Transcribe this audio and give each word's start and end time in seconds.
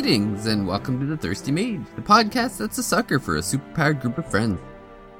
Greetings 0.00 0.46
and 0.46 0.66
welcome 0.66 0.98
to 0.98 1.04
the 1.04 1.14
Thirsty 1.14 1.52
Mage, 1.52 1.86
the 1.94 2.00
podcast 2.00 2.56
that's 2.56 2.78
a 2.78 2.82
sucker 2.82 3.18
for 3.18 3.36
a 3.36 3.40
superpowered 3.40 4.00
group 4.00 4.16
of 4.16 4.30
friends. 4.30 4.58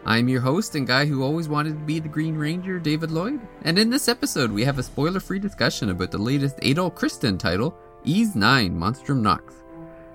I'm 0.06 0.26
your 0.26 0.40
host 0.40 0.74
and 0.74 0.86
guy 0.86 1.04
who 1.04 1.22
always 1.22 1.50
wanted 1.50 1.74
to 1.74 1.84
be 1.84 1.98
the 1.98 2.08
Green 2.08 2.34
Ranger, 2.34 2.78
David 2.78 3.10
Lloyd, 3.10 3.46
and 3.60 3.78
in 3.78 3.90
this 3.90 4.08
episode 4.08 4.50
we 4.50 4.64
have 4.64 4.78
a 4.78 4.82
spoiler-free 4.82 5.38
discussion 5.38 5.90
about 5.90 6.10
the 6.10 6.16
latest 6.16 6.56
Adol 6.60 6.94
Christin 6.94 7.38
title, 7.38 7.76
Ys 8.06 8.34
9 8.34 8.74
Monstrum 8.74 9.20
Nox. 9.20 9.52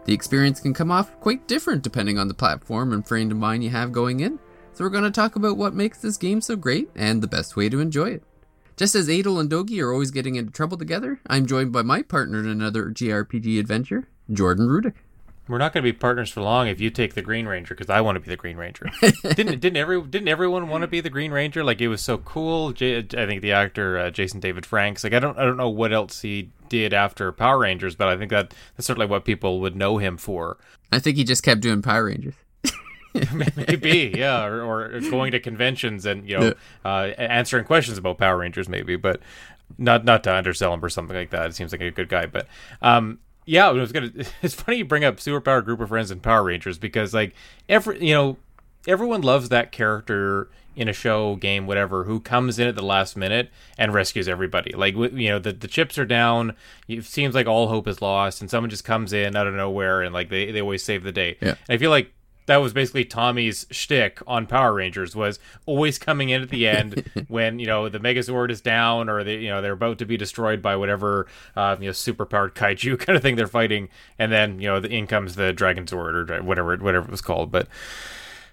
The 0.06 0.16
experience 0.16 0.60
can 0.60 0.74
come 0.74 0.90
off 0.90 1.20
quite 1.20 1.48
different 1.48 1.84
depending 1.84 2.18
on 2.18 2.28
the 2.28 2.34
platform 2.34 2.92
and 2.92 3.08
frame 3.08 3.30
of 3.30 3.38
mind 3.38 3.64
you 3.64 3.70
have 3.70 3.92
going 3.92 4.22
in, 4.22 4.40
so 4.74 4.84
we're 4.84 4.90
going 4.90 5.04
to 5.04 5.12
talk 5.12 5.36
about 5.36 5.58
what 5.58 5.76
makes 5.76 6.00
this 6.00 6.18
game 6.18 6.42
so 6.42 6.56
great 6.56 6.90
and 6.96 7.22
the 7.22 7.28
best 7.28 7.56
way 7.56 7.70
to 7.70 7.82
enjoy 7.82 8.10
it. 8.10 8.24
Just 8.78 8.96
as 8.96 9.10
Adol 9.10 9.40
and 9.40 9.48
Dogi 9.48 9.80
are 9.84 9.94
always 9.94 10.10
getting 10.10 10.34
into 10.34 10.52
trouble 10.52 10.76
together, 10.76 11.20
I'm 11.28 11.46
joined 11.46 11.72
by 11.72 11.84
my 11.84 12.02
partner 12.02 12.40
in 12.40 12.48
another 12.48 12.86
JRPG 12.90 13.60
adventure, 13.60 14.08
Jordan 14.32 14.68
Rudick. 14.68 14.94
We're 15.48 15.60
not 15.60 15.74
going 15.74 15.84
to 15.84 15.92
be 15.92 15.96
partners 15.96 16.32
for 16.32 16.42
long 16.42 16.68
if 16.68 16.82
you 16.82 16.90
take 16.90 17.14
the 17.14 17.22
Green 17.22 17.46
Ranger 17.46 17.76
because 17.76 17.90
I 17.90 18.02
want 18.02 18.16
to 18.16 18.20
be 18.20 18.30
the 18.30 18.36
Green 18.36 18.58
Ranger. 18.58 18.90
didn't 19.02 19.60
didn't 19.60 19.78
every 19.78 20.02
didn't 20.02 20.28
everyone 20.28 20.70
want 20.70 20.82
to 20.82 20.88
be 20.88 21.02
the 21.02 21.10
Green 21.10 21.32
Ranger? 21.32 21.64
Like 21.64 21.82
it 21.82 21.88
was 21.88 22.02
so 22.02 22.18
cool. 22.18 22.72
J- 22.72 22.98
I 22.98 23.28
think 23.28 23.44
the 23.44 23.52
actor 23.52 23.98
uh, 23.98 24.10
Jason 24.10 24.40
David 24.40 24.66
Franks. 24.66 25.04
Like 25.04 25.14
I 25.14 25.20
don't 25.20 25.38
I 25.38 25.46
don't 25.46 25.58
know 25.58 25.70
what 25.70 25.94
else 25.94 26.22
he 26.22 26.50
did 26.68 26.96
after 26.96 27.32
Power 27.32 27.60
Rangers, 27.60 27.96
but 27.96 28.08
I 28.08 28.18
think 28.18 28.32
that 28.32 28.56
that's 28.76 28.88
certainly 28.88 29.06
what 29.06 29.24
people 29.24 29.60
would 29.60 29.76
know 29.76 29.98
him 29.98 30.18
for. 30.18 30.58
I 30.92 30.98
think 30.98 31.16
he 31.16 31.24
just 31.24 31.44
kept 31.44 31.62
doing 31.62 31.84
Power 31.84 32.06
Rangers. 32.06 32.34
maybe 33.56 34.14
yeah 34.14 34.44
or, 34.44 34.62
or, 34.62 35.00
going 35.10 35.32
to 35.32 35.40
conventions 35.40 36.06
and 36.06 36.28
you 36.30 36.38
know 36.38 36.54
uh, 36.84 37.14
answering 37.18 37.64
questions 37.64 37.98
about 37.98 38.18
power 38.18 38.36
rangers 38.36 38.68
maybe 38.68 38.98
but 38.98 39.22
not 39.78 40.04
not 40.04 40.22
to 40.22 40.34
undersell 40.34 40.74
him 40.74 40.84
or 40.84 40.90
something 40.90 41.16
like 41.16 41.30
that 41.30 41.46
it 41.46 41.56
seems 41.56 41.72
like 41.72 41.80
a 41.80 41.92
good 41.92 42.10
guy 42.10 42.26
but 42.26 42.46
um 42.82 43.18
yeah, 43.46 43.70
it 43.70 43.74
was 43.74 43.92
gonna. 43.92 44.12
It's 44.42 44.54
funny 44.54 44.80
you 44.80 44.86
bring 44.86 45.04
up 45.04 45.18
superpower 45.18 45.64
group 45.64 45.80
of 45.80 45.90
friends 45.90 46.12
and 46.12 46.22
Power 46.22 46.44
Rangers 46.44 46.78
because 46.78 47.14
like 47.14 47.34
every 47.70 48.06
you 48.06 48.14
know 48.14 48.38
everyone 48.88 49.22
loves 49.22 49.50
that 49.50 49.72
character 49.72 50.50
in 50.76 50.90
a 50.90 50.94
show, 50.94 51.38
game, 51.38 51.68
whatever, 51.68 52.04
who 52.04 52.20
comes 52.20 52.60
in 52.60 52.68
at 52.68 52.76
the 52.76 52.84
last 52.84 53.16
minute 53.16 53.50
and 53.78 53.94
rescues 53.94 54.28
everybody. 54.28 54.72
Like 54.72 54.96
you 54.96 55.30
know, 55.30 55.40
the 55.40 55.54
the 55.54 55.68
chips 55.68 55.98
are 55.98 56.06
down. 56.06 56.56
It 56.88 57.06
seems 57.06 57.34
like 57.36 57.48
all 57.48 57.68
hope 57.68 57.88
is 57.88 58.02
lost, 58.02 58.42
and 58.42 58.50
someone 58.50 58.70
just 58.70 58.84
comes 58.84 59.14
in 59.14 59.36
out 59.36 59.48
of 59.48 59.54
nowhere 59.54 60.02
and 60.02 60.14
like 60.14 60.30
they 60.30 60.52
they 60.52 60.62
always 60.62 60.84
save 60.84 61.04
the 61.04 61.12
day. 61.12 61.38
Yeah. 61.42 61.56
And 61.68 61.76
I 61.76 61.78
feel 61.78 61.92
like 61.92 62.12
that 62.46 62.58
was 62.58 62.74
basically 62.74 63.06
Tommy's 63.06 63.66
shtick 63.72 64.20
on 64.28 64.46
Power 64.46 64.74
Rangers 64.74 65.16
was 65.16 65.40
always 65.66 65.98
coming 65.98 66.30
in 66.30 66.42
at 66.42 66.50
the 66.50 66.68
end 66.68 67.10
when 67.28 67.60
you 67.60 67.66
know 67.66 67.90
the 67.90 68.00
Megazord 68.00 68.52
is 68.52 68.62
down 68.62 69.10
or 69.10 69.24
they 69.24 69.38
you 69.38 69.50
know 69.50 69.62
they're 69.62 69.74
about 69.74 69.98
to 70.00 70.06
be 70.06 70.18
destroyed 70.18 70.62
by 70.62 70.76
whatever 70.76 71.28
uh, 71.56 71.76
you 71.80 71.88
know 71.88 71.92
superpowered 71.92 72.54
kaiju 72.54 73.00
kind 73.06 73.16
of 73.16 73.22
thing 73.22 73.36
they're 73.36 73.48
fighting, 73.48 73.90
and 74.20 74.32
then 74.32 74.60
you 74.60 74.68
know 74.68 74.80
the 74.80 74.90
in 74.90 75.08
comes 75.08 75.36
the 75.36 75.54
Dragon 75.54 75.86
Zord 75.86 76.30
or 76.30 76.44
whatever 76.44 76.76
whatever 76.78 77.06
it 77.06 77.12
was 77.12 77.22
called, 77.22 77.52
but. 77.52 77.68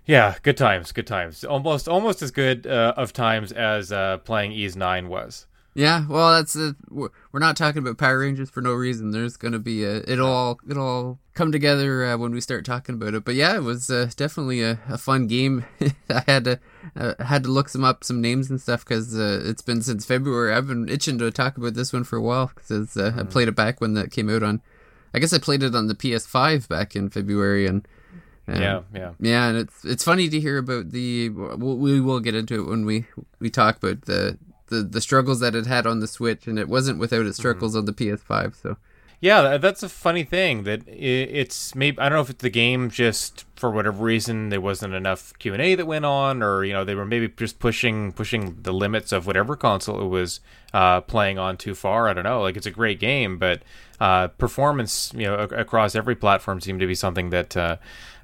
Yeah, 0.04 0.34
good 0.42 0.56
times, 0.56 0.90
good 0.90 1.06
times. 1.06 1.44
Almost, 1.44 1.86
almost 1.88 2.22
as 2.22 2.32
good 2.32 2.66
uh, 2.66 2.92
of 2.96 3.12
times 3.12 3.52
as 3.52 3.92
uh, 3.92 4.18
playing 4.18 4.50
Ys 4.50 4.74
Nine 4.74 5.08
was. 5.08 5.46
Yeah, 5.74 6.04
well, 6.06 6.34
that's 6.34 6.54
a, 6.54 6.76
we're 6.90 7.10
not 7.34 7.56
talking 7.56 7.78
about 7.78 7.96
Power 7.96 8.18
Rangers 8.18 8.50
for 8.50 8.60
no 8.60 8.74
reason. 8.74 9.10
There's 9.10 9.38
going 9.38 9.52
to 9.52 9.58
be 9.58 9.84
a 9.84 10.02
it'll 10.06 10.28
all 10.28 10.60
it'll 10.68 10.86
all 10.86 11.18
come 11.32 11.50
together 11.50 12.04
uh, 12.04 12.18
when 12.18 12.32
we 12.32 12.42
start 12.42 12.66
talking 12.66 12.94
about 12.94 13.14
it. 13.14 13.24
But 13.24 13.36
yeah, 13.36 13.56
it 13.56 13.62
was 13.62 13.88
uh, 13.88 14.10
definitely 14.14 14.62
a, 14.62 14.78
a 14.90 14.98
fun 14.98 15.28
game. 15.28 15.64
I 16.10 16.24
had 16.26 16.44
to 16.44 16.60
uh, 16.94 17.14
had 17.24 17.44
to 17.44 17.50
look 17.50 17.70
some 17.70 17.84
up 17.84 18.04
some 18.04 18.20
names 18.20 18.50
and 18.50 18.60
stuff 18.60 18.84
because 18.84 19.18
uh, 19.18 19.40
it's 19.44 19.62
been 19.62 19.80
since 19.80 20.04
February. 20.04 20.52
I've 20.52 20.66
been 20.66 20.90
itching 20.90 21.18
to 21.18 21.30
talk 21.30 21.56
about 21.56 21.72
this 21.72 21.90
one 21.90 22.04
for 22.04 22.16
a 22.16 22.22
while 22.22 22.52
because 22.54 22.94
uh, 22.94 23.10
mm-hmm. 23.10 23.20
I 23.20 23.22
played 23.24 23.48
it 23.48 23.56
back 23.56 23.80
when 23.80 23.94
that 23.94 24.10
came 24.10 24.28
out 24.28 24.42
on. 24.42 24.60
I 25.14 25.20
guess 25.20 25.32
I 25.32 25.38
played 25.38 25.62
it 25.62 25.74
on 25.74 25.86
the 25.86 25.94
PS5 25.94 26.68
back 26.68 26.94
in 26.94 27.08
February 27.08 27.66
and. 27.66 27.86
yeah, 28.46 28.82
yeah, 28.94 29.12
yeah, 29.20 29.48
and 29.48 29.56
it's 29.56 29.84
it's 29.84 30.04
funny 30.04 30.28
to 30.28 30.40
hear 30.40 30.58
about 30.58 30.90
the. 30.90 31.30
We'll, 31.30 31.78
we 31.78 31.98
will 32.00 32.20
get 32.20 32.34
into 32.34 32.60
it 32.60 32.68
when 32.68 32.84
we 32.84 33.06
we 33.38 33.48
talk 33.48 33.78
about 33.78 34.02
the 34.02 34.36
the 34.72 34.82
the 34.82 35.00
struggles 35.00 35.40
that 35.40 35.54
it 35.54 35.66
had 35.66 35.86
on 35.86 36.00
the 36.00 36.06
Switch, 36.06 36.46
and 36.46 36.58
it 36.58 36.68
wasn't 36.68 36.98
without 36.98 37.26
its 37.26 37.36
mm-hmm. 37.36 37.42
struggles 37.42 37.72
mm-hmm. 37.72 37.78
on 37.80 37.84
the 37.84 37.92
PS5. 37.92 38.56
So. 38.56 38.76
Yeah, 39.22 39.56
that's 39.56 39.84
a 39.84 39.88
funny 39.88 40.24
thing 40.24 40.64
that 40.64 40.82
it's 40.88 41.76
maybe 41.76 41.96
I 42.00 42.08
don't 42.08 42.16
know 42.16 42.22
if 42.22 42.30
it's 42.30 42.42
the 42.42 42.50
game 42.50 42.90
just 42.90 43.44
for 43.54 43.70
whatever 43.70 44.02
reason 44.02 44.48
there 44.48 44.60
wasn't 44.60 44.94
enough 44.94 45.32
Q 45.38 45.52
and 45.52 45.62
A 45.62 45.76
that 45.76 45.86
went 45.86 46.04
on, 46.04 46.42
or 46.42 46.64
you 46.64 46.72
know 46.72 46.84
they 46.84 46.96
were 46.96 47.04
maybe 47.04 47.28
just 47.28 47.60
pushing 47.60 48.10
pushing 48.10 48.60
the 48.62 48.72
limits 48.72 49.12
of 49.12 49.28
whatever 49.28 49.54
console 49.54 50.02
it 50.02 50.08
was 50.08 50.40
uh, 50.74 51.02
playing 51.02 51.38
on 51.38 51.56
too 51.56 51.76
far. 51.76 52.08
I 52.08 52.14
don't 52.14 52.24
know. 52.24 52.42
Like 52.42 52.56
it's 52.56 52.66
a 52.66 52.72
great 52.72 52.98
game, 52.98 53.38
but 53.38 53.62
uh, 54.00 54.26
performance 54.26 55.12
you 55.14 55.26
know 55.26 55.36
across 55.36 55.94
every 55.94 56.16
platform 56.16 56.60
seemed 56.60 56.80
to 56.80 56.88
be 56.88 56.96
something 56.96 57.30
that 57.30 57.56
uh, 57.56 57.76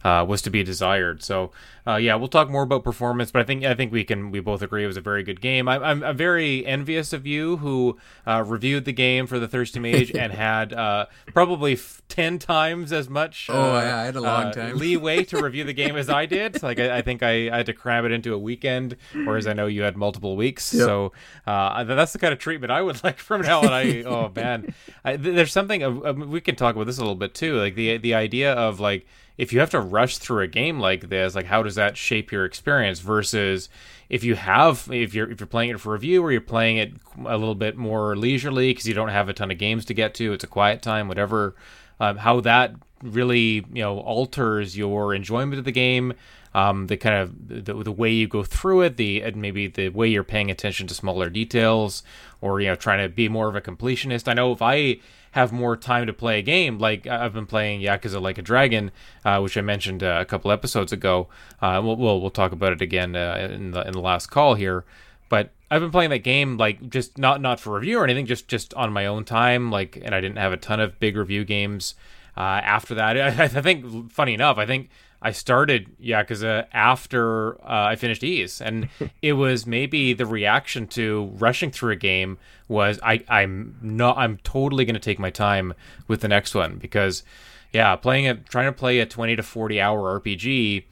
uh, 0.04 0.25
was 0.28 0.42
to 0.42 0.50
be 0.50 0.62
desired. 0.62 1.22
So 1.22 1.50
uh, 1.88 1.97
yeah, 1.97 2.14
we'll 2.16 2.28
talk 2.28 2.50
more 2.50 2.62
about 2.62 2.84
performance, 2.84 3.31
but 3.31 3.41
I 3.41 3.44
think 3.44 3.64
I 3.64 3.75
think 3.75 3.92
we 3.92 4.04
can 4.04 4.31
we 4.31 4.41
both 4.41 4.60
agree 4.60 4.84
it 4.84 4.86
was 4.86 4.98
a 4.98 5.03
very 5.03 5.22
good 5.22 5.41
game. 5.41 5.69
I, 5.69 5.78
I'm, 5.78 6.04
I'm 6.04 6.16
very 6.16 6.66
envious 6.66 7.14
of 7.14 7.26
you 7.26 7.56
who 7.56 7.97
uh, 8.26 8.44
reviewed 8.47 8.84
the 8.84 8.92
game 8.92 9.26
for 9.26 9.38
the 9.38 9.48
Thirsty 9.48 9.81
Mage 9.81 10.10
and 10.14 10.31
had 10.34 10.75
uh, 10.75 11.06
probably 11.32 11.72
f- 11.72 12.03
ten 12.09 12.38
times 12.38 12.92
as 12.92 13.09
much. 13.09 13.48
oh 13.50 13.76
uh, 13.76 13.81
yeah, 13.81 14.00
I 14.00 14.04
had 14.04 14.16
a 14.16 14.20
long 14.20 14.47
uh, 14.47 14.53
time 14.53 14.76
leeway 14.76 15.25
to 15.25 15.38
review 15.42 15.64
the 15.64 15.72
game 15.72 15.97
as 15.97 16.10
I 16.10 16.26
did. 16.26 16.62
Like 16.62 16.78
I, 16.78 16.98
I 16.98 17.03
think 17.03 17.22
I, 17.22 17.48
I, 17.48 17.56
had 17.59 17.66
to 17.66 17.72
cram 17.72 18.04
it 18.04 18.12
into 18.12 18.34
a 18.34 18.38
weekend, 18.38 18.97
whereas 19.25 19.47
I 19.47 19.54
know 19.54 19.66
you 19.66 19.80
had 19.80 19.97
multiple 19.97 20.36
weeks. 20.36 20.75
Yep. 20.75 20.84
So 20.84 21.12
that's 21.47 22.12
the 22.12 22.19
kind 22.19 22.34
of 22.34 22.38
treatment 22.38 22.70
I 22.70 22.82
would 22.82 23.03
like 23.04 23.19
from 23.19 23.41
now. 23.41 23.62
And 23.62 23.75
I 23.75 24.03
oh 24.03 24.30
man, 24.36 24.75
I, 25.06 25.16
there's 25.16 25.53
something 25.53 26.28
we 26.28 26.42
can 26.42 26.54
talk 26.54 26.75
about 26.75 26.86
this 26.86 26.98
a 26.98 27.00
little 27.00 27.15
bit 27.15 27.34
too. 27.34 27.56
Like 27.59 27.76
the 27.76 27.97
the 27.97 28.12
idea 28.12 28.53
of 28.53 28.78
like 28.78 29.06
if 29.38 29.53
you 29.53 29.60
have 29.60 29.71
to 29.71 29.81
rush 29.81 30.19
through 30.19 30.43
a 30.43 30.49
game 30.49 30.81
like 30.81 31.09
this, 31.09 31.34
like 31.34 31.47
how 31.47 31.62
does 31.62 31.76
that 31.76 31.97
shape 31.97 32.31
your 32.31 32.44
experience 32.44 33.00
versus 33.00 33.69
if 34.10 34.25
you 34.25 34.34
have 34.34 34.88
if 34.93 35.15
you're 35.15 35.31
if 35.31 35.41
you're 35.41 35.47
playing 35.47 35.71
it 35.71 35.81
for 35.81 35.93
review 35.93 36.22
or 36.22 36.32
you're 36.32 36.41
playing 36.41 36.76
it 36.76 36.93
a 37.25 37.38
little 37.38 37.54
bit 37.54 37.77
more 37.77 38.16
leisurely 38.16 38.71
because 38.71 38.87
you 38.87 38.94
don't 38.94 39.09
have 39.09 39.28
a 39.28 39.32
ton 39.32 39.50
of 39.50 39.59
games 39.59 39.84
to 39.87 39.94
get 39.94 40.12
to, 40.15 40.32
it's 40.32 40.44
a 40.44 40.48
quiet 40.48 40.82
time, 40.82 41.09
whatever. 41.09 41.54
Um, 42.00 42.19
how 42.19 42.41
that 42.41 42.75
really 43.03 43.65
you 43.72 43.82
know 43.82 44.00
alters 44.00 44.77
your 44.77 45.15
enjoyment 45.15 45.59
of 45.59 45.65
the 45.65 45.72
game 45.72 46.15
um, 46.54 46.87
the 46.87 46.97
kind 46.97 47.15
of 47.16 47.65
the, 47.65 47.75
the 47.84 47.93
way 47.93 48.10
you 48.10 48.27
go 48.27 48.43
through 48.43 48.82
it, 48.82 48.97
the 48.97 49.31
maybe 49.32 49.66
the 49.66 49.91
way 49.91 50.09
you're 50.09 50.25
paying 50.25 50.50
attention 50.50 50.87
to 50.87 50.94
smaller 50.94 51.28
details, 51.31 52.03
or 52.41 52.60
you 52.60 52.69
know 52.69 52.75
trying 52.75 53.03
to 53.03 53.09
be 53.09 53.28
more 53.28 53.48
of 53.48 53.56
a 53.56 53.60
completionist. 53.60 54.28
I 54.28 54.34
know 54.34 54.53
if 54.53 54.62
I 54.62 54.98
have 55.33 55.53
more 55.53 55.77
time 55.77 56.06
to 56.06 56.12
play 56.12 56.39
a 56.39 56.43
game. 56.43 56.78
Like 56.78 57.06
I've 57.06 57.34
been 57.34 57.47
playing 57.47 57.81
Yakuza 57.81 58.21
Like 58.21 58.39
a 58.39 58.43
Dragon, 58.43 58.91
uh, 59.25 59.41
which 59.41 59.56
I 59.56 59.61
mentioned 59.61 60.03
uh, 60.03 60.19
a 60.21 60.25
couple 60.25 60.50
episodes 60.50 60.93
ago. 60.93 61.28
Uh, 61.61 61.81
we'll, 61.84 61.97
we'll, 61.97 62.21
we'll 62.21 62.31
talk 62.31 62.53
about 62.53 62.72
it 62.72 62.83
again 62.83 63.16
uh, 63.16 63.49
in 63.50 63.72
the 63.72 63.87
in 63.87 63.93
the 63.93 64.00
last 64.00 64.28
call 64.28 64.55
here. 64.55 64.84
But 65.28 65.50
I've 65.71 65.83
been 65.83 65.91
playing 65.91 66.11
that 66.11 66.21
game 66.21 66.56
like 66.56 66.89
just 66.89 67.19
not 67.19 67.41
not 67.41 67.61
for 67.61 67.75
review 67.75 67.99
or 67.99 68.05
anything, 68.05 68.27
just 68.27 68.49
just 68.49 68.72
on 68.75 68.93
my 68.93 69.06
own 69.06 69.25
time. 69.25 69.71
Like, 69.71 69.99
and 70.03 70.15
I 70.15 70.21
didn't 70.21 70.39
have 70.39 70.53
a 70.53 70.56
ton 70.56 70.81
of 70.81 70.99
big 70.99 71.16
review 71.16 71.45
games 71.45 71.95
uh, 72.37 72.41
after 72.41 72.95
that. 72.95 73.19
I, 73.21 73.45
I 73.45 73.49
think, 73.49 74.10
funny 74.10 74.33
enough, 74.33 74.56
I 74.56 74.65
think 74.65 74.89
I 75.21 75.33
started 75.33 75.97
Yakuza 76.01 76.67
after 76.73 77.61
uh, 77.62 77.87
I 77.87 77.97
finished 77.97 78.23
Ys, 78.23 78.61
and 78.61 78.89
it 79.23 79.34
was 79.34 79.67
maybe 79.67 80.12
the 80.12 80.27
reaction 80.27 80.87
to 80.89 81.31
rushing 81.34 81.71
through 81.71 81.93
a 81.93 81.97
game 81.97 82.39
was 82.69 83.01
I 83.03 83.25
I'm 83.28 83.77
not 83.83 84.17
I'm 84.17 84.39
totally 84.39 84.84
going 84.84 84.95
to 84.95 85.01
take 85.01 85.19
my 85.19 85.31
time 85.31 85.75
with 86.07 86.21
the 86.21 86.28
next 86.28 86.54
one 86.54 86.77
because 86.77 87.22
yeah, 87.72 87.97
playing 87.97 88.27
it 88.27 88.47
trying 88.47 88.66
to 88.66 88.72
play 88.72 89.01
a 89.01 89.07
20 89.07 89.37
to 89.37 89.42
40 89.42 89.81
hour 89.81 90.21
RPG 90.21 90.84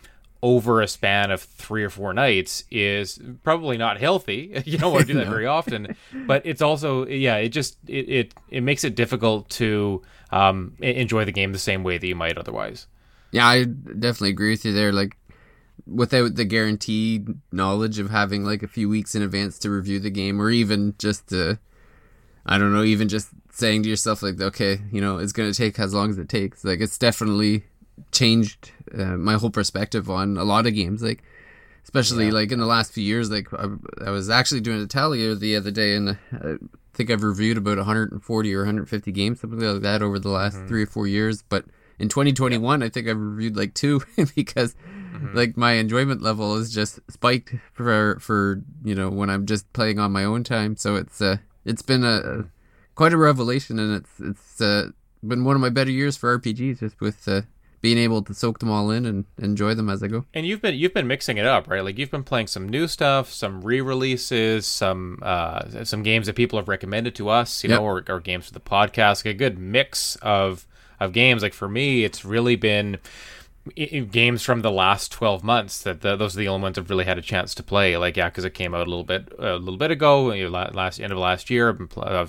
over 0.43 0.81
a 0.81 0.89
span 0.89 1.31
of 1.31 1.41
three 1.41 1.83
or 1.83 1.91
four 1.91 2.13
nights 2.13 2.65
is 2.71 3.19
probably 3.43 3.77
not 3.77 3.99
healthy. 3.99 4.63
You 4.67 4.79
don't 4.79 4.93
want 4.93 5.07
to 5.07 5.13
do 5.13 5.19
that 5.19 5.25
no. 5.27 5.31
very 5.31 5.47
often, 5.47 5.97
but 6.27 6.43
it's 6.45 6.63
also 6.63 7.07
yeah, 7.07 7.37
it 7.37 7.51
just 7.51 7.79
it 7.87 8.09
it, 8.09 8.35
it 8.51 8.61
makes 8.63 8.85
it 8.85 8.95
difficult 8.95 9.49
to 9.51 10.03
um, 10.31 10.75
enjoy 10.81 11.25
the 11.25 11.33
game 11.33 11.53
the 11.53 11.59
same 11.59 11.85
way 11.85 11.99
that 11.99 12.07
you 12.07 12.17
might 12.17 12.37
otherwise. 12.37 12.87
Yeah, 13.33 13.47
I 13.47 13.65
definitely 13.65 14.31
agree 14.31 14.51
with 14.51 14.65
you 14.65 14.73
there. 14.73 14.93
Like, 14.93 15.17
without 15.87 16.35
the 16.35 16.45
guaranteed 16.45 17.29
knowledge 17.53 17.99
of 17.99 18.11
having 18.11 18.45
like 18.45 18.63
a 18.63 18.69
few 18.69 18.89
weeks 18.89 19.15
in 19.15 19.23
advance 19.23 19.59
to 19.61 19.71
review 19.71 19.99
the 20.01 20.11
game, 20.11 20.41
or 20.41 20.51
even 20.51 20.95
just 20.99 21.29
to, 21.29 21.59
I 22.45 22.59
don't 22.59 22.73
know, 22.73 22.83
even 22.83 23.09
just 23.09 23.29
saying 23.53 23.83
to 23.85 23.89
yourself 23.89 24.23
like, 24.23 24.41
okay, 24.41 24.81
you 24.91 25.01
know, 25.01 25.19
it's 25.19 25.33
gonna 25.33 25.55
take 25.55 25.79
as 25.79 25.95
long 25.95 26.11
as 26.11 26.19
it 26.19 26.29
takes. 26.29 26.65
Like, 26.65 26.81
it's 26.81 26.99
definitely 26.99 27.65
changed 28.13 28.73
uh, 28.97 29.17
my 29.17 29.35
whole 29.35 29.51
perspective 29.51 30.11
on 30.11 30.37
a 30.37 30.45
lot 30.45 30.67
of 30.67 30.75
games. 30.75 31.03
Like, 31.03 31.23
especially 31.87 32.27
yeah. 32.27 32.33
like 32.33 32.51
in 32.51 32.59
the 32.59 32.67
last 32.67 32.93
few 32.93 33.05
years. 33.05 33.31
Like, 33.31 33.53
I, 33.55 33.67
I 34.05 34.11
was 34.11 34.29
actually 34.29 34.61
doing 34.61 34.83
a 34.83 34.87
tally 34.87 35.35
the 35.35 35.57
other 35.57 35.71
day, 35.71 35.95
and 35.95 36.19
I 36.33 36.57
think 36.95 37.11
I've 37.11 37.23
reviewed 37.23 37.57
about 37.57 37.77
140 37.77 38.55
or 38.55 38.59
150 38.59 39.13
games, 39.13 39.41
something 39.41 39.61
like 39.61 39.83
that, 39.83 40.03
over 40.03 40.19
the 40.19 40.31
last 40.31 40.57
mm-hmm. 40.57 40.67
three 40.67 40.83
or 40.83 40.87
four 40.87 41.07
years. 41.07 41.43
But 41.43 41.65
in 41.99 42.09
2021 42.09 42.83
i 42.83 42.89
think 42.89 43.09
i've 43.09 43.19
reviewed 43.19 43.57
like 43.57 43.75
two 43.75 44.01
because 44.35 44.75
mm-hmm. 44.75 45.37
like 45.37 45.57
my 45.57 45.73
enjoyment 45.73 46.23
level 46.23 46.57
is 46.57 46.73
just 46.73 47.01
spiked 47.11 47.55
for 47.73 48.19
for 48.21 48.63
you 48.85 48.95
know 48.95 49.09
when 49.09 49.31
i'm 49.31 49.47
just 49.47 49.71
playing 49.73 49.99
on 49.99 50.13
my 50.13 50.25
own 50.25 50.45
time 50.45 50.77
so 50.77 50.97
it's 50.97 51.21
uh 51.21 51.37
it's 51.65 51.83
been 51.83 52.05
a, 52.05 52.17
a 52.17 52.45
quite 52.95 53.13
a 53.13 53.17
revelation 53.17 53.79
and 53.79 53.95
it's 53.95 54.21
it's 54.21 54.61
uh 54.61 54.91
been 55.27 55.45
one 55.45 55.57
of 55.57 55.63
my 55.63 55.69
better 55.69 55.91
years 55.91 56.17
for 56.17 56.39
RPGs, 56.39 56.81
just 56.81 57.01
with 57.01 57.27
uh, 57.29 57.43
being 57.81 57.99
able 57.99 58.23
to 58.23 58.35
soak 58.35 58.59
them 58.59 58.71
all 58.71 58.91
in 58.91 59.07
and 59.07 59.25
enjoy 59.39 59.75
them 59.75 59.89
as 59.89 60.03
I 60.03 60.09
go. 60.09 60.25
And 60.35 60.47
you've 60.47 60.63
been 60.63 60.75
you've 60.75 60.95
been 60.95 61.07
mixing 61.07 61.37
it 61.37 61.47
up, 61.47 61.69
right? 61.69 61.85
Like 61.85 61.99
you've 61.99 62.11
been 62.11 62.25
playing 62.25 62.47
some 62.47 62.69
new 62.69 62.89
stuff, 62.89 63.33
some 63.33 63.63
re-releases, 63.63 64.67
some 64.67 65.19
uh, 65.23 65.85
some 65.85 66.03
games 66.03 66.27
that 66.27 66.37
people 66.37 66.59
have 66.59 66.69
recommended 66.69 67.15
to 67.17 67.29
us, 67.29 67.65
you 67.65 67.71
yep. 67.71 67.81
know, 67.81 67.85
or, 67.85 68.05
or 68.09 68.21
games 68.21 68.47
for 68.47 68.53
the 68.53 68.61
podcast. 68.61 69.25
Like 69.25 69.35
a 69.35 69.39
good 69.39 69.59
mix 69.59 70.17
of 70.17 70.67
of 71.01 71.13
games. 71.13 71.43
Like 71.43 71.55
for 71.55 71.69
me, 71.69 72.05
it's 72.05 72.25
really 72.25 72.57
been 72.57 72.99
games 73.75 74.43
from 74.43 74.63
the 74.63 74.71
last 74.71 75.11
12 75.13 75.43
months 75.43 75.83
that 75.83 76.01
the, 76.01 76.17
those 76.17 76.37
are 76.37 76.39
the 76.39 76.49
only 76.49 76.63
ones 76.63 76.79
I've 76.79 76.89
really 76.89 77.05
had 77.05 77.19
a 77.19 77.23
chance 77.23 77.55
to 77.57 77.63
play 77.63 77.97
like 77.97 78.17
yeah 78.17 78.29
because 78.29 78.45
it 78.45 78.55
came 78.55 78.75
out 78.75 78.87
a 78.87 78.91
little 78.91 79.05
bit 79.05 79.33
a 79.39 79.57
little 79.57 79.77
bit 79.77 79.91
ago 79.91 80.27
last 80.27 81.01
end 81.01 81.13
of 81.13 81.19
last 81.19 81.51
year 81.51 81.77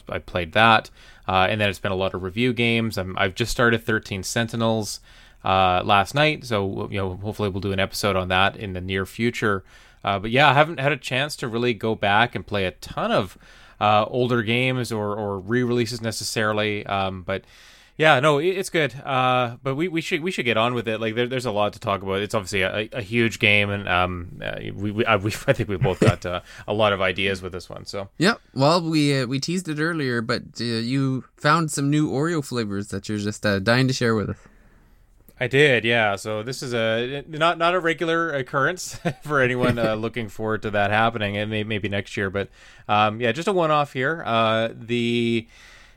I 0.10 0.19
played 0.19 0.54
that 0.54 0.90
uh, 1.28 1.48
and 1.50 1.62
then 1.62 1.69
it's 1.69 1.80
been 1.80 1.92
a 1.92 1.96
lot 1.96 2.14
of 2.14 2.24
review 2.24 2.54
games 2.54 2.98
i 2.98 3.24
have 3.24 3.36
just 3.36 3.52
started 3.52 3.84
13 3.84 4.24
Sentinels 4.24 5.00
uh, 5.44 5.81
last 5.86 6.16
night 6.16 6.46
so 6.46 6.90
you 6.90 6.98
know 6.98 7.16
hopefully 7.18 7.50
we'll 7.50 7.62
do 7.62 7.72
an 7.72 7.80
episode 7.80 8.16
on 8.16 8.30
that 8.30 8.56
in 8.56 8.74
the 8.74 8.81
near 8.81 9.06
future 9.06 9.64
uh, 10.04 10.18
but 10.18 10.31
yeah 10.31 10.50
I 10.50 10.54
haven't 10.54 10.80
had 10.80 10.92
a 10.92 10.98
chance 10.98 11.36
to 11.38 11.48
really 11.48 11.74
go 11.74 11.94
back 11.94 12.34
and 12.34 12.46
play 12.48 12.66
a 12.66 12.72
ton 12.72 13.12
of 13.12 13.38
uh, 13.80 14.06
older 14.08 14.42
games 14.42 14.92
or, 14.92 15.16
or 15.16 15.38
re-releases 15.40 16.02
necessarily 16.02 16.84
um, 16.88 17.22
but 17.22 17.44
yeah, 17.97 18.19
no, 18.19 18.38
it's 18.38 18.69
good. 18.69 18.94
Uh, 19.03 19.57
but 19.63 19.75
we, 19.75 19.88
we 19.88 20.01
should 20.01 20.21
we 20.21 20.29
should 20.29 20.45
get 20.45 20.55
on 20.55 20.75
with 20.75 20.88
it. 20.88 21.01
Like 21.01 21.15
there, 21.15 21.27
there's 21.27 21.47
a 21.47 21.51
lot 21.51 21.73
to 21.73 21.79
talk 21.79 22.03
about. 22.03 22.21
It's 22.21 22.35
obviously 22.35 22.61
a, 22.61 22.88
a 22.94 23.01
huge 23.01 23.39
game, 23.39 23.71
and 23.71 23.89
um, 23.89 24.39
uh, 24.44 24.57
we, 24.73 24.91
we, 24.91 25.05
I, 25.05 25.15
we, 25.17 25.31
I 25.47 25.53
think 25.53 25.67
we 25.67 25.77
both 25.77 25.99
got 25.99 26.25
uh, 26.25 26.41
a 26.67 26.73
lot 26.73 26.94
of 26.94 27.01
ideas 27.01 27.41
with 27.41 27.53
this 27.53 27.69
one. 27.69 27.85
So 27.85 28.09
yeah, 28.19 28.35
well, 28.53 28.81
we 28.88 29.21
uh, 29.21 29.25
we 29.25 29.39
teased 29.39 29.67
it 29.67 29.79
earlier, 29.79 30.21
but 30.21 30.44
uh, 30.61 30.63
you 30.63 31.23
found 31.38 31.71
some 31.71 31.89
new 31.89 32.09
Oreo 32.09 32.45
flavors 32.45 32.89
that 32.89 33.09
you're 33.09 33.17
just 33.17 33.45
uh, 33.45 33.59
dying 33.59 33.88
to 33.88 33.94
share 33.94 34.13
with 34.13 34.29
us. 34.29 34.38
I 35.39 35.47
did, 35.47 35.85
yeah. 35.85 36.15
So 36.15 36.41
this 36.41 36.63
is 36.63 36.73
a 36.73 37.23
not 37.27 37.57
not 37.57 37.75
a 37.75 37.79
regular 37.79 38.31
occurrence 38.31 38.99
for 39.23 39.41
anyone 39.41 39.77
uh, 39.77 39.94
looking 39.95 40.29
forward 40.29 40.63
to 40.63 40.71
that 40.71 40.91
happening. 40.91 41.35
It 41.35 41.47
may 41.47 41.63
maybe 41.63 41.89
next 41.89 42.17
year, 42.17 42.29
but 42.29 42.49
um, 42.88 43.21
yeah, 43.21 43.31
just 43.31 43.47
a 43.47 43.53
one 43.53 43.71
off 43.71 43.94
here. 43.94 44.23
Uh, 44.25 44.69
the 44.73 45.47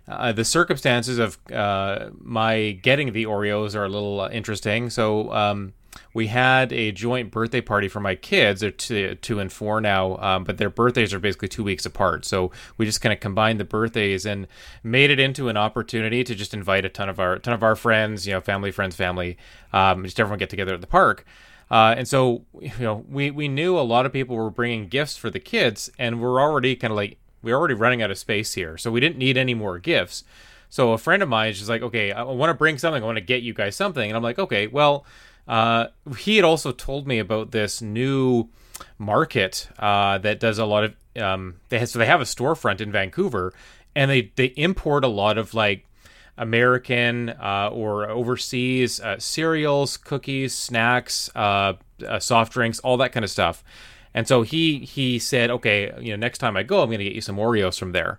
uh, 0.08 0.32
the 0.32 0.44
circumstances 0.44 1.18
of 1.18 1.38
uh, 1.52 2.10
my 2.20 2.72
getting 2.82 3.12
the 3.12 3.26
Oreos 3.26 3.74
are 3.74 3.84
a 3.84 3.88
little 3.88 4.20
uh, 4.20 4.28
interesting. 4.30 4.90
So 4.90 5.32
um, 5.32 5.72
we 6.14 6.26
had 6.28 6.72
a 6.72 6.92
joint 6.92 7.30
birthday 7.30 7.60
party 7.60 7.88
for 7.88 8.00
my 8.00 8.14
kids. 8.14 8.60
They're 8.60 8.70
two, 8.70 9.14
two 9.16 9.38
and 9.38 9.52
four 9.52 9.80
now, 9.80 10.16
um, 10.18 10.44
but 10.44 10.58
their 10.58 10.70
birthdays 10.70 11.14
are 11.14 11.20
basically 11.20 11.48
two 11.48 11.64
weeks 11.64 11.86
apart. 11.86 12.24
So 12.24 12.50
we 12.76 12.86
just 12.86 13.00
kind 13.00 13.12
of 13.12 13.20
combined 13.20 13.60
the 13.60 13.64
birthdays 13.64 14.26
and 14.26 14.46
made 14.82 15.10
it 15.10 15.20
into 15.20 15.48
an 15.48 15.56
opportunity 15.56 16.24
to 16.24 16.34
just 16.34 16.54
invite 16.54 16.84
a 16.84 16.88
ton 16.88 17.08
of 17.08 17.20
our 17.20 17.38
ton 17.38 17.54
of 17.54 17.62
our 17.62 17.76
friends, 17.76 18.26
you 18.26 18.32
know, 18.32 18.40
family, 18.40 18.70
friends, 18.70 18.96
family, 18.96 19.36
um, 19.72 20.04
just 20.04 20.18
everyone 20.18 20.38
get 20.38 20.50
together 20.50 20.74
at 20.74 20.80
the 20.80 20.86
park. 20.86 21.24
Uh, 21.70 21.94
and 21.96 22.08
so, 22.08 22.44
you 22.60 22.72
know, 22.80 23.04
we, 23.08 23.30
we 23.30 23.46
knew 23.46 23.78
a 23.78 23.80
lot 23.80 24.04
of 24.04 24.12
people 24.12 24.34
were 24.34 24.50
bringing 24.50 24.88
gifts 24.88 25.16
for 25.16 25.30
the 25.30 25.38
kids, 25.38 25.88
and 26.00 26.20
we're 26.20 26.40
already 26.40 26.74
kind 26.74 26.90
of 26.90 26.96
like 26.96 27.16
we're 27.42 27.56
already 27.56 27.74
running 27.74 28.02
out 28.02 28.10
of 28.10 28.18
space 28.18 28.54
here, 28.54 28.76
so 28.78 28.90
we 28.90 29.00
didn't 29.00 29.18
need 29.18 29.36
any 29.36 29.54
more 29.54 29.78
gifts. 29.78 30.24
So 30.68 30.92
a 30.92 30.98
friend 30.98 31.22
of 31.22 31.28
mine 31.28 31.50
is 31.50 31.58
just 31.58 31.68
like, 31.68 31.82
okay, 31.82 32.12
I 32.12 32.22
want 32.22 32.50
to 32.50 32.54
bring 32.54 32.78
something. 32.78 33.02
I 33.02 33.06
want 33.06 33.16
to 33.16 33.24
get 33.24 33.42
you 33.42 33.52
guys 33.52 33.74
something, 33.76 34.08
and 34.08 34.16
I'm 34.16 34.22
like, 34.22 34.38
okay, 34.38 34.66
well, 34.66 35.04
uh, 35.48 35.88
he 36.18 36.36
had 36.36 36.44
also 36.44 36.70
told 36.70 37.06
me 37.06 37.18
about 37.18 37.50
this 37.50 37.82
new 37.82 38.48
market 38.98 39.68
uh, 39.78 40.18
that 40.18 40.40
does 40.40 40.58
a 40.58 40.64
lot 40.64 40.84
of. 40.84 40.94
Um, 41.20 41.56
they 41.70 41.80
have, 41.80 41.88
so 41.88 41.98
they 41.98 42.06
have 42.06 42.20
a 42.20 42.24
storefront 42.24 42.80
in 42.80 42.92
Vancouver, 42.92 43.52
and 43.96 44.10
they 44.10 44.32
they 44.36 44.46
import 44.46 45.04
a 45.04 45.08
lot 45.08 45.38
of 45.38 45.54
like 45.54 45.86
American 46.38 47.30
uh, 47.30 47.68
or 47.72 48.08
overseas 48.08 49.00
uh, 49.00 49.18
cereals, 49.18 49.96
cookies, 49.96 50.54
snacks, 50.54 51.30
uh, 51.34 51.74
uh, 52.06 52.18
soft 52.18 52.52
drinks, 52.52 52.78
all 52.80 52.96
that 52.96 53.12
kind 53.12 53.24
of 53.24 53.30
stuff. 53.30 53.62
And 54.14 54.26
so 54.26 54.42
he 54.42 54.80
he 54.80 55.18
said, 55.18 55.50
okay, 55.50 55.92
you 56.00 56.10
know, 56.10 56.16
next 56.16 56.38
time 56.38 56.56
I 56.56 56.62
go, 56.62 56.82
I'm 56.82 56.88
going 56.88 56.98
to 56.98 57.04
get 57.04 57.14
you 57.14 57.20
some 57.20 57.36
Oreos 57.36 57.78
from 57.78 57.92
there. 57.92 58.18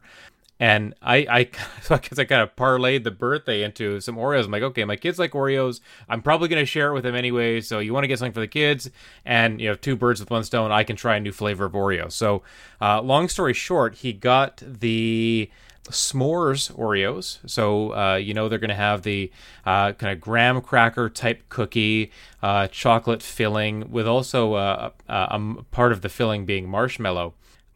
And 0.62 0.94
I, 1.02 1.16
I, 1.28 1.50
so 1.82 1.96
I 1.96 1.98
guess 1.98 2.20
I 2.20 2.26
kind 2.26 2.42
of 2.42 2.56
parlayed 2.56 3.04
the 3.04 3.12
birthday 3.12 3.64
into 3.64 4.00
some 4.00 4.16
Oreos. 4.16 4.46
I'm 4.46 4.52
like, 4.52 4.62
okay, 4.62 4.86
my 4.86 4.96
kids 4.96 5.18
like 5.18 5.32
Oreos. 5.32 5.82
I'm 6.08 6.22
probably 6.22 6.48
going 6.50 6.62
to 6.62 6.68
share 6.68 6.92
it 6.92 6.94
with 6.94 7.04
them 7.04 7.16
anyway. 7.16 7.62
So 7.62 7.80
you 7.80 7.94
want 7.94 8.04
to 8.04 8.08
get 8.08 8.20
something 8.20 8.34
for 8.34 8.42
the 8.42 8.48
kids, 8.48 8.90
and 9.26 9.60
you 9.60 9.70
know, 9.70 9.76
two 9.76 9.96
birds 9.96 10.20
with 10.20 10.30
one 10.30 10.44
stone. 10.44 10.72
I 10.72 10.84
can 10.84 10.96
try 10.96 11.16
a 11.16 11.20
new 11.20 11.32
flavor 11.32 11.66
of 11.66 11.74
Oreo. 11.74 12.12
So, 12.12 12.44
uh, 12.80 13.02
long 13.02 13.28
story 13.28 13.54
short, 13.54 13.96
he 13.96 14.14
got 14.14 14.62
the 14.66 15.50
s'mores 15.90 16.72
Oreos. 16.76 17.40
So 17.50 17.94
uh, 17.96 18.16
you 18.16 18.34
know 18.34 18.50
they're 18.50 18.60
going 18.60 18.70
to 18.70 18.76
have 18.76 19.04
the 19.04 19.32
uh, 19.66 19.94
kind 19.94 20.14
of 20.14 20.20
graham 20.20 20.62
cracker 20.62 21.10
type 21.10 21.44
cookie, 21.50 22.12
uh, 22.42 22.68
chocolate 22.68 23.24
filling, 23.24 23.92
with 23.92 24.08
also 24.08 24.54
uh, 24.54 24.92
a, 25.08 25.14
a, 25.14 25.64
part 25.72 25.92
of 25.92 26.02
the 26.02 26.10
filling 26.10 26.46
being 26.46 26.70
marshmallow. 26.70 27.34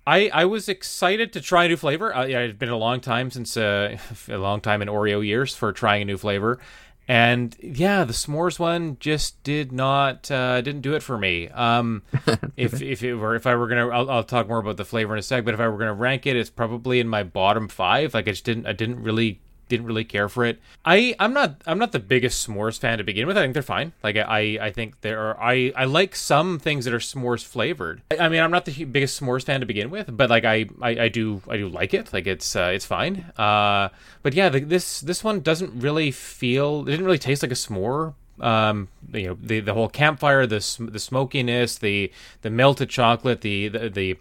I, 0.07 0.29
I 0.31 0.45
was 0.45 0.69
excited 0.69 1.33
to 1.33 1.41
try 1.41 1.65
a 1.65 1.67
new 1.67 1.77
flavor. 1.77 2.15
Uh, 2.15 2.25
yeah, 2.25 2.39
it's 2.39 2.57
been 2.57 2.69
a 2.69 2.77
long 2.77 3.01
time 3.01 3.31
since 3.31 3.57
uh, 3.57 3.97
a 4.29 4.37
long 4.37 4.61
time 4.61 4.81
in 4.81 4.87
Oreo 4.87 5.25
years 5.25 5.55
for 5.55 5.71
trying 5.71 6.03
a 6.03 6.05
new 6.05 6.17
flavor, 6.17 6.59
and 7.07 7.55
yeah, 7.61 8.03
the 8.03 8.13
s'mores 8.13 8.57
one 8.59 8.97
just 8.99 9.41
did 9.43 9.71
not 9.71 10.29
uh, 10.31 10.61
didn't 10.61 10.81
do 10.81 10.95
it 10.95 11.03
for 11.03 11.17
me. 11.17 11.49
Um, 11.49 12.01
if 12.57 12.81
if 12.81 13.03
it 13.03 13.15
were 13.15 13.35
if 13.35 13.45
I 13.45 13.55
were 13.55 13.67
gonna, 13.67 13.87
I'll, 13.89 14.09
I'll, 14.09 14.23
talk 14.23 14.47
more 14.47 14.57
about 14.57 14.77
the 14.77 14.85
flavor 14.85 15.13
in 15.13 15.19
a 15.19 15.23
sec. 15.23 15.45
But 15.45 15.53
if 15.53 15.59
I 15.59 15.67
were 15.67 15.77
gonna 15.77 15.93
rank 15.93 16.25
it, 16.25 16.35
it's 16.35 16.49
probably 16.49 16.99
in 16.99 17.07
my 17.07 17.23
bottom 17.23 17.67
five. 17.67 18.13
Like 18.13 18.27
I 18.27 18.31
just 18.31 18.45
didn't 18.45 18.65
I 18.65 18.73
didn't 18.73 19.03
really 19.03 19.41
didn't 19.67 19.85
really 19.85 20.03
care 20.03 20.29
for 20.29 20.45
it. 20.45 20.59
I 20.83 21.15
I'm 21.19 21.33
not 21.33 21.61
I'm 21.65 21.79
not 21.79 21.91
the 21.91 21.99
biggest 21.99 22.47
s'mores 22.47 22.79
fan 22.79 22.97
to 22.97 23.03
begin 23.03 23.27
with. 23.27 23.37
I 23.37 23.41
think 23.41 23.53
they're 23.53 23.63
fine. 23.63 23.93
Like 24.03 24.15
I 24.17 24.57
I 24.61 24.71
think 24.71 25.01
there 25.01 25.19
are 25.19 25.41
I 25.41 25.73
I 25.75 25.85
like 25.85 26.15
some 26.15 26.59
things 26.59 26.85
that 26.85 26.93
are 26.93 26.99
s'mores 26.99 27.43
flavored. 27.43 28.01
I, 28.11 28.25
I 28.25 28.29
mean 28.29 28.41
I'm 28.41 28.51
not 28.51 28.65
the 28.65 28.85
biggest 28.85 29.19
s'mores 29.19 29.43
fan 29.43 29.59
to 29.59 29.65
begin 29.65 29.89
with, 29.89 30.15
but 30.15 30.29
like 30.29 30.45
I 30.45 30.67
I, 30.81 30.89
I 30.89 31.07
do 31.09 31.41
I 31.49 31.57
do 31.57 31.67
like 31.67 31.93
it. 31.93 32.13
Like 32.13 32.27
it's 32.27 32.55
uh, 32.55 32.71
it's 32.73 32.85
fine. 32.85 33.31
Uh, 33.37 33.89
but 34.23 34.33
yeah, 34.33 34.49
the, 34.49 34.59
this 34.59 35.01
this 35.01 35.23
one 35.23 35.41
doesn't 35.41 35.81
really 35.81 36.11
feel. 36.11 36.81
It 36.81 36.91
didn't 36.91 37.05
really 37.05 37.19
taste 37.19 37.41
like 37.43 37.51
a 37.51 37.55
s'more 37.55 38.13
um 38.41 38.89
you 39.13 39.27
know 39.27 39.37
the 39.41 39.61
the 39.61 39.73
whole 39.73 39.87
campfire 39.87 40.45
the 40.45 40.57
the 40.91 40.99
smokiness 40.99 41.77
the 41.77 42.11
the 42.41 42.49
melted 42.49 42.89
chocolate 42.89 43.41
the, 43.41 43.69
the 43.69 43.89
the 43.89 44.17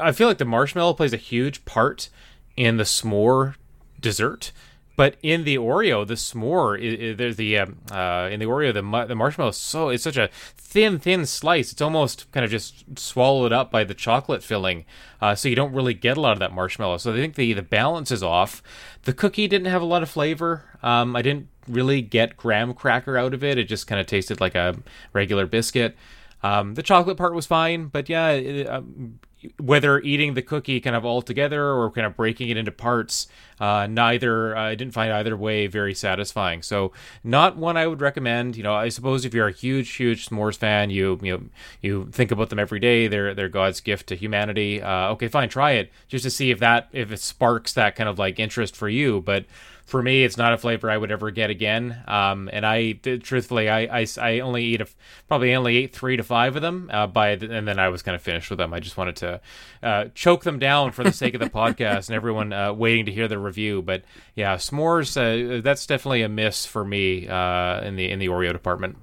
i 0.00 0.10
feel 0.10 0.26
like 0.26 0.38
the 0.38 0.44
marshmallow 0.44 0.94
plays 0.94 1.12
a 1.12 1.18
huge 1.18 1.64
part 1.64 2.08
in 2.56 2.78
the 2.78 2.84
s'more 2.84 3.54
dessert 4.00 4.52
but 4.96 5.16
in 5.22 5.44
the 5.44 5.56
Oreo, 5.56 6.06
the 6.06 6.14
s'more, 6.14 7.16
there's 7.16 7.36
the 7.36 7.58
um, 7.58 7.78
uh, 7.90 8.28
in 8.30 8.40
the 8.40 8.46
Oreo, 8.46 8.72
the 8.72 9.06
the 9.06 9.14
marshmallow 9.14 9.50
is 9.50 9.56
so 9.56 9.88
it's 9.88 10.04
such 10.04 10.16
a 10.16 10.28
thin, 10.56 10.98
thin 10.98 11.26
slice. 11.26 11.72
It's 11.72 11.80
almost 11.80 12.30
kind 12.32 12.44
of 12.44 12.50
just 12.50 12.98
swallowed 12.98 13.52
up 13.52 13.70
by 13.70 13.84
the 13.84 13.94
chocolate 13.94 14.42
filling, 14.42 14.84
uh, 15.20 15.34
so 15.34 15.48
you 15.48 15.56
don't 15.56 15.72
really 15.72 15.94
get 15.94 16.16
a 16.16 16.20
lot 16.20 16.32
of 16.32 16.38
that 16.40 16.52
marshmallow. 16.52 16.98
So 16.98 17.12
I 17.12 17.16
think 17.16 17.34
the 17.34 17.52
the 17.52 17.62
balance 17.62 18.10
is 18.10 18.22
off. 18.22 18.62
The 19.02 19.12
cookie 19.12 19.48
didn't 19.48 19.66
have 19.66 19.82
a 19.82 19.86
lot 19.86 20.02
of 20.02 20.10
flavor. 20.10 20.64
Um, 20.82 21.16
I 21.16 21.22
didn't 21.22 21.48
really 21.68 22.02
get 22.02 22.36
graham 22.36 22.74
cracker 22.74 23.16
out 23.16 23.34
of 23.34 23.42
it. 23.42 23.58
It 23.58 23.64
just 23.64 23.86
kind 23.86 24.00
of 24.00 24.06
tasted 24.06 24.40
like 24.40 24.54
a 24.54 24.76
regular 25.12 25.46
biscuit. 25.46 25.96
Um, 26.42 26.74
the 26.74 26.82
chocolate 26.82 27.16
part 27.16 27.34
was 27.34 27.46
fine, 27.46 27.86
but 27.86 28.08
yeah, 28.08 28.30
it, 28.30 28.68
um, 28.68 29.20
whether 29.58 30.00
eating 30.00 30.34
the 30.34 30.42
cookie 30.42 30.80
kind 30.80 30.96
of 30.96 31.04
all 31.04 31.22
together 31.22 31.64
or 31.64 31.90
kind 31.90 32.06
of 32.06 32.16
breaking 32.16 32.48
it 32.48 32.56
into 32.56 32.72
parts, 32.72 33.26
uh, 33.60 33.86
neither 33.88 34.56
uh, 34.56 34.70
I 34.70 34.74
didn't 34.74 34.94
find 34.94 35.12
either 35.12 35.36
way 35.36 35.66
very 35.66 35.94
satisfying. 35.94 36.62
So 36.62 36.92
not 37.22 37.56
one 37.56 37.76
I 37.76 37.86
would 37.86 38.00
recommend. 38.00 38.56
You 38.56 38.62
know, 38.62 38.74
I 38.74 38.88
suppose 38.88 39.24
if 39.24 39.34
you're 39.34 39.48
a 39.48 39.52
huge, 39.52 39.94
huge 39.94 40.28
s'mores 40.28 40.56
fan, 40.56 40.90
you 40.90 41.18
you 41.22 41.36
know, 41.36 41.44
you 41.80 42.08
think 42.12 42.30
about 42.30 42.50
them 42.50 42.58
every 42.58 42.80
day. 42.80 43.06
They're 43.08 43.34
they're 43.34 43.48
God's 43.48 43.80
gift 43.80 44.08
to 44.08 44.16
humanity. 44.16 44.82
Uh, 44.82 45.10
okay, 45.10 45.28
fine, 45.28 45.48
try 45.48 45.72
it 45.72 45.92
just 46.08 46.24
to 46.24 46.30
see 46.30 46.50
if 46.50 46.58
that 46.60 46.88
if 46.92 47.12
it 47.12 47.20
sparks 47.20 47.72
that 47.74 47.96
kind 47.96 48.08
of 48.08 48.18
like 48.18 48.38
interest 48.38 48.76
for 48.76 48.88
you. 48.88 49.20
But 49.20 49.44
for 49.92 50.02
me, 50.02 50.24
it's 50.24 50.38
not 50.38 50.54
a 50.54 50.56
flavor 50.56 50.90
I 50.90 50.96
would 50.96 51.12
ever 51.12 51.30
get 51.30 51.50
again. 51.50 52.02
Um, 52.08 52.48
and 52.50 52.64
I, 52.64 52.92
truthfully, 52.92 53.68
I, 53.68 54.00
I, 54.00 54.06
I 54.18 54.40
only 54.40 54.64
eat 54.64 54.80
a, 54.80 54.86
probably 55.28 55.54
only 55.54 55.76
ate 55.76 55.94
three 55.94 56.16
to 56.16 56.22
five 56.22 56.56
of 56.56 56.62
them. 56.62 56.88
Uh, 56.90 57.06
by 57.06 57.36
the, 57.36 57.54
and 57.54 57.68
then 57.68 57.78
I 57.78 57.90
was 57.90 58.00
kind 58.00 58.14
of 58.14 58.22
finished 58.22 58.48
with 58.48 58.58
them. 58.58 58.72
I 58.72 58.80
just 58.80 58.96
wanted 58.96 59.16
to 59.16 59.40
uh, 59.82 60.06
choke 60.14 60.44
them 60.44 60.58
down 60.58 60.92
for 60.92 61.04
the 61.04 61.12
sake 61.12 61.34
of 61.34 61.40
the 61.40 61.50
podcast 61.60 62.08
and 62.08 62.16
everyone 62.16 62.54
uh, 62.54 62.72
waiting 62.72 63.04
to 63.04 63.12
hear 63.12 63.28
the 63.28 63.38
review. 63.38 63.82
But 63.82 64.04
yeah, 64.34 64.56
s'mores, 64.56 65.14
uh, 65.14 65.60
that's 65.60 65.84
definitely 65.84 66.22
a 66.22 66.28
miss 66.30 66.64
for 66.64 66.86
me 66.86 67.28
uh, 67.28 67.82
in 67.82 67.96
the 67.96 68.10
in 68.10 68.18
the 68.18 68.28
Oreo 68.28 68.52
department. 68.54 68.96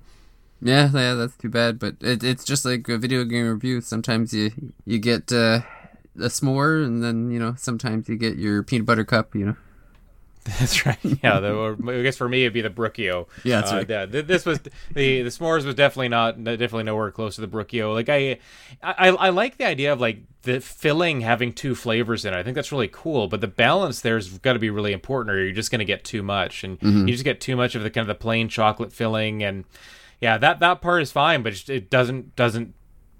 Yeah, 0.59 0.89
yeah, 0.91 1.13
that's 1.13 1.37
too 1.37 1.49
bad. 1.49 1.77
But 1.77 1.97
it, 2.01 2.23
it's 2.23 2.43
just 2.43 2.65
like 2.65 2.89
a 2.89 2.97
video 2.97 3.25
game 3.25 3.47
review. 3.47 3.81
Sometimes 3.81 4.33
you 4.33 4.73
you 4.87 4.97
get 4.97 5.31
uh, 5.31 5.61
a 6.15 6.29
s'more, 6.29 6.83
and 6.83 7.03
then 7.03 7.29
you 7.29 7.37
know 7.37 7.53
sometimes 7.59 8.09
you 8.09 8.15
get 8.15 8.37
your 8.37 8.63
peanut 8.63 8.87
butter 8.87 9.05
cup. 9.05 9.35
You 9.35 9.45
know. 9.45 9.55
That's 10.59 10.85
right. 10.85 10.97
Yeah, 11.23 11.39
the, 11.39 11.77
I 11.89 12.01
guess 12.01 12.17
for 12.17 12.27
me 12.29 12.43
it'd 12.43 12.53
be 12.53 12.61
the 12.61 12.69
Brookio. 12.69 13.27
Yeah, 13.43 13.61
that's 13.61 13.71
Uh, 13.71 13.75
right. 13.77 13.89
yeah, 13.89 14.05
th- 14.05 14.25
this 14.25 14.45
was 14.45 14.59
the 14.61 14.71
the 14.93 15.23
s'mores 15.29 15.65
was 15.65 15.75
definitely 15.75 16.09
not 16.09 16.43
definitely 16.43 16.83
nowhere 16.83 17.11
close 17.11 17.35
to 17.35 17.41
the 17.41 17.47
Brookio. 17.47 17.93
Like 17.93 18.09
I, 18.09 18.39
I, 18.81 19.09
I 19.09 19.29
like 19.29 19.57
the 19.57 19.65
idea 19.65 19.91
of 19.93 19.99
like 20.01 20.19
the 20.43 20.61
filling 20.61 21.21
having 21.21 21.51
two 21.53 21.75
flavors 21.75 22.23
in 22.25 22.33
it. 22.33 22.37
I 22.37 22.43
think 22.43 22.55
that's 22.55 22.71
really 22.71 22.87
cool. 22.91 23.27
But 23.27 23.41
the 23.41 23.47
balance 23.47 24.01
there's 24.01 24.37
got 24.39 24.53
to 24.53 24.59
be 24.59 24.69
really 24.69 24.93
important, 24.93 25.35
or 25.35 25.43
you're 25.43 25.53
just 25.53 25.69
going 25.71 25.79
to 25.79 25.85
get 25.85 26.03
too 26.03 26.23
much, 26.23 26.63
and 26.63 26.79
Mm-hmm. 26.79 27.07
you 27.07 27.13
just 27.13 27.25
get 27.25 27.41
too 27.41 27.55
much 27.55 27.75
of 27.75 27.83
the 27.83 27.89
kind 27.89 28.03
of 28.03 28.07
the 28.07 28.15
plain 28.21 28.47
chocolate 28.49 28.93
filling. 28.93 29.43
And 29.43 29.65
yeah, 30.21 30.37
that 30.37 30.59
that 30.59 30.81
part 30.81 31.01
is 31.01 31.11
fine, 31.11 31.43
but 31.43 31.53
it, 31.53 31.69
it 31.69 31.89
doesn't 31.89 32.35
doesn't 32.35 32.73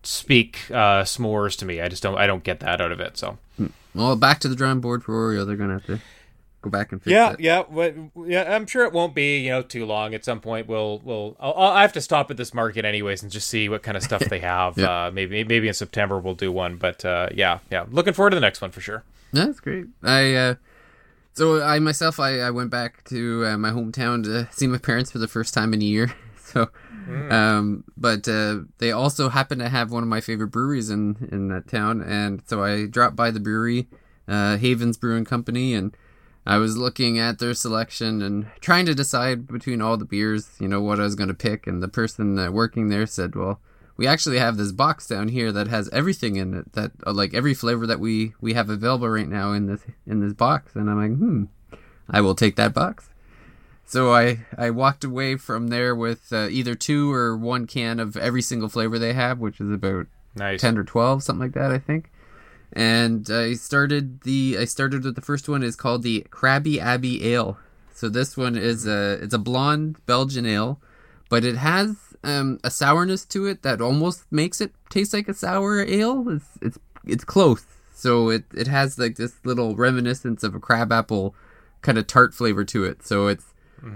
speak 0.03 0.59
uh, 0.71 1.03
s'mores 1.03 1.57
to 1.57 1.65
me. 1.65 1.81
I 1.81 1.89
just 1.89 2.01
don't 2.03 2.17
I 2.17 2.25
don't 2.27 2.43
get 2.43 2.59
that 2.61 2.79
out 2.81 2.91
of 2.91 2.99
it. 2.99 3.17
So. 3.17 3.37
Well, 3.95 4.15
back 4.15 4.39
to 4.41 4.47
the 4.47 4.55
drawing 4.55 4.79
board 4.81 5.03
for 5.03 5.13
Oreo. 5.13 5.45
They're 5.45 5.55
gonna 5.57 5.73
have 5.73 5.85
to 5.87 5.99
go 6.61 6.69
back 6.69 6.91
and 6.91 7.01
fix 7.01 7.11
Yeah, 7.11 7.33
it. 7.33 7.39
yeah, 7.39 7.63
but, 7.69 7.95
yeah. 8.25 8.55
I'm 8.55 8.65
sure 8.65 8.85
it 8.85 8.93
won't 8.93 9.15
be 9.15 9.39
you 9.39 9.49
know 9.49 9.61
too 9.61 9.85
long. 9.85 10.13
At 10.13 10.23
some 10.25 10.39
point, 10.39 10.67
we'll 10.67 10.99
we'll 11.03 11.35
I'll, 11.39 11.53
I'll 11.53 11.75
have 11.77 11.93
to 11.93 12.01
stop 12.01 12.29
at 12.31 12.37
this 12.37 12.53
market 12.53 12.85
anyways 12.85 13.23
and 13.23 13.31
just 13.31 13.47
see 13.47 13.69
what 13.69 13.83
kind 13.83 13.95
of 13.97 14.03
stuff 14.03 14.21
they 14.29 14.39
have. 14.53 14.77
Yeah. 14.77 15.05
uh, 15.07 15.11
maybe 15.11 15.43
maybe 15.43 15.67
in 15.67 15.73
September 15.73 16.19
we'll 16.19 16.35
do 16.35 16.51
one. 16.51 16.77
But 16.77 17.03
uh, 17.05 17.29
yeah, 17.33 17.59
yeah, 17.71 17.85
looking 17.89 18.13
forward 18.13 18.31
to 18.31 18.35
the 18.35 18.41
next 18.41 18.61
one 18.61 18.71
for 18.71 18.81
sure. 18.81 19.03
Yeah, 19.31 19.45
that's 19.45 19.59
great. 19.59 19.85
I 20.03 20.33
uh, 20.35 20.55
so 21.33 21.61
I 21.61 21.79
myself 21.79 22.19
I, 22.19 22.39
I 22.39 22.49
went 22.51 22.69
back 22.71 23.03
to 23.05 23.45
uh, 23.45 23.57
my 23.57 23.69
hometown 23.71 24.23
to 24.25 24.47
see 24.51 24.67
my 24.67 24.77
parents 24.79 25.11
for 25.11 25.19
the 25.19 25.27
first 25.27 25.53
time 25.53 25.73
in 25.73 25.81
a 25.81 25.85
year. 25.85 26.13
So, 26.49 26.67
um, 27.29 27.83
but 27.95 28.27
uh, 28.27 28.61
they 28.79 28.91
also 28.91 29.29
happen 29.29 29.59
to 29.59 29.69
have 29.69 29.91
one 29.91 30.01
of 30.01 30.09
my 30.09 30.19
favorite 30.19 30.47
breweries 30.47 30.89
in 30.89 31.29
in 31.31 31.47
that 31.49 31.67
town, 31.67 32.01
and 32.01 32.41
so 32.47 32.63
I 32.63 32.87
dropped 32.87 33.15
by 33.15 33.29
the 33.29 33.39
brewery, 33.39 33.87
uh, 34.27 34.57
Havens 34.57 34.97
Brewing 34.97 35.25
Company, 35.25 35.75
and 35.75 35.95
I 36.49 36.57
was 36.57 36.77
looking 36.77 37.19
at 37.19 37.37
their 37.37 37.53
selection 37.53 38.23
and 38.23 38.47
trying 38.59 38.87
to 38.87 38.95
decide 38.95 39.45
between 39.45 39.83
all 39.83 39.97
the 39.97 40.03
beers, 40.05 40.49
you 40.59 40.67
know, 40.67 40.81
what 40.81 40.99
I 40.99 41.03
was 41.03 41.13
going 41.13 41.27
to 41.27 41.35
pick. 41.35 41.67
And 41.67 41.83
the 41.83 41.87
person 41.87 42.39
uh, 42.39 42.49
working 42.49 42.89
there 42.89 43.05
said, 43.05 43.35
"Well, 43.35 43.59
we 43.97 44.07
actually 44.07 44.39
have 44.39 44.57
this 44.57 44.71
box 44.71 45.05
down 45.07 45.27
here 45.27 45.51
that 45.51 45.67
has 45.67 45.89
everything 45.89 46.37
in 46.37 46.55
it 46.55 46.73
that 46.73 46.91
uh, 47.05 47.13
like 47.13 47.35
every 47.35 47.53
flavor 47.53 47.85
that 47.85 47.99
we 47.99 48.33
we 48.41 48.53
have 48.55 48.67
available 48.67 49.07
right 49.07 49.29
now 49.29 49.51
in 49.51 49.67
this 49.67 49.83
in 50.07 50.21
this 50.21 50.33
box." 50.33 50.75
And 50.75 50.89
I'm 50.89 50.97
like, 50.97 51.17
"Hmm, 51.19 51.43
I 52.09 52.19
will 52.21 52.33
take 52.33 52.55
that 52.55 52.73
box." 52.73 53.09
So 53.85 54.11
I 54.11 54.39
I 54.57 54.71
walked 54.71 55.03
away 55.03 55.35
from 55.35 55.67
there 55.67 55.93
with 55.95 56.33
uh, 56.33 56.47
either 56.49 56.73
two 56.73 57.13
or 57.13 57.37
one 57.37 57.67
can 57.67 57.99
of 57.99 58.17
every 58.17 58.41
single 58.41 58.69
flavor 58.69 58.97
they 58.97 59.13
have, 59.13 59.37
which 59.37 59.61
is 59.61 59.71
about 59.71 60.07
Nice. 60.35 60.61
10 60.61 60.77
or 60.77 60.83
12 60.83 61.23
something 61.23 61.41
like 61.41 61.53
that 61.53 61.71
i 61.71 61.79
think 61.79 62.11
and 62.73 63.29
i 63.31 63.53
started 63.53 64.21
the 64.21 64.57
i 64.59 64.65
started 64.65 65.03
with 65.03 65.15
the 65.15 65.21
first 65.21 65.49
one 65.49 65.63
is 65.63 65.75
called 65.75 66.03
the 66.03 66.25
krabby 66.29 66.79
abbey 66.79 67.33
ale. 67.33 67.57
So 67.93 68.07
this 68.07 68.37
one 68.37 68.55
is 68.55 68.87
a 68.87 69.19
it's 69.21 69.33
a 69.33 69.39
blonde 69.39 69.97
belgian 70.05 70.45
ale 70.45 70.79
but 71.29 71.45
it 71.45 71.55
has 71.57 71.95
um, 72.23 72.59
a 72.63 72.71
sourness 72.71 73.23
to 73.25 73.45
it 73.45 73.61
that 73.61 73.81
almost 73.81 74.25
makes 74.31 74.59
it 74.59 74.73
taste 74.89 75.13
like 75.13 75.27
a 75.27 75.33
sour 75.33 75.81
ale. 75.81 76.27
It's 76.29 76.49
it's 76.61 76.79
it's 77.05 77.23
close. 77.23 77.63
So 77.93 78.29
it 78.29 78.43
it 78.53 78.67
has 78.67 78.97
like 78.99 79.15
this 79.15 79.35
little 79.45 79.75
reminiscence 79.75 80.43
of 80.43 80.55
a 80.55 80.59
crabapple 80.59 81.35
kind 81.81 81.97
of 81.97 82.07
tart 82.07 82.33
flavor 82.33 82.65
to 82.65 82.83
it. 82.83 83.05
So 83.05 83.27
it's 83.27 83.53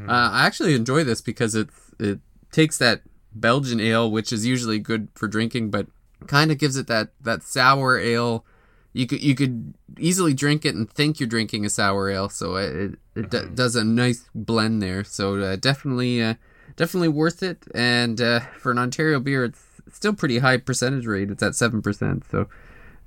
uh, 0.08 0.30
I 0.32 0.46
actually 0.46 0.76
enjoy 0.76 1.04
this 1.04 1.22
because 1.22 1.56
it's 1.56 1.92
it 2.00 2.20
takes 2.52 2.78
that 2.78 3.02
Belgian 3.34 3.80
ale, 3.82 4.10
which 4.10 4.32
is 4.32 4.46
usually 4.46 4.80
good 4.80 5.10
for 5.16 5.28
drinking, 5.28 5.72
but 5.72 5.88
kind 6.28 6.52
of 6.52 6.58
gives 6.58 6.78
it 6.78 6.88
that 6.88 7.10
that 7.20 7.44
sour 7.44 8.00
ale. 8.00 8.46
You 8.94 9.08
could 9.08 9.24
you 9.24 9.34
could 9.36 9.74
easily 9.98 10.34
drink 10.34 10.66
it 10.66 10.76
and 10.76 10.90
think 10.90 11.20
you're 11.20 11.28
drinking 11.28 11.66
a 11.66 11.70
sour 11.70 12.10
ale, 12.10 12.30
so 12.30 12.56
it 12.58 12.76
it, 12.76 13.00
it 13.16 13.30
d- 13.32 13.50
does 13.56 13.76
a 13.76 13.84
nice 13.84 14.30
blend 14.36 14.82
there. 14.84 15.04
So 15.04 15.40
uh, 15.42 15.56
definitely 15.56 16.22
uh, 16.22 16.36
definitely 16.76 17.08
worth 17.10 17.42
it. 17.42 17.64
And 17.74 18.22
uh, 18.22 18.42
for 18.60 18.72
an 18.72 18.78
Ontario 18.78 19.20
beer, 19.20 19.46
it's 19.46 19.64
still 19.92 20.14
pretty 20.14 20.38
high 20.40 20.58
percentage 20.58 21.08
rate. 21.08 21.32
It's 21.32 21.42
at 21.42 21.56
seven 21.56 21.82
percent. 21.82 22.24
So 22.30 22.48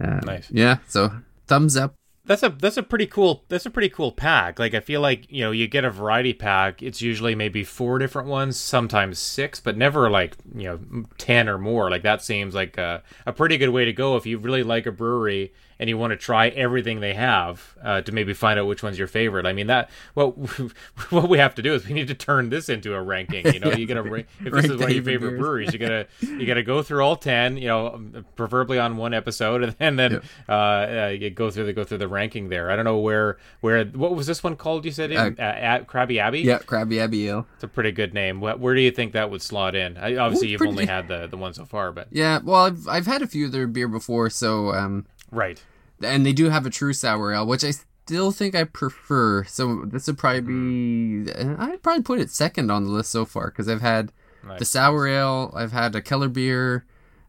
uh, 0.00 0.20
Nice. 0.24 0.50
yeah. 0.50 0.78
So 0.88 1.12
thumbs 1.46 1.76
up. 1.76 1.94
That's 2.24 2.42
a 2.42 2.48
that's 2.48 2.76
a 2.76 2.82
pretty 2.82 3.06
cool 3.06 3.44
that's 3.48 3.66
a 3.66 3.70
pretty 3.70 3.88
cool 3.88 4.10
pack. 4.10 4.58
Like 4.58 4.74
I 4.74 4.80
feel 4.80 5.00
like 5.00 5.30
you 5.30 5.42
know 5.44 5.52
you 5.52 5.68
get 5.68 5.84
a 5.84 5.90
variety 5.92 6.32
pack. 6.32 6.82
It's 6.82 7.00
usually 7.00 7.36
maybe 7.36 7.62
four 7.62 8.00
different 8.00 8.26
ones, 8.26 8.58
sometimes 8.58 9.20
six, 9.20 9.60
but 9.60 9.76
never 9.76 10.10
like 10.10 10.36
you 10.52 10.64
know 10.64 11.04
ten 11.18 11.48
or 11.48 11.56
more. 11.58 11.88
Like 11.88 12.02
that 12.02 12.22
seems 12.22 12.52
like 12.52 12.78
a, 12.78 13.04
a 13.26 13.32
pretty 13.32 13.56
good 13.58 13.68
way 13.68 13.84
to 13.84 13.92
go 13.92 14.16
if 14.16 14.26
you 14.26 14.38
really 14.38 14.64
like 14.64 14.86
a 14.86 14.90
brewery 14.90 15.52
and 15.78 15.88
you 15.88 15.98
want 15.98 16.10
to 16.12 16.16
try 16.16 16.48
everything 16.48 17.00
they 17.00 17.14
have 17.14 17.74
uh, 17.82 18.00
to 18.02 18.12
maybe 18.12 18.32
find 18.34 18.58
out 18.58 18.66
which 18.66 18.82
one's 18.82 18.98
your 18.98 19.06
favorite. 19.08 19.46
I 19.46 19.52
mean 19.52 19.66
that 19.66 19.90
what 20.14 20.30
what 21.10 21.28
we 21.28 21.38
have 21.38 21.54
to 21.56 21.62
do 21.62 21.74
is 21.74 21.86
we 21.86 21.92
need 21.94 22.08
to 22.08 22.14
turn 22.14 22.48
this 22.50 22.68
into 22.68 22.94
a 22.94 23.02
ranking. 23.02 23.46
You 23.52 23.60
know, 23.60 23.72
you 23.72 23.86
gotta 23.86 24.02
rank 24.02 24.26
if 24.44 24.52
this 24.52 24.64
is 24.66 24.76
one 24.76 24.84
of 24.90 24.94
your 24.94 25.04
favorite 25.04 25.38
breweries, 25.38 25.72
you 25.72 25.78
gotta 25.78 26.06
you 26.20 26.46
gotta 26.46 26.62
go 26.62 26.82
through 26.82 27.02
all 27.02 27.16
ten. 27.16 27.56
You 27.56 27.68
know, 27.68 28.00
preferably 28.36 28.78
on 28.78 28.96
one 28.96 29.14
episode, 29.14 29.74
and 29.80 29.98
then 29.98 30.22
uh, 30.48 30.52
uh, 30.52 31.16
you 31.18 31.30
go 31.30 31.50
through 31.50 31.66
the 31.66 31.72
go 31.72 31.84
through 31.84 31.98
the 31.98 32.08
ranking 32.08 32.48
there. 32.48 32.70
I 32.70 32.76
don't 32.76 32.84
know 32.84 32.98
where 32.98 33.38
where 33.60 33.84
what 33.84 34.14
was 34.14 34.26
this 34.26 34.42
one 34.42 34.56
called? 34.56 34.84
You 34.84 34.92
said 34.92 35.12
Uh, 35.12 35.30
uh, 35.38 35.42
at 35.42 35.86
Krabby 35.86 36.18
Abbey. 36.18 36.40
Yeah, 36.40 36.58
Krabby 36.58 36.98
Abbey 36.98 37.28
ale. 37.28 37.46
it's 37.54 37.64
a 37.64 37.68
pretty 37.68 37.92
good 37.92 38.14
name. 38.14 38.40
What, 38.40 38.60
where 38.60 38.74
do 38.74 38.80
you 38.80 38.90
think 38.90 39.12
that 39.12 39.30
would 39.30 39.42
slot 39.42 39.74
in? 39.74 39.96
I, 39.96 40.16
obviously, 40.16 40.48
Ooh, 40.48 40.50
you've 40.52 40.58
pretty- 40.58 40.70
only 40.72 40.86
had 40.86 41.08
the 41.08 41.26
the 41.26 41.36
one 41.36 41.54
so 41.54 41.64
far, 41.64 41.92
but 41.92 42.08
Yeah, 42.10 42.40
well, 42.42 42.64
I've 42.64 42.88
I've 42.88 43.06
had 43.06 43.22
a 43.22 43.26
few 43.26 43.46
of 43.46 43.52
their 43.52 43.66
beer 43.66 43.88
before, 43.88 44.30
so 44.30 44.72
um, 44.72 45.06
right. 45.36 45.62
and 46.02 46.24
they 46.26 46.32
do 46.32 46.50
have 46.50 46.66
a 46.66 46.70
true 46.70 46.92
sour 46.92 47.32
ale, 47.32 47.46
which 47.46 47.62
I 47.64 47.70
still 47.72 48.30
think 48.32 48.54
I 48.54 48.64
prefer. 48.64 49.44
So 49.44 49.84
this 49.86 50.06
would 50.06 50.18
probably 50.18 50.40
be 50.40 51.32
I'd 51.32 51.82
probably 51.82 52.02
put 52.02 52.20
it 52.20 52.30
second 52.30 52.70
on 52.70 52.84
the 52.84 52.90
list 52.90 53.10
so 53.10 53.24
far 53.24 53.46
because 53.48 53.68
I've 53.68 53.80
had 53.82 54.12
Nice. 54.46 54.58
the 54.60 54.64
sour 54.64 55.08
ale, 55.08 55.52
I've 55.56 55.72
had 55.72 55.94
a 55.96 56.00
Keller 56.00 56.28
beer, 56.28 56.84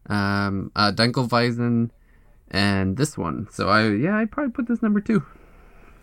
um, 0.08 0.70
uh, 0.76 0.92
Dunkelweizen, 0.92 1.90
and 2.50 2.96
this 2.96 3.18
one. 3.18 3.48
So 3.50 3.68
I 3.68 3.88
yeah, 3.88 4.16
I'd 4.16 4.30
probably 4.30 4.52
put 4.52 4.68
this 4.68 4.82
number 4.82 5.00
two. 5.00 5.24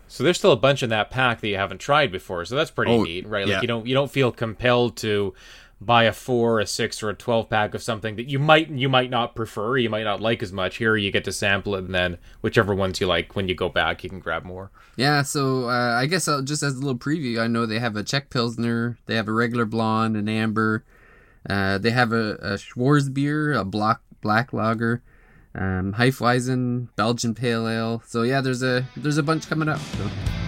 So 0.08 0.22
there's 0.22 0.38
still 0.38 0.52
a 0.52 0.56
bunch 0.56 0.82
in 0.84 0.90
that 0.90 1.10
pack 1.10 1.40
that 1.40 1.48
you 1.48 1.56
haven't 1.56 1.78
tried 1.78 2.12
before. 2.12 2.44
So 2.44 2.54
that's 2.54 2.70
pretty 2.70 2.92
Oh, 2.92 3.02
neat, 3.02 3.26
right? 3.26 3.44
Like 3.46 3.50
yeah. 3.54 3.60
you 3.62 3.66
don't 3.66 3.86
you 3.86 3.94
don't 3.94 4.10
feel 4.10 4.30
compelled 4.30 4.96
to 4.98 5.34
buy 5.80 6.04
a 6.04 6.12
four, 6.12 6.58
a 6.58 6.66
six, 6.66 7.02
or 7.02 7.10
a 7.10 7.14
twelve 7.14 7.50
pack 7.50 7.74
of 7.74 7.82
something 7.82 8.16
that 8.16 8.28
you 8.28 8.38
might 8.38 8.70
you 8.70 8.88
might 8.88 9.10
not 9.10 9.34
prefer, 9.34 9.76
you 9.76 9.90
might 9.90 10.04
not 10.04 10.20
like 10.20 10.42
as 10.42 10.52
much. 10.52 10.76
Here 10.76 10.96
you 10.96 11.10
get 11.10 11.24
to 11.24 11.32
sample 11.32 11.74
it, 11.74 11.84
and 11.84 11.94
then 11.94 12.18
whichever 12.40 12.74
ones 12.74 13.00
you 13.00 13.06
like, 13.06 13.36
when 13.36 13.48
you 13.48 13.54
go 13.54 13.68
back, 13.68 14.02
you 14.02 14.10
can 14.10 14.20
grab 14.20 14.44
more. 14.44 14.70
Yeah, 14.96 15.22
so 15.22 15.68
uh, 15.68 15.94
I 16.00 16.06
guess 16.06 16.28
I'll, 16.28 16.42
just 16.42 16.62
as 16.62 16.74
a 16.74 16.78
little 16.78 16.98
preview, 16.98 17.38
I 17.40 17.46
know 17.46 17.66
they 17.66 17.78
have 17.78 17.96
a 17.96 18.02
Czech 18.02 18.30
Pilsner, 18.30 18.96
they 19.06 19.14
have 19.16 19.28
a 19.28 19.32
regular 19.32 19.66
blonde, 19.66 20.16
an 20.16 20.28
amber, 20.28 20.84
uh, 21.48 21.76
they 21.78 21.90
have 21.90 22.12
a, 22.12 22.36
a 22.36 22.54
Schwarzbier, 22.54 23.58
a 23.58 23.64
black 23.64 24.00
black 24.22 24.52
lager, 24.52 25.02
um, 25.54 25.94
Hefeweizen, 25.94 26.88
Belgian 26.96 27.34
Pale 27.34 27.68
Ale. 27.68 28.02
So 28.06 28.22
yeah, 28.22 28.40
there's 28.40 28.62
a 28.62 28.86
there's 28.96 29.18
a 29.18 29.22
bunch 29.22 29.48
coming 29.48 29.68
up. 29.68 29.80
So. 29.80 30.45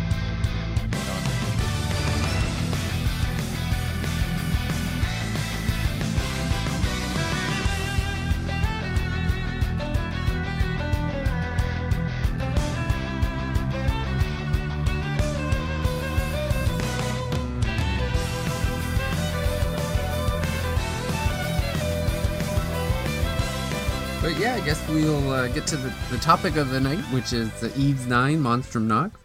Get 25.58 25.66
to 25.66 25.76
the, 25.76 25.92
the 26.12 26.18
topic 26.18 26.54
of 26.54 26.70
the 26.70 26.78
night, 26.78 27.00
which 27.12 27.32
is 27.32 27.50
the 27.60 27.76
Ys 27.76 28.06
9 28.06 28.40
Monstrum 28.40 28.86
Nox. 28.86 29.18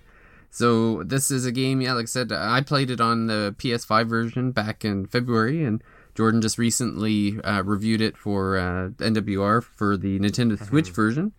So 0.49 1.03
this 1.03 1.29
is 1.29 1.45
a 1.45 1.51
game, 1.51 1.79
yeah, 1.79 1.93
like 1.93 2.05
I 2.05 2.07
said, 2.07 2.31
I 2.31 2.61
played 2.61 2.89
it 2.89 2.99
on 2.99 3.27
the 3.27 3.53
PS5 3.59 4.07
version 4.07 4.51
back 4.51 4.83
in 4.83 5.05
February, 5.05 5.63
and 5.63 5.83
Jordan 6.15 6.41
just 6.41 6.57
recently 6.57 7.39
uh, 7.41 7.61
reviewed 7.61 8.01
it 8.01 8.17
for 8.17 8.57
uh, 8.57 8.89
NWR 8.97 9.61
for 9.61 9.95
the 9.95 10.17
Nintendo 10.17 10.57
Switch 10.57 10.89
version. 10.89 11.33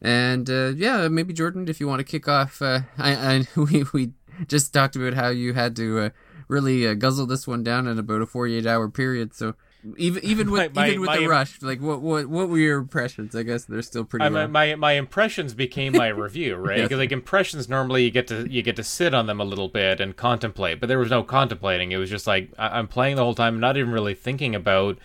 And 0.00 0.50
uh, 0.50 0.72
yeah, 0.74 1.06
maybe 1.06 1.32
Jordan, 1.32 1.68
if 1.68 1.78
you 1.78 1.86
want 1.86 2.00
to 2.00 2.04
kick 2.04 2.26
off, 2.26 2.60
uh, 2.60 2.80
I, 2.98 3.14
I 3.14 3.46
we 3.54 3.84
we 3.92 4.10
just 4.48 4.74
talked 4.74 4.96
about 4.96 5.14
how 5.14 5.28
you 5.28 5.54
had 5.54 5.76
to 5.76 6.00
uh, 6.00 6.10
really 6.48 6.84
uh, 6.84 6.94
guzzle 6.94 7.26
this 7.26 7.46
one 7.46 7.62
down 7.62 7.86
in 7.86 7.96
about 7.96 8.22
a 8.22 8.26
forty-eight 8.26 8.66
hour 8.66 8.88
period. 8.88 9.34
So 9.34 9.54
even 9.96 10.24
even 10.24 10.50
with 10.50 10.74
My- 10.74 10.88
even 10.88 11.00
with 11.00 11.12
the 11.12 11.20
my- 11.22 11.26
rush, 11.26 11.60
like 11.62 11.80
what 11.80 12.00
what 12.00 12.26
what 12.26 12.48
were 12.48 12.58
your 12.58 12.78
impressions? 12.78 13.34
I 13.34 13.42
guess 13.42 13.64
they're 13.64 13.82
still 13.82 14.04
pretty. 14.04 14.24
I, 14.24 14.28
low. 14.28 14.46
my, 14.46 14.74
my 14.76 14.92
impressions 14.92 15.54
became 15.54 15.92
my 15.94 16.08
review, 16.08 16.56
right? 16.56 16.78
Yes. 16.78 16.84
Because 16.86 16.98
like 16.98 17.12
impressions, 17.12 17.68
normally 17.68 18.04
you 18.04 18.10
get 18.10 18.28
to 18.28 18.48
you 18.50 18.62
get 18.62 18.76
to 18.76 18.84
sit 18.84 19.12
on 19.14 19.26
them 19.26 19.40
a 19.40 19.44
little 19.44 19.68
bit 19.68 20.00
and 20.00 20.16
contemplate, 20.16 20.78
but 20.80 20.88
there 20.88 20.98
was 20.98 21.10
no 21.10 21.22
contemplating. 21.22 21.92
It 21.92 21.96
was 21.96 22.10
just 22.10 22.26
like 22.26 22.50
I, 22.58 22.78
I'm 22.78 22.86
playing 22.88 23.16
the 23.16 23.24
whole 23.24 23.34
time, 23.34 23.58
not 23.58 23.76
even 23.76 23.90
really 23.92 24.14
thinking 24.14 24.54
about 24.54 24.98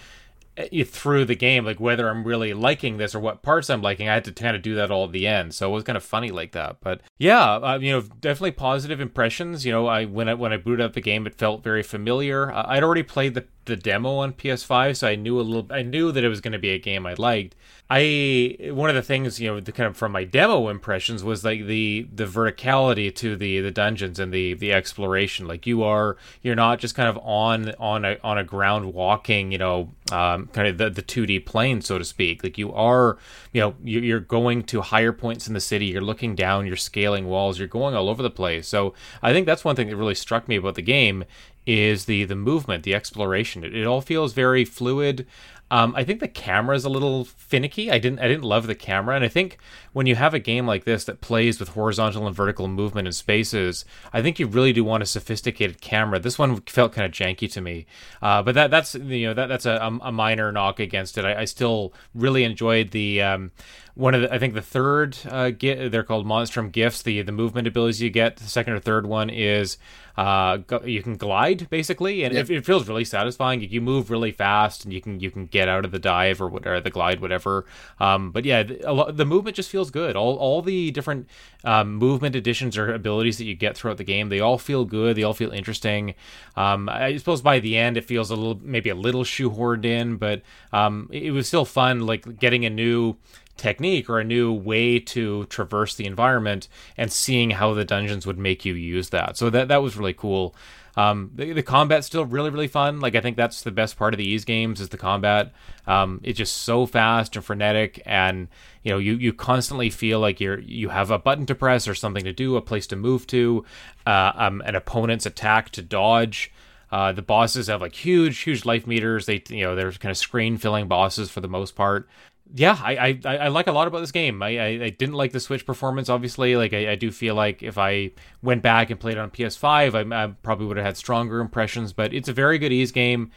eh, 0.58 0.84
through 0.84 1.26
the 1.26 1.36
game, 1.36 1.66
like 1.66 1.80
whether 1.80 2.08
I'm 2.08 2.24
really 2.24 2.54
liking 2.54 2.98
this 2.98 3.16
or 3.16 3.20
what 3.20 3.42
parts 3.42 3.72
I'm 3.72 3.82
liking. 3.82 4.08
I 4.08 4.14
had 4.14 4.26
to 4.26 4.32
kind 4.32 4.56
of 4.56 4.62
do 4.62 4.76
that 4.76 4.92
all 4.92 5.06
at 5.06 5.12
the 5.12 5.26
end, 5.26 5.56
so 5.56 5.70
it 5.72 5.74
was 5.74 5.84
kind 5.86 5.98
of 5.98 6.04
funny 6.04 6.30
like 6.30 6.52
that. 6.52 6.78
But 6.82 7.02
yeah, 7.18 7.56
uh, 7.56 7.80
you 7.80 7.92
know, 7.92 8.02
definitely 8.02 8.52
positive 8.52 9.02
impressions. 9.02 9.66
You 9.66 9.72
know, 9.72 9.88
I 9.88 10.06
when 10.06 10.30
I 10.30 10.36
when 10.36 10.54
I 10.54 10.58
booted 10.58 10.86
up 10.86 10.94
the 10.94 11.02
game, 11.02 11.26
it 11.26 11.34
felt 11.34 11.64
very 11.64 11.82
familiar. 11.82 12.52
I'd 12.54 12.84
already 12.84 13.04
played 13.04 13.34
the 13.34 13.46
the 13.68 13.76
demo 13.76 14.18
on 14.18 14.34
PS5, 14.34 14.98
so 14.98 15.08
I 15.08 15.16
knew 15.16 15.40
a 15.40 15.42
little. 15.42 15.68
I 15.72 15.84
knew 15.84 16.12
that 16.12 16.24
it 16.24 16.30
was 16.30 16.42
going 16.42 16.54
to 16.54 16.60
be 16.60 16.72
a 16.72 16.80
game 16.80 17.06
I 17.06 17.14
liked. 17.14 17.56
I 17.90 18.58
one 18.72 18.90
of 18.90 18.96
the 18.96 19.02
things 19.02 19.40
you 19.40 19.48
know, 19.48 19.60
the 19.62 19.72
kind 19.72 19.88
of 19.88 19.96
from 19.96 20.12
my 20.12 20.26
demo 20.26 20.68
impressions 20.68 21.24
was 21.24 21.46
like 21.46 21.66
the 21.66 22.08
the 22.14 22.26
verticality 22.26 23.16
to 23.16 23.38
the 23.38 23.62
the 23.62 23.72
dungeons 23.72 24.20
and 24.20 24.34
the 24.34 24.56
the 24.56 24.74
exploration. 24.74 25.48
Like 25.48 25.66
you 25.66 25.84
are, 25.84 26.18
you're 26.42 26.56
not 26.56 26.80
just 26.80 26.96
kind 26.96 27.08
of 27.08 27.18
on 27.24 27.74
on 27.80 28.04
a 28.04 28.18
on 28.24 28.38
a 28.38 28.44
ground 28.44 28.94
walking, 28.94 29.54
you 29.54 29.58
know, 29.58 29.94
um, 30.12 30.48
kind 30.48 30.68
of 30.68 30.78
the 30.78 30.90
the 30.90 31.02
two 31.02 31.26
D 31.26 31.40
plane, 31.40 31.82
so 31.82 31.98
to 31.98 32.04
speak. 32.04 32.44
Like 32.44 32.58
you 32.58 32.74
are, 32.74 33.18
you 33.54 33.62
know, 33.62 33.76
you're 33.82 34.20
going 34.20 34.64
to 34.64 34.82
higher 34.82 35.14
points 35.14 35.48
in 35.48 35.54
the 35.54 35.62
city. 35.62 35.86
You're 35.86 36.02
looking 36.02 36.36
down. 36.36 36.68
You're 36.68 36.76
scaling 36.76 37.28
walls. 37.28 37.58
You're 37.58 37.70
going 37.70 37.96
all 37.96 38.10
over 38.10 38.22
the 38.22 38.30
place. 38.30 38.68
So 38.68 38.96
I 39.22 39.32
think 39.32 39.46
that's 39.46 39.64
one 39.64 39.78
thing 39.78 39.88
that 39.88 39.96
really 39.96 40.16
struck 40.16 40.50
me 40.50 40.58
about 40.58 40.76
the 40.76 40.82
game 40.82 41.24
is 41.68 42.06
the 42.06 42.24
the 42.24 42.36
movement, 42.36 42.84
the 42.84 42.96
exploration. 42.96 43.64
It, 43.64 43.76
it 43.76 43.86
all 43.86 44.02
feels 44.02 44.34
very 44.34 44.66
fluid. 44.66 45.28
Um, 45.70 45.94
I 45.98 46.06
think 46.06 46.22
the 46.22 46.30
camera 46.30 46.78
is 46.78 46.86
a 46.86 46.90
little 46.90 47.26
finicky. 47.26 47.92
I 47.92 48.00
didn't 48.00 48.20
I 48.20 48.28
didn't 48.28 48.46
love 48.46 48.68
the 48.68 48.76
camera, 48.76 49.16
and 49.16 49.26
I 49.26 49.28
think 49.28 49.58
when 49.98 50.06
you 50.06 50.13
have 50.13 50.36
a 50.36 50.39
game 50.39 50.68
like 50.68 50.84
this 50.84 51.06
that 51.06 51.22
plays 51.22 51.60
with 51.60 51.70
horizontal 51.70 52.27
and 52.27 52.36
vertical 52.36 52.68
movement 52.68 53.08
in 53.08 53.12
spaces, 53.12 53.84
I 54.13 54.22
think 54.22 54.38
you 54.38 54.46
really 54.46 54.72
do 54.72 54.84
want 54.84 55.01
a 55.01 55.08
sophisticated 55.08 55.82
camera. 55.82 56.20
This 56.20 56.38
one 56.38 56.62
felt 56.68 56.94
kind 56.94 57.04
of 57.04 57.12
janky 57.12 57.51
to 57.54 57.62
me, 57.62 57.88
uh, 58.22 58.44
but 58.44 58.54
that 58.54 58.70
that's 58.70 58.94
you 58.94 59.25
know 59.25 59.34
that 59.34 59.48
that's 59.48 59.66
a, 59.66 60.00
a 60.04 60.12
minor 60.12 60.51
knock 60.51 60.80
against 60.80 61.18
it. 61.18 61.25
I, 61.25 61.42
I 61.42 61.46
still 61.46 61.96
really 62.13 62.44
enjoyed 62.44 62.92
the. 62.92 63.24
Um, 63.24 63.51
one 63.96 64.13
of 64.13 64.22
the, 64.22 64.32
I 64.32 64.38
think 64.38 64.54
the 64.54 64.62
third 64.62 65.18
uh, 65.27 65.50
get, 65.50 65.92
they're 65.92 66.04
called 66.04 66.27
Monstrum 66.27 66.72
gifts. 66.72 67.01
The 67.01 67.24
the 67.24 67.32
movement 67.32 67.68
abilities 67.68 68.00
you 68.00 68.12
get. 68.12 68.38
The 68.38 68.44
second 68.44 68.74
or 68.74 68.80
third 68.80 69.08
one 69.08 69.32
is 69.32 69.80
uh, 70.18 70.60
you 70.84 71.04
can 71.04 71.16
glide 71.16 71.70
basically, 71.70 72.24
and 72.24 72.34
yep. 72.34 72.50
it, 72.50 72.58
it, 72.58 72.66
feels 72.66 72.88
really 72.88 73.06
satisfying. 73.06 73.62
You 73.62 73.82
move 73.82 74.10
really 74.10 74.32
fast, 74.32 74.84
and 74.84 74.92
you 74.92 75.00
can 75.00 75.20
you 75.20 75.30
can 75.30 75.46
get 75.46 75.68
out 75.68 75.86
of 75.86 75.92
the 75.92 76.00
dive 76.00 76.42
or 76.42 76.48
whatever 76.48 76.82
the 76.82 76.89
glide, 76.89 77.22
whatever. 77.22 77.66
Um, 78.00 78.32
but 78.32 78.44
yeah, 78.44 78.63
the, 78.63 78.92
lot, 78.92 79.16
the, 79.16 79.25
movement 79.25 79.56
just 79.56 79.70
feels 79.70 79.87
good. 79.91 80.15
All 80.15 80.36
all 80.36 80.62
the 80.62 80.91
different 80.91 81.27
um, 81.63 81.96
movement 81.96 82.36
additions 82.36 82.77
or 82.77 82.94
abilities 82.94 83.38
that 83.38 83.46
you 83.46 83.56
get 83.56 83.77
throughout 83.77 83.98
the 83.98 84.03
game, 84.03 84.29
they 84.29 84.39
all 84.39 84.58
feel 84.58 84.86
good. 84.86 85.15
They 85.15 85.24
all 85.24 85.34
feel 85.34 85.51
interesting. 85.51 86.15
Um, 86.56 86.89
I 86.89 87.17
suppose 87.17 87.41
by 87.41 87.60
the 87.60 87.77
end, 87.77 87.98
it 87.98 88.06
feels 88.06 88.32
a 88.32 88.36
little 88.36 88.60
maybe 88.63 88.89
a 88.89 88.96
little 88.96 89.24
shoehorned 89.24 89.86
in, 89.86 90.17
but 90.17 90.41
um, 90.72 91.10
it, 91.12 91.24
it 91.24 91.32
was 91.32 91.48
still 91.48 91.65
fun. 91.65 92.01
Like 92.01 92.39
getting 92.39 92.65
a 92.65 92.70
new 92.70 93.17
technique 93.58 94.10
or 94.10 94.20
a 94.20 94.24
new 94.24 94.53
way 94.53 95.00
to 95.00 95.46
traverse 95.46 95.96
the 95.96 96.06
environment 96.06 96.67
and 96.96 97.12
seeing 97.12 97.50
how 97.51 97.74
the 97.74 97.84
dungeons 97.84 98.25
would 98.25 98.38
make 98.38 98.63
you 98.63 98.74
use 98.74 99.10
that. 99.10 99.36
So 99.36 99.50
that 99.50 99.67
that 99.67 99.82
was 99.82 99.98
really 99.98 100.13
cool. 100.13 100.56
Um, 100.98 101.30
the, 101.36 101.54
the 101.54 101.62
combat's 101.62 102.08
still 102.08 102.25
really 102.25 102.50
really 102.50 102.68
fun. 102.68 103.00
Like 103.00 103.16
I 103.16 103.22
think 103.22 103.38
that's 103.38 103.62
the 103.62 103.72
best 103.72 103.98
part 103.98 104.16
of 104.16 104.18
the 104.18 104.27
Ys 104.27 104.44
games 104.46 104.82
is 104.82 104.89
the 104.89 104.98
combat. 104.98 105.54
Um, 105.86 106.20
it's 106.24 106.39
just 106.39 106.58
so 106.58 106.88
fast 106.88 107.36
and 107.36 107.46
frenetic, 107.46 108.01
and 108.06 108.48
you 108.84 108.92
know 108.92 108.98
you 108.98 109.13
you 109.13 109.32
constantly 109.32 109.92
feel 109.92 110.20
like 110.20 110.42
you're 110.42 110.60
you 110.60 110.89
have 110.89 111.12
a 111.12 111.20
button 111.20 111.46
to 111.46 111.56
press 111.56 111.88
or 111.88 111.94
something 111.94 112.24
to 112.24 112.34
do, 112.34 112.58
a 112.58 112.62
place 112.62 112.88
to 112.88 112.96
move 112.96 113.27
to, 113.27 113.63
uh, 114.08 114.32
um, 114.36 114.62
an 114.66 114.75
opponent's 114.75 115.27
attack 115.27 115.70
to 115.72 115.84
dodge. 115.84 116.51
Uh, 116.92 117.12
the 117.12 117.22
bosses 117.22 117.68
have 117.68 117.82
like 117.82 117.94
huge, 117.94 118.39
huge 118.39 118.66
life 118.66 118.88
meters. 118.88 119.25
They, 119.25 119.44
you 119.50 119.66
know, 119.66 119.75
they're 119.75 119.92
kind 119.92 120.10
of 120.10 120.18
screen 120.18 120.58
filling 120.58 120.88
bosses 120.88 121.30
for 121.30 121.42
the 121.42 121.48
most 121.48 121.75
part 121.75 122.08
yeah, 122.54 122.80
I, 122.82 123.20
I, 123.25 123.38
I 123.38 123.48
like 123.50 123.68
a 123.68 123.72
lot 123.72 123.88
about 123.88 124.00
this 124.00 124.12
game. 124.12 124.42
I, 124.42 124.58
I, 124.58 124.68
I 124.84 124.89
didn't 124.89 125.16
like 125.16 125.32
the 125.32 125.39
Switch 125.39 125.66
performance, 125.66 126.10
obviously. 126.10 126.56
Like 126.56 126.74
I, 126.74 126.92
I, 126.92 126.96
do 126.96 127.12
feel 127.12 127.36
like 127.36 127.62
if 127.62 127.77
I 127.77 128.12
went 128.42 128.62
back 128.62 128.89
and 128.89 129.00
played 129.00 129.18
it 129.18 129.20
on 129.20 129.32
PS5, 129.32 130.13
I, 130.13 130.24
I 130.24 130.27
probably 130.44 130.66
would 130.66 130.77
have 130.77 130.86
had 130.86 130.98
stronger 130.98 131.39
impressions. 131.39 131.94
But 131.94 132.13
it's 132.13 132.30
a 132.30 132.34
very 132.34 132.58
good 132.58 132.72
Ys 132.72 132.92
game, 132.92 133.32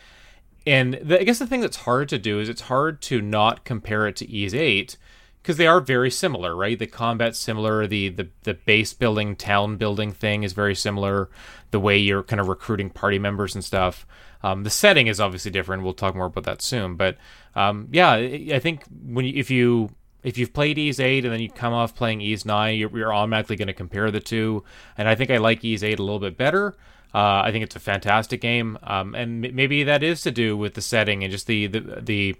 and 0.66 0.94
the, 0.94 1.20
I 1.20 1.24
guess 1.24 1.38
the 1.38 1.46
thing 1.46 1.61
that's 1.61 1.78
hard 1.78 2.08
to 2.11 2.18
do 2.18 2.38
is 2.40 2.48
it's 2.48 2.62
hard 2.62 3.02
to 3.02 3.20
not 3.20 3.64
compare 3.64 4.06
it 4.06 4.16
to 4.16 4.30
Ys 4.30 4.54
Eight 4.54 4.96
because 5.42 5.57
they 5.57 5.66
are 5.66 5.81
very 5.81 6.11
similar, 6.11 6.55
right? 6.55 6.79
The 6.79 6.87
combat's 6.87 7.38
similar, 7.38 7.87
the, 7.87 8.09
the 8.11 8.29
the 8.42 8.55
base 8.55 8.92
building, 8.92 9.37
town 9.37 9.76
building 9.76 10.12
thing 10.12 10.42
is 10.42 10.53
very 10.53 10.74
similar. 10.74 11.31
The 11.70 11.81
way 11.81 11.98
you're 11.98 12.22
kind 12.22 12.40
of 12.40 12.48
recruiting 12.48 12.90
party 12.90 13.18
members 13.18 13.55
and 13.55 13.64
stuff. 13.64 14.07
Um, 14.42 14.64
the 14.64 14.70
setting 14.70 15.07
is 15.07 15.20
obviously 15.20 15.50
different. 15.50 15.83
We'll 15.83 15.92
talk 15.92 16.14
more 16.14 16.26
about 16.26 16.44
that 16.44 16.62
soon. 16.62 16.96
But 16.96 17.16
um, 17.55 17.88
yeah, 17.90 18.12
I 18.12 18.59
think 18.59 18.85
when 19.03 19.24
you, 19.24 19.33
if 19.37 19.50
you 19.50 19.90
if 20.22 20.37
you've 20.37 20.53
played 20.53 20.79
Ys 20.79 21.00
8 21.00 21.24
and 21.24 21.33
then 21.33 21.40
you 21.40 21.50
come 21.50 21.72
off 21.72 21.94
playing 21.94 22.20
Ys 22.20 22.44
9, 22.44 22.79
you're, 22.79 22.96
you're 22.96 23.14
automatically 23.14 23.57
going 23.57 23.68
to 23.68 23.74
compare 23.74 24.11
the 24.11 24.20
two. 24.20 24.64
And 24.98 25.09
I 25.09 25.14
think 25.14 25.31
I 25.31 25.38
like 25.38 25.64
Ys 25.64 25.83
8 25.83 25.98
a 25.98 26.03
little 26.03 26.18
bit 26.18 26.37
better. 26.37 26.76
Uh, 27.12 27.42
I 27.44 27.50
think 27.50 27.64
it's 27.64 27.74
a 27.74 27.81
fantastic 27.81 28.40
game, 28.40 28.79
um, 28.85 29.16
and 29.16 29.44
m- 29.44 29.57
maybe 29.57 29.83
that 29.83 30.05
is 30.05 30.22
to 30.22 30.31
do 30.31 30.57
with 30.57 30.74
the 30.74 30.81
setting 30.81 31.24
and 31.24 31.33
just 31.33 31.48
the 31.48 31.66
the, 31.66 31.81
the 32.00 32.37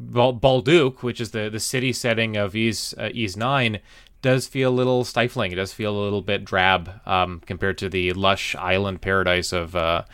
Balduq, 0.00 1.02
which 1.02 1.20
is 1.20 1.30
the, 1.30 1.48
the 1.48 1.60
city 1.60 1.92
setting 1.92 2.36
of 2.36 2.56
Ys 2.56 2.94
uh, 2.98 3.10
Ys 3.12 3.36
9, 3.36 3.80
does 4.22 4.46
feel 4.46 4.70
a 4.70 4.74
little 4.74 5.04
stifling. 5.04 5.52
It 5.52 5.56
does 5.56 5.72
feel 5.72 5.96
a 5.96 6.02
little 6.02 6.22
bit 6.22 6.44
drab 6.44 7.00
um, 7.06 7.42
compared 7.46 7.78
to 7.78 7.88
the 7.88 8.12
lush 8.12 8.54
island 8.56 9.02
paradise 9.02 9.52
of. 9.52 9.76
Uh, 9.76 10.04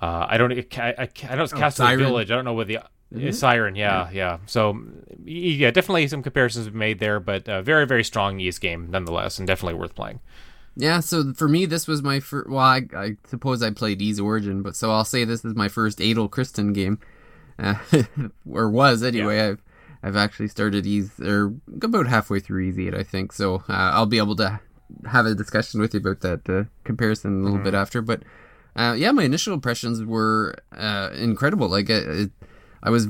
uh, 0.00 0.26
I 0.28 0.36
don't. 0.36 0.52
I, 0.52 0.94
I, 0.98 1.08
I 1.28 1.34
know 1.36 1.44
it's 1.44 1.52
oh, 1.52 1.58
Castle 1.58 1.96
Village. 1.96 2.30
I 2.30 2.34
don't 2.34 2.44
know 2.44 2.54
what 2.54 2.66
the 2.66 2.80
mm-hmm. 3.12 3.28
Seiren. 3.28 3.76
Yeah, 3.76 4.08
yeah, 4.08 4.10
yeah, 4.12 4.38
So 4.46 4.80
yeah, 5.24 5.70
definitely 5.70 6.08
some 6.08 6.22
comparisons 6.22 6.70
we 6.70 6.76
made 6.76 6.98
there, 6.98 7.20
but 7.20 7.48
uh, 7.48 7.62
very 7.62 7.86
very 7.86 8.02
strong 8.02 8.40
Ys 8.40 8.58
game 8.58 8.90
nonetheless, 8.90 9.38
and 9.38 9.46
definitely 9.46 9.78
worth 9.78 9.94
playing. 9.94 10.20
Yeah, 10.76 11.00
so 11.00 11.32
for 11.34 11.48
me, 11.48 11.66
this 11.66 11.86
was 11.86 12.02
my 12.02 12.20
first. 12.20 12.48
Well, 12.48 12.58
I, 12.58 12.82
I, 12.96 13.16
suppose 13.26 13.62
I 13.62 13.70
played 13.70 14.02
Ys 14.02 14.18
Origin, 14.18 14.62
but 14.62 14.74
so 14.74 14.90
I'll 14.90 15.04
say 15.04 15.24
this 15.24 15.44
is 15.44 15.54
my 15.54 15.68
first 15.68 15.98
Adol 15.98 16.28
Christin 16.28 16.74
game, 16.74 16.98
uh, 17.58 17.74
or 18.50 18.70
was 18.70 19.02
anyway. 19.02 19.36
Yeah. 19.36 19.48
I've 19.48 19.62
I've 20.04 20.16
actually 20.16 20.48
started 20.48 20.84
Ys 20.84 21.18
or 21.18 21.54
about 21.80 22.06
halfway 22.06 22.38
through 22.38 22.68
Ys 22.68 22.78
8, 22.78 22.94
I 22.94 23.02
think. 23.02 23.32
So 23.32 23.64
uh, 23.70 23.90
I'll 23.94 24.04
be 24.04 24.18
able 24.18 24.36
to 24.36 24.60
have 25.06 25.24
a 25.24 25.34
discussion 25.34 25.80
with 25.80 25.94
you 25.94 26.00
about 26.00 26.20
that 26.20 26.48
uh, 26.48 26.64
comparison 26.84 27.40
a 27.40 27.42
little 27.42 27.56
mm-hmm. 27.56 27.64
bit 27.64 27.74
after. 27.74 28.02
But 28.02 28.22
uh, 28.76 28.94
yeah, 28.98 29.12
my 29.12 29.22
initial 29.22 29.54
impressions 29.54 30.04
were 30.04 30.56
uh, 30.76 31.10
incredible. 31.14 31.68
Like 31.68 31.88
it, 31.88 32.30
I 32.82 32.90
was 32.90 33.08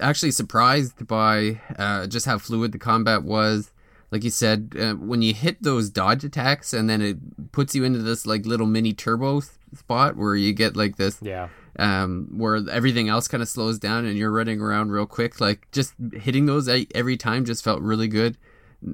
actually 0.00 0.30
surprised 0.30 1.06
by 1.06 1.60
uh, 1.78 2.06
just 2.06 2.26
how 2.26 2.38
fluid 2.38 2.72
the 2.72 2.78
combat 2.78 3.22
was. 3.22 3.72
Like 4.10 4.22
you 4.22 4.30
said, 4.30 4.74
uh, 4.78 4.94
when 4.94 5.22
you 5.22 5.34
hit 5.34 5.62
those 5.62 5.90
dodge 5.90 6.22
attacks, 6.22 6.72
and 6.72 6.88
then 6.88 7.02
it 7.02 7.52
puts 7.52 7.74
you 7.74 7.82
into 7.82 8.00
this 8.00 8.24
like 8.24 8.46
little 8.46 8.66
mini 8.66 8.92
turbo 8.92 9.40
spot 9.74 10.16
where 10.16 10.36
you 10.36 10.52
get 10.52 10.76
like 10.76 10.96
this, 10.96 11.18
yeah, 11.20 11.48
um, 11.78 12.28
where 12.36 12.60
everything 12.70 13.08
else 13.08 13.28
kind 13.28 13.42
of 13.42 13.48
slows 13.48 13.78
down 13.78 14.04
and 14.04 14.16
you're 14.16 14.30
running 14.30 14.60
around 14.60 14.90
real 14.90 15.06
quick. 15.06 15.40
Like 15.40 15.70
just 15.72 15.94
hitting 16.14 16.46
those 16.46 16.68
every 16.94 17.16
time 17.16 17.44
just 17.44 17.64
felt 17.64 17.80
really 17.80 18.08
good 18.08 18.36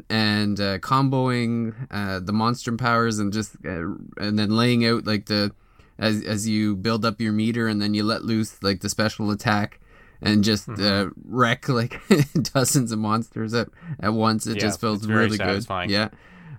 and 0.08 0.60
uh, 0.60 0.78
comboing 0.78 1.74
uh, 1.90 2.20
the 2.20 2.32
monster 2.32 2.74
powers 2.76 3.18
and 3.18 3.32
just 3.32 3.56
uh, 3.64 3.84
and 4.16 4.38
then 4.38 4.50
laying 4.50 4.84
out 4.86 5.06
like 5.06 5.26
the 5.26 5.52
as 5.98 6.22
as 6.24 6.48
you 6.48 6.76
build 6.76 7.04
up 7.04 7.20
your 7.20 7.32
meter 7.32 7.66
and 7.68 7.82
then 7.82 7.94
you 7.94 8.02
let 8.02 8.22
loose 8.22 8.62
like 8.62 8.80
the 8.80 8.88
special 8.88 9.30
attack 9.30 9.80
and 10.20 10.44
just 10.44 10.68
mm-hmm. 10.68 11.08
uh, 11.08 11.10
wreck 11.24 11.68
like 11.68 12.00
dozens 12.54 12.92
of 12.92 12.98
monsters 12.98 13.54
at, 13.54 13.68
at 14.00 14.12
once. 14.12 14.46
It 14.46 14.56
yeah, 14.56 14.62
just 14.62 14.80
feels 14.80 15.06
really 15.06 15.36
satisfying. 15.36 15.88
good. 15.88 15.94
Yeah. 15.94 16.08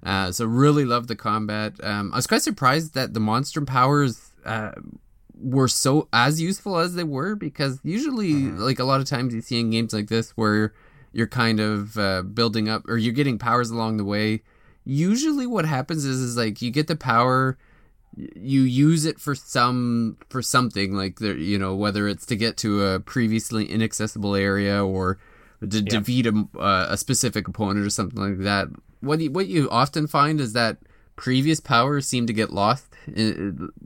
Uh, 0.04 0.32
so 0.34 0.46
really 0.46 0.84
love 0.84 1.08
the 1.08 1.16
combat. 1.16 1.74
Um, 1.82 2.12
I 2.12 2.18
was 2.18 2.28
quite 2.28 2.42
surprised 2.42 2.94
that 2.94 3.14
the 3.14 3.22
monster 3.22 3.62
powers 3.62 4.32
uh, 4.44 4.74
were 5.44 5.68
so 5.68 6.08
as 6.14 6.42
useful 6.42 6.78
as 6.78 6.96
they 6.96 7.04
were 7.04 7.36
because 7.36 7.80
usually, 7.84 8.32
mm-hmm. 8.32 8.58
like 8.58 8.80
a 8.80 8.84
lot 8.86 9.02
of 9.02 9.08
times, 9.08 9.34
you 9.34 9.42
see 9.42 9.60
in 9.60 9.70
games 9.70 9.94
like 9.94 10.08
this 10.08 10.32
where 10.32 10.74
you're 11.12 11.28
kind 11.28 11.60
of 11.60 11.98
uh, 11.98 12.24
building 12.24 12.70
up 12.70 12.88
or 12.88 12.98
you're 12.98 13.14
getting 13.14 13.38
powers 13.38 13.70
along 13.70 13.98
the 13.98 14.06
way. 14.06 14.42
Usually, 14.86 15.46
what 15.48 15.66
happens 15.66 16.06
is 16.06 16.20
is 16.20 16.38
like 16.38 16.62
you 16.62 16.72
get 16.72 16.88
the 16.88 16.96
power 16.96 17.58
you 18.16 18.62
use 18.62 19.06
it 19.06 19.20
for 19.20 19.34
some 19.34 20.18
for 20.30 20.42
something 20.42 20.94
like 20.94 21.20
there 21.20 21.36
you 21.36 21.58
know 21.58 21.76
whether 21.76 22.08
it's 22.08 22.26
to 22.26 22.36
get 22.36 22.58
to 22.58 22.86
a 22.86 23.00
previously 23.00 23.66
inaccessible 23.66 24.36
area 24.36 24.84
or 24.84 25.18
to 25.68 25.78
yeah. 25.78 25.82
defeat 25.82 26.28
a, 26.28 26.48
uh, 26.60 26.88
a 26.90 26.98
specific 26.98 27.48
opponent 27.48 27.86
or 27.86 27.90
something 27.90 28.22
like 28.22 28.40
that 28.40 28.68
what 29.02 29.20
you, 29.20 29.32
what 29.32 29.48
you 29.48 29.70
often 29.70 30.08
find 30.08 30.40
is 30.40 30.54
that 30.54 30.78
previous 31.16 31.60
powers 31.60 32.08
seem 32.08 32.28
to 32.28 32.34
get 32.34 32.52
lost 32.52 32.93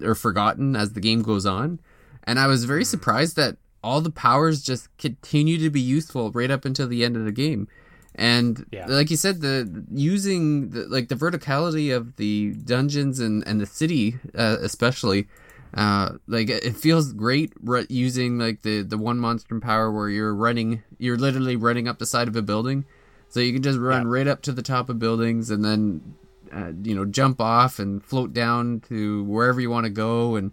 or 0.02 0.16
forgotten 0.16 0.76
as 0.76 0.94
the 0.94 1.02
game 1.02 1.22
goes 1.22 1.46
on 1.46 1.80
and 2.24 2.40
i 2.40 2.48
was 2.48 2.66
very 2.66 2.82
hmm. 2.82 2.86
surprised 2.86 3.36
that 3.36 3.58
all 3.84 4.02
the 4.02 4.12
powers 4.12 4.62
just 4.62 4.96
continue 4.98 5.58
to 5.58 5.70
be 5.70 5.82
useful 5.82 6.32
right 6.32 6.52
up 6.52 6.66
until 6.66 6.88
the 6.88 7.04
end 7.04 7.16
of 7.16 7.26
the 7.26 7.32
game 7.32 7.68
and 8.16 8.66
yeah. 8.72 8.86
like 8.88 9.12
you 9.12 9.18
said 9.18 9.42
the 9.42 9.86
using 9.92 10.70
the, 10.72 10.88
like 10.88 11.08
the 11.08 11.16
verticality 11.16 11.96
of 11.96 12.16
the 12.16 12.54
dungeons 12.54 13.20
and 13.20 13.48
and 13.48 13.62
the 13.62 13.66
city 13.66 14.18
uh, 14.36 14.58
especially 14.62 15.28
Uh, 15.74 16.14
like 16.28 16.50
it 16.50 16.76
feels 16.76 17.14
great 17.14 17.54
using 17.90 18.40
like 18.40 18.62
the 18.62 18.82
the 18.82 18.98
one 18.98 19.20
monster 19.20 19.60
power 19.60 19.92
where 19.92 20.10
you're 20.10 20.34
running, 20.34 20.82
you're 20.98 21.18
literally 21.18 21.56
running 21.56 21.88
up 21.88 22.00
the 22.00 22.06
side 22.06 22.28
of 22.28 22.36
a 22.36 22.42
building, 22.42 22.86
so 23.28 23.40
you 23.40 23.54
can 23.54 23.62
just 23.62 23.78
run 23.78 24.04
yeah. 24.04 24.10
right 24.10 24.28
up 24.28 24.42
to 24.42 24.52
the 24.52 24.62
top 24.62 24.90
of 24.90 24.98
buildings 24.98 25.52
and 25.52 25.64
then 25.64 26.16
uh, 26.54 26.72
you 26.84 26.96
know 26.96 27.06
jump 27.06 27.40
off 27.42 27.80
and 27.80 28.04
float 28.04 28.34
down 28.34 28.82
to 28.90 29.24
wherever 29.24 29.60
you 29.60 29.70
want 29.70 29.86
to 29.86 29.90
go 29.90 30.36
and 30.36 30.52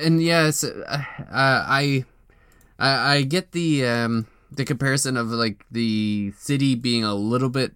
and 0.00 0.22
yes, 0.22 0.64
uh, 0.64 1.04
I, 1.30 2.04
I 2.78 3.16
I 3.16 3.22
get 3.22 3.52
the 3.52 3.86
um 3.86 4.26
the 4.50 4.64
comparison 4.64 5.16
of 5.16 5.28
like 5.28 5.64
the 5.70 6.32
city 6.36 6.74
being 6.74 7.04
a 7.04 7.14
little 7.14 7.48
bit 7.48 7.72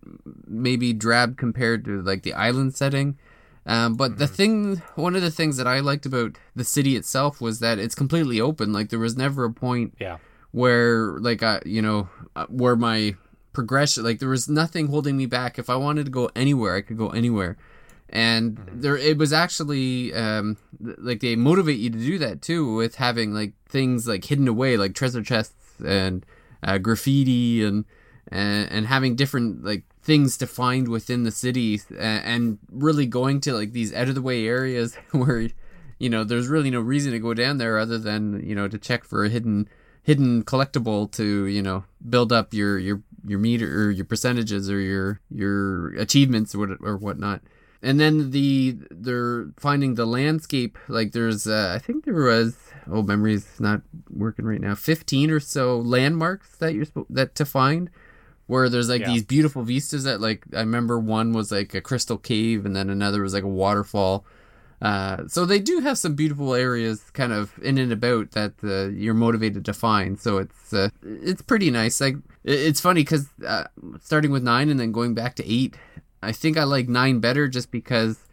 maybe 0.46 0.92
drab 0.92 1.36
compared 1.36 1.84
to 1.86 2.02
like 2.02 2.22
the 2.22 2.34
island 2.34 2.74
setting. 2.76 3.18
Um, 3.64 3.94
but 3.94 4.12
mm-hmm. 4.12 4.18
the 4.18 4.26
thing, 4.28 4.82
one 4.94 5.16
of 5.16 5.22
the 5.22 5.30
things 5.30 5.56
that 5.56 5.66
I 5.66 5.80
liked 5.80 6.06
about 6.06 6.38
the 6.54 6.64
city 6.64 6.94
itself 6.94 7.40
was 7.40 7.58
that 7.60 7.78
it's 7.78 7.96
completely 7.96 8.40
open. 8.40 8.72
Like 8.72 8.90
there 8.90 8.98
was 8.98 9.16
never 9.16 9.44
a 9.44 9.52
point 9.52 9.94
yeah. 9.98 10.18
where 10.52 11.18
like 11.18 11.42
I, 11.42 11.60
you 11.64 11.82
know, 11.82 12.08
uh, 12.36 12.46
where 12.48 12.76
my 12.76 13.16
progression, 13.56 14.04
like 14.04 14.18
there 14.18 14.28
was 14.28 14.50
nothing 14.50 14.88
holding 14.88 15.16
me 15.16 15.24
back. 15.24 15.58
If 15.58 15.70
I 15.70 15.76
wanted 15.76 16.04
to 16.04 16.10
go 16.10 16.30
anywhere, 16.36 16.76
I 16.76 16.82
could 16.82 16.98
go 16.98 17.08
anywhere. 17.08 17.56
And 18.10 18.56
mm-hmm. 18.56 18.80
there, 18.82 18.98
it 18.98 19.16
was 19.16 19.32
actually 19.32 20.12
um, 20.12 20.58
like 20.78 21.20
they 21.20 21.36
motivate 21.36 21.78
you 21.78 21.88
to 21.88 21.98
do 21.98 22.18
that 22.18 22.42
too, 22.42 22.74
with 22.74 22.96
having 22.96 23.32
like 23.32 23.54
things 23.66 24.06
like 24.06 24.26
hidden 24.26 24.46
away, 24.46 24.76
like 24.76 24.94
treasure 24.94 25.22
chests 25.22 25.54
and 25.82 26.26
uh, 26.62 26.76
graffiti 26.76 27.64
and, 27.64 27.86
and 28.28 28.70
and 28.70 28.86
having 28.88 29.16
different 29.16 29.64
like 29.64 29.84
things 30.02 30.36
to 30.36 30.46
find 30.46 30.88
within 30.88 31.22
the 31.22 31.30
city 31.30 31.80
and, 31.98 32.24
and 32.24 32.58
really 32.70 33.06
going 33.06 33.40
to 33.40 33.54
like 33.54 33.72
these 33.72 33.94
out 33.94 34.08
of 34.08 34.14
the 34.14 34.22
way 34.22 34.46
areas 34.46 34.96
where 35.12 35.48
you 35.98 36.10
know 36.10 36.24
there's 36.24 36.48
really 36.48 36.70
no 36.70 36.80
reason 36.80 37.12
to 37.12 37.18
go 37.18 37.32
down 37.32 37.56
there 37.56 37.78
other 37.78 37.98
than 37.98 38.46
you 38.46 38.54
know 38.54 38.68
to 38.68 38.78
check 38.78 39.02
for 39.02 39.24
a 39.24 39.30
hidden 39.30 39.66
hidden 40.02 40.44
collectible 40.44 41.10
to 41.10 41.46
you 41.46 41.62
know 41.62 41.84
build 42.08 42.32
up 42.32 42.52
your 42.52 42.78
your 42.78 43.02
your 43.26 43.38
meter 43.38 43.87
or 43.87 43.90
your 43.90 44.05
percentages 44.05 44.70
or 44.70 44.81
your 44.81 45.20
your 45.31 45.94
achievements 45.94 46.55
or, 46.55 46.59
what, 46.59 46.70
or 46.81 46.96
whatnot 46.96 47.40
and 47.83 48.00
then 48.00 48.31
the 48.31 48.76
they're 48.90 49.46
finding 49.57 49.94
the 49.94 50.07
landscape 50.07 50.79
like 50.88 51.12
there's 51.12 51.46
uh, 51.46 51.72
i 51.74 51.79
think 51.79 52.05
there 52.05 52.14
was 52.14 52.57
oh 52.90 53.02
memory's 53.02 53.61
not 53.61 53.83
working 54.11 54.44
right 54.44 54.61
now 54.61 54.74
15 54.74 55.31
or 55.31 55.40
so 55.40 55.79
landmarks 55.79 56.57
that 56.57 56.74
you're 56.74 56.85
supposed 56.85 57.14
that 57.14 57.35
to 57.35 57.44
find 57.44 57.90
where 58.46 58.68
there's 58.68 58.88
like 58.88 59.02
yeah. 59.02 59.09
these 59.09 59.24
beautiful 59.24 59.62
vistas 59.62 60.05
that 60.05 60.20
like 60.20 60.44
i 60.55 60.61
remember 60.61 60.98
one 60.98 61.33
was 61.33 61.52
like 61.52 61.74
a 61.74 61.81
crystal 61.81 62.18
cave 62.18 62.64
and 62.64 62.74
then 62.74 62.90
another 62.90 63.22
was 63.22 63.35
like 63.35 63.44
a 63.44 63.48
waterfall 63.48 64.24
uh, 64.82 65.26
so 65.28 65.44
they 65.44 65.58
do 65.58 65.80
have 65.80 65.98
some 65.98 66.14
beautiful 66.14 66.54
areas 66.54 67.10
kind 67.10 67.32
of 67.32 67.58
in 67.62 67.78
and 67.78 67.92
about 67.92 68.32
that 68.32 68.52
uh, 68.62 68.86
you're 68.88 69.14
motivated 69.14 69.64
to 69.64 69.72
find 69.72 70.20
so 70.20 70.38
it's 70.38 70.72
uh, 70.72 70.88
it's 71.02 71.42
pretty 71.42 71.70
nice 71.70 72.00
like 72.00 72.16
it's 72.44 72.80
funny 72.80 73.02
because 73.02 73.28
uh, 73.46 73.64
starting 74.00 74.30
with 74.30 74.42
nine 74.42 74.68
and 74.68 74.78
then 74.78 74.92
going 74.92 75.14
back 75.14 75.34
to 75.34 75.50
eight 75.50 75.76
i 76.22 76.32
think 76.32 76.56
i 76.56 76.64
like 76.64 76.88
nine 76.88 77.20
better 77.20 77.48
just 77.48 77.70
because 77.70 78.26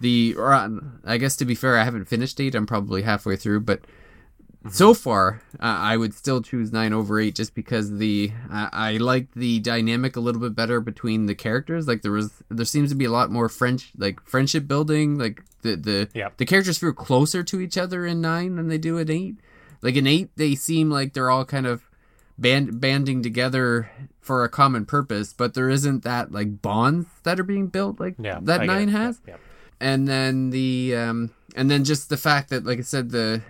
the 0.00 0.34
or 0.36 0.52
I 1.04 1.16
guess 1.16 1.36
to 1.36 1.44
be 1.44 1.54
fair, 1.54 1.78
I 1.78 1.84
haven't 1.84 2.06
finished 2.06 2.40
eight. 2.40 2.54
I'm 2.54 2.66
probably 2.66 3.02
halfway 3.02 3.36
through, 3.36 3.60
but 3.60 3.80
mm-hmm. 4.64 4.70
so 4.70 4.94
far 4.94 5.42
uh, 5.60 5.62
I 5.62 5.96
would 5.96 6.14
still 6.14 6.42
choose 6.42 6.72
nine 6.72 6.92
over 6.92 7.20
eight 7.20 7.34
just 7.34 7.54
because 7.54 7.98
the 7.98 8.32
uh, 8.50 8.68
I 8.72 8.96
like 8.96 9.32
the 9.34 9.60
dynamic 9.60 10.16
a 10.16 10.20
little 10.20 10.40
bit 10.40 10.54
better 10.54 10.80
between 10.80 11.26
the 11.26 11.34
characters. 11.34 11.86
Like 11.86 12.02
there 12.02 12.12
was 12.12 12.42
there 12.48 12.64
seems 12.64 12.90
to 12.90 12.96
be 12.96 13.04
a 13.04 13.10
lot 13.10 13.30
more 13.30 13.48
French 13.48 13.92
like 13.96 14.20
friendship 14.24 14.66
building. 14.66 15.18
Like 15.18 15.42
the 15.62 15.76
the 15.76 16.08
yep. 16.14 16.36
the 16.36 16.46
characters 16.46 16.78
feel 16.78 16.92
closer 16.92 17.42
to 17.42 17.60
each 17.60 17.78
other 17.78 18.06
in 18.06 18.20
nine 18.20 18.56
than 18.56 18.68
they 18.68 18.78
do 18.78 18.98
in 18.98 19.10
eight. 19.10 19.36
Like 19.82 19.96
in 19.96 20.06
eight, 20.06 20.30
they 20.36 20.54
seem 20.54 20.90
like 20.90 21.12
they're 21.12 21.30
all 21.30 21.44
kind 21.44 21.66
of 21.66 21.82
band 22.38 22.80
banding 22.80 23.22
together 23.22 23.90
for 24.20 24.44
a 24.44 24.48
common 24.48 24.86
purpose, 24.86 25.32
but 25.32 25.54
there 25.54 25.68
isn't 25.68 26.02
that 26.04 26.32
like 26.32 26.62
bonds 26.62 27.06
that 27.24 27.38
are 27.38 27.44
being 27.44 27.68
built 27.68 28.00
like 28.00 28.14
yeah, 28.18 28.38
that 28.42 28.62
I 28.62 28.66
nine 28.66 28.88
has. 28.88 29.20
And 29.80 30.08
then 30.08 30.50
the 30.50 30.96
um, 30.96 31.30
and 31.54 31.70
then 31.70 31.84
just 31.84 32.08
the 32.08 32.16
fact 32.16 32.50
that, 32.50 32.64
like 32.64 32.78
I 32.78 32.82
said, 32.82 33.10
the 33.10 33.42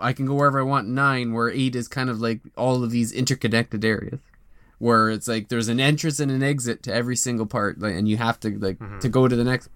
I 0.00 0.12
can 0.12 0.26
go 0.26 0.34
wherever 0.34 0.60
I 0.60 0.62
want. 0.62 0.88
Nine, 0.88 1.32
where 1.32 1.50
eight 1.50 1.76
is 1.76 1.88
kind 1.88 2.10
of 2.10 2.20
like 2.20 2.40
all 2.56 2.82
of 2.82 2.90
these 2.90 3.12
interconnected 3.12 3.84
areas, 3.84 4.20
where 4.78 5.10
it's 5.10 5.28
like 5.28 5.48
there's 5.48 5.68
an 5.68 5.80
entrance 5.80 6.20
and 6.20 6.30
an 6.30 6.42
exit 6.42 6.82
to 6.84 6.94
every 6.94 7.16
single 7.16 7.46
part, 7.46 7.80
like, 7.80 7.94
and 7.94 8.08
you 8.08 8.16
have 8.16 8.40
to 8.40 8.50
like 8.58 8.78
mm-hmm. 8.78 8.98
to 9.00 9.08
go 9.08 9.28
to 9.28 9.36
the 9.36 9.44
next 9.44 9.70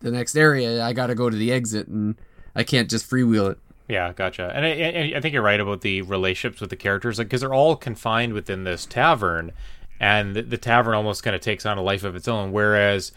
the 0.00 0.10
next 0.10 0.36
area. 0.36 0.84
I 0.84 0.92
got 0.92 1.08
to 1.08 1.14
go 1.14 1.30
to 1.30 1.36
the 1.36 1.52
exit, 1.52 1.88
and 1.88 2.16
I 2.54 2.64
can't 2.64 2.90
just 2.90 3.08
freewheel 3.08 3.52
it. 3.52 3.58
Yeah, 3.88 4.12
gotcha. 4.12 4.52
And 4.54 4.64
I, 4.64 5.16
I, 5.16 5.20
think 5.20 5.34
you're 5.34 5.42
right 5.42 5.58
about 5.58 5.80
the 5.80 6.02
relationships 6.02 6.60
with 6.60 6.70
the 6.70 6.76
characters, 6.76 7.18
like 7.18 7.26
because 7.26 7.40
they're 7.40 7.52
all 7.52 7.74
confined 7.74 8.34
within 8.34 8.62
this 8.62 8.86
tavern, 8.86 9.50
and 9.98 10.36
the, 10.36 10.42
the 10.42 10.58
tavern 10.58 10.94
almost 10.94 11.24
kind 11.24 11.34
of 11.34 11.42
takes 11.42 11.66
on 11.66 11.76
a 11.76 11.82
life 11.82 12.04
of 12.04 12.14
its 12.14 12.28
own. 12.28 12.52
Whereas 12.52 13.10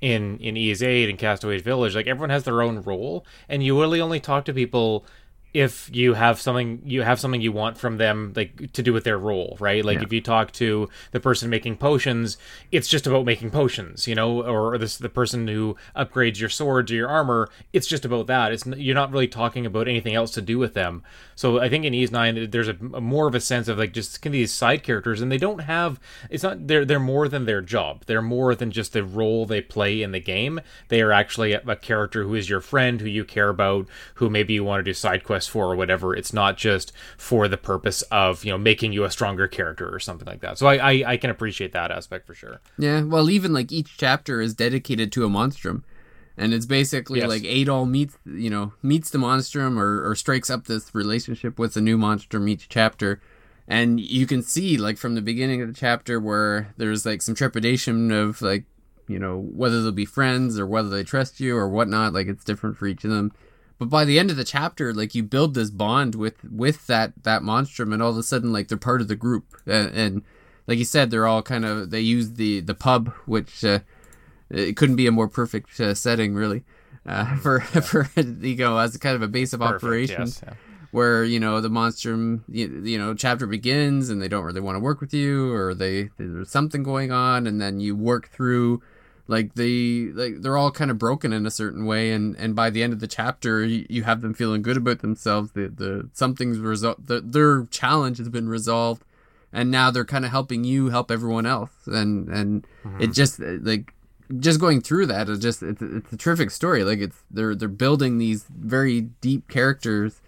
in 0.00 0.38
in 0.38 0.56
Ys 0.56 0.82
8 0.82 1.08
and 1.08 1.18
Castaway 1.18 1.60
Village, 1.60 1.94
like 1.94 2.08
everyone 2.08 2.30
has 2.30 2.42
their 2.42 2.60
own 2.60 2.82
role, 2.82 3.24
and 3.48 3.62
you 3.62 3.80
really 3.80 4.00
only 4.00 4.18
talk 4.18 4.44
to 4.46 4.52
people 4.52 5.06
if 5.54 5.88
you 5.94 6.14
have 6.14 6.40
something 6.40 6.82
you 6.84 7.02
have 7.02 7.18
something 7.18 7.40
you 7.40 7.52
want 7.52 7.78
from 7.78 7.96
them 7.96 8.32
like 8.36 8.72
to 8.72 8.82
do 8.82 8.92
with 8.92 9.04
their 9.04 9.18
role 9.18 9.56
right? 9.60 9.84
Like 9.84 9.98
yeah. 9.98 10.04
if 10.04 10.12
you 10.12 10.20
talk 10.20 10.52
to 10.52 10.88
the 11.12 11.20
person 11.20 11.48
making 11.48 11.76
potions 11.76 12.36
it's 12.72 12.88
just 12.88 13.06
about 13.06 13.24
making 13.24 13.50
potions 13.50 14.06
you 14.06 14.14
know 14.14 14.42
or 14.42 14.76
this 14.78 14.98
the 14.98 15.08
person 15.08 15.48
who 15.48 15.76
upgrades 15.96 16.38
your 16.38 16.48
swords 16.48 16.92
or 16.92 16.94
your 16.94 17.08
armor 17.08 17.48
it's 17.72 17.86
just 17.86 18.04
about 18.04 18.26
that. 18.26 18.52
It's 18.52 18.66
you're 18.66 18.94
not 18.94 19.10
really 19.10 19.28
talking 19.28 19.66
about 19.66 19.88
anything 19.88 20.14
else 20.14 20.30
to 20.32 20.42
do 20.42 20.58
with 20.58 20.74
them 20.74 21.02
so 21.36 21.60
i 21.60 21.68
think 21.68 21.84
in 21.84 21.94
Ys 21.94 22.10
9 22.10 22.50
there's 22.50 22.68
a, 22.68 22.76
a 22.94 23.00
more 23.00 23.28
of 23.28 23.34
a 23.36 23.40
sense 23.40 23.68
of 23.68 23.78
like 23.78 23.92
just 23.92 24.20
can 24.20 24.32
these 24.32 24.52
side 24.52 24.82
characters 24.82 25.22
and 25.22 25.30
they 25.30 25.38
don't 25.38 25.60
have 25.60 26.00
it's 26.28 26.42
not 26.42 26.66
they're 26.66 26.84
they're 26.84 26.98
more 26.98 27.28
than 27.28 27.44
their 27.44 27.62
job 27.62 28.02
they're 28.06 28.20
more 28.20 28.54
than 28.54 28.72
just 28.72 28.92
the 28.92 29.04
role 29.04 29.46
they 29.46 29.60
play 29.60 30.02
in 30.02 30.10
the 30.10 30.20
game 30.20 30.60
they 30.88 31.00
are 31.00 31.12
actually 31.12 31.52
a, 31.52 31.62
a 31.68 31.76
character 31.76 32.24
who 32.24 32.34
is 32.34 32.50
your 32.50 32.60
friend 32.60 33.00
who 33.00 33.08
you 33.08 33.24
care 33.24 33.48
about 33.48 33.86
who 34.14 34.28
maybe 34.28 34.54
you 34.54 34.64
want 34.64 34.80
to 34.80 34.84
do 34.90 34.94
side 34.94 35.22
quests 35.22 35.48
for 35.48 35.66
or 35.66 35.76
whatever. 35.76 36.14
It's 36.14 36.32
not 36.32 36.56
just 36.56 36.92
for 37.16 37.48
the 37.48 37.56
purpose 37.56 38.02
of 38.10 38.44
you 38.44 38.50
know 38.50 38.58
making 38.58 38.92
you 38.92 39.04
a 39.04 39.10
stronger 39.10 39.48
character 39.48 39.92
or 39.92 40.00
something 40.00 40.26
like 40.26 40.40
that. 40.40 40.58
So 40.58 40.66
I 40.66 40.76
I, 40.76 41.12
I 41.12 41.16
can 41.16 41.30
appreciate 41.30 41.72
that 41.72 41.90
aspect 41.90 42.26
for 42.26 42.34
sure. 42.34 42.60
Yeah, 42.78 43.02
well, 43.02 43.30
even 43.30 43.52
like 43.52 43.72
each 43.72 43.96
chapter 43.96 44.40
is 44.40 44.54
dedicated 44.54 45.12
to 45.12 45.24
a 45.24 45.28
monstrum. 45.28 45.84
And 46.38 46.52
it's 46.52 46.66
basically 46.66 47.20
yes. 47.20 47.28
like 47.28 47.42
Adol 47.42 47.88
meets, 47.88 48.18
you 48.26 48.50
know, 48.50 48.72
meets 48.82 49.10
the 49.10 49.18
monstrum 49.18 49.78
or, 49.78 50.06
or 50.08 50.14
strikes 50.14 50.50
up 50.50 50.66
this 50.66 50.94
relationship 50.94 51.58
with 51.58 51.74
the 51.74 51.80
new 51.80 51.96
monstrum 51.96 52.48
each 52.48 52.68
chapter. 52.68 53.20
And 53.66 53.98
you 53.98 54.26
can 54.26 54.42
see 54.42 54.76
like 54.76 54.98
from 54.98 55.14
the 55.14 55.22
beginning 55.22 55.62
of 55.62 55.68
the 55.68 55.74
chapter 55.74 56.20
where 56.20 56.74
there's 56.76 57.06
like 57.06 57.22
some 57.22 57.34
trepidation 57.34 58.12
of 58.12 58.42
like 58.42 58.64
you 59.08 59.18
know 59.18 59.38
whether 59.38 59.82
they'll 59.82 59.92
be 59.92 60.04
friends 60.04 60.58
or 60.58 60.66
whether 60.66 60.88
they 60.88 61.04
trust 61.04 61.40
you 61.40 61.56
or 61.56 61.68
whatnot 61.68 62.12
like 62.12 62.26
it's 62.26 62.44
different 62.44 62.76
for 62.76 62.86
each 62.86 63.04
of 63.04 63.10
them. 63.10 63.32
But 63.78 63.90
by 63.90 64.04
the 64.04 64.18
end 64.18 64.30
of 64.30 64.36
the 64.36 64.44
chapter 64.44 64.92
like 64.94 65.14
you 65.14 65.22
build 65.22 65.54
this 65.54 65.70
bond 65.70 66.14
with 66.14 66.44
with 66.44 66.86
that 66.86 67.12
that 67.24 67.42
monstrum 67.42 67.92
and 67.92 68.02
all 68.02 68.10
of 68.10 68.18
a 68.18 68.22
sudden 68.22 68.52
like 68.52 68.68
they're 68.68 68.78
part 68.78 69.00
of 69.00 69.08
the 69.08 69.16
group. 69.16 69.56
And, 69.66 69.90
and 69.94 70.22
like 70.66 70.78
you 70.78 70.84
said 70.84 71.10
they're 71.10 71.26
all 71.26 71.42
kind 71.42 71.64
of 71.64 71.90
they 71.90 72.00
use 72.00 72.32
the 72.32 72.60
the 72.60 72.74
pub 72.74 73.12
which 73.24 73.64
uh, 73.64 73.80
it 74.50 74.76
couldn't 74.76 74.96
be 74.96 75.06
a 75.06 75.12
more 75.12 75.28
perfect 75.28 75.78
uh, 75.80 75.94
setting 75.94 76.34
really 76.34 76.64
uh, 77.06 77.36
for 77.42 77.60
for 77.60 78.08
you 78.20 78.56
know 78.56 78.78
as 78.78 78.94
a 78.94 78.98
kind 78.98 79.16
of 79.16 79.22
a 79.22 79.28
base 79.28 79.52
of 79.52 79.60
perfect, 79.60 79.84
operations 79.84 80.40
yes, 80.42 80.44
yeah. 80.44 80.54
where 80.90 81.24
you 81.24 81.40
know 81.40 81.60
the 81.60 81.70
monster, 81.70 82.14
you, 82.48 82.82
you 82.84 82.98
know 82.98 83.14
chapter 83.14 83.46
begins 83.46 84.10
and 84.10 84.20
they 84.20 84.28
don't 84.28 84.44
really 84.44 84.60
want 84.60 84.76
to 84.76 84.80
work 84.80 85.00
with 85.00 85.14
you 85.14 85.52
or 85.52 85.74
they 85.74 86.10
there's 86.16 86.50
something 86.50 86.82
going 86.82 87.10
on 87.12 87.46
and 87.46 87.60
then 87.60 87.80
you 87.80 87.94
work 87.94 88.28
through 88.28 88.82
like 89.28 89.54
they 89.54 90.06
like 90.14 90.40
they're 90.40 90.56
all 90.56 90.70
kind 90.70 90.90
of 90.90 90.98
broken 90.98 91.32
in 91.32 91.46
a 91.46 91.50
certain 91.50 91.84
way 91.84 92.12
and 92.12 92.36
and 92.36 92.54
by 92.54 92.70
the 92.70 92.82
end 92.82 92.92
of 92.92 93.00
the 93.00 93.08
chapter 93.08 93.64
you, 93.64 93.84
you 93.88 94.04
have 94.04 94.20
them 94.20 94.34
feeling 94.34 94.62
good 94.62 94.76
about 94.76 95.00
themselves 95.00 95.52
the 95.52 95.68
the 95.68 96.08
something's 96.12 96.58
resolved 96.58 97.06
the, 97.08 97.20
their 97.20 97.64
challenge 97.66 98.18
has 98.18 98.28
been 98.28 98.48
resolved 98.48 99.04
and 99.52 99.70
now 99.70 99.90
they're 99.90 100.04
kind 100.04 100.24
of 100.24 100.30
helping 100.30 100.64
you 100.64 100.90
help 100.90 101.10
everyone 101.10 101.46
else 101.46 101.72
and 101.86 102.28
and 102.28 102.66
mm-hmm. 102.84 103.00
it 103.00 103.12
just 103.12 103.40
like 103.40 103.92
just 104.38 104.60
going 104.60 104.80
through 104.80 105.06
that 105.06 105.28
it 105.28 105.38
just 105.38 105.62
it's, 105.62 105.80
it's 105.82 106.12
a 106.12 106.16
terrific 106.16 106.50
story 106.50 106.84
like 106.84 106.98
it's 106.98 107.16
they're 107.30 107.54
they're 107.54 107.68
building 107.68 108.18
these 108.18 108.44
very 108.48 109.02
deep 109.20 109.48
characters 109.48 110.20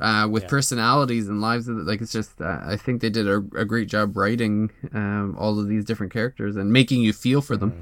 uh, 0.00 0.26
with 0.28 0.44
yeah. 0.44 0.48
personalities 0.48 1.28
and 1.28 1.40
lives 1.40 1.68
like 1.68 2.00
it's 2.00 2.12
just 2.12 2.40
uh, 2.40 2.60
i 2.64 2.76
think 2.76 3.00
they 3.00 3.10
did 3.10 3.28
a, 3.28 3.36
a 3.56 3.64
great 3.64 3.88
job 3.88 4.16
writing 4.16 4.70
um, 4.92 5.36
all 5.38 5.58
of 5.58 5.68
these 5.68 5.84
different 5.84 6.12
characters 6.12 6.56
and 6.56 6.72
making 6.72 7.00
you 7.00 7.12
feel 7.12 7.40
for 7.40 7.56
them 7.56 7.70
mm-hmm. 7.70 7.80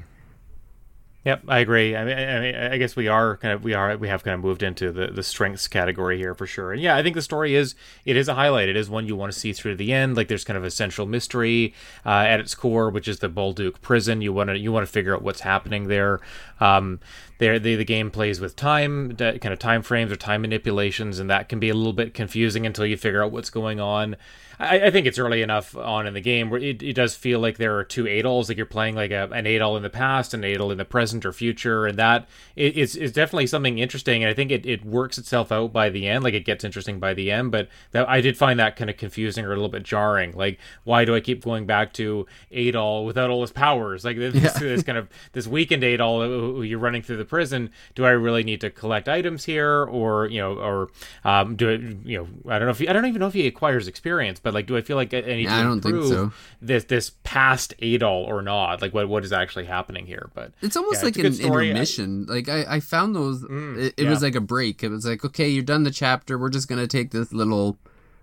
Yep, 1.25 1.43
I 1.47 1.59
agree. 1.59 1.95
I 1.95 2.03
mean, 2.03 2.17
I, 2.17 2.39
mean, 2.41 2.55
I 2.55 2.77
guess 2.77 2.97
we 2.97 3.07
are 3.07 3.37
kind 3.37 3.53
of 3.53 3.63
we 3.63 3.73
are 3.73 3.95
we 3.95 4.09
have 4.09 4.25
kind 4.25 4.35
of 4.35 4.41
moved 4.41 4.61
into 4.61 4.91
the 4.91 5.07
the 5.07 5.23
strengths 5.23 5.69
category 5.69 6.17
here 6.17 6.35
for 6.35 6.45
sure. 6.45 6.73
And 6.73 6.81
yeah, 6.81 6.97
I 6.97 7.03
think 7.03 7.15
the 7.15 7.21
story 7.21 7.55
is 7.55 7.75
it 8.03 8.17
is 8.17 8.27
a 8.27 8.33
highlight. 8.33 8.67
It 8.67 8.75
is 8.75 8.89
one 8.89 9.07
you 9.07 9.15
want 9.15 9.31
to 9.31 9.39
see 9.39 9.53
through 9.53 9.71
to 9.71 9.77
the 9.77 9.93
end. 9.93 10.17
Like 10.17 10.27
there's 10.27 10.43
kind 10.43 10.57
of 10.57 10.65
a 10.65 10.71
central 10.71 11.07
mystery 11.07 11.73
uh, 12.05 12.09
at 12.09 12.41
its 12.41 12.53
core, 12.55 12.89
which 12.89 13.07
is 13.07 13.19
the 13.19 13.29
Balduq 13.29 13.79
prison. 13.81 14.21
You 14.21 14.33
want 14.33 14.49
to 14.49 14.57
you 14.57 14.73
want 14.73 14.85
to 14.85 14.91
figure 14.91 15.15
out 15.15 15.21
what's 15.21 15.41
happening 15.41 15.87
there. 15.87 16.19
Um, 16.59 16.99
there, 17.37 17.57
the, 17.59 17.75
the 17.75 17.85
game 17.85 18.11
plays 18.11 18.39
with 18.39 18.55
time, 18.55 19.15
kind 19.17 19.45
of 19.45 19.59
time 19.59 19.81
frames 19.81 20.11
or 20.11 20.15
time 20.15 20.41
manipulations, 20.41 21.19
and 21.19 21.29
that 21.29 21.49
can 21.49 21.59
be 21.59 21.69
a 21.69 21.73
little 21.73 21.93
bit 21.93 22.13
confusing 22.13 22.65
until 22.65 22.85
you 22.85 22.95
figure 22.95 23.23
out 23.23 23.31
what's 23.31 23.49
going 23.49 23.79
on. 23.79 24.15
I, 24.59 24.87
I, 24.87 24.91
think 24.91 25.07
it's 25.07 25.17
early 25.19 25.41
enough 25.41 25.75
on 25.75 26.07
in 26.07 26.13
the 26.13 26.21
game 26.21 26.49
where 26.49 26.59
it, 26.59 26.83
it 26.83 26.93
does 26.93 27.15
feel 27.15 27.39
like 27.39 27.57
there 27.57 27.77
are 27.77 27.83
two 27.83 28.05
Adol's, 28.05 28.49
like 28.49 28.57
you're 28.57 28.65
playing 28.65 28.95
like 28.95 29.11
a, 29.11 29.29
an 29.31 29.45
Adol 29.45 29.77
in 29.77 29.83
the 29.83 29.89
past, 29.89 30.33
an 30.33 30.41
Adol 30.41 30.71
in 30.71 30.77
the 30.77 30.85
present 30.85 31.25
or 31.25 31.33
future, 31.33 31.85
and 31.85 31.97
that 31.97 32.27
is 32.55 32.95
is 32.95 33.11
definitely 33.11 33.47
something 33.47 33.79
interesting. 33.79 34.23
And 34.23 34.29
I 34.29 34.33
think 34.33 34.51
it, 34.51 34.65
it 34.65 34.85
works 34.85 35.17
itself 35.17 35.51
out 35.51 35.73
by 35.73 35.89
the 35.89 36.07
end, 36.07 36.23
like 36.23 36.33
it 36.33 36.45
gets 36.45 36.63
interesting 36.63 36.99
by 36.99 37.13
the 37.13 37.31
end. 37.31 37.51
But 37.51 37.69
that 37.91 38.07
I 38.07 38.21
did 38.21 38.37
find 38.37 38.59
that 38.59 38.75
kind 38.75 38.89
of 38.89 38.97
confusing 38.97 39.45
or 39.45 39.51
a 39.51 39.55
little 39.55 39.69
bit 39.69 39.83
jarring. 39.83 40.33
Like, 40.33 40.59
why 40.83 41.05
do 41.05 41.15
I 41.15 41.19
keep 41.19 41.43
going 41.43 41.65
back 41.65 41.93
to 41.93 42.25
Adol 42.51 43.05
without 43.05 43.29
all 43.29 43.41
his 43.41 43.51
powers? 43.51 44.05
Like 44.05 44.17
this, 44.17 44.35
yeah. 44.35 44.59
this 44.59 44.83
kind 44.83 44.97
of 44.97 45.09
this 45.31 45.47
weakened 45.47 45.83
Adol, 45.83 46.67
you're 46.67 46.79
running 46.79 47.01
through 47.01 47.17
the 47.17 47.25
prison. 47.25 47.71
Do 47.95 48.05
I 48.05 48.11
really 48.11 48.43
need 48.43 48.61
to 48.61 48.69
collect 48.69 49.09
items 49.09 49.45
here, 49.45 49.83
or 49.85 50.27
you 50.27 50.39
know, 50.39 50.53
or 50.53 50.89
um, 51.23 51.55
do 51.55 51.69
it? 51.69 51.81
You 52.05 52.19
know, 52.19 52.51
I 52.51 52.59
don't 52.59 52.67
know 52.67 52.71
if 52.71 52.79
he, 52.79 52.87
I 52.87 52.93
don't 52.93 53.05
even 53.05 53.19
know 53.19 53.27
if 53.27 53.33
he 53.33 53.47
acquires 53.47 53.87
experience, 53.87 54.39
but 54.43 54.53
like, 54.53 54.67
do 54.67 54.77
I 54.77 54.81
feel 54.81 54.97
like 54.97 55.13
I 55.13 55.21
need 55.21 55.45
to 55.45 55.51
I 55.51 55.63
don't 55.63 55.81
think 55.81 56.03
so. 56.03 56.31
this 56.61 56.83
this 56.83 57.11
past 57.23 57.73
Adol 57.79 58.27
or 58.27 58.41
not? 58.41 58.81
Like, 58.81 58.93
what 58.93 59.07
what 59.07 59.23
is 59.23 59.31
actually 59.31 59.65
happening 59.65 60.05
here? 60.05 60.29
But 60.35 60.51
it's 60.61 60.75
almost 60.75 61.01
yeah, 61.01 61.05
like 61.05 61.17
it's 61.17 61.39
an 61.39 61.45
intermission. 61.45 62.27
I, 62.29 62.33
like 62.33 62.49
I 62.49 62.65
I 62.67 62.79
found 62.81 63.15
those. 63.15 63.43
Mm, 63.43 63.77
it, 63.77 63.93
it 63.97 64.03
yeah. 64.03 64.09
was 64.09 64.21
like 64.21 64.35
a 64.35 64.41
break. 64.41 64.83
It 64.83 64.89
was 64.89 65.05
like 65.05 65.23
okay, 65.23 65.47
you're 65.47 65.63
done 65.63 65.83
the 65.83 65.91
chapter. 65.91 66.37
We're 66.37 66.49
just 66.49 66.67
gonna 66.67 66.87
take 66.87 67.11
this 67.11 67.31
little 67.31 67.79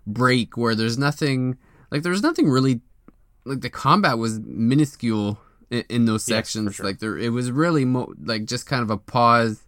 break 0.06 0.56
where 0.56 0.74
there's 0.74 0.98
nothing. 0.98 1.56
Like 1.90 2.02
there's 2.02 2.22
nothing 2.22 2.48
really. 2.48 2.82
Like 3.46 3.62
the 3.62 3.70
combat 3.70 4.18
was 4.18 4.38
minuscule 4.40 5.38
in, 5.70 5.84
in 5.88 6.04
those 6.04 6.22
sections. 6.22 6.66
Yes, 6.66 6.74
sure. 6.76 6.86
Like 6.86 6.98
there, 6.98 7.16
it 7.16 7.30
was 7.30 7.50
really 7.50 7.86
mo- 7.86 8.12
like 8.22 8.44
just 8.44 8.66
kind 8.66 8.82
of 8.82 8.90
a 8.90 8.98
pause 8.98 9.64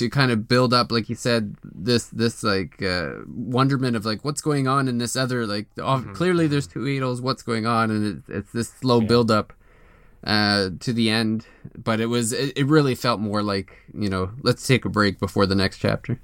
to 0.00 0.08
kind 0.08 0.32
of 0.32 0.48
build 0.48 0.72
up 0.72 0.90
like 0.90 1.10
you 1.10 1.14
said 1.14 1.54
this 1.62 2.06
this 2.06 2.42
like 2.42 2.82
uh, 2.82 3.10
wonderment 3.26 3.94
of 3.94 4.06
like 4.06 4.24
what's 4.24 4.40
going 4.40 4.66
on 4.66 4.88
in 4.88 4.96
this 4.96 5.14
other 5.14 5.46
like 5.46 5.66
mm-hmm. 5.74 6.14
clearly 6.14 6.46
there's 6.46 6.66
two 6.66 6.80
Adols 6.80 7.20
what's 7.20 7.42
going 7.42 7.66
on 7.66 7.90
and 7.90 8.06
it's, 8.06 8.28
it's 8.30 8.52
this 8.52 8.70
slow 8.70 9.02
yeah. 9.02 9.06
build 9.06 9.30
up 9.30 9.52
uh, 10.24 10.70
to 10.80 10.94
the 10.94 11.10
end 11.10 11.46
but 11.76 12.00
it 12.00 12.06
was 12.06 12.32
it, 12.32 12.56
it 12.56 12.66
really 12.66 12.94
felt 12.94 13.20
more 13.20 13.42
like 13.42 13.76
you 13.92 14.08
know 14.08 14.30
let's 14.42 14.66
take 14.66 14.86
a 14.86 14.88
break 14.88 15.20
before 15.20 15.44
the 15.44 15.54
next 15.54 15.76
chapter 15.76 16.18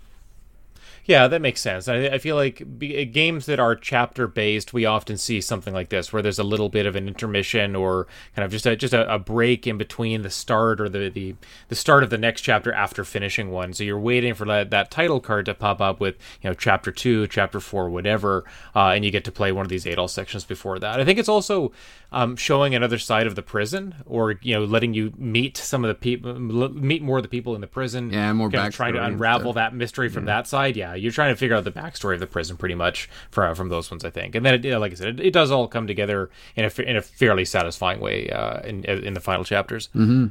yeah, 1.07 1.29
that 1.29 1.41
makes 1.41 1.61
sense. 1.61 1.87
I, 1.87 2.07
I 2.07 2.19
feel 2.19 2.35
like 2.35 2.79
be, 2.79 3.05
games 3.05 3.47
that 3.47 3.61
are 3.61 3.77
chapter 3.77 4.27
based, 4.27 4.73
we 4.73 4.85
often 4.85 5.17
see 5.17 5.41
something 5.41 5.73
like 5.73 5.89
this, 5.89 6.13
where 6.13 6.21
there's 6.21 6.41
a 6.41 6.45
little 6.45 6.69
bit 6.69 6.85
of 6.85 6.97
an 6.97 7.07
intermission 7.07 7.77
or 7.77 8.09
kind 8.35 8.45
of 8.45 8.51
just 8.51 8.67
a 8.67 8.75
just 8.75 8.93
a, 8.93 9.13
a, 9.13 9.19
break 9.19 9.67
in 9.67 9.79
between 9.79 10.23
the 10.23 10.31
start 10.31 10.81
or 10.81 10.89
the, 10.89 11.09
the 11.09 11.37
the 11.69 11.77
start 11.77 12.03
of 12.03 12.11
the 12.11 12.19
next 12.19 12.41
chapter 12.41 12.73
after 12.73 13.05
finishing 13.05 13.53
one. 13.53 13.73
So 13.73 13.85
you're 13.85 14.01
waiting 14.01 14.35
for 14.35 14.45
that, 14.47 14.71
that 14.71 14.91
title 14.91 15.21
card 15.21 15.47
to 15.47 15.55
pop 15.55 15.81
up 15.81 16.01
with 16.01 16.17
you 16.43 16.51
know 16.51 16.55
chapter 16.55 16.91
two, 16.91 17.29
chapter 17.29 17.61
four, 17.61 17.89
whatever, 17.89 18.45
uh, 18.75 18.89
and 18.89 19.05
you 19.05 19.13
get 19.13 19.25
to 19.25 19.33
play 19.33 19.53
one 19.53 19.65
of 19.65 19.71
these 19.71 19.85
Adol 19.85 20.11
sections 20.11 20.45
before 20.45 20.81
that. 20.81 20.99
I 20.99 21.05
think 21.05 21.21
it's 21.21 21.29
also 21.29 21.73
um, 22.11 22.35
showing 22.37 22.75
another 22.75 22.99
side 22.99 23.27
of 23.27 23.35
the 23.35 23.43
prison, 23.43 23.95
or 24.07 24.33
you 24.43 24.55
know, 24.55 24.65
letting 24.65 24.95
you 24.95 25.13
meet 25.17 25.57
some 25.57 25.85
of 25.85 25.89
the 25.89 25.95
people, 25.95 26.39
meet 26.39 27.03
more 27.03 27.19
of 27.19 27.23
the 27.23 27.29
people 27.29 27.55
in 27.55 27.61
the 27.61 27.67
prison. 27.67 28.11
Yeah, 28.11 28.33
more 28.33 28.51
kind 28.51 28.67
of 28.67 28.75
trying 28.75 28.95
to 28.95 29.05
unravel 29.05 29.53
that 29.53 29.75
mystery 29.75 30.09
from 30.09 30.27
yeah. 30.27 30.35
that 30.35 30.49
side. 30.49 30.77
Yeah, 30.77 30.96
you're 30.99 31.13
trying 31.13 31.33
to 31.33 31.37
figure 31.37 31.57
out 31.57 31.65
the 31.65 31.73
backstory 31.73 32.15
of 32.15 32.21
the 32.21 32.27
prison 32.27 32.57
pretty 32.57 32.75
much 32.75 33.09
from 33.31 33.55
from 33.55 33.69
those 33.69 33.91
ones, 33.91 34.05
I 34.05 34.11
think. 34.11 34.35
And 34.35 34.45
then, 34.45 34.65
it, 34.65 34.79
like 34.79 34.93
I 34.93 34.95
said, 34.95 35.09
it, 35.09 35.27
it, 35.27 35.33
does 35.33 35.51
all 35.51 35.69
come 35.69 35.87
together 35.87 36.31
in 36.55 36.65
a 36.65 36.83
in 36.83 36.97
a 36.97 37.03
fairly 37.03 37.45
satisfying 37.45 38.01
way 38.01 38.29
uh, 38.31 38.61
in 38.61 38.85
in 38.85 39.15
the 39.15 39.21
final 39.21 39.45
chapters. 39.45 39.89
Mm-hmm. 39.89 40.27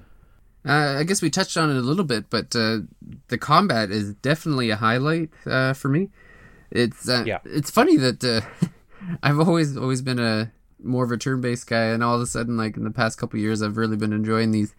Uh, 0.67 0.97
I 0.99 1.03
guess 1.03 1.21
we 1.21 1.29
touched 1.29 1.57
on 1.57 1.69
it 1.69 1.77
a 1.77 1.81
little 1.81 2.03
bit, 2.03 2.29
but 2.29 2.55
uh, 2.55 2.79
the 3.27 3.37
combat 3.37 3.91
is 3.91 4.15
definitely 4.15 4.71
a 4.71 4.75
highlight 4.75 5.29
uh, 5.45 5.73
for 5.73 5.89
me. 5.89 6.09
It's 6.71 7.07
uh, 7.07 7.23
yeah. 7.25 7.39
It's 7.45 7.69
funny 7.69 7.97
that 7.97 8.23
uh, 8.23 8.41
I've 9.23 9.39
always 9.39 9.77
always 9.77 10.01
been 10.01 10.19
a 10.19 10.51
more 10.83 11.03
of 11.03 11.11
a 11.11 11.17
turn-based 11.17 11.67
guy, 11.67 11.85
and 11.85 12.03
all 12.03 12.15
of 12.15 12.21
a 12.21 12.25
sudden, 12.25 12.57
like 12.57 12.77
in 12.77 12.83
the 12.83 12.91
past 12.91 13.19
couple 13.19 13.39
years, 13.39 13.61
I've 13.61 13.77
really 13.77 13.97
been 13.97 14.13
enjoying 14.13 14.51
these 14.51 14.73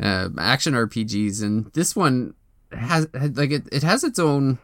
action 0.00 0.74
RPGs, 0.74 1.40
and 1.42 1.72
this 1.72 1.94
one 1.94 2.34
has 2.72 3.06
like 3.12 3.52
it, 3.52 3.68
it 3.70 3.84
has 3.84 4.02
its 4.02 4.18
own 4.18 4.58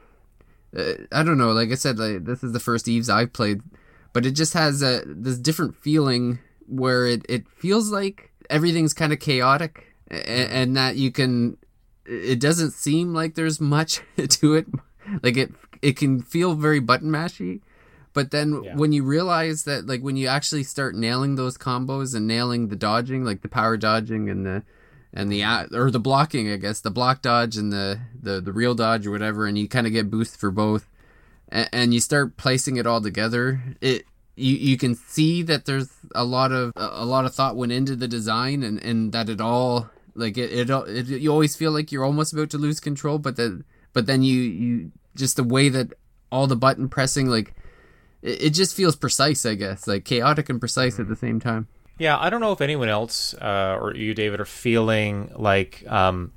uh, 0.77 0.95
I 1.13 1.23
don't 1.23 1.39
know. 1.39 1.53
Like 1.53 1.71
I 1.71 1.75
said, 1.75 1.99
like 1.99 2.25
this 2.25 2.43
is 2.43 2.53
the 2.53 2.61
first 2.61 2.89
Ys 2.89 3.09
I've 3.09 3.33
played, 3.33 3.63
but 4.13 4.27
it 4.27 4.33
just 4.33 4.55
has 4.55 4.83
a 4.83 5.03
this 5.07 5.39
different 5.39 5.77
feeling 5.77 6.39
where 6.67 7.07
it 7.07 7.25
it 7.29 7.49
feels 7.49 7.91
like 7.91 8.33
everything's 8.51 8.95
kind 8.95 9.13
of 9.13 9.21
chaotic, 9.21 9.95
and, 10.09 10.53
and 10.53 10.77
that 10.77 10.97
you 10.97 11.11
can. 11.11 11.57
It 12.05 12.41
doesn't 12.41 12.71
seem 12.71 13.13
like 13.13 13.35
there's 13.35 13.61
much 13.61 14.01
to 14.17 14.55
it. 14.55 14.67
Like 15.23 15.37
it, 15.37 15.53
it 15.83 15.97
can 15.97 16.21
feel 16.21 16.55
very 16.55 16.81
button 16.81 17.11
mashy, 17.11 17.61
but 18.13 18.31
then 18.31 18.63
yeah. 18.63 18.75
when 18.77 18.93
you 18.93 19.05
realize 19.05 19.65
that, 19.65 19.87
like 19.87 20.03
when 20.03 20.17
you 20.17 20.27
actually 20.27 20.65
start 20.65 20.95
nailing 20.95 21.37
those 21.37 21.57
combos 21.57 22.15
and 22.15 22.27
nailing 22.27 22.69
the 22.69 22.77
dodging, 22.77 23.25
like 23.25 23.43
the 23.43 23.49
power 23.49 23.77
dodging 23.77 24.29
and 24.29 24.45
the 24.45 24.63
and 25.13 25.33
the 25.33 25.43
or 25.73 25.91
the 25.91 26.01
blocking, 26.01 26.51
I 26.51 26.57
guess, 26.57 26.81
the 26.81 26.91
block 26.91 27.23
dodge 27.23 27.57
and 27.57 27.73
the 27.73 28.01
the, 28.21 28.41
the 28.41 28.53
real 28.53 28.75
dodge 28.75 29.07
or 29.07 29.11
whatever, 29.11 29.47
and 29.47 29.59
you 29.59 29.69
kind 29.69 29.87
of 29.87 29.93
get 29.93 30.11
boost 30.11 30.39
for 30.39 30.51
both, 30.51 30.89
and, 31.49 31.69
and, 31.73 31.95
you 31.95 32.01
start 32.01 32.37
placing 32.37 32.77
it 32.77 32.87
all 32.87 33.01
together. 33.01 33.63
It 33.81 34.05
you 34.37 34.55
you 34.55 34.77
can 34.77 34.95
see 34.95 35.43
that 35.43 35.65
there's 35.65 35.91
a 36.15 36.25
lot 36.25 36.53
of 36.53 36.73
a 36.77 37.05
lot 37.05 37.25
of 37.25 37.35
thought 37.35 37.57
went 37.57 37.73
into 37.73 37.97
the 37.97 38.09
design, 38.09 38.63
and 38.63 38.83
and 38.83 39.13
that 39.13 39.29
it 39.29 39.41
all 39.41 39.91
like 40.15 40.37
it 40.37 40.53
it, 40.53 40.71
it 40.71 41.07
you 41.07 41.31
always 41.31 41.57
feel 41.57 41.73
like 41.73 41.91
you're 41.91 42.05
almost 42.05 42.33
about 42.33 42.51
to 42.51 42.59
lose 42.59 42.81
control, 42.81 43.19
but 43.19 43.37
that 43.37 43.65
but 43.93 44.07
then 44.07 44.23
you 44.23 44.41
you 44.41 44.93
just 45.17 45.37
the 45.37 45.45
way 45.45 45.69
that 45.69 45.93
all 46.31 46.47
the 46.47 46.57
button 46.57 46.89
pressing 46.89 47.27
like 47.27 47.55
it, 48.23 48.43
it 48.43 48.51
just 48.51 48.75
feels 48.75 48.97
precise, 48.97 49.47
I 49.47 49.55
guess, 49.55 49.87
like 49.87 50.05
chaotic 50.05 50.49
and 50.49 50.61
precise 50.61 50.99
at 50.99 51.09
the 51.09 51.15
mm-hmm. 51.15 51.27
same 51.27 51.41
time. 51.41 51.69
Yeah, 51.99 52.17
I 52.19 52.31
don't 52.31 52.41
know 52.41 52.53
if 52.53 52.61
anyone 52.61 52.89
else 52.89 53.35
uh, 53.35 53.77
or 53.81 53.95
you, 53.95 54.15
David, 54.15 54.41
are 54.41 54.45
feeling 54.45 55.33
like 55.35 55.85
um, 55.89 56.33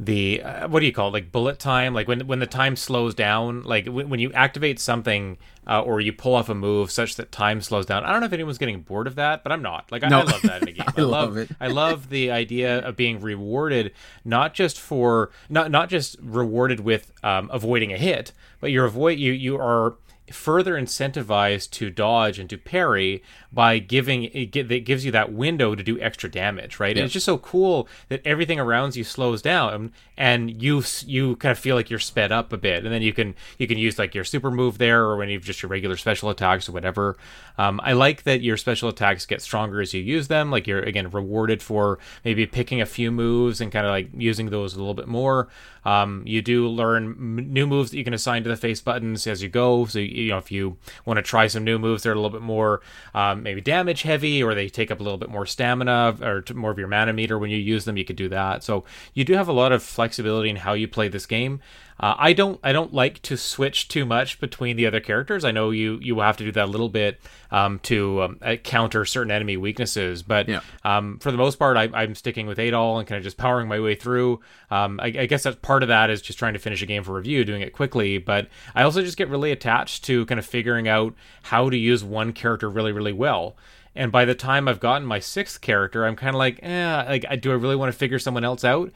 the 0.00 0.42
uh, 0.42 0.68
what 0.68 0.80
do 0.80 0.86
you 0.86 0.92
call 0.92 1.08
it? 1.08 1.12
Like 1.12 1.32
bullet 1.32 1.58
time, 1.58 1.94
like 1.94 2.08
when 2.08 2.26
when 2.26 2.40
the 2.40 2.46
time 2.46 2.76
slows 2.76 3.14
down, 3.14 3.62
like 3.62 3.86
when, 3.86 4.08
when 4.10 4.20
you 4.20 4.32
activate 4.32 4.80
something 4.80 5.38
uh, 5.66 5.80
or 5.80 6.00
you 6.00 6.12
pull 6.12 6.34
off 6.34 6.48
a 6.48 6.54
move 6.54 6.90
such 6.90 7.16
that 7.16 7.32
time 7.32 7.60
slows 7.60 7.86
down. 7.86 8.04
I 8.04 8.12
don't 8.12 8.20
know 8.20 8.26
if 8.26 8.32
anyone's 8.32 8.58
getting 8.58 8.82
bored 8.82 9.06
of 9.06 9.14
that, 9.14 9.42
but 9.42 9.52
I'm 9.52 9.62
not. 9.62 9.90
Like 9.90 10.04
I, 10.04 10.08
no. 10.08 10.20
I 10.20 10.22
love 10.24 10.42
that 10.42 10.62
in 10.62 10.68
a 10.68 10.72
game. 10.72 10.84
I, 10.86 11.00
I 11.00 11.02
love, 11.02 11.36
it. 11.36 11.50
I 11.60 11.68
love 11.68 12.08
the 12.08 12.30
idea 12.30 12.80
of 12.80 12.96
being 12.96 13.20
rewarded, 13.20 13.92
not 14.24 14.54
just 14.54 14.78
for 14.78 15.30
not 15.48 15.70
not 15.70 15.88
just 15.88 16.16
rewarded 16.20 16.80
with 16.80 17.12
um, 17.22 17.48
avoiding 17.52 17.92
a 17.92 17.96
hit, 17.96 18.32
but 18.60 18.70
you're 18.72 18.86
avoid 18.86 19.18
you 19.18 19.32
you 19.32 19.56
are 19.56 19.94
further 20.32 20.74
incentivized 20.74 21.70
to 21.70 21.90
dodge 21.90 22.38
and 22.38 22.48
to 22.50 22.58
parry 22.58 23.22
by 23.52 23.78
giving 23.78 24.24
it, 24.24 24.50
gives 24.84 25.04
you 25.04 25.10
that 25.12 25.32
window 25.32 25.74
to 25.74 25.82
do 25.82 26.00
extra 26.00 26.30
damage, 26.30 26.78
right? 26.80 26.96
Yeah. 26.96 27.02
And 27.02 27.04
it's 27.06 27.12
just 27.12 27.26
so 27.26 27.38
cool 27.38 27.88
that 28.08 28.20
everything 28.24 28.60
around 28.60 28.96
you 28.96 29.04
slows 29.04 29.40
down 29.40 29.92
and 30.16 30.62
you 30.62 30.82
you 31.04 31.36
kind 31.36 31.52
of 31.52 31.58
feel 31.58 31.76
like 31.76 31.90
you're 31.90 31.98
sped 31.98 32.32
up 32.32 32.52
a 32.52 32.56
bit, 32.56 32.84
and 32.84 32.92
then 32.92 33.02
you 33.02 33.12
can 33.12 33.34
you 33.58 33.66
can 33.66 33.78
use 33.78 33.98
like 33.98 34.14
your 34.14 34.24
super 34.24 34.50
move 34.50 34.78
there, 34.78 35.02
or 35.04 35.16
when 35.16 35.28
you've 35.28 35.44
just 35.44 35.62
your 35.62 35.68
regular 35.68 35.96
special 35.96 36.30
attacks 36.30 36.68
or 36.68 36.72
whatever. 36.72 37.16
Um, 37.58 37.80
I 37.82 37.92
like 37.92 38.24
that 38.24 38.42
your 38.42 38.56
special 38.56 38.88
attacks 38.88 39.26
get 39.26 39.40
stronger 39.42 39.80
as 39.80 39.94
you 39.94 40.02
use 40.02 40.28
them. 40.28 40.50
Like 40.50 40.66
you're 40.66 40.80
again 40.80 41.10
rewarded 41.10 41.62
for 41.62 41.98
maybe 42.24 42.46
picking 42.46 42.80
a 42.80 42.86
few 42.86 43.10
moves 43.10 43.60
and 43.60 43.70
kind 43.70 43.86
of 43.86 43.90
like 43.90 44.08
using 44.14 44.50
those 44.50 44.74
a 44.74 44.78
little 44.78 44.94
bit 44.94 45.08
more. 45.08 45.48
Um, 45.86 46.22
you 46.26 46.42
do 46.42 46.66
learn 46.66 47.04
m- 47.12 47.52
new 47.52 47.66
moves 47.66 47.92
that 47.92 47.96
you 47.96 48.02
can 48.04 48.12
assign 48.12 48.42
to 48.42 48.48
the 48.48 48.56
face 48.56 48.80
buttons 48.80 49.26
as 49.26 49.40
you 49.40 49.48
go. 49.48 49.86
So 49.86 50.00
you 50.00 50.30
know 50.30 50.38
if 50.38 50.50
you 50.50 50.76
want 51.04 51.18
to 51.18 51.22
try 51.22 51.46
some 51.46 51.62
new 51.62 51.78
moves, 51.78 52.02
they're 52.02 52.12
a 52.12 52.16
little 52.16 52.30
bit 52.30 52.42
more 52.42 52.82
um, 53.14 53.44
maybe 53.44 53.60
damage 53.60 54.02
heavy, 54.02 54.42
or 54.42 54.54
they 54.54 54.68
take 54.68 54.90
up 54.90 54.98
a 54.98 55.02
little 55.02 55.18
bit 55.18 55.30
more 55.30 55.46
stamina 55.46 56.16
or 56.20 56.44
more 56.54 56.72
of 56.72 56.78
your 56.78 56.88
mana 56.88 57.12
meter 57.12 57.38
when 57.38 57.50
you 57.50 57.58
use 57.58 57.84
them. 57.84 57.96
You 57.96 58.04
could 58.04 58.16
do 58.16 58.28
that. 58.30 58.64
So 58.64 58.84
you 59.14 59.24
do 59.24 59.34
have 59.34 59.48
a 59.48 59.52
lot 59.52 59.70
of 59.70 59.82
flexibility 59.82 60.50
in 60.50 60.56
how 60.56 60.72
you 60.72 60.88
play 60.88 61.06
this 61.08 61.26
game. 61.26 61.60
Uh, 61.98 62.14
I 62.18 62.32
don't 62.34 62.60
I 62.62 62.72
don't 62.72 62.92
like 62.92 63.22
to 63.22 63.36
switch 63.36 63.88
too 63.88 64.04
much 64.04 64.38
between 64.38 64.76
the 64.76 64.86
other 64.86 65.00
characters. 65.00 65.44
I 65.44 65.50
know 65.50 65.70
you 65.70 65.98
you 66.02 66.14
will 66.14 66.24
have 66.24 66.36
to 66.38 66.44
do 66.44 66.52
that 66.52 66.64
a 66.66 66.70
little 66.70 66.90
bit 66.90 67.20
um, 67.50 67.78
to 67.80 68.22
um, 68.22 68.38
uh, 68.42 68.56
counter 68.56 69.04
certain 69.04 69.30
enemy 69.30 69.56
weaknesses, 69.56 70.22
but 70.22 70.48
yeah. 70.48 70.60
um, 70.84 71.18
for 71.20 71.30
the 71.30 71.38
most 71.38 71.58
part, 71.58 71.76
I, 71.76 72.02
am 72.02 72.14
sticking 72.14 72.46
with 72.46 72.58
Adol 72.58 72.98
and 72.98 73.08
kind 73.08 73.16
of 73.16 73.24
just 73.24 73.38
powering 73.38 73.68
my 73.68 73.80
way 73.80 73.94
through. 73.94 74.40
Um, 74.70 75.00
I, 75.00 75.06
I, 75.06 75.26
guess 75.26 75.44
that's 75.44 75.56
part 75.56 75.82
of 75.82 75.88
that 75.88 76.10
is 76.10 76.20
just 76.20 76.38
trying 76.38 76.52
to 76.52 76.58
finish 76.58 76.82
a 76.82 76.86
game 76.86 77.02
for 77.02 77.14
review, 77.14 77.44
doing 77.44 77.62
it 77.62 77.72
quickly. 77.72 78.18
But 78.18 78.48
I 78.74 78.82
also 78.82 79.00
just 79.00 79.16
get 79.16 79.28
really 79.28 79.52
attached 79.52 80.04
to 80.04 80.26
kind 80.26 80.38
of 80.38 80.44
figuring 80.44 80.88
out 80.88 81.14
how 81.44 81.70
to 81.70 81.76
use 81.76 82.04
one 82.04 82.32
character 82.32 82.68
really 82.68 82.92
really 82.92 83.12
well 83.12 83.56
and 83.96 84.12
by 84.12 84.26
the 84.26 84.34
time 84.34 84.68
I've 84.68 84.78
gotten 84.78 85.06
my 85.06 85.18
sixth 85.18 85.62
character, 85.62 86.04
I'm 86.04 86.16
kind 86.16 86.34
of 86.34 86.38
like, 86.38 86.60
eh, 86.62 87.04
like, 87.08 87.40
do 87.40 87.50
I 87.50 87.54
really 87.54 87.76
want 87.76 87.90
to 87.90 87.98
figure 87.98 88.18
someone 88.18 88.44
else 88.44 88.62
out? 88.62 88.92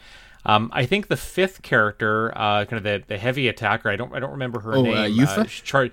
Um, 0.47 0.71
I 0.73 0.87
think 0.87 1.09
the 1.09 1.17
fifth 1.17 1.63
character, 1.63 2.33
uh, 2.37 2.65
kind 2.65 2.75
of 2.79 2.83
the, 2.83 3.03
the 3.07 3.19
heavy 3.19 3.47
attacker, 3.49 3.91
I 3.91 3.97
don't 3.97 4.15
I 4.15 4.21
don't 4.21 4.31
remember 4.33 4.61
her 4.61 4.75
Oh, 4.75 4.81
uh, 4.81 4.83
name. 5.07 5.19
Yufa? 5.19 5.47
char- 5.65 5.91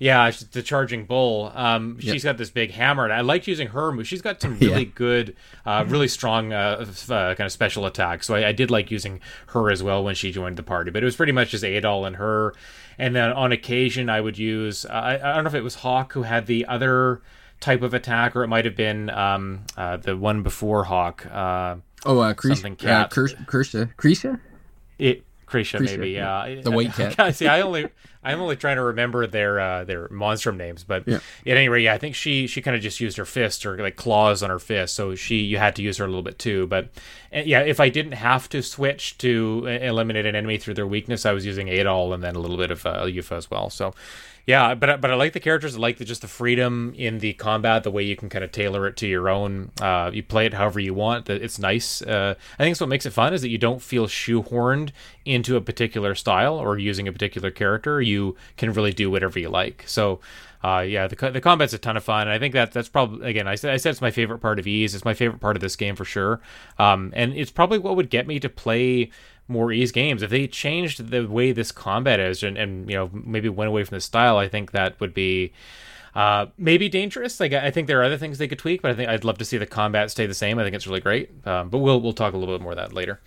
yeah, 0.00 0.30
the 0.52 0.62
charging 0.62 1.06
bull. 1.06 1.50
Um, 1.56 1.96
Yep. 2.00 2.12
she's 2.12 2.22
got 2.24 2.38
this 2.38 2.50
big 2.50 2.70
hammer, 2.70 3.02
and 3.04 3.12
I 3.12 3.20
liked 3.20 3.48
using 3.48 3.68
her 3.68 3.90
move. 3.90 4.06
She's 4.06 4.22
got 4.22 4.40
some 4.40 4.56
really 4.60 4.84
Yeah. 4.84 4.90
good, 4.94 5.36
uh, 5.66 5.84
really 5.88 6.06
strong 6.06 6.52
uh, 6.52 6.84
uh, 7.08 7.34
kind 7.34 7.40
of 7.40 7.50
special 7.52 7.84
attacks. 7.84 8.26
So 8.26 8.34
I, 8.36 8.48
I 8.48 8.52
did 8.52 8.70
like 8.70 8.90
using 8.92 9.18
her 9.48 9.70
as 9.72 9.82
well 9.82 10.04
when 10.04 10.14
she 10.14 10.30
joined 10.30 10.56
the 10.56 10.62
party. 10.62 10.90
But 10.92 11.02
it 11.02 11.06
was 11.06 11.16
pretty 11.16 11.32
much 11.32 11.50
just 11.50 11.64
Adol 11.64 12.06
and 12.06 12.14
her. 12.16 12.54
And 12.96 13.14
then 13.16 13.32
on 13.32 13.50
occasion, 13.52 14.08
I 14.08 14.20
would 14.20 14.38
use 14.38 14.84
uh, 14.84 14.88
I, 14.90 15.14
I 15.14 15.34
don't 15.34 15.44
know 15.44 15.48
if 15.48 15.54
it 15.54 15.62
was 15.64 15.76
Hawk 15.76 16.12
who 16.12 16.22
had 16.22 16.46
the 16.46 16.64
other 16.66 17.20
type 17.60 17.82
of 17.82 17.92
attack, 17.92 18.36
or 18.36 18.44
it 18.44 18.48
might 18.48 18.64
have 18.66 18.76
been 18.76 19.10
um, 19.10 19.64
uh, 19.76 19.96
the 19.96 20.16
one 20.16 20.42
before 20.44 20.84
Hawk. 20.84 21.26
Uh, 22.04 22.08
Oh, 22.10 22.18
uh, 22.20 22.34
Krisha. 22.34 22.54
Something 22.56 22.72
Uh, 22.74 22.76
cat. 22.76 23.10
Krisha. 23.10 23.46
Krisha. 23.46 23.94
Krisha? 23.96 24.40
it 24.98 25.24
Krisha, 25.46 25.78
Krisha, 25.80 25.96
maybe, 25.98 26.10
yeah. 26.10 26.44
yeah. 26.46 26.60
The 26.60 26.70
white 26.70 26.92
cat. 26.92 27.34
See, 27.34 27.48
I 27.48 27.62
only 27.62 27.88
I'm 28.22 28.38
only 28.40 28.56
trying 28.56 28.76
to 28.76 28.82
remember 28.82 29.26
their 29.26 29.58
uh, 29.58 29.84
their 29.84 30.06
monstrum 30.10 30.58
names, 30.58 30.84
but 30.84 31.04
Yeah. 31.08 31.16
at 31.46 31.56
any 31.56 31.70
rate, 31.70 31.84
yeah, 31.84 31.94
I 31.94 31.98
think 31.98 32.14
she 32.14 32.46
she 32.46 32.60
kind 32.60 32.76
of 32.76 32.82
just 32.82 33.00
used 33.00 33.16
her 33.16 33.24
fist 33.24 33.64
or 33.64 33.78
like 33.78 33.96
claws 33.96 34.42
on 34.42 34.50
her 34.50 34.58
fist, 34.58 34.94
so 34.94 35.14
she 35.14 35.36
you 35.36 35.56
had 35.56 35.74
to 35.76 35.82
use 35.82 35.96
her 35.96 36.04
a 36.04 36.08
little 36.08 36.22
bit 36.22 36.38
too. 36.38 36.66
But 36.66 36.90
uh, 37.34 37.38
yeah, 37.46 37.60
if 37.60 37.80
I 37.80 37.88
didn't 37.88 38.12
have 38.12 38.50
to 38.50 38.62
switch 38.62 39.16
to 39.18 39.62
uh, 39.64 39.68
eliminate 39.70 40.26
an 40.26 40.36
enemy 40.36 40.58
through 40.58 40.74
their 40.74 40.86
weakness, 40.86 41.24
I 41.24 41.32
was 41.32 41.46
using 41.46 41.68
Adol 41.68 42.12
and 42.12 42.22
then 42.22 42.36
a 42.36 42.40
little 42.40 42.58
bit 42.58 42.70
of 42.70 42.84
uh, 42.84 43.04
Yufa 43.04 43.32
as 43.38 43.50
well. 43.50 43.70
So. 43.70 43.94
Yeah, 44.48 44.74
but 44.74 45.02
but 45.02 45.10
I 45.10 45.14
like 45.14 45.34
the 45.34 45.40
characters. 45.40 45.76
I 45.76 45.78
like 45.78 45.98
the, 45.98 46.06
just 46.06 46.22
the 46.22 46.26
freedom 46.26 46.94
in 46.96 47.18
the 47.18 47.34
combat, 47.34 47.82
the 47.82 47.90
way 47.90 48.02
you 48.02 48.16
can 48.16 48.30
kind 48.30 48.42
of 48.42 48.50
tailor 48.50 48.86
it 48.86 48.96
to 48.96 49.06
your 49.06 49.28
own. 49.28 49.72
Uh, 49.78 50.10
you 50.10 50.22
play 50.22 50.46
it 50.46 50.54
however 50.54 50.80
you 50.80 50.94
want. 50.94 51.28
It's 51.28 51.58
nice. 51.58 52.00
Uh, 52.00 52.34
I 52.58 52.62
think 52.62 52.72
it's 52.72 52.80
what 52.80 52.88
makes 52.88 53.04
it 53.04 53.12
fun 53.12 53.34
is 53.34 53.42
that 53.42 53.50
you 53.50 53.58
don't 53.58 53.82
feel 53.82 54.06
shoehorned 54.06 54.92
into 55.26 55.56
a 55.56 55.60
particular 55.60 56.14
style 56.14 56.54
or 56.54 56.78
using 56.78 57.06
a 57.06 57.12
particular 57.12 57.50
character. 57.50 58.00
You 58.00 58.36
can 58.56 58.72
really 58.72 58.94
do 58.94 59.10
whatever 59.10 59.38
you 59.38 59.50
like. 59.50 59.84
So. 59.86 60.20
Uh, 60.64 60.80
yeah, 60.80 61.06
the, 61.06 61.14
the 61.30 61.40
combat's 61.40 61.72
a 61.72 61.78
ton 61.78 61.96
of 61.96 62.02
fun, 62.02 62.26
I 62.26 62.40
think 62.40 62.52
that 62.54 62.72
that's 62.72 62.88
probably 62.88 63.30
again 63.30 63.46
I 63.46 63.54
said 63.54 63.72
I 63.72 63.76
said 63.76 63.90
it's 63.90 64.00
my 64.00 64.10
favorite 64.10 64.40
part 64.40 64.58
of 64.58 64.66
Ys. 64.66 64.92
It's 64.92 65.04
my 65.04 65.14
favorite 65.14 65.38
part 65.38 65.56
of 65.56 65.60
this 65.60 65.76
game 65.76 65.94
for 65.94 66.04
sure, 66.04 66.40
um, 66.80 67.12
and 67.14 67.32
it's 67.32 67.52
probably 67.52 67.78
what 67.78 67.94
would 67.94 68.10
get 68.10 68.26
me 68.26 68.40
to 68.40 68.48
play 68.48 69.10
more 69.48 69.72
Ys 69.72 69.92
games. 69.92 70.22
If 70.22 70.30
they 70.30 70.46
changed 70.46 71.10
the 71.10 71.26
way 71.26 71.52
this 71.52 71.72
combat 71.72 72.20
is, 72.20 72.42
and, 72.42 72.56
and 72.58 72.88
you 72.88 72.96
know 72.96 73.10
maybe 73.12 73.48
went 73.48 73.68
away 73.68 73.84
from 73.84 73.96
the 73.96 74.00
style, 74.00 74.36
I 74.36 74.48
think 74.48 74.72
that 74.72 75.00
would 75.00 75.14
be 75.14 75.52
uh, 76.14 76.46
maybe 76.56 76.88
dangerous. 76.88 77.40
Like 77.40 77.52
I 77.52 77.70
think 77.70 77.86
there 77.86 78.00
are 78.00 78.04
other 78.04 78.18
things 78.18 78.38
they 78.38 78.48
could 78.48 78.58
tweak, 78.58 78.82
but 78.82 78.90
I 78.90 78.94
think 78.94 79.08
I'd 79.08 79.24
love 79.24 79.38
to 79.38 79.44
see 79.44 79.56
the 79.58 79.66
combat 79.66 80.10
stay 80.10 80.26
the 80.26 80.34
same. 80.34 80.58
I 80.58 80.64
think 80.64 80.74
it's 80.76 80.86
really 80.86 81.00
great. 81.00 81.30
Um, 81.46 81.68
but 81.70 81.78
we'll 81.78 82.00
we'll 82.00 82.12
talk 82.12 82.34
a 82.34 82.36
little 82.36 82.54
bit 82.54 82.62
more 82.62 82.72
of 82.72 82.78
that 82.78 82.92
later. 82.92 83.20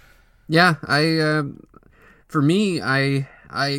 Yeah, 0.48 0.76
I 0.88 1.18
uh, 1.18 1.44
for 2.28 2.42
me, 2.42 2.82
I 2.82 3.28
I 3.50 3.70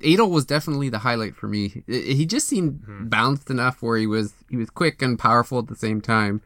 Adol 0.00 0.30
was 0.30 0.44
definitely 0.46 0.88
the 0.88 0.98
highlight 0.98 1.36
for 1.36 1.48
me. 1.48 1.82
He 1.86 2.26
just 2.26 2.46
seemed 2.48 2.82
Mm-hmm. 2.82 3.08
balanced 3.08 3.50
enough 3.50 3.82
where 3.82 3.96
he 3.98 4.06
was 4.06 4.32
he 4.50 4.56
was 4.56 4.70
quick 4.70 5.02
and 5.02 5.18
powerful 5.18 5.58
at 5.58 5.66
the 5.68 5.76
same 5.76 6.00
time, 6.00 6.40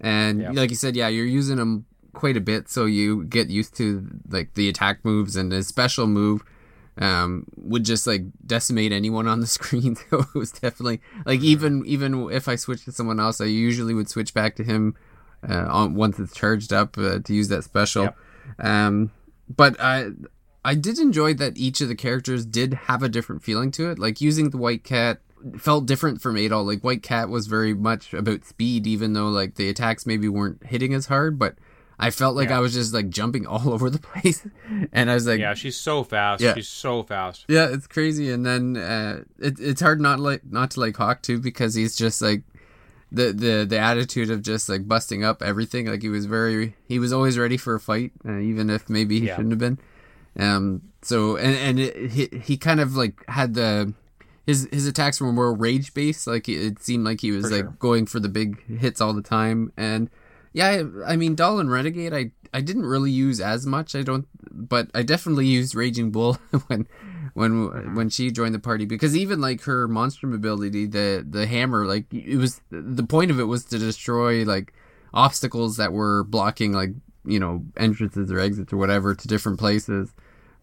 and 0.00 0.54
like 0.56 0.70
you 0.70 0.76
said, 0.76 0.96
yeah, 0.96 1.08
you're 1.08 1.24
using 1.26 1.58
him 1.58 1.86
quite 2.16 2.36
a 2.36 2.40
bit, 2.40 2.68
so 2.68 2.86
you 2.86 3.24
get 3.24 3.50
used 3.50 3.76
to 3.76 4.08
like 4.28 4.54
the 4.54 4.68
attack 4.68 5.04
moves 5.04 5.36
and 5.36 5.52
his 5.52 5.68
special 5.68 6.06
move. 6.06 6.42
Um, 6.98 7.44
would 7.58 7.84
just 7.84 8.06
like 8.06 8.22
decimate 8.46 8.90
anyone 8.90 9.28
on 9.28 9.40
the 9.40 9.46
screen. 9.58 9.96
So 9.96 10.20
it 10.20 10.34
was 10.34 10.50
definitely 10.50 11.02
like 11.26 11.42
even 11.42 11.84
even 11.86 12.30
if 12.30 12.48
I 12.48 12.56
switched 12.56 12.86
to 12.86 12.92
someone 12.92 13.20
else, 13.20 13.40
I 13.40 13.44
usually 13.44 13.94
would 13.94 14.08
switch 14.08 14.32
back 14.32 14.56
to 14.56 14.64
him 14.64 14.96
uh, 15.48 15.66
on 15.68 15.94
once 15.94 16.18
it's 16.18 16.34
charged 16.34 16.72
up 16.72 16.96
uh, 16.98 17.18
to 17.20 17.34
use 17.34 17.48
that 17.48 17.64
special. 17.64 18.04
Yep. 18.04 18.16
Um, 18.60 19.10
but 19.54 19.76
I 19.78 20.10
I 20.64 20.74
did 20.74 20.98
enjoy 20.98 21.34
that 21.34 21.58
each 21.58 21.80
of 21.80 21.88
the 21.88 21.94
characters 21.94 22.46
did 22.46 22.74
have 22.74 23.02
a 23.02 23.08
different 23.08 23.44
feeling 23.44 23.70
to 23.72 23.90
it. 23.90 23.98
Like 23.98 24.22
using 24.22 24.50
the 24.50 24.56
White 24.56 24.82
Cat 24.82 25.20
felt 25.58 25.86
different 25.86 26.20
from 26.20 26.36
Adol. 26.36 26.66
Like 26.66 26.82
White 26.82 27.02
Cat 27.02 27.28
was 27.28 27.46
very 27.46 27.74
much 27.74 28.12
about 28.12 28.44
speed, 28.44 28.86
even 28.86 29.12
though 29.12 29.28
like 29.28 29.56
the 29.56 29.68
attacks 29.68 30.06
maybe 30.06 30.28
weren't 30.28 30.64
hitting 30.66 30.94
as 30.94 31.06
hard. 31.06 31.38
But 31.38 31.56
I 31.98 32.10
felt 32.10 32.36
like 32.36 32.50
Yeah. 32.50 32.58
I 32.58 32.60
was 32.60 32.74
just 32.74 32.92
like 32.92 33.08
jumping 33.08 33.46
all 33.52 33.70
over 33.72 33.88
the 33.90 33.98
place, 33.98 34.46
and 34.92 35.10
I 35.10 35.14
was 35.14 35.26
like, 35.26 35.40
Yeah, 35.40 35.54
she's 35.54 35.76
so 35.76 36.04
fast. 36.04 36.42
Yeah. 36.42 36.54
She's 36.54 36.68
so 36.68 37.02
fast. 37.02 37.44
yeah, 37.48 37.68
it's 37.70 37.86
crazy. 37.86 38.30
And 38.30 38.44
then 38.44 38.76
uh, 38.76 39.22
it, 39.38 39.58
it's 39.58 39.80
hard 39.80 40.00
not 40.00 40.20
like 40.20 40.42
not 40.50 40.72
to 40.72 40.80
like 40.80 40.96
Hawk 40.96 41.22
too 41.22 41.38
because 41.38 41.74
he's 41.74 41.96
just 41.96 42.20
like 42.20 42.42
the 43.12 43.32
the 43.32 43.64
the 43.68 43.78
attitude 43.78 44.30
of 44.30 44.42
just 44.42 44.68
like 44.68 44.86
busting 44.86 45.24
up 45.24 45.42
everything. 45.42 45.86
Like 45.86 46.02
he 46.02 46.08
was 46.08 46.26
very 46.26 46.74
he 46.86 46.98
was 46.98 47.12
always 47.12 47.38
ready 47.38 47.56
for 47.56 47.74
a 47.74 47.80
fight, 47.80 48.12
uh, 48.28 48.38
even 48.38 48.68
if 48.68 48.90
maybe 48.90 49.20
he 49.20 49.26
Yeah. 49.28 49.36
shouldn't 49.36 49.52
have 49.52 49.58
been. 49.60 49.78
Um. 50.38 50.82
So 51.02 51.36
and 51.36 51.54
and 51.56 51.78
it, 51.80 52.10
he 52.10 52.28
he 52.42 52.56
kind 52.56 52.80
of 52.80 52.94
like 52.96 53.24
had 53.28 53.54
the 53.54 53.94
his 54.44 54.68
his 54.72 54.86
attacks 54.86 55.20
were 55.20 55.32
more 55.32 55.54
rage 55.54 55.94
based. 55.94 56.26
Like 56.26 56.48
it 56.48 56.82
seemed 56.82 57.04
like 57.04 57.20
he 57.22 57.30
was 57.32 57.46
For 57.46 57.50
like 57.52 57.60
sure. 57.64 57.76
going 57.78 58.06
for 58.06 58.20
the 58.20 58.28
big 58.28 58.60
hits 58.80 59.00
all 59.00 59.12
the 59.14 59.22
time. 59.22 59.72
And 59.76 60.10
yeah, 60.56 60.84
I, 61.04 61.12
I 61.12 61.16
mean 61.16 61.34
Doll 61.34 61.60
and 61.60 61.70
Renegade, 61.70 62.14
I 62.14 62.30
I 62.54 62.62
didn't 62.62 62.86
really 62.86 63.10
use 63.10 63.42
as 63.42 63.66
much. 63.66 63.94
I 63.94 64.00
don't, 64.00 64.26
but 64.50 64.90
I 64.94 65.02
definitely 65.02 65.46
used 65.46 65.74
Raging 65.74 66.10
Bull 66.10 66.38
when 66.68 66.88
when 67.34 67.94
when 67.94 68.08
she 68.08 68.30
joined 68.30 68.54
the 68.54 68.58
party 68.58 68.86
because 68.86 69.14
even 69.14 69.38
like 69.38 69.60
her 69.64 69.86
monster 69.86 70.32
ability, 70.32 70.86
the 70.86 71.22
the 71.28 71.46
hammer, 71.46 71.84
like 71.84 72.06
it 72.10 72.38
was 72.38 72.62
the 72.70 73.02
point 73.02 73.30
of 73.30 73.38
it 73.38 73.44
was 73.44 73.66
to 73.66 73.78
destroy 73.78 74.44
like 74.44 74.72
obstacles 75.12 75.76
that 75.76 75.92
were 75.92 76.24
blocking 76.24 76.72
like 76.72 76.92
you 77.26 77.38
know 77.38 77.62
entrances 77.76 78.32
or 78.32 78.40
exits 78.40 78.72
or 78.72 78.78
whatever 78.78 79.14
to 79.14 79.28
different 79.28 79.58
places. 79.58 80.14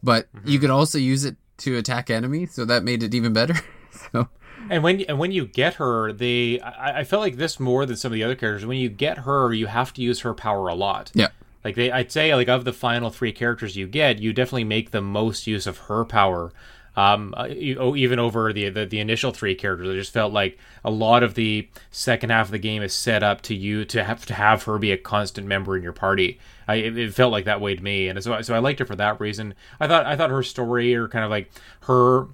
But 0.02 0.28
you 0.34 0.40
mm-hmm. 0.54 0.62
could 0.62 0.70
also 0.72 0.98
use 0.98 1.24
it 1.24 1.36
to 1.60 1.78
attack 1.78 2.10
enemies, 2.10 2.52
so 2.52 2.66
that 2.66 2.84
made 2.84 3.04
it 3.04 3.14
even 3.14 3.32
better. 3.32 3.54
so 4.12 4.28
And 4.70 4.84
when 4.84 5.02
and 5.02 5.20
when 5.20 5.32
you 5.32 5.46
get 5.46 5.76
her, 5.76 6.12
they 6.12 6.60
I, 6.60 7.00
I 7.00 7.04
felt 7.04 7.22
like 7.22 7.38
this 7.38 7.60
more 7.60 7.86
than 7.86 7.96
some 7.96 8.12
of 8.12 8.14
the 8.14 8.24
other 8.24 8.36
characters. 8.36 8.66
When 8.66 8.78
you 8.78 8.90
get 8.90 9.20
her, 9.20 9.54
you 9.54 9.68
have 9.68 9.94
to 9.94 10.02
use 10.02 10.22
her 10.22 10.34
power 10.34 10.68
a 10.68 10.76
lot. 10.76 11.12
yeah, 11.14 11.30
Like 11.64 11.76
they, 11.76 11.92
I'd 11.92 12.12
say, 12.12 12.34
like 12.36 12.48
of 12.48 12.66
the 12.66 12.74
final 12.74 13.10
three 13.10 13.32
characters 13.32 13.76
you 13.76 13.88
get, 13.88 14.20
you 14.20 14.34
definitely 14.34 14.66
make 14.66 14.92
the 14.92 15.02
most 15.02 15.48
use 15.48 15.68
of 15.68 15.78
her 15.80 16.06
power. 16.06 16.52
Um, 16.96 17.34
uh, 17.36 17.48
oh, 17.80 17.96
even 17.96 18.20
over 18.20 18.54
the, 18.54 18.70
the 18.70 18.86
the 18.86 19.00
initial 19.00 19.32
three 19.32 19.56
characters, 19.56 19.90
I 19.90 19.94
just 19.94 20.14
felt 20.14 20.32
like 20.32 20.60
a 20.86 20.92
lot 20.92 21.24
of 21.24 21.34
the 21.34 21.68
second 21.90 22.30
half 22.30 22.48
of 22.48 22.52
the 22.52 22.60
game 22.60 22.84
is 22.84 22.94
set 22.94 23.24
up 23.24 23.42
to 23.44 23.56
you 23.56 23.84
to 23.86 24.04
have 24.04 24.26
to 24.28 24.34
have 24.36 24.64
her 24.64 24.78
be 24.78 24.92
a 24.92 24.98
constant 24.98 25.48
member 25.48 25.76
in 25.76 25.82
your 25.82 25.94
party. 25.94 26.40
I, 26.68 26.76
it, 26.76 26.98
it 26.98 27.14
felt 27.14 27.32
like 27.32 27.46
that 27.46 27.62
way 27.62 27.76
to 27.76 27.84
me, 27.84 28.10
and 28.10 28.24
so 28.24 28.40
so 28.42 28.54
I 28.54 28.60
liked 28.60 28.80
her 28.80 28.86
for 28.86 28.96
that 28.96 29.20
reason. 29.20 29.56
I 29.80 29.88
thought 29.88 30.06
I 30.06 30.16
thought 30.16 30.30
her 30.30 30.44
story 30.44 30.94
or 30.94 31.08
kind 31.08 31.26
of 31.26 31.32
like 31.32 31.52
her 31.82 32.28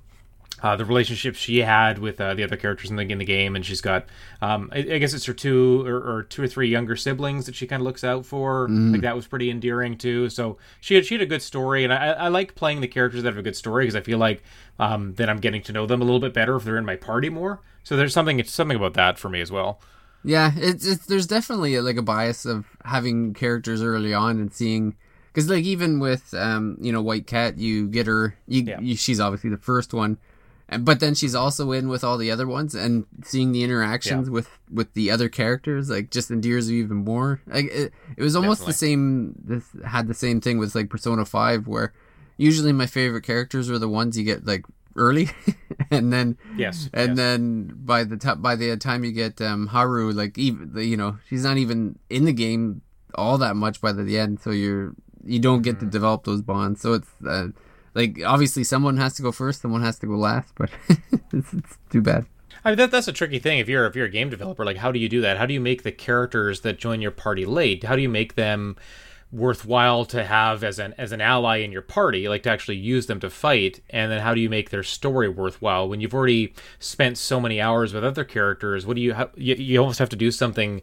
uh, 0.62 0.76
the 0.76 0.86
relationship 0.86 1.36
she 1.36 1.60
had 1.60 2.00
with 2.00 2.20
uh, 2.20 2.34
the 2.34 2.44
other 2.44 2.58
characters 2.58 2.90
in 2.90 2.96
the 2.96 3.04
in 3.04 3.18
the 3.18 3.26
game, 3.26 3.56
and 3.56 3.66
she's 3.66 3.82
got, 3.82 4.06
um, 4.42 4.70
I, 4.74 4.80
I 4.80 4.98
guess 4.98 5.14
it's 5.14 5.26
her 5.26 5.34
two 5.34 5.86
or, 5.88 5.96
or 5.98 6.24
two 6.24 6.44
or 6.44 6.48
three 6.48 6.68
younger 6.70 6.96
siblings 6.96 7.46
that 7.46 7.56
she 7.56 7.66
kind 7.68 7.82
of 7.82 7.86
looks 7.86 8.04
out 8.04 8.26
for. 8.26 8.68
Like 8.70 9.02
that 9.02 9.16
was 9.16 9.28
pretty 9.28 9.50
endearing 9.50 9.98
too. 9.98 10.30
So 10.30 10.58
she 10.82 10.96
had 10.96 11.06
she 11.06 11.16
had 11.16 11.22
a 11.22 11.26
good 11.26 11.42
story, 11.42 11.84
and 11.84 11.94
I, 11.94 12.08
I 12.12 12.28
like 12.28 12.56
playing 12.56 12.82
the 12.82 12.88
characters 12.88 13.24
that 13.24 13.30
have 13.30 13.38
a 13.40 13.44
good 13.44 13.56
story 13.56 13.84
because 13.86 13.96
I 13.96 14.02
feel 14.02 14.18
like 14.18 14.44
um, 14.80 15.14
then 15.16 15.30
I'm 15.30 15.40
getting 15.40 15.62
to 15.64 15.72
know 15.74 15.86
them 15.86 16.02
a 16.02 16.06
little 16.06 16.20
bit 16.20 16.34
better 16.34 16.56
if 16.56 16.64
they're 16.64 16.78
in 16.78 16.86
my 16.86 16.96
party 16.96 17.30
more. 17.30 17.62
So 17.84 17.96
there's 17.98 18.14
something 18.14 18.40
it's 18.40 18.52
something 18.52 18.78
about 18.78 18.94
that 18.96 19.18
for 19.18 19.30
me 19.30 19.42
as 19.42 19.52
well. 19.52 19.80
Yeah, 20.24 20.52
it's, 20.58 20.86
it's 20.86 21.06
there's 21.06 21.28
definitely 21.28 21.76
a, 21.76 21.82
like 21.82 21.96
a 21.96 22.02
bias 22.02 22.46
of 22.46 22.66
having 22.84 23.34
characters 23.34 23.82
early 23.82 24.14
on 24.14 24.38
and 24.40 24.54
seeing 24.54 24.98
because 25.28 25.50
like 25.50 25.64
even 25.64 26.00
with 26.00 26.34
um 26.34 26.78
you 26.82 26.92
know 26.92 27.02
White 27.02 27.26
Cat, 27.26 27.58
you 27.58 27.88
get 27.88 28.06
her, 28.08 28.36
you, 28.48 28.64
Yeah. 28.64 28.80
you 28.82 28.98
she's 28.98 29.22
obviously 29.22 29.50
the 29.50 29.58
first 29.58 29.94
one, 29.94 30.18
but 30.80 31.00
then 31.00 31.16
she's 31.16 31.34
also 31.36 31.72
in 31.72 31.88
with 31.90 32.04
all 32.04 32.18
the 32.18 32.30
other 32.32 32.46
ones 32.48 32.76
and 32.76 33.06
seeing 33.24 33.52
the 33.52 33.64
interactions 33.64 34.30
with 34.30 34.48
with 34.72 34.94
the 34.94 35.10
other 35.10 35.30
characters 35.30 35.90
like 35.90 36.12
just 36.12 36.30
endears 36.32 36.70
you 36.70 36.84
even 36.84 36.98
more. 36.98 37.42
Like 37.48 37.66
it, 37.66 37.94
it 38.18 38.22
was 38.24 38.36
almost 38.36 38.66
the 38.66 38.74
same. 38.74 39.36
This 39.44 39.64
had 39.86 40.08
the 40.08 40.14
same 40.14 40.42
thing 40.42 40.58
with 40.60 40.76
like 40.76 40.90
Persona 40.90 41.26
Five 41.26 41.68
where 41.68 41.94
usually 42.38 42.72
my 42.72 42.86
favorite 42.86 43.24
characters 43.24 43.70
are 43.70 43.80
the 43.80 43.90
ones 43.90 44.18
you 44.18 44.24
get 44.24 44.46
like 44.46 44.64
early 44.96 45.30
and 45.92 46.12
then 46.12 46.38
Yes, 46.58 46.90
and 46.94 47.10
yes. 47.10 47.18
then 47.18 47.72
by 47.86 48.04
the 48.04 48.18
time 48.18 48.42
by 48.42 48.56
the 48.56 48.76
time 48.78 49.04
you 49.04 49.12
get 49.12 49.40
um, 49.42 49.68
Haru, 49.68 50.12
like 50.12 50.38
even 50.38 50.74
you 50.78 50.98
know 50.98 51.18
she's 51.28 51.44
not 51.44 51.58
even 51.58 51.98
in 52.10 52.26
the 52.26 52.34
game 52.34 52.82
all 53.16 53.38
that 53.40 53.56
much 53.56 53.82
by 53.82 53.92
the 53.92 54.18
end, 54.20 54.40
so 54.40 54.52
you're 54.52 54.94
you 55.26 55.40
don't 55.40 55.62
get 55.64 55.80
to 55.80 55.86
Mm-hmm. 55.86 55.90
develop 55.92 56.24
those 56.26 56.42
bonds. 56.42 56.82
So 56.82 56.94
it's 56.94 57.10
uh, 57.28 57.48
like 57.96 58.22
obviously 58.26 58.64
someone 58.64 58.98
has 58.98 59.14
to 59.16 59.22
go 59.22 59.32
first, 59.32 59.62
someone 59.62 59.82
has 59.82 60.00
to 60.00 60.08
go 60.08 60.16
last, 60.16 60.54
but 60.56 60.70
it's, 61.34 61.54
it's 61.54 61.78
too 61.90 62.02
bad. 62.02 62.26
I 62.64 62.72
mean, 62.72 62.78
that, 62.78 62.92
that's 62.92 63.08
a 63.08 63.14
tricky 63.14 63.40
thing. 63.40 63.60
If 63.60 63.70
you're 63.70 63.86
if 63.86 63.96
you're 63.96 64.06
a 64.06 64.12
game 64.12 64.30
developer, 64.30 64.66
like 64.66 64.78
how 64.78 64.92
do 64.92 65.00
you 65.00 65.10
do 65.10 65.22
that? 65.22 65.38
How 65.38 65.46
do 65.46 65.54
you 65.54 65.62
make 65.62 65.84
the 65.84 65.92
characters 65.92 66.62
that 66.62 66.78
join 66.78 67.02
your 67.02 67.12
party 67.12 67.46
late? 67.46 67.84
How 67.84 67.96
do 67.96 68.02
you 68.02 68.10
make 68.10 68.36
them 68.36 68.76
worthwhile 69.32 70.06
to 70.06 70.24
have 70.24 70.64
as 70.64 70.80
an 70.80 70.94
as 70.98 71.12
an 71.12 71.22
ally 71.22 71.58
in 71.58 71.72
your 71.72 71.84
party 71.84 72.28
like 72.28 72.42
to 72.42 72.50
actually 72.50 72.76
use 72.76 73.06
them 73.06 73.20
to 73.20 73.30
fight 73.30 73.80
and 73.92 74.12
then 74.12 74.22
how 74.22 74.34
do 74.34 74.42
you 74.42 74.50
make 74.50 74.72
their 74.72 74.82
story 74.82 75.30
worthwhile 75.30 75.88
when 75.88 76.02
you've 76.02 76.16
already 76.16 76.52
spent 76.80 77.16
so 77.16 77.40
many 77.40 77.62
hours 77.62 77.94
with 77.94 78.04
other 78.04 78.24
characters 78.24 78.88
what 78.88 78.96
do 78.96 79.02
you 79.02 79.14
ha- 79.14 79.30
you, 79.36 79.54
you 79.54 79.80
almost 79.80 80.00
have 80.00 80.10
to 80.10 80.16
do 80.16 80.32
something 80.32 80.82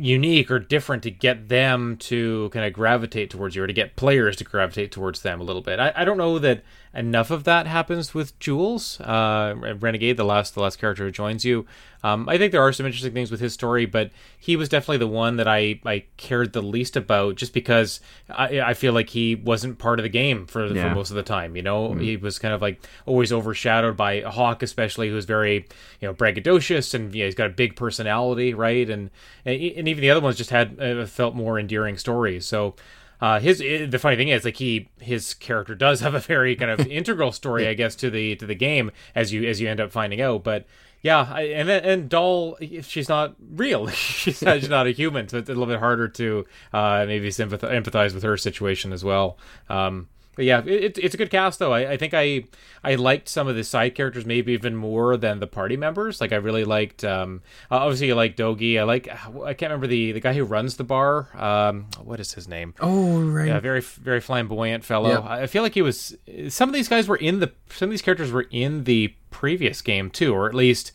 unique 0.00 0.50
or 0.50 0.58
different 0.58 1.02
to 1.02 1.10
get 1.10 1.48
them 1.48 1.96
to 1.96 2.50
kind 2.50 2.64
of 2.64 2.72
gravitate 2.72 3.30
towards 3.30 3.56
you 3.56 3.62
or 3.62 3.66
to 3.66 3.72
get 3.72 3.96
players 3.96 4.36
to 4.36 4.44
gravitate 4.44 4.92
towards 4.92 5.22
them 5.22 5.40
a 5.40 5.44
little 5.44 5.62
bit. 5.62 5.78
I, 5.78 5.92
I 5.94 6.04
don't 6.04 6.18
know 6.18 6.38
that 6.38 6.62
enough 6.94 7.30
of 7.30 7.44
that 7.44 7.66
happens 7.66 8.14
with 8.14 8.38
Jules, 8.38 9.00
uh, 9.00 9.54
Renegade, 9.78 10.16
the 10.16 10.24
last 10.24 10.54
the 10.54 10.60
last 10.60 10.78
character 10.78 11.04
who 11.04 11.10
joins 11.10 11.44
you. 11.44 11.66
Um, 12.02 12.28
I 12.28 12.36
think 12.36 12.52
there 12.52 12.60
are 12.60 12.72
some 12.72 12.84
interesting 12.84 13.14
things 13.14 13.30
with 13.30 13.40
his 13.40 13.54
story, 13.54 13.86
but 13.86 14.10
he 14.38 14.56
was 14.56 14.68
definitely 14.68 14.98
the 14.98 15.06
one 15.06 15.36
that 15.36 15.48
I, 15.48 15.80
I 15.86 16.04
cared 16.18 16.52
the 16.52 16.60
least 16.60 16.96
about, 16.96 17.36
just 17.36 17.54
because 17.54 18.00
I, 18.28 18.60
I 18.60 18.74
feel 18.74 18.92
like 18.92 19.08
he 19.08 19.34
wasn't 19.34 19.78
part 19.78 19.98
of 19.98 20.02
the 20.02 20.10
game 20.10 20.46
for, 20.46 20.66
yeah. 20.66 20.90
for 20.90 20.94
most 20.94 21.08
of 21.08 21.16
the 21.16 21.22
time. 21.22 21.56
You 21.56 21.62
know, 21.62 21.88
mm-hmm. 21.88 22.00
he 22.00 22.16
was 22.18 22.38
kind 22.38 22.52
of 22.52 22.60
like 22.60 22.86
always 23.06 23.32
overshadowed 23.32 23.96
by 23.96 24.20
Hawk, 24.20 24.62
especially 24.62 25.08
who's 25.08 25.24
very 25.24 25.66
you 26.00 26.08
know 26.08 26.14
braggadocious 26.14 26.92
and 26.92 27.14
yeah, 27.14 27.24
he's 27.24 27.34
got 27.34 27.46
a 27.46 27.54
big 27.54 27.74
personality, 27.74 28.52
right? 28.52 28.88
And 28.88 29.10
and, 29.44 29.60
and 29.60 29.88
even 29.88 30.02
the 30.02 30.10
other 30.10 30.20
ones 30.20 30.36
just 30.36 30.50
had 30.50 30.78
uh, 30.80 31.06
felt 31.06 31.34
more 31.34 31.58
endearing 31.58 31.96
stories. 31.96 32.46
So 32.46 32.74
uh, 33.20 33.40
his 33.40 33.58
the 33.58 33.98
funny 33.98 34.16
thing 34.16 34.28
is 34.28 34.44
like 34.44 34.56
he 34.56 34.88
his 35.00 35.34
character 35.34 35.74
does 35.74 36.00
have 36.00 36.14
a 36.14 36.20
very 36.20 36.56
kind 36.56 36.70
of 36.70 36.86
integral 36.86 37.32
story, 37.32 37.66
I 37.68 37.74
guess, 37.74 37.94
to 37.96 38.10
the 38.10 38.36
to 38.36 38.46
the 38.46 38.54
game 38.54 38.90
as 39.14 39.32
you 39.32 39.44
as 39.44 39.60
you 39.60 39.68
end 39.68 39.80
up 39.80 39.92
finding 39.92 40.20
out. 40.20 40.44
But 40.44 40.66
yeah, 41.02 41.28
I, 41.30 41.42
and 41.42 41.68
and 41.68 42.08
Doll, 42.08 42.56
if 42.60 42.86
she's 42.86 43.08
not 43.08 43.34
real. 43.38 43.86
she's, 43.88 44.40
not, 44.42 44.60
she's 44.60 44.70
not 44.70 44.86
a 44.86 44.90
human, 44.90 45.28
so 45.28 45.38
it's 45.38 45.48
a 45.48 45.52
little 45.52 45.66
bit 45.66 45.78
harder 45.78 46.08
to 46.08 46.46
uh, 46.72 47.04
maybe 47.06 47.30
sympathize, 47.30 47.70
empathize 47.70 48.14
with 48.14 48.22
her 48.22 48.36
situation 48.36 48.92
as 48.92 49.04
well. 49.04 49.38
Um, 49.68 50.08
but 50.36 50.44
yeah, 50.44 50.62
it, 50.64 50.98
it's 50.98 51.14
a 51.14 51.18
good 51.18 51.30
cast 51.30 51.58
though. 51.58 51.72
I, 51.72 51.92
I 51.92 51.96
think 51.96 52.14
I 52.14 52.44
I 52.82 52.96
liked 52.96 53.28
some 53.28 53.48
of 53.48 53.56
the 53.56 53.64
side 53.64 53.94
characters 53.94 54.26
maybe 54.26 54.52
even 54.52 54.74
more 54.76 55.16
than 55.16 55.40
the 55.40 55.46
party 55.46 55.76
members. 55.76 56.20
Like 56.20 56.32
I 56.32 56.36
really 56.36 56.64
liked 56.64 57.04
um 57.04 57.42
obviously 57.70 58.10
I 58.10 58.14
like 58.14 58.36
Dogi. 58.36 58.78
I 58.78 58.82
like 58.84 59.08
I 59.08 59.54
can't 59.54 59.70
remember 59.70 59.86
the 59.86 60.12
the 60.12 60.20
guy 60.20 60.34
who 60.34 60.44
runs 60.44 60.76
the 60.76 60.84
bar. 60.84 61.28
Um 61.36 61.86
what 62.02 62.20
is 62.20 62.32
his 62.34 62.48
name? 62.48 62.74
Oh 62.80 63.20
right. 63.22 63.48
Yeah, 63.48 63.60
very 63.60 63.80
very 63.80 64.20
flamboyant 64.20 64.84
fellow. 64.84 65.10
Yep. 65.10 65.24
I 65.24 65.46
feel 65.46 65.62
like 65.62 65.74
he 65.74 65.82
was 65.82 66.16
some 66.48 66.68
of 66.68 66.74
these 66.74 66.88
guys 66.88 67.08
were 67.08 67.16
in 67.16 67.40
the 67.40 67.52
some 67.70 67.88
of 67.88 67.90
these 67.90 68.02
characters 68.02 68.30
were 68.30 68.46
in 68.50 68.84
the 68.84 69.14
previous 69.30 69.80
game 69.82 70.10
too 70.10 70.34
or 70.34 70.48
at 70.48 70.54
least 70.54 70.92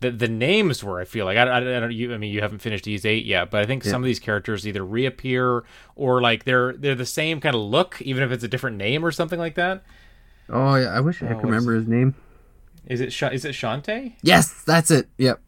the 0.00 0.10
the 0.10 0.28
names 0.28 0.84
were. 0.84 1.00
I 1.00 1.04
feel 1.04 1.24
like 1.24 1.36
I, 1.36 1.42
I, 1.42 1.58
I 1.58 1.80
don't. 1.80 1.92
You, 1.92 2.14
I 2.14 2.18
mean, 2.18 2.32
you 2.32 2.40
haven't 2.40 2.60
finished 2.60 2.86
Ys 2.86 3.04
eight 3.04 3.24
yet, 3.24 3.50
but 3.50 3.60
I 3.60 3.66
think 3.66 3.84
yeah. 3.84 3.90
some 3.90 4.02
of 4.02 4.06
these 4.06 4.20
characters 4.20 4.66
either 4.66 4.84
reappear 4.84 5.64
or 5.96 6.20
like 6.20 6.44
they're 6.44 6.72
they're 6.74 6.94
the 6.94 7.06
same 7.06 7.40
kind 7.40 7.54
of 7.54 7.62
look, 7.62 8.00
even 8.02 8.22
if 8.22 8.30
it's 8.30 8.44
a 8.44 8.48
different 8.48 8.76
name 8.76 9.04
or 9.04 9.10
something 9.10 9.38
like 9.38 9.54
that. 9.56 9.82
Oh, 10.48 10.76
yeah, 10.76 10.88
I 10.88 11.00
wish 11.00 11.22
I 11.22 11.28
could 11.28 11.36
oh, 11.36 11.40
remember 11.40 11.74
his 11.74 11.86
name. 11.86 12.14
Is 12.86 13.00
it 13.00 13.08
is 13.08 13.44
it 13.44 13.52
Shanti? 13.52 14.14
Yes, 14.22 14.62
that's 14.64 14.90
it. 14.90 15.08
Yep. 15.18 15.40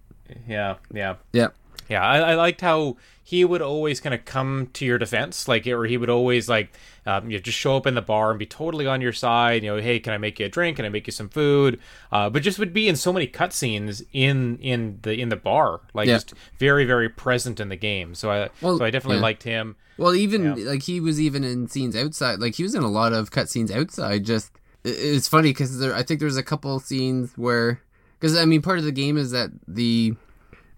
Yeah. 0.47 0.77
Yeah. 0.93 1.17
Yep. 1.33 1.55
Yeah, 1.89 2.05
I, 2.05 2.19
I 2.19 2.35
liked 2.35 2.61
how 2.61 2.97
he 3.31 3.45
would 3.45 3.63
always 3.63 4.01
kind 4.01 4.13
of 4.13 4.25
come 4.25 4.69
to 4.73 4.85
your 4.85 4.99
defense, 4.99 5.47
like, 5.47 5.65
or 5.69 5.85
he 5.85 5.97
would 5.97 6.11
always 6.11 6.49
like, 6.49 6.77
um, 7.07 7.31
you 7.31 7.37
know, 7.37 7.41
just 7.41 7.57
show 7.57 7.77
up 7.77 7.87
in 7.87 7.95
the 7.95 8.03
bar 8.03 8.31
and 8.31 8.41
be 8.41 8.45
totally 8.45 8.89
on 8.89 9.01
your 9.01 9.13
side. 9.13 9.63
You 9.63 9.71
know, 9.71 9.81
hey, 9.81 10.01
can 10.01 10.13
I 10.13 10.19
make 10.19 10.41
you 10.41 10.47
a 10.47 10.49
drink? 10.49 10.79
Can 10.79 10.85
I 10.85 10.89
make 10.89 11.07
you 11.07 11.13
some 11.13 11.29
food? 11.29 11.79
Uh, 12.11 12.29
but 12.29 12.43
just 12.43 12.59
would 12.59 12.73
be 12.73 12.89
in 12.89 12.97
so 12.97 13.13
many 13.13 13.29
cutscenes 13.29 14.05
in 14.13 14.59
in 14.59 14.99
the 15.03 15.13
in 15.13 15.29
the 15.29 15.37
bar, 15.37 15.81
like 15.95 16.09
yeah. 16.09 16.15
just 16.15 16.35
very 16.59 16.85
very 16.85 17.09
present 17.09 17.61
in 17.61 17.69
the 17.69 17.77
game. 17.77 18.17
So 18.17 18.33
I 18.33 18.49
well, 18.63 18.79
so 18.79 18.85
I 18.85 18.91
definitely 18.91 19.19
yeah. 19.19 19.23
liked 19.23 19.45
him. 19.45 19.77
Well, 19.97 20.17
even 20.17 20.57
yeah. 20.57 20.69
like 20.69 20.83
he 20.83 20.99
was 20.99 21.21
even 21.21 21.45
in 21.45 21.69
scenes 21.69 21.95
outside. 21.95 22.41
Like 22.41 22.57
he 22.57 22.65
was 22.65 22.75
in 22.75 22.83
a 22.83 22.91
lot 22.91 23.13
of 23.13 23.31
cutscenes 23.31 23.71
outside. 23.71 24.25
Just 24.25 24.51
it's 24.83 25.29
funny 25.29 25.51
because 25.51 25.79
there, 25.79 25.95
I 25.95 26.03
think 26.03 26.19
there's 26.19 26.37
a 26.37 26.43
couple 26.43 26.81
scenes 26.81 27.31
where 27.37 27.81
because 28.19 28.37
I 28.37 28.45
mean 28.45 28.61
part 28.61 28.81
of 28.81 28.85
the 28.85 28.91
game 28.91 29.17
is 29.17 29.31
that 29.31 29.51
the 29.69 30.17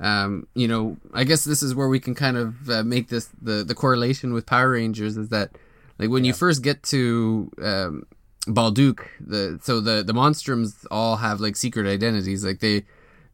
um, 0.00 0.46
you 0.54 0.68
know, 0.68 0.96
I 1.14 1.24
guess 1.24 1.44
this 1.44 1.62
is 1.62 1.74
where 1.74 1.88
we 1.88 2.00
can 2.00 2.14
kind 2.14 2.36
of 2.36 2.68
uh, 2.68 2.82
make 2.82 3.08
this 3.08 3.30
the 3.40 3.64
the 3.64 3.74
correlation 3.74 4.32
with 4.32 4.46
Power 4.46 4.70
Rangers 4.70 5.16
is 5.16 5.28
that 5.28 5.50
like 5.98 6.10
when 6.10 6.24
yeah. 6.24 6.28
you 6.28 6.34
first 6.34 6.62
get 6.62 6.82
to 6.84 7.50
um, 7.62 8.06
Balduq, 8.46 9.00
the 9.20 9.60
so 9.62 9.80
the 9.80 10.02
the 10.02 10.12
Monstrums 10.12 10.84
all 10.90 11.16
have 11.16 11.40
like 11.40 11.56
secret 11.56 11.86
identities, 11.86 12.44
like 12.44 12.60
they 12.60 12.84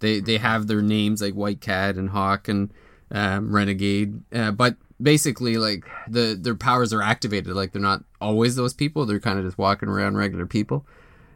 they 0.01 0.21
they 0.21 0.39
have 0.39 0.67
their 0.67 0.83
names 0.83 1.23
like 1.23 1.35
White 1.35 1.61
Cat 1.61 1.97
and 1.97 2.11
Hawk 2.11 2.49
and 2.49 2.71
um, 3.11 3.55
Renegade, 3.55 4.21
uh, 4.35 4.51
but 4.51 4.77
basically 5.01 5.57
like 5.57 5.85
the 6.09 6.39
their 6.39 6.55
powers 6.55 6.93
are 6.93 7.03
activated, 7.03 7.55
like 7.55 7.73
they're 7.73 7.81
not 7.81 8.05
always 8.21 8.57
those 8.57 8.75
people; 8.75 9.07
they're 9.07 9.21
kind 9.21 9.39
of 9.39 9.45
just 9.45 9.59
walking 9.59 9.89
around 9.89 10.17
regular 10.17 10.47
people, 10.47 10.87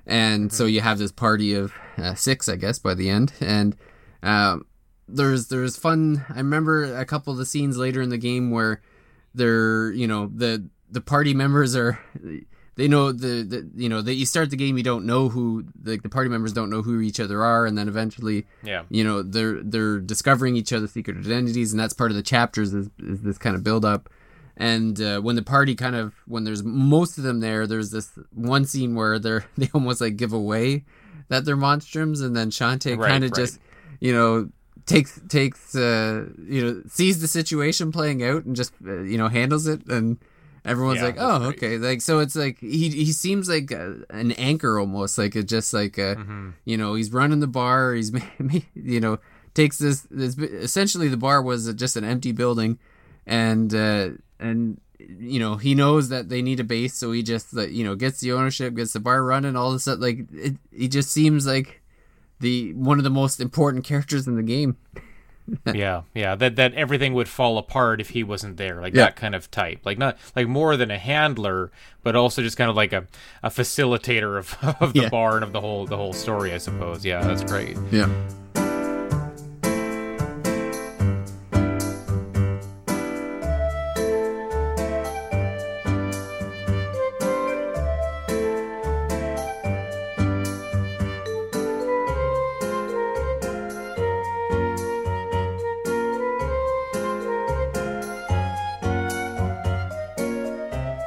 and 0.07 0.49
mm-hmm. 0.49 0.55
so 0.55 0.67
you 0.67 0.81
have 0.83 0.99
this 0.99 1.13
party 1.13 1.55
of 1.55 1.73
uh, 1.97 2.15
six, 2.15 2.49
I 2.49 2.57
guess, 2.57 2.79
by 2.79 2.95
the 2.95 3.09
end, 3.09 3.33
and 3.41 3.77
um, 4.23 4.67
there's 5.09 5.49
there's 5.49 5.77
fun. 5.77 6.25
I 6.29 6.39
remember 6.39 6.97
a 6.97 7.05
couple 7.05 7.33
of 7.33 7.39
the 7.39 7.47
scenes 7.47 7.77
later 7.77 8.01
in 8.01 8.09
the 8.09 8.19
game 8.19 8.51
where 8.51 8.81
they're 9.35 9.93
you 9.93 10.07
know 10.07 10.31
the 10.35 10.69
the 10.91 11.01
party 11.01 11.35
members 11.35 11.75
are 11.75 11.99
they 12.75 12.89
know 12.89 13.13
the, 13.13 13.43
the 13.43 13.71
you 13.75 13.89
know 13.89 14.01
that 14.01 14.15
you 14.15 14.27
start 14.27 14.51
the 14.51 14.57
game 14.57 14.77
you 14.77 14.83
don't 14.83 15.05
know 15.05 15.29
who 15.29 15.65
like 15.85 16.03
the 16.03 16.09
party 16.09 16.29
members 16.29 16.53
don't 16.53 16.71
know 16.71 16.83
who 16.83 17.01
each 17.01 17.21
other 17.21 17.43
are 17.43 17.67
and 17.67 17.77
then 17.77 17.89
eventually 17.89 18.47
yeah 18.63 18.85
you 18.91 19.05
know 19.05 19.23
they're 19.23 19.63
they're 19.63 19.99
discovering 19.99 20.57
each 20.57 20.73
other's 20.73 20.93
secret 20.93 21.17
identities 21.17 21.73
and 21.73 21.81
that's 21.81 21.95
part 21.95 22.11
of 22.11 22.17
the 22.17 22.23
chapters 22.23 22.73
is, 22.73 22.91
is 22.99 23.23
this 23.23 23.39
kind 23.39 23.57
of 23.57 23.63
build 23.63 23.85
up 23.85 24.09
and 24.57 25.01
uh, 25.01 25.21
when 25.21 25.37
the 25.37 25.43
party 25.43 25.75
kind 25.75 25.97
of 25.97 26.15
when 26.27 26.45
there's 26.45 26.63
most 26.63 27.19
of 27.19 27.25
them 27.25 27.41
there 27.41 27.67
there's 27.67 27.91
this 27.91 28.19
one 28.35 28.65
scene 28.65 28.95
where 28.95 29.19
they're 29.19 29.45
they 29.57 29.69
almost 29.75 30.01
like 30.01 30.17
give 30.17 30.33
away 30.33 30.85
that 31.29 31.45
they're 31.45 31.57
Monstrums 31.57 32.23
and 32.23 32.37
then 32.37 32.51
Shanti 32.51 32.97
right, 32.97 33.09
kind 33.09 33.25
of 33.25 33.31
right. 33.31 33.37
just 33.37 33.59
you 34.01 34.13
know 34.13 34.51
takes 34.87 35.21
takes 35.29 35.75
uh 35.75 36.27
you 36.47 36.65
know 36.65 36.83
sees 36.89 37.21
the 37.21 37.29
situation 37.29 37.93
playing 37.93 38.23
out 38.23 38.45
and 38.45 38.57
just 38.57 38.73
uh, 38.87 39.01
you 39.01 39.19
know 39.19 39.29
handles 39.29 39.67
it. 39.67 39.87
And 39.87 40.19
everyone's 40.65 41.01
yeah, 41.01 41.07
like 41.07 41.17
oh 41.19 41.39
great. 41.39 41.57
okay. 41.57 41.79
Like 41.79 42.01
so 42.01 42.19
it's 42.19 42.37
like 42.37 42.59
he 42.59 42.91
he 42.91 43.13
seems 43.13 43.49
like 43.49 43.71
a, 43.71 43.97
an 44.11 44.33
anchor 44.33 44.79
almost 44.79 45.19
like 45.19 45.37
it 45.37 45.45
just 45.45 45.73
like 45.73 45.99
a, 45.99 46.17
mm-hmm. 46.17 46.51
you 46.65 46.77
know 46.77 46.95
he's 46.95 47.13
running 47.13 47.41
the 47.41 47.47
bar. 47.47 47.95
He's 47.95 48.13
you 48.75 49.01
know 49.01 49.19
takes 49.55 49.79
this 49.79 50.07
this 50.11 50.37
essentially 50.39 51.09
the 51.09 51.17
bar 51.17 51.43
was 51.43 51.73
just 51.75 51.97
an 51.97 52.05
empty 52.05 52.33
building. 52.33 52.79
And 53.27 53.73
uh 53.75 54.11
and 54.41 54.81
you 54.99 55.41
know 55.41 55.57
he 55.57 55.75
knows 55.75 56.09
that 56.09 56.29
they 56.29 56.43
need 56.43 56.61
a 56.61 56.65
base. 56.65 56.95
So 56.95 57.13
he 57.13 57.23
just 57.23 57.55
like 57.55 57.71
you 57.71 57.85
know 57.85 57.95
gets 57.95 58.21
the 58.21 58.33
ownership 58.33 58.75
gets 58.75 58.93
the 58.93 59.01
bar 59.01 59.23
running 59.23 59.57
all 59.57 59.73
this 59.73 59.83
stuff. 59.83 60.01
Like 60.01 60.27
it 60.33 60.57
he 60.73 60.89
just 60.89 61.11
seems 61.11 61.47
like 61.47 61.82
the 62.43 62.75
one 62.75 62.99
of 62.99 63.05
the 63.05 63.11
most 63.11 63.41
important 63.41 63.85
characters 63.85 64.29
in 64.29 64.37
the 64.37 64.43
game. 64.43 64.77
yeah, 65.75 66.03
yeah. 66.15 66.35
That 66.35 66.57
that 66.57 66.75
everything 66.75 67.15
would 67.15 67.29
fall 67.29 67.59
apart 67.59 68.01
if 68.01 68.11
he 68.11 68.23
wasn't 68.23 68.59
there. 68.59 68.81
Like 68.81 68.95
yeah. 68.95 69.07
that 69.07 69.17
kind 69.17 69.35
of 69.35 69.51
type. 69.51 69.81
Like 69.85 69.99
not 69.99 70.19
like 70.37 70.47
more 70.47 70.77
than 70.77 70.91
a 70.91 70.99
handler, 70.99 71.73
but 72.03 72.15
also 72.15 72.43
just 72.43 72.57
kind 72.57 72.71
of 72.71 72.77
like 72.77 72.93
a, 72.93 73.07
a 73.43 73.49
facilitator 73.49 74.39
of, 74.39 74.77
of 74.81 74.93
the 74.93 75.03
yeah. 75.03 75.09
bar 75.09 75.37
and 75.37 75.45
of 75.45 75.53
the 75.53 75.61
whole 75.61 75.87
the 75.87 75.97
whole 75.97 76.13
story, 76.13 76.53
I 76.53 76.59
suppose. 76.59 77.05
Yeah, 77.05 77.23
that's 77.23 77.45
great. 77.45 77.77
Yeah. 77.91 78.09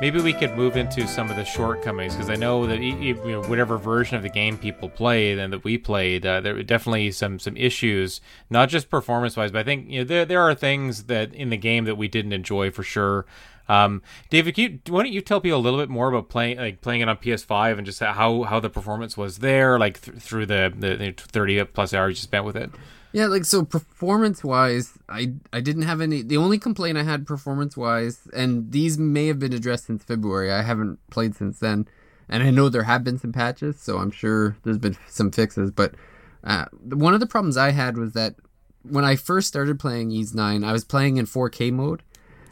Maybe 0.05 0.21
we 0.21 0.33
could 0.33 0.55
move 0.55 0.77
into 0.77 1.07
some 1.07 1.31
of 1.31 1.35
the 1.35 1.43
shortcomings 1.43 2.13
because 2.13 2.29
I 2.29 2.35
know 2.35 2.67
that 2.67 2.79
you 2.79 3.15
know, 3.15 3.41
whatever 3.45 3.75
version 3.79 4.15
of 4.15 4.21
the 4.21 4.29
game 4.29 4.55
people 4.55 4.87
played 4.87 5.39
and 5.39 5.51
that 5.51 5.63
we 5.63 5.79
played, 5.79 6.23
uh, 6.27 6.41
there 6.41 6.53
were 6.53 6.61
definitely 6.61 7.09
some 7.09 7.39
some 7.39 7.57
issues, 7.57 8.21
not 8.51 8.69
just 8.69 8.91
performance 8.91 9.35
wise, 9.35 9.51
but 9.51 9.61
I 9.61 9.63
think 9.63 9.89
you 9.89 10.01
know 10.01 10.03
there 10.03 10.23
there 10.23 10.41
are 10.41 10.53
things 10.53 11.05
that 11.05 11.33
in 11.33 11.49
the 11.49 11.57
game 11.57 11.85
that 11.85 11.95
we 11.95 12.07
didn't 12.07 12.33
enjoy 12.33 12.69
for 12.69 12.83
sure. 12.83 13.25
Um, 13.67 14.03
David, 14.29 14.59
you, 14.59 14.79
why 14.89 15.01
don't 15.01 15.11
you 15.11 15.21
tell 15.21 15.41
people 15.41 15.57
a 15.57 15.65
little 15.65 15.79
bit 15.79 15.89
more 15.89 16.07
about 16.09 16.29
playing 16.29 16.59
like 16.59 16.81
playing 16.81 17.01
it 17.01 17.09
on 17.09 17.17
PS5 17.17 17.79
and 17.79 17.85
just 17.87 17.99
how 17.99 18.43
how 18.43 18.59
the 18.59 18.69
performance 18.69 19.17
was 19.17 19.39
there, 19.39 19.79
like 19.79 20.01
th- 20.01 20.19
through 20.19 20.45
the, 20.45 20.71
the, 20.77 20.97
the 20.97 21.13
30 21.17 21.63
plus 21.65 21.95
hours 21.95 22.17
you 22.17 22.21
spent 22.21 22.45
with 22.45 22.55
it? 22.55 22.69
Yeah, 23.15 23.27
like 23.27 23.45
so 23.45 23.63
performance 23.63 24.43
wise, 24.43 24.91
I 25.07 25.35
I 25.53 25.61
didn't 25.61 25.83
have 25.83 26.01
any 26.01 26.21
the 26.21 26.35
only 26.35 26.59
complaint 26.59 26.97
I 26.97 27.03
had 27.03 27.25
performance 27.25 27.77
wise, 27.77 28.27
and 28.33 28.73
these 28.73 28.97
may 28.97 29.27
have 29.27 29.39
been 29.39 29.53
addressed 29.53 29.85
since 29.85 30.03
February. 30.03 30.51
I 30.51 30.63
haven't 30.63 30.99
played 31.09 31.33
since 31.33 31.59
then. 31.59 31.87
And 32.27 32.43
I 32.43 32.49
know 32.49 32.67
there 32.67 32.83
have 32.83 33.05
been 33.05 33.17
some 33.17 33.31
patches, 33.31 33.79
so 33.79 33.99
I'm 33.99 34.11
sure 34.11 34.57
there's 34.63 34.79
been 34.79 34.97
some 35.07 35.31
fixes, 35.31 35.71
but 35.71 35.95
uh, 36.43 36.65
one 36.81 37.13
of 37.13 37.21
the 37.21 37.25
problems 37.25 37.55
I 37.55 37.71
had 37.71 37.97
was 37.97 38.11
that 38.13 38.35
when 38.83 39.05
I 39.05 39.15
first 39.15 39.47
started 39.47 39.79
playing 39.79 40.11
Ys 40.11 40.35
9, 40.35 40.65
I 40.65 40.73
was 40.73 40.83
playing 40.83 41.15
in 41.15 41.25
4K 41.25 41.71
mode, 41.71 42.03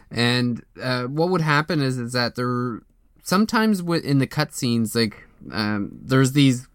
And 0.09 0.63
uh, 0.81 1.05
what 1.07 1.29
would 1.29 1.41
happen 1.41 1.81
is 1.81 1.97
is 1.97 2.13
that 2.13 2.35
there 2.35 2.83
sometimes 3.21 3.81
in 3.81 4.19
the 4.19 4.27
cutscenes, 4.27 4.95
like 4.95 5.27
um, 5.51 5.91
there's 6.01 6.31
these 6.31 6.69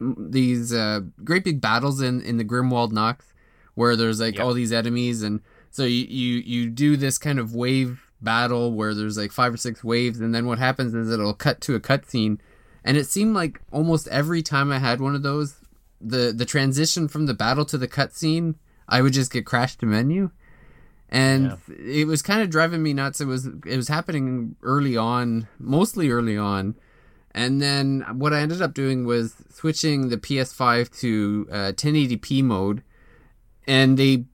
these 0.00 0.72
uh, 0.72 1.00
great 1.22 1.44
big 1.44 1.60
battles 1.60 2.00
in 2.00 2.20
in 2.22 2.36
the 2.36 2.44
Grimwald 2.44 2.92
Nox, 2.92 3.32
where 3.74 3.96
there's 3.96 4.20
like 4.20 4.36
yep. 4.36 4.44
all 4.44 4.52
these 4.52 4.72
enemies, 4.72 5.22
and 5.22 5.40
so 5.70 5.84
you, 5.84 6.06
you 6.06 6.38
you 6.38 6.70
do 6.70 6.96
this 6.96 7.18
kind 7.18 7.38
of 7.38 7.54
wave 7.54 8.00
battle 8.20 8.72
where 8.72 8.94
there's 8.94 9.18
like 9.18 9.32
five 9.32 9.54
or 9.54 9.58
six 9.58 9.84
waves, 9.84 10.20
and 10.20 10.34
then 10.34 10.46
what 10.46 10.58
happens 10.58 10.94
is 10.94 11.10
it'll 11.10 11.34
cut 11.34 11.60
to 11.62 11.74
a 11.74 11.80
cutscene, 11.80 12.38
and 12.84 12.96
it 12.96 13.06
seemed 13.06 13.34
like 13.34 13.60
almost 13.70 14.08
every 14.08 14.42
time 14.42 14.72
I 14.72 14.78
had 14.78 15.00
one 15.00 15.14
of 15.14 15.22
those, 15.22 15.56
the 16.00 16.32
the 16.32 16.46
transition 16.46 17.08
from 17.08 17.26
the 17.26 17.34
battle 17.34 17.64
to 17.66 17.78
the 17.78 17.88
cutscene, 17.88 18.56
I 18.88 19.02
would 19.02 19.12
just 19.12 19.32
get 19.32 19.46
crashed 19.46 19.80
to 19.80 19.86
menu 19.86 20.30
and 21.14 21.56
yeah. 21.68 22.00
it 22.00 22.06
was 22.08 22.22
kind 22.22 22.42
of 22.42 22.50
driving 22.50 22.82
me 22.82 22.92
nuts. 22.92 23.20
It 23.20 23.26
was 23.26 23.46
it 23.46 23.76
was 23.76 23.86
happening 23.86 24.56
early 24.62 24.96
on, 24.96 25.46
mostly 25.60 26.10
early 26.10 26.36
on, 26.36 26.74
and 27.34 27.60
then 27.60 28.04
what 28.12 28.32
I 28.32 28.40
ended 28.40 28.62
up 28.62 28.74
doing 28.74 29.04
was 29.04 29.34
switching 29.50 30.08
the 30.08 30.16
PS5 30.16 30.98
to 31.00 31.48
uh, 31.50 31.72
1080p 31.72 32.42
mode, 32.42 32.82
and 33.66 33.98
they 33.98 34.24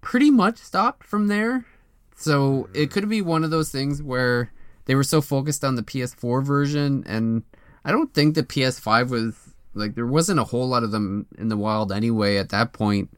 pretty 0.00 0.30
much 0.30 0.58
stopped 0.58 1.04
from 1.04 1.28
there. 1.28 1.66
So 2.14 2.68
it 2.72 2.90
could 2.90 3.08
be 3.08 3.20
one 3.20 3.44
of 3.44 3.50
those 3.50 3.70
things 3.70 4.02
where 4.02 4.52
they 4.86 4.94
were 4.94 5.04
so 5.04 5.20
focused 5.20 5.64
on 5.64 5.74
the 5.74 5.82
PS4 5.82 6.44
version, 6.44 7.04
and 7.06 7.42
I 7.84 7.92
don't 7.92 8.14
think 8.14 8.34
the 8.34 8.42
PS5 8.42 9.08
was 9.10 9.34
like 9.74 9.94
there 9.94 10.06
wasn't 10.06 10.40
a 10.40 10.44
whole 10.44 10.68
lot 10.68 10.84
of 10.84 10.90
them 10.90 11.26
in 11.36 11.48
the 11.48 11.56
wild 11.56 11.92
anyway 11.92 12.36
at 12.36 12.48
that 12.50 12.72
point, 12.72 13.10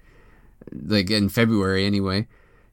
like 0.73 1.11
in 1.11 1.29
February 1.29 1.85
anyway 1.87 2.27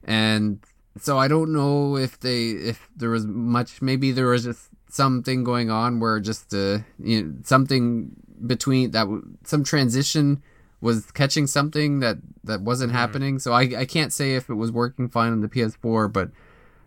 and 0.06 0.60
so 0.98 1.18
I 1.18 1.28
don't 1.28 1.52
know 1.52 1.96
if 1.96 2.18
they 2.20 2.50
if 2.50 2.88
there 2.96 3.10
was 3.10 3.26
much. 3.26 3.82
Maybe 3.82 4.12
there 4.12 4.28
was 4.28 4.44
just 4.44 4.70
something 4.88 5.44
going 5.44 5.70
on 5.70 6.00
where 6.00 6.20
just 6.20 6.54
uh, 6.54 6.78
you 6.98 7.22
know 7.22 7.34
something 7.44 8.10
between 8.46 8.90
that 8.92 9.06
some 9.44 9.64
transition 9.64 10.42
was 10.80 11.10
catching 11.12 11.46
something 11.46 12.00
that 12.00 12.18
that 12.44 12.60
wasn't 12.60 12.90
mm-hmm. 12.90 12.98
happening. 12.98 13.38
So 13.38 13.52
I 13.52 13.62
I 13.76 13.84
can't 13.84 14.12
say 14.12 14.34
if 14.34 14.48
it 14.48 14.54
was 14.54 14.70
working 14.70 15.08
fine 15.08 15.32
on 15.32 15.40
the 15.40 15.48
PS4, 15.48 16.12
but 16.12 16.30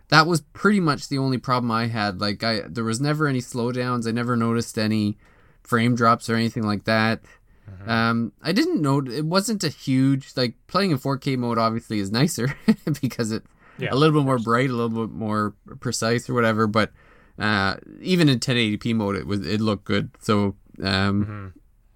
that 0.10 0.28
was 0.28 0.42
pretty 0.42 0.80
much 0.80 1.08
the 1.08 1.18
only 1.18 1.38
problem 1.38 1.72
I 1.72 1.88
had. 1.88 2.20
Like 2.22 2.44
I 2.44 2.62
there 2.68 2.84
was 2.84 3.02
never 3.02 3.28
any 3.28 3.40
slowdowns. 3.40 4.08
I 4.08 4.12
never 4.12 4.36
noticed 4.36 4.78
any 4.78 5.18
frame 5.64 5.96
drops 5.96 6.30
or 6.30 6.36
anything 6.36 6.64
like 6.64 6.86
that. 6.86 7.22
Mm-hmm. 7.70 7.90
Um, 7.90 8.34
I 8.42 8.52
didn't 8.52 8.82
know 8.82 9.00
it 9.00 9.26
wasn't 9.26 9.64
a 9.64 9.70
huge 9.70 10.32
like 10.36 10.56
playing 10.68 10.92
in 10.92 10.98
4K 10.98 11.38
mode. 11.38 11.58
Obviously, 11.58 12.00
is 12.00 12.12
nicer 12.12 12.56
because 13.02 13.32
it's 13.32 13.48
yeah, 13.78 13.90
a 13.92 13.96
little 13.96 14.20
bit 14.20 14.26
more 14.26 14.40
bright, 14.40 14.70
a 14.70 14.74
little 14.74 15.08
bit 15.08 15.16
more 15.16 15.54
precise 15.80 16.30
or 16.30 16.34
whatever. 16.34 16.68
But 16.68 16.92
uh, 17.40 17.78
even 18.02 18.30
in 18.30 18.40
1080p 18.40 18.96
mode, 18.96 19.16
it 19.16 19.28
was 19.28 19.46
it 19.46 19.62
looked 19.62 19.86
good. 19.86 20.12
So 20.20 20.56
um, 20.84 21.26
mm-hmm. 21.26 21.48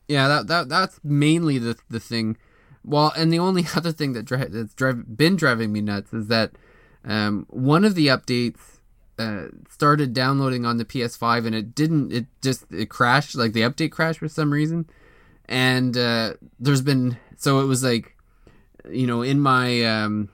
yeah, 0.08 0.28
that 0.28 0.48
that 0.48 0.70
that's 0.70 1.00
mainly 1.04 1.58
the 1.58 1.78
the 1.90 2.00
thing. 2.00 2.38
Well, 2.86 3.14
and 3.16 3.32
the 3.32 3.40
only 3.40 3.66
other 3.76 3.92
thing 3.92 4.14
that 4.14 4.24
dri- 4.24 4.48
that's 4.50 4.74
drive, 4.74 5.18
been 5.18 5.36
driving 5.36 5.72
me 5.72 5.82
nuts 5.82 6.14
is 6.14 6.28
that 6.28 6.52
um, 7.06 7.46
one 7.50 7.86
of 7.86 7.96
the 7.96 8.08
updates 8.08 8.80
uh, 9.20 9.48
started 9.70 10.14
downloading 10.14 10.66
on 10.66 10.78
the 10.78 10.86
PS5 10.86 11.46
and 11.46 11.56
it 11.56 11.76
didn't. 11.76 12.12
It 12.12 12.26
just 12.42 12.66
it 12.72 12.90
crashed. 12.90 13.36
Like 13.36 13.54
the 13.54 13.62
update 13.62 13.92
crashed 13.92 14.20
for 14.20 14.30
some 14.30 14.52
reason 14.52 14.88
and 15.46 15.98
uh, 15.98 16.34
there's 16.60 16.82
been 16.82 17.18
so 17.38 17.60
it 17.60 17.66
was 17.66 17.84
like 17.84 18.16
you 18.90 19.08
know 19.08 19.22
in 19.22 19.40
my 19.40 19.84
um, 19.84 20.30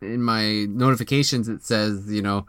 in 0.00 0.22
my 0.22 0.66
notifications 0.68 1.48
it 1.48 1.62
says 1.62 2.10
you 2.10 2.22
know 2.22 2.46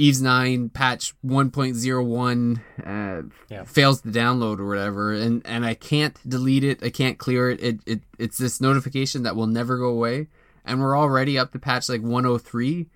Ys 0.00 0.22
9 0.22 0.70
patch 0.70 1.14
1.01 1.24 2.60
uh, 2.86 3.28
yeah. 3.50 3.64
fails 3.64 4.00
to 4.00 4.08
download 4.08 4.58
or 4.58 4.66
whatever 4.66 5.12
and 5.12 5.42
and 5.44 5.66
I 5.66 5.74
can't 5.74 6.16
delete 6.26 6.64
it 6.64 6.82
I 6.82 6.88
can't 6.88 7.18
clear 7.18 7.50
it. 7.50 7.62
it 7.62 7.80
it 7.86 8.00
it's 8.18 8.38
this 8.38 8.60
notification 8.60 9.24
that 9.24 9.36
will 9.36 9.46
never 9.46 9.76
go 9.76 9.88
away 9.88 10.28
and 10.64 10.80
we're 10.80 10.96
already 10.96 11.38
up 11.38 11.52
to 11.52 11.58
patch 11.58 11.90
like 11.90 12.00
103 12.00 12.88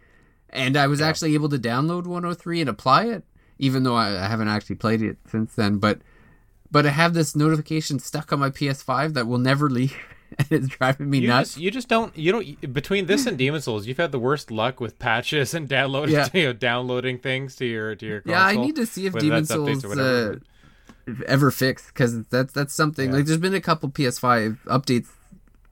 and 0.49 0.77
I 0.79 0.87
was 0.87 1.01
yeah. 1.01 1.09
actually 1.09 1.35
able 1.35 1.51
to 1.51 1.59
download 1.59 2.07
103 2.07 2.61
and 2.63 2.71
apply 2.71 3.05
it 3.05 3.25
even 3.59 3.83
though 3.83 3.97
I, 3.97 4.25
I 4.25 4.27
haven't 4.27 4.49
actually 4.49 4.77
played 4.77 5.03
it 5.03 5.19
since 5.27 5.55
then 5.55 5.77
but 5.77 6.01
but 6.71 6.87
I 6.87 6.91
have 6.91 7.15
this 7.15 7.37
notification 7.37 7.99
stuck 7.99 8.33
on 8.33 8.41
my 8.41 8.51
PS5 8.51 9.15
that 9.15 9.29
will 9.29 9.39
never 9.39 9.71
leave. 9.79 9.97
It's 10.51 10.69
driving 10.69 11.11
me 11.11 11.19
you 11.19 11.29
nuts. 11.29 11.51
Just, 11.51 11.61
you 11.61 11.71
just 11.71 11.89
don't. 11.89 12.17
You 12.17 12.33
don't. 12.33 12.73
Between 12.73 13.07
this 13.07 13.27
and 13.27 13.39
Demon 13.39 13.61
Souls, 13.61 13.87
you've 13.87 13.97
had 13.97 14.13
the 14.13 14.19
worst 14.19 14.51
luck 14.51 14.81
with 14.81 14.99
patches 14.99 15.55
and 15.55 15.69
downloading, 15.69 16.15
yeah. 16.15 16.29
you 16.35 16.45
know, 16.45 16.53
downloading 16.53 17.19
things 17.19 17.57
to 17.57 17.65
your 17.65 17.95
to 17.95 18.07
your. 18.07 18.21
Console, 18.21 18.41
yeah, 18.41 18.47
I 18.47 18.57
need 18.57 18.77
to 18.77 18.87
see 18.87 19.07
if 19.07 19.15
Demon 19.15 19.45
Souls 19.47 19.85
uh, 19.85 20.37
ever 21.27 21.51
fixed 21.51 21.89
because 21.89 22.25
that's 22.27 22.53
that's 22.53 22.75
something. 22.75 23.11
Yeah. 23.11 23.17
Like, 23.17 23.27
there's 23.27 23.39
been 23.39 23.55
a 23.55 23.61
couple 23.61 23.89
PS5 23.91 24.59
updates 24.67 25.09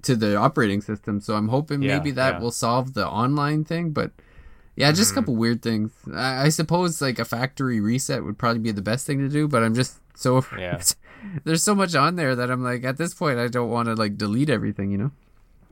to 0.02 0.16
the 0.16 0.36
operating 0.36 0.80
system, 0.80 1.20
so 1.20 1.34
I'm 1.34 1.48
hoping 1.48 1.82
yeah, 1.82 1.98
maybe 1.98 2.10
that 2.12 2.40
will 2.40 2.50
solve 2.50 2.94
the 2.94 3.06
online 3.06 3.64
thing. 3.64 3.90
But 3.90 4.12
yeah, 4.76 4.90
just 4.92 5.10
mm-hmm. 5.10 5.18
a 5.18 5.22
couple 5.22 5.36
weird 5.36 5.62
things. 5.62 5.92
I, 6.14 6.44
I 6.44 6.48
suppose 6.48 7.00
like 7.00 7.18
a 7.18 7.24
factory 7.24 7.80
reset 7.80 8.24
would 8.24 8.38
probably 8.38 8.60
be 8.60 8.72
the 8.72 8.82
best 8.82 9.06
thing 9.06 9.18
to 9.18 9.28
do, 9.28 9.48
but 9.48 9.62
I'm 9.62 9.74
just 9.74 9.98
so 10.14 10.44
yeah. 10.58 10.82
There's 11.45 11.62
so 11.62 11.75
much 11.75 11.95
on 11.95 12.16
there 12.16 12.35
that 12.35 12.51
I'm 12.51 12.62
like, 12.62 12.85
at 12.85 12.99
this 12.99 13.14
point, 13.14 13.39
I 13.39 13.49
don't 13.49 13.70
want 13.70 13.87
to 13.87 13.95
like 13.95 14.16
delete 14.16 14.51
everything, 14.51 14.91
you 14.91 14.99
know. 14.99 15.11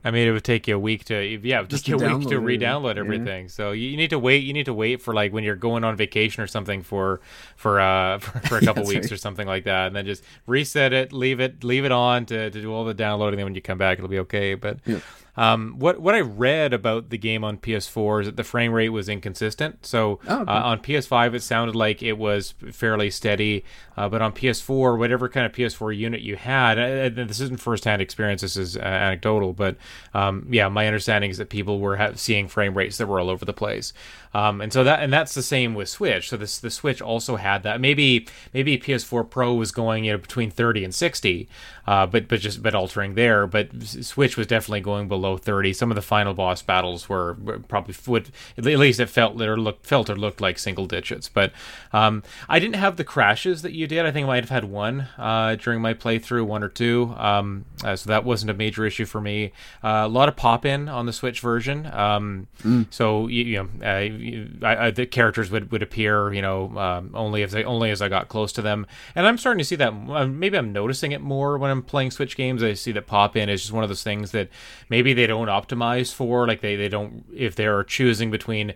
I 0.03 0.09
mean, 0.09 0.27
it 0.27 0.31
would 0.31 0.43
take 0.43 0.67
you 0.67 0.75
a 0.75 0.79
week 0.79 1.05
to 1.05 1.21
yeah, 1.43 1.61
just 1.63 1.87
a 1.87 1.95
week 1.95 2.27
to 2.29 2.39
re-download 2.39 2.97
everything. 2.97 3.43
Yeah. 3.45 3.51
So 3.51 3.71
you 3.71 3.95
need 3.95 4.09
to 4.09 4.17
wait. 4.17 4.43
You 4.43 4.53
need 4.53 4.65
to 4.65 4.73
wait 4.73 5.01
for 5.01 5.13
like 5.13 5.31
when 5.31 5.43
you're 5.43 5.55
going 5.55 5.83
on 5.83 5.95
vacation 5.95 6.41
or 6.41 6.47
something 6.47 6.81
for 6.81 7.21
for 7.55 7.79
uh 7.79 8.17
for, 8.19 8.39
for 8.39 8.57
a 8.57 8.61
couple 8.65 8.83
weeks 8.85 9.05
right. 9.05 9.11
or 9.11 9.17
something 9.17 9.47
like 9.47 9.65
that, 9.65 9.87
and 9.87 9.95
then 9.95 10.05
just 10.05 10.23
reset 10.47 10.91
it, 10.91 11.13
leave 11.13 11.39
it, 11.39 11.63
leave 11.63 11.85
it 11.85 11.91
on 11.91 12.25
to, 12.27 12.49
to 12.49 12.61
do 12.61 12.73
all 12.73 12.83
the 12.83 12.95
downloading. 12.95 13.37
Then 13.37 13.45
when 13.45 13.55
you 13.55 13.61
come 13.61 13.77
back, 13.77 13.99
it'll 13.99 14.09
be 14.09 14.19
okay. 14.19 14.55
But 14.55 14.79
yeah. 14.87 14.99
Um, 15.41 15.73
what 15.79 15.99
what 15.99 16.13
I 16.13 16.19
read 16.19 16.71
about 16.71 17.09
the 17.09 17.17
game 17.17 17.43
on 17.43 17.57
PS4 17.57 18.21
is 18.21 18.25
that 18.27 18.35
the 18.35 18.43
frame 18.43 18.73
rate 18.73 18.89
was 18.89 19.09
inconsistent. 19.09 19.83
So 19.87 20.19
oh, 20.27 20.41
okay. 20.41 20.51
uh, 20.51 20.63
on 20.65 20.81
PS5 20.81 21.33
it 21.33 21.41
sounded 21.41 21.75
like 21.75 22.03
it 22.03 22.19
was 22.19 22.53
fairly 22.71 23.09
steady, 23.09 23.65
uh, 23.97 24.07
but 24.07 24.21
on 24.21 24.33
PS4, 24.33 24.99
whatever 24.99 25.27
kind 25.27 25.47
of 25.47 25.51
PS4 25.51 25.97
unit 25.97 26.21
you 26.21 26.35
had, 26.35 26.77
uh, 26.77 27.09
this 27.25 27.39
isn't 27.39 27.59
firsthand 27.59 28.03
experience. 28.03 28.41
This 28.41 28.55
is 28.55 28.77
uh, 28.77 28.81
anecdotal, 28.81 29.53
but 29.53 29.77
um, 30.13 30.45
yeah, 30.47 30.69
my 30.69 30.85
understanding 30.85 31.31
is 31.31 31.39
that 31.39 31.49
people 31.49 31.79
were 31.79 31.97
ha- 31.97 32.11
seeing 32.13 32.47
frame 32.47 32.77
rates 32.77 32.99
that 32.99 33.07
were 33.07 33.19
all 33.19 33.31
over 33.31 33.43
the 33.43 33.51
place. 33.51 33.93
Um, 34.35 34.61
and 34.61 34.71
so 34.71 34.83
that 34.83 35.01
and 35.01 35.11
that's 35.11 35.33
the 35.33 35.41
same 35.41 35.73
with 35.73 35.89
Switch. 35.89 36.29
So 36.29 36.37
this 36.37 36.59
the 36.59 36.69
Switch 36.69 37.01
also 37.01 37.37
had 37.37 37.63
that. 37.63 37.81
Maybe 37.81 38.27
maybe 38.53 38.77
PS4 38.77 39.27
Pro 39.27 39.55
was 39.55 39.71
going 39.71 40.05
you 40.05 40.11
know 40.11 40.19
between 40.19 40.51
30 40.51 40.83
and 40.83 40.93
60, 40.93 41.49
uh, 41.87 42.05
but 42.05 42.27
but 42.27 42.39
just 42.39 42.61
but 42.61 42.75
altering 42.75 43.15
there. 43.15 43.47
But 43.47 43.69
Switch 43.83 44.37
was 44.37 44.47
definitely 44.47 44.81
going 44.81 45.07
below 45.07 45.37
30. 45.37 45.73
Some 45.73 45.91
of 45.91 45.95
the 45.95 46.01
final 46.01 46.33
boss 46.33 46.61
battles 46.61 47.09
were, 47.09 47.33
were 47.33 47.59
probably 47.59 47.95
would 48.07 48.31
at 48.57 48.65
least 48.65 48.99
it 48.99 49.07
felt 49.07 49.39
or 49.41 49.57
looked 49.57 49.85
felt 49.85 50.09
or 50.09 50.15
looked 50.15 50.41
like 50.41 50.59
single 50.59 50.85
digits. 50.85 51.29
But 51.29 51.51
um, 51.93 52.23
I 52.47 52.59
didn't 52.59 52.75
have 52.75 52.97
the 52.97 53.03
crashes 53.03 53.61
that 53.61 53.73
you 53.73 53.87
did. 53.87 54.05
I 54.05 54.11
think 54.11 54.25
I 54.25 54.27
might 54.27 54.43
have 54.43 54.49
had 54.49 54.65
one 54.65 55.07
uh, 55.17 55.55
during 55.55 55.81
my 55.81 55.93
playthrough, 55.93 56.45
one 56.45 56.63
or 56.63 56.69
two. 56.69 57.13
Um, 57.17 57.65
uh, 57.83 57.95
so 57.95 58.09
that 58.09 58.23
wasn't 58.23 58.51
a 58.51 58.53
major 58.53 58.85
issue 58.85 59.05
for 59.05 59.21
me. 59.21 59.51
Uh, 59.83 60.03
a 60.05 60.07
lot 60.07 60.29
of 60.29 60.35
pop 60.35 60.65
in 60.65 60.87
on 60.87 61.05
the 61.05 61.13
Switch 61.13 61.39
version. 61.39 61.87
Um, 61.87 62.47
mm. 62.63 62.85
So 62.89 63.27
you, 63.27 63.43
you 63.43 63.57
know 63.57 63.69
uh, 63.81 64.65
I, 64.65 64.87
I, 64.87 64.91
the 64.91 65.05
characters 65.05 65.49
would, 65.51 65.71
would 65.71 65.81
appear, 65.81 66.33
you 66.33 66.41
know, 66.41 66.77
um, 66.77 67.11
only 67.13 67.43
as 67.43 67.51
they 67.51 67.63
only 67.63 67.91
as 67.91 68.01
I 68.01 68.09
got 68.09 68.27
close 68.27 68.51
to 68.53 68.61
them, 68.61 68.85
and 69.15 69.25
I'm 69.25 69.37
starting 69.37 69.59
to 69.59 69.65
see 69.65 69.75
that. 69.77 69.93
Uh, 69.93 70.27
maybe 70.27 70.57
I'm 70.57 70.71
noticing 70.71 71.11
it 71.11 71.21
more 71.21 71.57
when 71.57 71.70
I'm 71.71 71.81
playing 71.81 72.11
Switch 72.11 72.37
games. 72.37 72.61
I 72.61 72.73
see 72.73 72.91
that 72.91 73.07
pop 73.07 73.35
in 73.35 73.49
is 73.49 73.61
just 73.61 73.73
one 73.73 73.83
of 73.83 73.89
those 73.89 74.03
things 74.03 74.31
that 74.31 74.49
maybe 74.89 75.13
they 75.13 75.27
don't 75.27 75.47
optimize 75.47 76.13
for. 76.13 76.47
Like 76.47 76.61
they 76.61 76.75
they 76.75 76.89
don't 76.89 77.25
if 77.33 77.55
they're 77.55 77.83
choosing 77.83 78.29
between 78.31 78.73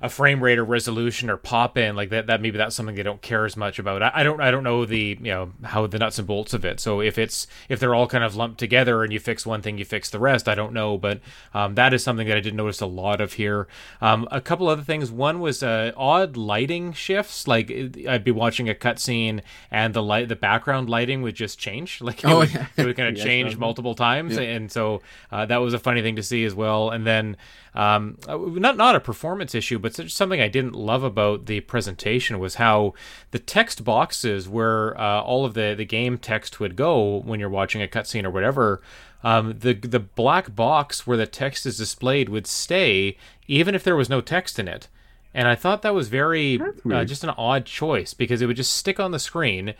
a 0.00 0.08
frame 0.08 0.42
rate 0.42 0.58
or 0.58 0.64
resolution 0.64 1.30
or 1.30 1.36
pop 1.36 1.76
in 1.76 1.96
like 1.96 2.10
that 2.10 2.26
that 2.26 2.40
maybe 2.40 2.58
that's 2.58 2.76
something 2.76 2.94
they 2.94 3.02
don't 3.02 3.22
care 3.22 3.44
as 3.44 3.56
much 3.56 3.78
about. 3.78 4.02
I, 4.02 4.10
I, 4.14 4.22
don't 4.22 4.40
i 4.40 4.50
don't 4.50 4.64
know 4.64 4.84
the 4.84 5.18
you 5.20 5.32
know 5.32 5.52
how 5.64 5.86
the 5.86 5.98
nuts 5.98 6.18
and 6.18 6.26
bolts 6.26 6.54
of 6.54 6.64
it. 6.64 6.80
So 6.80 7.00
if 7.00 7.18
it's 7.18 7.46
if 7.68 7.80
they're 7.80 7.94
all 7.94 8.06
kind 8.06 8.24
of 8.24 8.36
lumped 8.36 8.58
together 8.58 9.02
and 9.02 9.12
you 9.12 9.20
fix 9.20 9.46
one 9.46 9.62
thing 9.62 9.78
you 9.78 9.84
fix 9.84 10.10
the 10.10 10.18
rest 10.18 10.48
i 10.48 10.54
don't 10.54 10.72
know. 10.72 10.98
But 10.98 11.20
um, 11.54 11.74
that 11.74 11.94
is 11.94 12.02
something 12.02 12.26
that 12.28 12.36
i 12.36 12.40
did 12.40 12.54
notice 12.54 12.80
a 12.80 12.86
lot 12.86 13.20
of 13.20 13.34
here. 13.34 13.68
Um, 14.00 14.28
a 14.30 14.40
couple 14.40 14.68
other 14.68 14.82
things. 14.82 15.10
One 15.10 15.40
was 15.40 15.62
uh, 15.62 15.92
odd 15.96 16.36
lighting 16.36 16.92
shifts. 16.92 17.46
Like 17.46 17.70
i'd 17.70 18.24
be 18.24 18.30
watching 18.30 18.68
a 18.68 18.74
cutscene 18.74 19.42
and 19.70 19.94
the 19.94 20.02
light 20.02 20.28
the 20.28 20.36
background 20.36 20.88
lighting 20.88 21.22
would 21.22 21.34
just 21.34 21.58
change. 21.58 22.00
Like 22.08 22.24
it, 22.24 22.30
oh, 22.30 22.38
would, 22.38 22.54
yeah. 22.54 22.66
it 22.74 22.86
would 22.86 22.96
kind 22.96 23.14
of 23.14 23.22
change 23.22 23.58
multiple 23.58 23.94
times. 23.94 24.36
Yeah. 24.36 24.42
and 24.42 24.72
so 24.72 25.02
uh, 25.30 25.44
that 25.44 25.58
was 25.58 25.74
a 25.74 25.78
funny 25.78 26.00
thing 26.00 26.16
to 26.16 26.22
see 26.22 26.42
as 26.44 26.54
well. 26.54 26.88
And 26.88 27.06
then 27.06 27.36
um, 27.74 28.18
uh, 28.26 28.36
not 28.36 28.76
not 28.76 28.96
a 28.96 29.00
performance 29.00 29.54
issue, 29.54 29.78
but 29.78 29.87
something 29.90 30.40
I 30.40 30.48
didn't 30.48 30.74
love 30.74 31.02
about 31.02 31.46
the 31.46 31.60
presentation 31.60 32.38
was 32.38 32.56
how 32.56 32.94
the 33.30 33.38
text 33.38 33.84
boxes 33.84 34.48
where 34.48 34.98
uh, 35.00 35.22
all 35.22 35.44
of 35.44 35.54
the 35.54 35.74
the 35.76 35.84
game 35.84 36.18
text 36.18 36.60
would 36.60 36.76
go 36.76 37.18
when 37.20 37.40
you're 37.40 37.48
watching 37.48 37.82
a 37.82 37.88
cutscene 37.88 38.24
or 38.24 38.30
whatever. 38.30 38.82
Um, 39.24 39.58
the 39.58 39.74
the 39.74 40.00
black 40.00 40.54
box 40.54 41.06
where 41.06 41.16
the 41.16 41.26
text 41.26 41.66
is 41.66 41.78
displayed 41.78 42.28
would 42.28 42.46
stay 42.46 43.16
even 43.46 43.74
if 43.74 43.82
there 43.82 43.96
was 43.96 44.08
no 44.08 44.20
text 44.20 44.58
in 44.58 44.68
it 44.68 44.88
and 45.34 45.46
I 45.46 45.54
thought 45.54 45.82
that 45.82 45.94
was 45.94 46.08
very 46.08 46.60
uh, 46.90 47.04
just 47.04 47.24
an 47.24 47.30
odd 47.30 47.64
choice 47.64 48.14
because 48.14 48.42
it 48.42 48.46
would 48.46 48.56
just 48.56 48.74
stick 48.74 48.98
on 48.98 49.10
the 49.10 49.18
screen. 49.18 49.74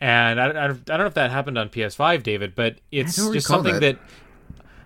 And 0.00 0.40
I, 0.40 0.46
I, 0.46 0.64
I 0.64 0.68
don't 0.68 0.98
know 0.98 1.06
if 1.06 1.14
that 1.14 1.30
happened 1.30 1.56
on 1.56 1.68
PS5, 1.68 2.22
David, 2.22 2.54
but 2.54 2.78
it's 2.90 3.16
just 3.16 3.46
something 3.46 3.74
that. 3.74 3.80
that 3.80 3.98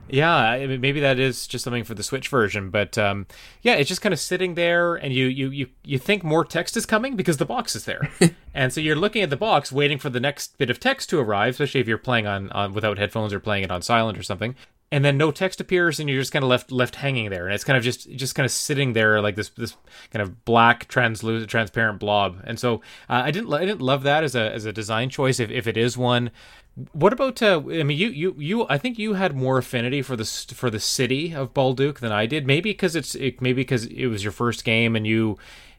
yeah, 0.09 0.67
maybe 0.79 1.01
that 1.01 1.19
is 1.19 1.47
just 1.47 1.65
something 1.65 1.85
for 1.85 1.95
the 1.95 2.03
Switch 2.03 2.29
version, 2.29 2.71
but 2.71 2.97
um, 2.97 3.27
yeah, 3.63 3.75
it's 3.75 3.89
just 3.89 4.01
kind 4.01 4.13
of 4.13 4.19
sitting 4.19 4.55
there, 4.55 4.95
and 4.95 5.13
you 5.13 5.27
you 5.27 5.51
you 5.51 5.67
you 5.85 5.99
think 5.99 6.25
more 6.25 6.45
text 6.45 6.77
is 6.77 6.87
coming 6.87 7.17
because 7.17 7.37
the 7.37 7.45
box 7.45 7.77
is 7.77 7.85
there, 7.85 8.11
and 8.55 8.73
so 8.73 8.81
you're 8.81 8.97
looking 8.97 9.23
at 9.23 9.31
the 9.31 9.37
box, 9.37 9.71
waiting 9.71 9.99
for 9.99 10.11
the 10.11 10.21
next 10.21 10.59
bit 10.59 10.71
of 10.71 10.81
text 10.81 11.11
to 11.11 11.19
arrive, 11.19 11.51
especially 11.55 11.81
if 11.81 11.89
you're 11.89 11.99
playing 11.99 12.27
on, 12.27 12.51
on 12.51 12.73
without 12.73 12.99
headphones 12.99 13.33
or 13.33 13.41
playing 13.41 13.65
it 13.65 13.71
on 13.71 13.83
silent 13.83 14.19
or 14.19 14.23
something, 14.23 14.55
and 14.91 15.05
then 15.05 15.19
no 15.19 15.31
text 15.31 15.61
appears 15.61 16.01
and 16.01 16.09
you're 16.09 16.21
just 16.21 16.33
kind 16.33 16.43
of 16.43 16.49
left 16.49 16.73
left 16.73 16.97
hanging 16.97 17.31
there. 17.31 17.47
And 17.47 17.55
it's 17.55 17.65
kind 17.65 17.77
of 17.77 17.83
just 17.83 18.11
just 18.13 18.35
kind 18.35 18.45
of 18.45 18.51
sitting 18.53 18.95
there 18.95 19.21
like 19.21 19.37
this 19.37 19.51
this 19.51 19.77
kind 20.11 20.23
of 20.23 20.45
black 20.45 20.89
translucent 20.89 21.51
transparent 21.51 21.99
blob. 22.01 22.41
And 22.45 22.59
so 22.59 22.77
uh, 23.09 23.23
i 23.25 23.31
didn't 23.31 23.53
i 23.53 23.65
didn't 23.65 23.83
love 23.83 24.03
that 24.05 24.25
as 24.25 24.35
a 24.35 24.53
as 24.53 24.65
a 24.65 24.73
design 24.73 25.11
choice 25.11 25.41
if, 25.41 25.51
if 25.51 25.67
it 25.67 25.77
is 25.77 25.99
one. 25.99 26.31
What 26.93 27.13
about 27.13 27.43
uh, 27.43 27.61
i 27.69 27.83
mean 27.83 27.99
you 27.99 28.09
you 28.09 28.35
you 28.39 28.67
i 28.69 28.79
think 28.79 28.99
you 28.99 29.15
had 29.15 29.37
more 29.37 29.59
affinity 29.59 30.01
for 30.01 30.17
the 30.17 30.25
for 30.25 30.71
the 30.71 30.81
city 30.81 31.35
of 31.35 31.53
balduq 31.53 31.99
than 31.99 32.13
i 32.13 32.25
did. 32.25 32.47
Maybe 32.47 32.71
because 32.71 32.97
it's 32.97 33.15
it, 33.15 33.43
maybe 33.43 33.63
because 33.63 33.87
it 33.87 34.07
was 34.07 34.25
your 34.25 34.33
first 34.33 34.65
game 34.65 34.97
and 34.97 35.07
you 35.07 35.37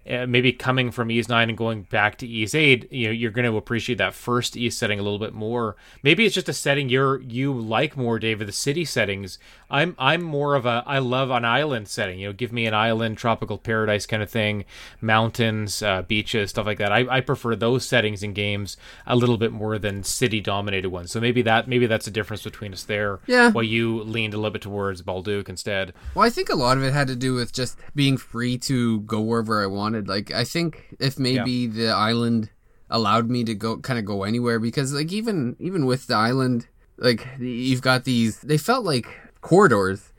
uh, 0.09 0.25
maybe 0.25 0.51
coming 0.51 0.91
from 0.91 1.11
Ys 1.11 1.29
9 1.29 1.49
and 1.49 1.57
going 1.57 1.83
back 1.83 2.17
to 2.17 2.27
Ys 2.27 2.55
8, 2.55 2.91
you 2.91 3.07
know, 3.07 3.11
you're 3.11 3.31
going 3.31 3.49
to 3.49 3.57
appreciate 3.57 3.97
that 3.99 4.13
first 4.13 4.57
Ys 4.57 4.75
setting 4.75 4.99
a 4.99 5.03
little 5.03 5.19
bit 5.19 5.33
more. 5.33 5.75
Maybe 6.01 6.25
it's 6.25 6.35
just 6.35 6.49
a 6.49 6.53
setting 6.53 6.89
you're 6.89 7.21
you 7.21 7.53
like 7.53 7.95
more, 7.95 8.17
David. 8.17 8.47
The 8.47 8.53
city 8.53 8.85
settings. 8.85 9.37
I'm 9.69 9.95
I'm 9.99 10.23
more 10.23 10.55
of 10.55 10.65
a 10.65 10.83
I 10.87 10.97
love 10.99 11.29
an 11.29 11.45
island 11.45 11.87
setting. 11.87 12.19
You 12.19 12.29
know, 12.29 12.33
give 12.33 12.51
me 12.51 12.65
an 12.65 12.73
island, 12.73 13.17
tropical 13.17 13.57
paradise 13.57 14.07
kind 14.07 14.23
of 14.23 14.29
thing, 14.29 14.65
mountains, 14.99 15.83
uh, 15.83 16.01
beaches, 16.01 16.49
stuff 16.49 16.65
like 16.65 16.79
that. 16.79 16.91
I, 16.91 17.05
I 17.17 17.21
prefer 17.21 17.55
those 17.55 17.85
settings 17.85 18.23
in 18.23 18.33
games 18.33 18.77
a 19.05 19.15
little 19.15 19.37
bit 19.37 19.51
more 19.51 19.77
than 19.77 20.03
city 20.03 20.41
dominated 20.41 20.89
ones. 20.89 21.11
So 21.11 21.19
maybe 21.19 21.43
that 21.43 21.67
maybe 21.67 21.85
that's 21.85 22.07
a 22.07 22.11
difference 22.11 22.43
between 22.43 22.73
us 22.73 22.83
there. 22.83 23.19
Yeah. 23.27 23.51
While 23.51 23.63
you 23.63 24.01
leaned 24.01 24.33
a 24.33 24.37
little 24.37 24.51
bit 24.51 24.63
towards 24.63 25.03
Balduq 25.03 25.49
instead. 25.49 25.93
Well, 26.15 26.25
I 26.25 26.31
think 26.31 26.49
a 26.49 26.55
lot 26.55 26.77
of 26.77 26.83
it 26.83 26.93
had 26.93 27.07
to 27.07 27.15
do 27.15 27.35
with 27.35 27.53
just 27.53 27.77
being 27.93 28.17
free 28.17 28.57
to 28.59 29.01
go 29.01 29.21
wherever 29.21 29.61
I 29.61 29.67
wanted 29.67 29.98
wanted. 29.99 30.09
Like 30.09 30.31
I 30.31 30.43
think 30.43 30.95
if 30.99 31.19
maybe 31.19 31.51
yeah. 31.51 31.73
the 31.73 31.87
island 31.89 32.49
allowed 32.89 33.29
me 33.29 33.43
to 33.43 33.53
go 33.53 33.77
kind 33.77 33.99
of 33.99 34.05
go 34.05 34.23
anywhere 34.23 34.59
because 34.59 34.93
like 34.93 35.11
even 35.11 35.55
even 35.59 35.85
with 35.85 36.07
the 36.07 36.15
island 36.15 36.67
like 36.97 37.27
you've 37.39 37.83
got 37.83 38.03
these 38.03 38.39
they 38.39 38.57
felt 38.57 38.83
like 38.83 39.05
corridors 39.41 40.11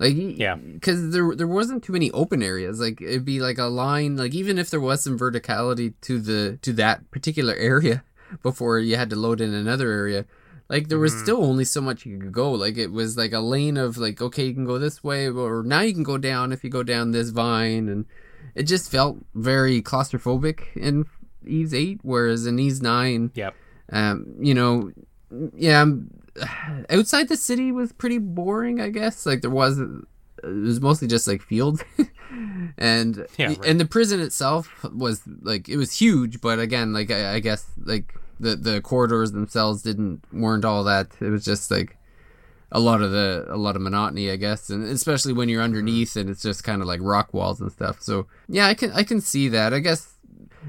like 0.00 0.14
yeah 0.16 0.56
because 0.56 1.12
there 1.12 1.32
there 1.36 1.46
wasn't 1.46 1.82
too 1.82 1.92
many 1.92 2.10
open 2.10 2.42
areas 2.42 2.80
like 2.80 3.00
it'd 3.00 3.24
be 3.24 3.38
like 3.38 3.56
a 3.56 3.64
line 3.64 4.16
like 4.16 4.34
even 4.34 4.58
if 4.58 4.68
there 4.68 4.80
was 4.80 5.04
some 5.04 5.16
verticality 5.16 5.94
to 6.00 6.18
the 6.18 6.58
to 6.60 6.72
that 6.72 7.08
particular 7.12 7.54
area 7.54 8.02
before 8.42 8.80
you 8.80 8.96
had 8.96 9.08
to 9.08 9.16
load 9.16 9.40
in 9.40 9.54
another 9.54 9.92
area 9.92 10.26
like 10.68 10.88
there 10.88 10.98
was 10.98 11.14
mm. 11.14 11.22
still 11.22 11.44
only 11.44 11.64
so 11.64 11.80
much 11.80 12.04
you 12.04 12.18
could 12.18 12.32
go 12.32 12.50
like 12.50 12.76
it 12.76 12.90
was 12.90 13.16
like 13.16 13.32
a 13.32 13.38
lane 13.38 13.76
of 13.76 13.96
like 13.96 14.20
okay 14.20 14.46
you 14.46 14.54
can 14.54 14.66
go 14.66 14.76
this 14.76 15.04
way 15.04 15.28
or 15.28 15.62
now 15.62 15.80
you 15.82 15.94
can 15.94 16.02
go 16.02 16.18
down 16.18 16.50
if 16.50 16.64
you 16.64 16.70
go 16.70 16.82
down 16.82 17.12
this 17.12 17.30
vine 17.30 17.88
and 17.88 18.06
it 18.54 18.64
just 18.64 18.90
felt 18.90 19.18
very 19.34 19.82
claustrophobic 19.82 20.76
in 20.76 21.06
Ys 21.46 21.74
8, 21.74 22.00
whereas 22.02 22.46
in 22.46 22.58
Ys 22.58 22.82
9, 22.82 23.32
yep. 23.34 23.54
um, 23.92 24.34
you 24.40 24.54
know, 24.54 24.92
yeah, 25.54 25.84
outside 26.90 27.28
the 27.28 27.36
city 27.36 27.72
was 27.72 27.92
pretty 27.92 28.18
boring, 28.18 28.80
I 28.80 28.90
guess. 28.90 29.26
Like 29.26 29.40
there 29.40 29.50
was, 29.50 29.78
it 29.78 29.88
was 30.42 30.80
mostly 30.80 31.08
just 31.08 31.26
like 31.26 31.42
fields. 31.42 31.82
and 32.78 33.26
yeah, 33.36 33.48
right. 33.48 33.64
and 33.64 33.80
the 33.80 33.86
prison 33.86 34.20
itself 34.20 34.84
was 34.92 35.22
like 35.42 35.68
it 35.68 35.76
was 35.76 35.98
huge, 35.98 36.40
but 36.40 36.58
again, 36.58 36.92
like 36.92 37.10
I, 37.10 37.34
I 37.34 37.40
guess 37.40 37.66
like 37.84 38.14
the 38.40 38.56
the 38.56 38.80
corridors 38.80 39.32
themselves 39.32 39.82
didn't 39.82 40.22
weren't 40.32 40.64
all 40.64 40.84
that. 40.84 41.08
It 41.20 41.30
was 41.30 41.44
just 41.44 41.70
like 41.70 41.97
a 42.70 42.80
lot 42.80 43.02
of 43.02 43.10
the 43.10 43.46
a 43.48 43.56
lot 43.56 43.76
of 43.76 43.82
monotony, 43.82 44.30
I 44.30 44.36
guess, 44.36 44.70
and 44.70 44.84
especially 44.84 45.32
when 45.32 45.48
you're 45.48 45.62
underneath 45.62 46.16
and 46.16 46.28
it's 46.28 46.42
just 46.42 46.64
kind 46.64 46.82
of 46.82 46.88
like 46.88 47.00
rock 47.02 47.32
walls 47.32 47.60
and 47.60 47.72
stuff. 47.72 48.02
So 48.02 48.26
yeah, 48.48 48.66
I 48.66 48.74
can 48.74 48.92
I 48.92 49.04
can 49.04 49.20
see 49.20 49.48
that. 49.48 49.72
I 49.72 49.78
guess 49.78 50.14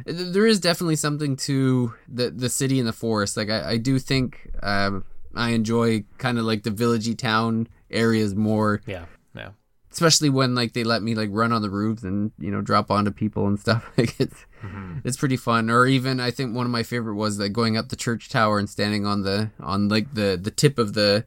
there 0.06 0.48
is 0.48 0.60
definitely 0.60 0.96
something 0.96 1.36
to 1.36 1.94
the 2.08 2.30
the 2.30 2.50
city 2.50 2.80
and 2.80 2.88
the 2.88 2.94
forest. 2.94 3.36
Like 3.38 3.50
I, 3.50 3.72
I 3.72 3.78
do 3.78 4.00
think 4.00 4.50
um, 4.64 5.04
I 5.36 5.50
enjoy 5.50 6.06
kind 6.18 6.38
of 6.38 6.46
like 6.46 6.64
the 6.64 6.72
villagey 6.72 7.18
town 7.18 7.68
areas 7.92 8.36
more. 8.36 8.82
Yeah, 8.86 9.06
yeah. 9.36 9.50
Especially 9.92 10.30
when 10.30 10.56
like 10.56 10.74
they 10.74 10.84
let 10.84 11.04
me 11.04 11.16
like 11.16 11.30
run 11.32 11.52
on 11.52 11.62
the 11.62 11.70
roofs 11.70 12.04
and 12.04 12.32
you 12.40 12.52
know 12.52 12.62
drop 12.62 12.90
onto 12.92 13.12
people 13.12 13.48
and 13.48 13.60
stuff. 13.60 13.90
Like 13.98 14.20
it's 14.20 14.46
mm-hmm. 14.64 15.00
it's 15.04 15.18
pretty 15.18 15.38
fun. 15.38 15.70
Or 15.70 15.86
even 15.86 16.20
I 16.20 16.32
think 16.32 16.56
one 16.56 16.66
of 16.66 16.72
my 16.72 16.84
favorite 16.84 17.16
was 17.16 17.40
like 17.40 17.52
going 17.52 17.76
up 17.76 17.90
the 17.90 17.96
church 17.96 18.30
tower 18.30 18.58
and 18.58 18.70
standing 18.70 19.06
on 19.06 19.24
the 19.24 19.52
on 19.60 19.90
like 19.90 20.14
the 20.14 20.40
the 20.42 20.52
tip 20.52 20.80
of 20.80 20.94
the 20.94 21.26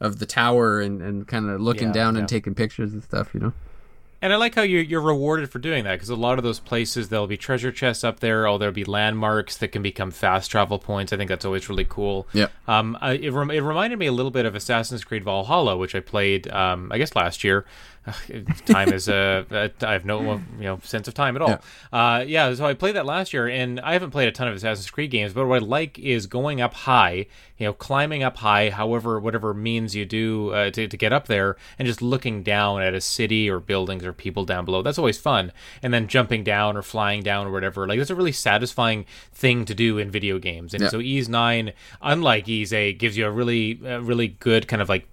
of 0.00 0.18
the 0.18 0.26
tower 0.26 0.80
and, 0.80 1.02
and 1.02 1.28
kind 1.28 1.48
of 1.48 1.60
looking 1.60 1.88
yeah, 1.88 1.94
down 1.94 2.14
yeah. 2.14 2.20
and 2.20 2.28
taking 2.28 2.54
pictures 2.54 2.92
and 2.92 3.02
stuff, 3.02 3.34
you 3.34 3.40
know. 3.40 3.52
And 4.22 4.34
I 4.34 4.36
like 4.36 4.54
how 4.54 4.62
you're, 4.62 4.82
you're 4.82 5.00
rewarded 5.00 5.50
for 5.50 5.58
doing 5.58 5.84
that 5.84 5.94
because 5.94 6.10
a 6.10 6.14
lot 6.14 6.36
of 6.36 6.44
those 6.44 6.60
places 6.60 7.08
there'll 7.08 7.26
be 7.26 7.38
treasure 7.38 7.72
chests 7.72 8.04
up 8.04 8.20
there, 8.20 8.46
or 8.46 8.58
there'll 8.58 8.74
be 8.74 8.84
landmarks 8.84 9.56
that 9.56 9.68
can 9.68 9.80
become 9.80 10.10
fast 10.10 10.50
travel 10.50 10.78
points. 10.78 11.12
I 11.12 11.16
think 11.16 11.30
that's 11.30 11.46
always 11.46 11.70
really 11.70 11.86
cool. 11.88 12.28
Yeah. 12.34 12.48
Um, 12.68 12.98
I, 13.00 13.12
it, 13.12 13.30
rem- 13.30 13.50
it 13.50 13.60
reminded 13.60 13.98
me 13.98 14.06
a 14.06 14.12
little 14.12 14.30
bit 14.30 14.44
of 14.44 14.54
Assassin's 14.54 15.04
Creed 15.04 15.24
Valhalla, 15.24 15.76
which 15.76 15.94
I 15.94 16.00
played, 16.00 16.50
um, 16.50 16.92
I 16.92 16.98
guess 16.98 17.16
last 17.16 17.44
year 17.44 17.64
time 18.66 18.92
is 18.92 19.08
uh, 19.08 19.68
I 19.82 19.92
have 19.92 20.04
no 20.04 20.40
you 20.58 20.64
know 20.64 20.80
sense 20.82 21.06
of 21.06 21.14
time 21.14 21.36
at 21.36 21.42
all. 21.42 21.48
Yeah. 21.50 21.58
Uh, 21.92 22.24
yeah, 22.26 22.54
so 22.54 22.64
I 22.64 22.74
played 22.74 22.96
that 22.96 23.04
last 23.04 23.32
year, 23.32 23.46
and 23.46 23.78
I 23.80 23.92
haven't 23.92 24.10
played 24.10 24.28
a 24.28 24.32
ton 24.32 24.48
of 24.48 24.54
Assassin's 24.54 24.90
Creed 24.90 25.10
games, 25.10 25.32
but 25.32 25.46
what 25.46 25.62
I 25.62 25.64
like 25.64 25.98
is 25.98 26.26
going 26.26 26.60
up 26.60 26.72
high, 26.72 27.26
you 27.58 27.66
know, 27.66 27.72
climbing 27.72 28.22
up 28.22 28.38
high, 28.38 28.70
however, 28.70 29.20
whatever 29.20 29.52
means 29.52 29.94
you 29.94 30.06
do 30.06 30.50
uh, 30.50 30.70
to 30.70 30.88
to 30.88 30.96
get 30.96 31.12
up 31.12 31.26
there, 31.26 31.56
and 31.78 31.86
just 31.86 32.00
looking 32.00 32.42
down 32.42 32.80
at 32.80 32.94
a 32.94 33.00
city 33.00 33.50
or 33.50 33.60
buildings 33.60 34.04
or 34.04 34.12
people 34.12 34.44
down 34.44 34.64
below. 34.64 34.82
That's 34.82 34.98
always 34.98 35.18
fun, 35.18 35.52
and 35.82 35.92
then 35.92 36.08
jumping 36.08 36.42
down 36.42 36.76
or 36.76 36.82
flying 36.82 37.22
down 37.22 37.46
or 37.48 37.52
whatever. 37.52 37.86
Like 37.86 37.98
that's 37.98 38.10
a 38.10 38.14
really 38.14 38.32
satisfying 38.32 39.04
thing 39.32 39.66
to 39.66 39.74
do 39.74 39.98
in 39.98 40.10
video 40.10 40.38
games. 40.38 40.72
And 40.72 40.82
yeah. 40.82 40.88
so 40.88 41.00
Ys 41.00 41.28
Nine, 41.28 41.72
unlike 42.00 42.48
Ys 42.48 42.72
Eight, 42.72 42.98
gives 42.98 43.16
you 43.16 43.26
a 43.26 43.30
really 43.30 43.74
really 43.74 44.28
good 44.28 44.68
kind 44.68 44.80
of 44.80 44.88
like 44.88 45.06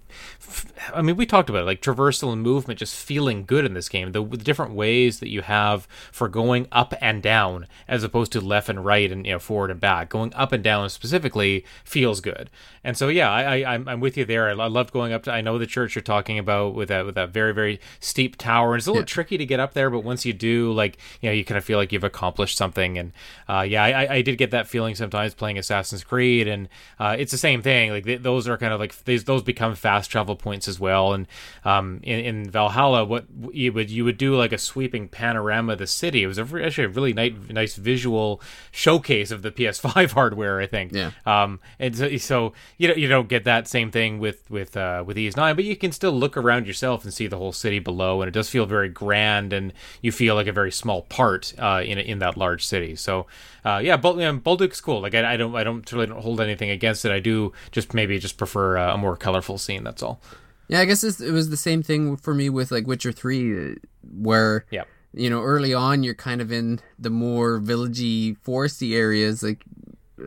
I 0.94 1.02
mean, 1.02 1.16
we 1.16 1.26
talked 1.26 1.50
about 1.50 1.62
it, 1.62 1.66
like 1.66 1.82
traversal 1.82 2.32
and 2.32 2.42
movement 2.42 2.78
just 2.78 2.94
feeling 2.94 3.44
good 3.44 3.64
in 3.64 3.74
this 3.74 3.88
game. 3.88 4.12
The, 4.12 4.24
the, 4.24 4.36
different 4.36 4.72
ways 4.72 5.20
that 5.20 5.28
you 5.28 5.42
have 5.42 5.86
for 6.10 6.28
going 6.28 6.66
up 6.72 6.94
and 7.00 7.22
down, 7.22 7.66
as 7.86 8.02
opposed 8.02 8.32
to 8.32 8.40
left 8.40 8.68
and 8.68 8.84
right 8.84 9.10
and 9.10 9.26
you 9.26 9.32
know 9.32 9.38
forward 9.38 9.70
and 9.70 9.80
back. 9.80 10.08
Going 10.08 10.32
up 10.34 10.52
and 10.52 10.64
down 10.64 10.88
specifically 10.88 11.64
feels 11.84 12.20
good. 12.20 12.50
And 12.82 12.96
so, 12.96 13.08
yeah, 13.08 13.30
I, 13.30 13.60
I 13.60 13.74
I'm 13.74 14.00
with 14.00 14.16
you 14.16 14.24
there. 14.24 14.48
I, 14.48 14.52
I 14.52 14.68
loved 14.68 14.92
going 14.92 15.12
up 15.12 15.24
to. 15.24 15.32
I 15.32 15.40
know 15.40 15.58
the 15.58 15.66
church 15.66 15.94
you're 15.94 16.02
talking 16.02 16.38
about 16.38 16.74
with 16.74 16.88
that 16.88 17.04
with 17.04 17.16
that 17.16 17.30
very 17.30 17.52
very 17.52 17.80
steep 18.00 18.36
tower, 18.36 18.72
and 18.72 18.80
it's 18.80 18.86
a 18.86 18.90
little 18.90 19.02
yeah. 19.02 19.06
tricky 19.06 19.36
to 19.36 19.44
get 19.44 19.60
up 19.60 19.74
there. 19.74 19.90
But 19.90 20.00
once 20.00 20.24
you 20.24 20.32
do, 20.32 20.72
like 20.72 20.98
you 21.20 21.28
know, 21.28 21.34
you 21.34 21.44
kind 21.44 21.58
of 21.58 21.64
feel 21.64 21.78
like 21.78 21.92
you've 21.92 22.04
accomplished 22.04 22.56
something. 22.56 22.96
And 22.96 23.12
uh, 23.48 23.66
yeah, 23.68 23.84
I, 23.84 24.14
I 24.14 24.22
did 24.22 24.38
get 24.38 24.52
that 24.52 24.68
feeling 24.68 24.94
sometimes 24.94 25.34
playing 25.34 25.58
Assassin's 25.58 26.04
Creed, 26.04 26.48
and 26.48 26.68
uh, 26.98 27.16
it's 27.18 27.32
the 27.32 27.38
same 27.38 27.60
thing. 27.60 27.90
Like 27.90 28.04
th- 28.04 28.22
those 28.22 28.48
are 28.48 28.56
kind 28.56 28.72
of 28.72 28.80
like 28.80 29.04
these 29.04 29.24
those 29.24 29.42
become 29.42 29.74
fast 29.74 29.97
travel 30.06 30.36
points 30.36 30.68
as 30.68 30.78
well. 30.78 31.12
And 31.12 31.26
um, 31.64 32.00
in, 32.02 32.20
in 32.20 32.50
Valhalla, 32.50 33.04
what 33.04 33.26
you 33.52 33.72
would 33.72 33.90
you 33.90 34.04
would 34.04 34.18
do 34.18 34.36
like 34.36 34.52
a 34.52 34.58
sweeping 34.58 35.08
panorama 35.08 35.72
of 35.72 35.78
the 35.78 35.86
city. 35.86 36.22
It 36.22 36.26
was 36.26 36.38
a, 36.38 36.42
actually 36.62 36.84
a 36.84 36.88
really 36.88 37.12
nice 37.12 37.32
nice 37.48 37.76
visual 37.76 38.40
showcase 38.70 39.30
of 39.30 39.42
the 39.42 39.50
PS5 39.50 40.10
hardware. 40.12 40.60
I 40.60 40.66
think. 40.66 40.92
Yeah. 40.92 41.10
Um, 41.26 41.60
and 41.78 41.96
so, 41.96 42.16
so 42.18 42.52
you 42.76 42.88
know 42.88 42.94
you 42.94 43.08
don't 43.08 43.28
get 43.28 43.44
that 43.44 43.66
same 43.66 43.90
thing 43.90 44.18
with 44.18 44.48
with 44.50 44.76
uh, 44.76 45.02
with 45.06 45.18
Ys 45.18 45.36
Nine, 45.36 45.56
but 45.56 45.64
you 45.64 45.76
can 45.76 45.92
still 45.92 46.12
look 46.12 46.36
around 46.36 46.66
yourself 46.66 47.04
and 47.04 47.12
see 47.12 47.26
the 47.26 47.38
whole 47.38 47.52
city 47.52 47.78
below, 47.78 48.22
and 48.22 48.28
it 48.28 48.32
does 48.32 48.48
feel 48.48 48.66
very 48.66 48.88
grand, 48.88 49.52
and 49.52 49.72
you 50.02 50.12
feel 50.12 50.34
like 50.34 50.46
a 50.46 50.52
very 50.52 50.72
small 50.72 51.02
part 51.02 51.54
uh, 51.58 51.82
in 51.84 51.98
in 51.98 52.18
that 52.18 52.36
large 52.36 52.64
city. 52.64 52.94
So 52.94 53.26
uh, 53.64 53.78
yeah, 53.78 53.96
Bul- 53.96 54.20
yeah, 54.20 54.32
Balduq's 54.32 54.80
cool. 54.80 55.00
Like 55.00 55.14
I, 55.14 55.34
I, 55.34 55.36
don't 55.36 55.54
I 55.54 55.64
don't 55.64 55.90
really 55.92 56.06
don't 56.06 56.20
hold 56.20 56.40
anything 56.40 56.70
against 56.70 57.04
it. 57.04 57.12
I 57.12 57.20
do 57.20 57.52
just 57.70 57.92
maybe 57.92 58.18
just 58.18 58.36
prefer 58.36 58.78
uh, 58.78 58.94
a 58.94 58.98
more 58.98 59.16
colorful 59.16 59.58
scene. 59.58 59.84
That's 59.88 60.02
all. 60.02 60.20
Yeah, 60.68 60.80
I 60.80 60.84
guess 60.84 61.02
it 61.02 61.32
was 61.32 61.48
the 61.48 61.56
same 61.56 61.82
thing 61.82 62.18
for 62.18 62.34
me 62.34 62.50
with 62.50 62.70
like 62.70 62.86
Witcher 62.86 63.10
Three, 63.10 63.76
where 64.02 64.66
yeah. 64.70 64.84
you 65.14 65.30
know 65.30 65.40
early 65.40 65.72
on 65.72 66.02
you're 66.02 66.14
kind 66.14 66.42
of 66.42 66.52
in 66.52 66.80
the 66.98 67.08
more 67.08 67.58
villagey, 67.58 68.36
foresty 68.46 68.94
areas, 68.94 69.42
like 69.42 69.64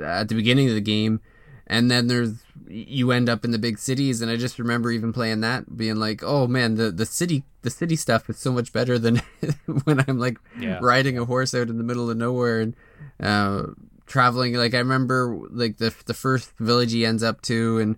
at 0.04 0.30
the 0.30 0.36
beginning 0.36 0.68
of 0.68 0.74
the 0.74 0.82
game, 0.82 1.22
and 1.68 1.92
then 1.92 2.08
there's 2.08 2.34
you 2.68 3.12
end 3.12 3.30
up 3.30 3.46
in 3.46 3.52
the 3.52 3.60
big 3.60 3.78
cities 3.78 4.22
and 4.22 4.32
i 4.32 4.38
just 4.38 4.58
remember 4.58 4.92
even 4.92 5.12
playing 5.12 5.42
that 5.42 5.76
being 5.76 5.98
like 5.98 6.24
oh 6.24 6.48
man 6.48 6.76
the 6.76 6.90
the 6.90 7.06
city 7.06 7.44
the 7.64 7.70
city 7.70 7.98
stuff 7.98 8.30
is 8.30 8.38
so 8.38 8.52
much 8.52 8.72
better 8.72 8.98
than 8.98 9.18
when 9.84 10.04
i'm 10.08 10.18
like 10.18 10.38
yeah. 10.58 10.80
riding 10.82 11.18
a 11.18 11.26
horse 11.26 11.54
out 11.54 11.70
in 11.70 11.78
the 11.78 11.84
middle 11.84 12.10
of 12.10 12.16
nowhere 12.16 12.62
and 12.62 12.76
uh, 13.20 13.64
traveling 14.06 14.54
like 14.54 14.74
i 14.74 14.78
remember 14.78 15.38
like 15.50 15.78
the 15.78 15.94
the 16.06 16.14
first 16.14 16.54
village 16.60 16.94
he 16.94 17.06
ends 17.06 17.24
up 17.24 17.42
to 17.42 17.80
and 17.80 17.98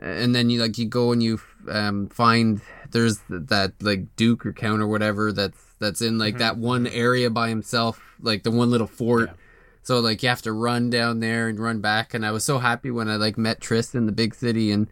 and 0.00 0.34
then 0.34 0.50
you 0.50 0.60
like 0.60 0.78
you 0.78 0.86
go 0.86 1.12
and 1.12 1.22
you 1.22 1.40
um, 1.70 2.08
find 2.08 2.60
there's 2.90 3.20
that 3.28 3.72
like 3.80 4.14
duke 4.16 4.44
or 4.44 4.52
count 4.52 4.82
or 4.82 4.86
whatever 4.86 5.32
that's 5.32 5.58
that's 5.78 6.00
in 6.00 6.18
like 6.18 6.34
mm-hmm. 6.34 6.38
that 6.40 6.56
one 6.56 6.86
area 6.86 7.30
by 7.30 7.48
himself, 7.48 8.00
like 8.20 8.42
the 8.42 8.50
one 8.50 8.70
little 8.70 8.86
fort. 8.86 9.28
Yeah. 9.28 9.34
So 9.82 10.00
like 10.00 10.22
you 10.22 10.28
have 10.30 10.42
to 10.42 10.52
run 10.52 10.90
down 10.90 11.20
there 11.20 11.48
and 11.48 11.58
run 11.58 11.80
back, 11.80 12.14
and 12.14 12.24
I 12.24 12.30
was 12.30 12.44
so 12.44 12.58
happy 12.58 12.90
when 12.90 13.08
I 13.08 13.16
like 13.16 13.36
met 13.36 13.60
Triss 13.60 13.94
in 13.94 14.06
the 14.06 14.12
big 14.12 14.34
city 14.34 14.70
and 14.70 14.88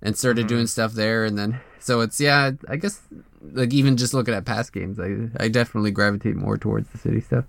and 0.00 0.16
started 0.16 0.42
mm-hmm. 0.42 0.48
doing 0.48 0.66
stuff 0.66 0.92
there, 0.92 1.24
and 1.24 1.36
then 1.36 1.60
so 1.80 2.00
it's 2.00 2.20
yeah, 2.20 2.52
I 2.68 2.76
guess 2.76 3.00
like 3.40 3.72
even 3.72 3.96
just 3.96 4.14
looking 4.14 4.34
at 4.34 4.44
past 4.44 4.72
games, 4.72 5.00
I 5.00 5.28
I 5.42 5.48
definitely 5.48 5.90
gravitate 5.90 6.36
more 6.36 6.56
towards 6.56 6.88
the 6.90 6.98
city 6.98 7.20
stuff. 7.20 7.44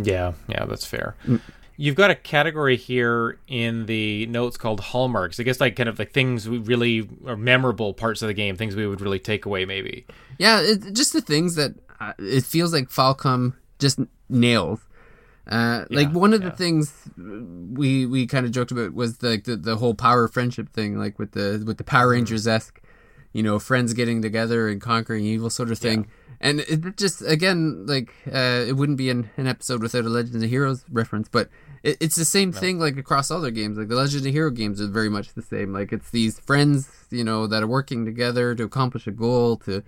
Yeah, 0.00 0.32
yeah, 0.48 0.66
that's 0.66 0.84
fair. 0.84 1.16
Mm. 1.26 1.40
You've 1.78 1.94
got 1.94 2.10
a 2.10 2.14
category 2.14 2.76
here 2.76 3.38
in 3.48 3.86
the 3.86 4.26
notes 4.26 4.56
called 4.56 4.80
hallmarks. 4.80 5.38
I 5.38 5.42
guess 5.42 5.60
like 5.60 5.76
kind 5.76 5.88
of 5.88 5.98
like 5.98 6.12
things 6.12 6.48
we 6.48 6.58
really 6.58 7.08
are 7.26 7.36
memorable 7.36 7.92
parts 7.92 8.22
of 8.22 8.28
the 8.28 8.34
game, 8.34 8.56
things 8.56 8.74
we 8.74 8.86
would 8.86 9.00
really 9.00 9.18
take 9.18 9.44
away 9.44 9.64
maybe. 9.64 10.06
Yeah, 10.38 10.60
it, 10.62 10.92
just 10.94 11.12
the 11.12 11.20
things 11.20 11.54
that 11.56 11.74
uh, 12.00 12.12
it 12.18 12.44
feels 12.44 12.72
like 12.72 12.88
Falcom 12.88 13.54
just 13.78 13.98
nails. 14.28 14.80
Uh, 15.46 15.84
like 15.90 16.08
Yeah, 16.08 16.14
one 16.14 16.32
of 16.34 16.42
yeah. 16.42 16.48
the 16.48 16.56
things 16.56 16.92
we 17.16 18.04
we 18.06 18.26
kind 18.26 18.46
of 18.46 18.52
joked 18.52 18.72
about 18.72 18.94
was 18.94 19.18
the, 19.18 19.40
the 19.44 19.56
the 19.56 19.76
whole 19.76 19.94
power 19.94 20.28
friendship 20.28 20.70
thing, 20.70 20.98
like 20.98 21.18
with 21.18 21.32
the 21.32 21.62
with 21.66 21.78
the 21.78 21.84
Power 21.84 22.06
Mm-hmm. 22.06 22.12
Rangers 22.12 22.46
esque, 22.48 22.80
you 23.32 23.42
know, 23.42 23.58
friends 23.58 23.92
getting 23.92 24.22
together 24.22 24.68
and 24.68 24.80
conquering 24.80 25.24
evil 25.24 25.50
sort 25.50 25.70
of 25.70 25.78
thing. 25.78 26.08
And 26.40 26.60
it 26.60 26.96
just 26.96 27.22
again, 27.22 27.86
like 27.86 28.12
uh, 28.26 28.64
it 28.66 28.76
wouldn't 28.76 28.98
be 28.98 29.08
an, 29.08 29.30
an 29.36 29.46
episode 29.46 29.82
without 29.82 30.04
a 30.04 30.08
Legends 30.08 30.42
of 30.42 30.50
Heroes 30.50 30.84
reference, 30.90 31.28
but 31.28 31.48
it, 31.82 31.96
it's 32.00 32.16
the 32.16 32.24
same 32.24 32.52
thing 32.52 32.78
like 32.78 32.96
across 32.96 33.30
other 33.30 33.50
games. 33.50 33.78
Like 33.78 33.88
the 33.88 33.96
Legends 33.96 34.26
of 34.26 34.32
Hero 34.32 34.50
games 34.50 34.80
are 34.80 34.86
very 34.88 35.08
much 35.08 35.34
the 35.34 35.42
same. 35.42 35.72
Like 35.72 35.92
it's 35.92 36.10
these 36.10 36.38
friends, 36.40 36.88
you 37.10 37.24
know, 37.24 37.46
that 37.46 37.62
are 37.62 37.66
working 37.66 38.04
together 38.04 38.54
to 38.54 38.64
accomplish 38.64 39.06
a 39.06 39.12
goal 39.12 39.56
to 39.58 39.82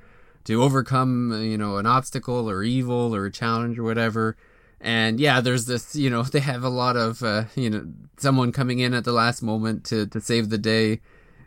to 0.44 0.62
overcome 0.62 1.42
you 1.42 1.58
know 1.58 1.76
an 1.76 1.86
obstacle 1.86 2.48
or 2.48 2.62
evil 2.62 3.14
or 3.14 3.26
a 3.26 3.30
challenge 3.30 3.78
or 3.78 3.82
whatever. 3.82 4.36
And 4.80 5.18
yeah 5.18 5.40
there's 5.40 5.66
this 5.66 5.96
you 5.96 6.08
know 6.08 6.22
they 6.34 6.40
have 6.40 6.64
a 6.64 6.68
lot 6.68 6.96
of 6.96 7.22
uh, 7.22 7.44
you 7.54 7.70
know 7.70 7.86
someone 8.16 8.52
coming 8.52 8.78
in 8.78 8.94
at 8.94 9.04
the 9.04 9.12
last 9.12 9.42
moment 9.42 9.84
to 9.86 10.06
to 10.06 10.20
save 10.20 10.48
the 10.50 10.58
day. 10.58 11.00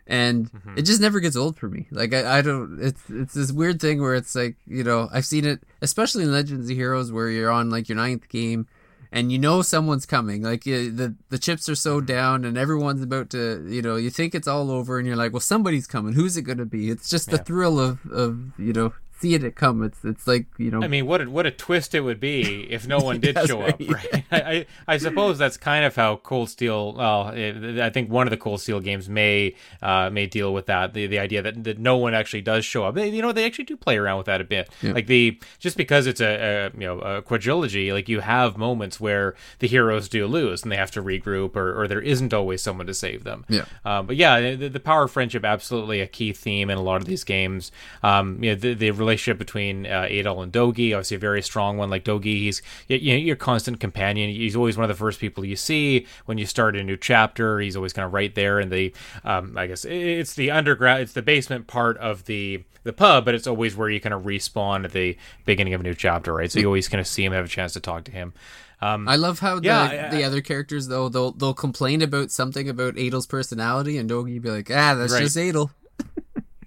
And 0.04 0.50
it 0.76 0.82
just 0.82 1.00
never 1.00 1.20
gets 1.20 1.36
old 1.36 1.56
for 1.56 1.68
me. 1.68 1.86
Like 1.90 2.12
I, 2.12 2.38
I 2.38 2.42
don't 2.42 2.78
it's 2.80 3.02
it's 3.08 3.34
this 3.34 3.52
weird 3.52 3.80
thing 3.80 4.00
where 4.00 4.14
it's 4.14 4.34
like 4.34 4.56
you 4.66 4.84
know 4.84 5.08
i've 5.12 5.24
seen 5.24 5.44
it 5.44 5.62
especially 5.80 6.24
in 6.24 6.32
legends 6.32 6.68
of 6.68 6.76
heroes 6.76 7.12
where 7.12 7.28
you're 7.28 7.50
on 7.50 7.70
like 7.70 7.88
your 7.88 7.96
ninth 7.96 8.28
game 8.28 8.66
and 9.12 9.30
you 9.30 9.38
know 9.38 9.62
someone's 9.62 10.06
coming 10.06 10.42
like 10.42 10.64
the 10.64 11.14
the 11.28 11.38
chips 11.38 11.68
are 11.68 11.74
so 11.74 11.98
mm-hmm. 11.98 12.06
down 12.06 12.44
and 12.44 12.56
everyone's 12.56 13.02
about 13.02 13.30
to 13.30 13.64
you 13.68 13.82
know 13.82 13.96
you 13.96 14.10
think 14.10 14.34
it's 14.34 14.48
all 14.48 14.70
over 14.70 14.98
and 14.98 15.06
you're 15.06 15.16
like 15.16 15.32
well 15.32 15.40
somebody's 15.40 15.86
coming. 15.86 16.14
Who's 16.14 16.36
it 16.36 16.42
going 16.42 16.58
to 16.58 16.64
be? 16.66 16.90
It's 16.90 17.08
just 17.10 17.30
the 17.30 17.36
Yeah. 17.36 17.42
thrill 17.42 17.78
of 17.78 18.04
of 18.10 18.58
you 18.58 18.72
know 18.72 18.92
seeing 19.22 19.44
it 19.44 19.54
come 19.54 19.82
it's 19.82 20.04
it's 20.04 20.26
like 20.26 20.46
you 20.58 20.70
know 20.70 20.82
I 20.82 20.88
mean, 20.88 21.06
what 21.06 21.20
a, 21.20 21.30
what 21.30 21.46
a 21.46 21.50
twist 21.50 21.94
it 21.94 22.00
would 22.00 22.18
be 22.18 22.66
if 22.70 22.86
no 22.86 22.98
one 22.98 23.20
did 23.20 23.36
That's 23.36 23.48
show 23.48 23.60
right, 23.60 23.74
up, 23.74 23.80
right? 23.88 24.24
I, 24.32 24.66
I 24.86 24.96
suppose 24.98 25.38
that's 25.38 25.56
kind 25.56 25.84
of 25.84 25.94
how 25.94 26.16
Cold 26.16 26.50
Steel. 26.50 26.94
Well, 26.94 27.28
I 27.28 27.90
think 27.90 28.10
one 28.10 28.26
of 28.26 28.30
the 28.30 28.36
Cold 28.36 28.60
Steel 28.60 28.80
games 28.80 29.08
may 29.08 29.54
uh, 29.80 30.10
may 30.10 30.26
deal 30.26 30.52
with 30.52 30.66
that. 30.66 30.94
The 30.94 31.06
the 31.06 31.18
idea 31.18 31.42
that, 31.42 31.62
that 31.64 31.78
no 31.78 31.96
one 31.96 32.14
actually 32.14 32.42
does 32.42 32.64
show 32.64 32.84
up. 32.84 32.94
They, 32.94 33.08
you 33.08 33.22
know, 33.22 33.32
they 33.32 33.44
actually 33.44 33.64
do 33.64 33.76
play 33.76 33.96
around 33.96 34.18
with 34.18 34.26
that 34.26 34.40
a 34.40 34.44
bit. 34.44 34.68
Like 34.82 35.06
the 35.06 35.40
just 35.58 35.76
because 35.76 36.06
it's 36.06 36.20
a, 36.20 36.70
a 36.74 36.78
you 36.78 36.86
know 36.86 36.98
a 36.98 37.22
quadrilogy, 37.22 37.92
like 37.92 38.08
you 38.08 38.20
have 38.20 38.56
moments 38.56 39.00
where 39.00 39.34
the 39.60 39.68
heroes 39.68 40.08
do 40.08 40.26
lose 40.26 40.62
and 40.62 40.72
they 40.72 40.76
have 40.76 40.90
to 40.92 41.02
regroup, 41.02 41.54
or, 41.56 41.80
or 41.80 41.86
there 41.88 42.00
isn't 42.00 42.34
always 42.34 42.62
someone 42.62 42.86
to 42.86 42.94
save 42.94 43.24
them. 43.24 43.44
Yeah. 43.48 43.64
Uh, 43.84 44.02
but 44.02 44.16
yeah, 44.16 44.54
the, 44.56 44.68
the 44.68 44.80
power 44.80 45.04
of 45.04 45.10
friendship 45.10 45.44
absolutely 45.44 46.00
a 46.00 46.06
key 46.06 46.32
theme 46.32 46.70
in 46.70 46.78
a 46.78 46.82
lot 46.82 47.00
of 47.00 47.06
these 47.06 47.24
games. 47.24 47.70
Um, 48.02 48.42
you 48.42 48.50
know, 48.50 48.56
the, 48.56 48.74
the 48.74 48.90
relationship 49.12 49.38
between 49.38 49.86
uh, 49.86 50.02
Adol 50.10 50.42
and 50.42 50.52
Dogi, 50.52 50.92
obviously 50.94 51.16
a 51.16 51.20
very 51.20 51.42
strong 51.42 51.76
one. 51.76 51.90
Like 51.90 52.04
Dogi, 52.04 52.24
he's 52.38 52.62
you 52.88 53.12
know, 53.12 53.18
your 53.18 53.36
constant 53.36 53.78
companion. 53.80 54.30
He's 54.30 54.56
always 54.56 54.76
one 54.76 54.84
of 54.84 54.88
the 54.88 54.98
first 54.98 55.20
people 55.20 55.44
you 55.44 55.56
see 55.56 56.06
when 56.26 56.38
you 56.38 56.46
start 56.46 56.76
a 56.76 56.82
new 56.82 56.96
chapter. 56.96 57.60
He's 57.60 57.76
always 57.76 57.92
kind 57.92 58.06
of 58.06 58.12
right 58.12 58.34
there 58.34 58.58
in 58.60 58.70
the, 58.70 58.92
um, 59.24 59.56
I 59.58 59.66
guess 59.66 59.84
it's 59.84 60.34
the 60.34 60.50
underground, 60.50 61.02
it's 61.02 61.12
the 61.12 61.22
basement 61.22 61.66
part 61.66 61.96
of 61.98 62.24
the 62.24 62.64
the 62.84 62.92
pub, 62.92 63.24
but 63.24 63.34
it's 63.36 63.46
always 63.46 63.76
where 63.76 63.88
you 63.88 64.00
kind 64.00 64.12
of 64.14 64.22
respawn 64.22 64.84
at 64.84 64.90
the 64.90 65.16
beginning 65.44 65.72
of 65.72 65.80
a 65.80 65.84
new 65.84 65.94
chapter, 65.94 66.32
right? 66.34 66.50
So 66.50 66.58
you 66.58 66.66
always 66.66 66.88
kind 66.88 67.00
of 67.00 67.06
see 67.06 67.24
him, 67.24 67.32
have 67.32 67.44
a 67.44 67.48
chance 67.48 67.74
to 67.74 67.80
talk 67.80 68.02
to 68.04 68.10
him. 68.10 68.32
Um, 68.80 69.06
I 69.08 69.14
love 69.14 69.38
how 69.38 69.60
the, 69.60 69.66
Yeah, 69.66 69.82
I- 69.82 70.08
the 70.16 70.24
other 70.24 70.40
characters 70.40 70.88
though 70.88 71.08
they'll 71.08 71.30
they'll 71.32 71.54
complain 71.54 72.02
about 72.02 72.32
something 72.32 72.68
about 72.68 72.98
Adol's 72.98 73.26
personality 73.28 73.98
and 73.98 74.10
Dogi 74.10 74.40
be 74.42 74.50
like 74.50 74.68
ah 74.70 74.94
that's 74.96 75.12
Right. 75.12 75.20
just 75.22 75.36
Adel 75.36 75.70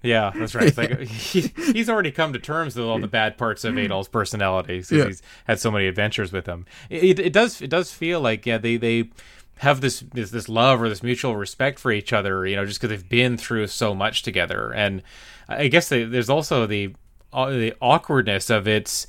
Yeah, 0.06 0.30
that's 0.34 0.54
right. 0.54 0.68
It's 0.68 0.78
like 0.78 0.98
he, 1.08 1.52
he's 1.72 1.88
already 1.90 2.10
come 2.12 2.32
to 2.32 2.38
terms 2.38 2.76
with 2.76 2.86
all 2.86 2.98
the 2.98 3.08
bad 3.08 3.36
parts 3.36 3.64
of 3.64 3.76
Adol's 3.76 4.08
personality 4.08 4.78
because 4.78 4.92
Yeah. 4.92 5.06
he's 5.06 5.22
had 5.46 5.58
so 5.60 5.70
many 5.70 5.86
adventures 5.86 6.32
with 6.32 6.46
him. 6.46 6.64
It, 6.90 7.18
it 7.18 7.32
does 7.32 7.60
it 7.60 7.68
does 7.70 7.92
feel 7.92 8.20
like 8.20 8.46
yeah 8.46 8.58
they 8.58 8.76
they 8.76 9.10
have 9.58 9.80
this 9.80 10.00
this 10.12 10.30
this 10.30 10.48
love 10.48 10.80
or 10.82 10.88
this 10.88 11.02
mutual 11.02 11.34
respect 11.36 11.78
for 11.78 11.90
each 11.90 12.12
other. 12.12 12.46
You 12.46 12.56
know, 12.56 12.66
just 12.66 12.80
because 12.80 12.90
they've 12.96 13.08
been 13.08 13.36
through 13.36 13.66
so 13.68 13.94
much 13.94 14.22
together, 14.22 14.72
and 14.72 15.02
I 15.48 15.68
guess 15.68 15.88
they, 15.88 16.04
there's 16.04 16.30
also 16.30 16.66
the 16.66 16.94
uh, 17.32 17.50
the 17.50 17.74
awkwardness 17.80 18.50
of 18.50 18.68
it's 18.68 19.06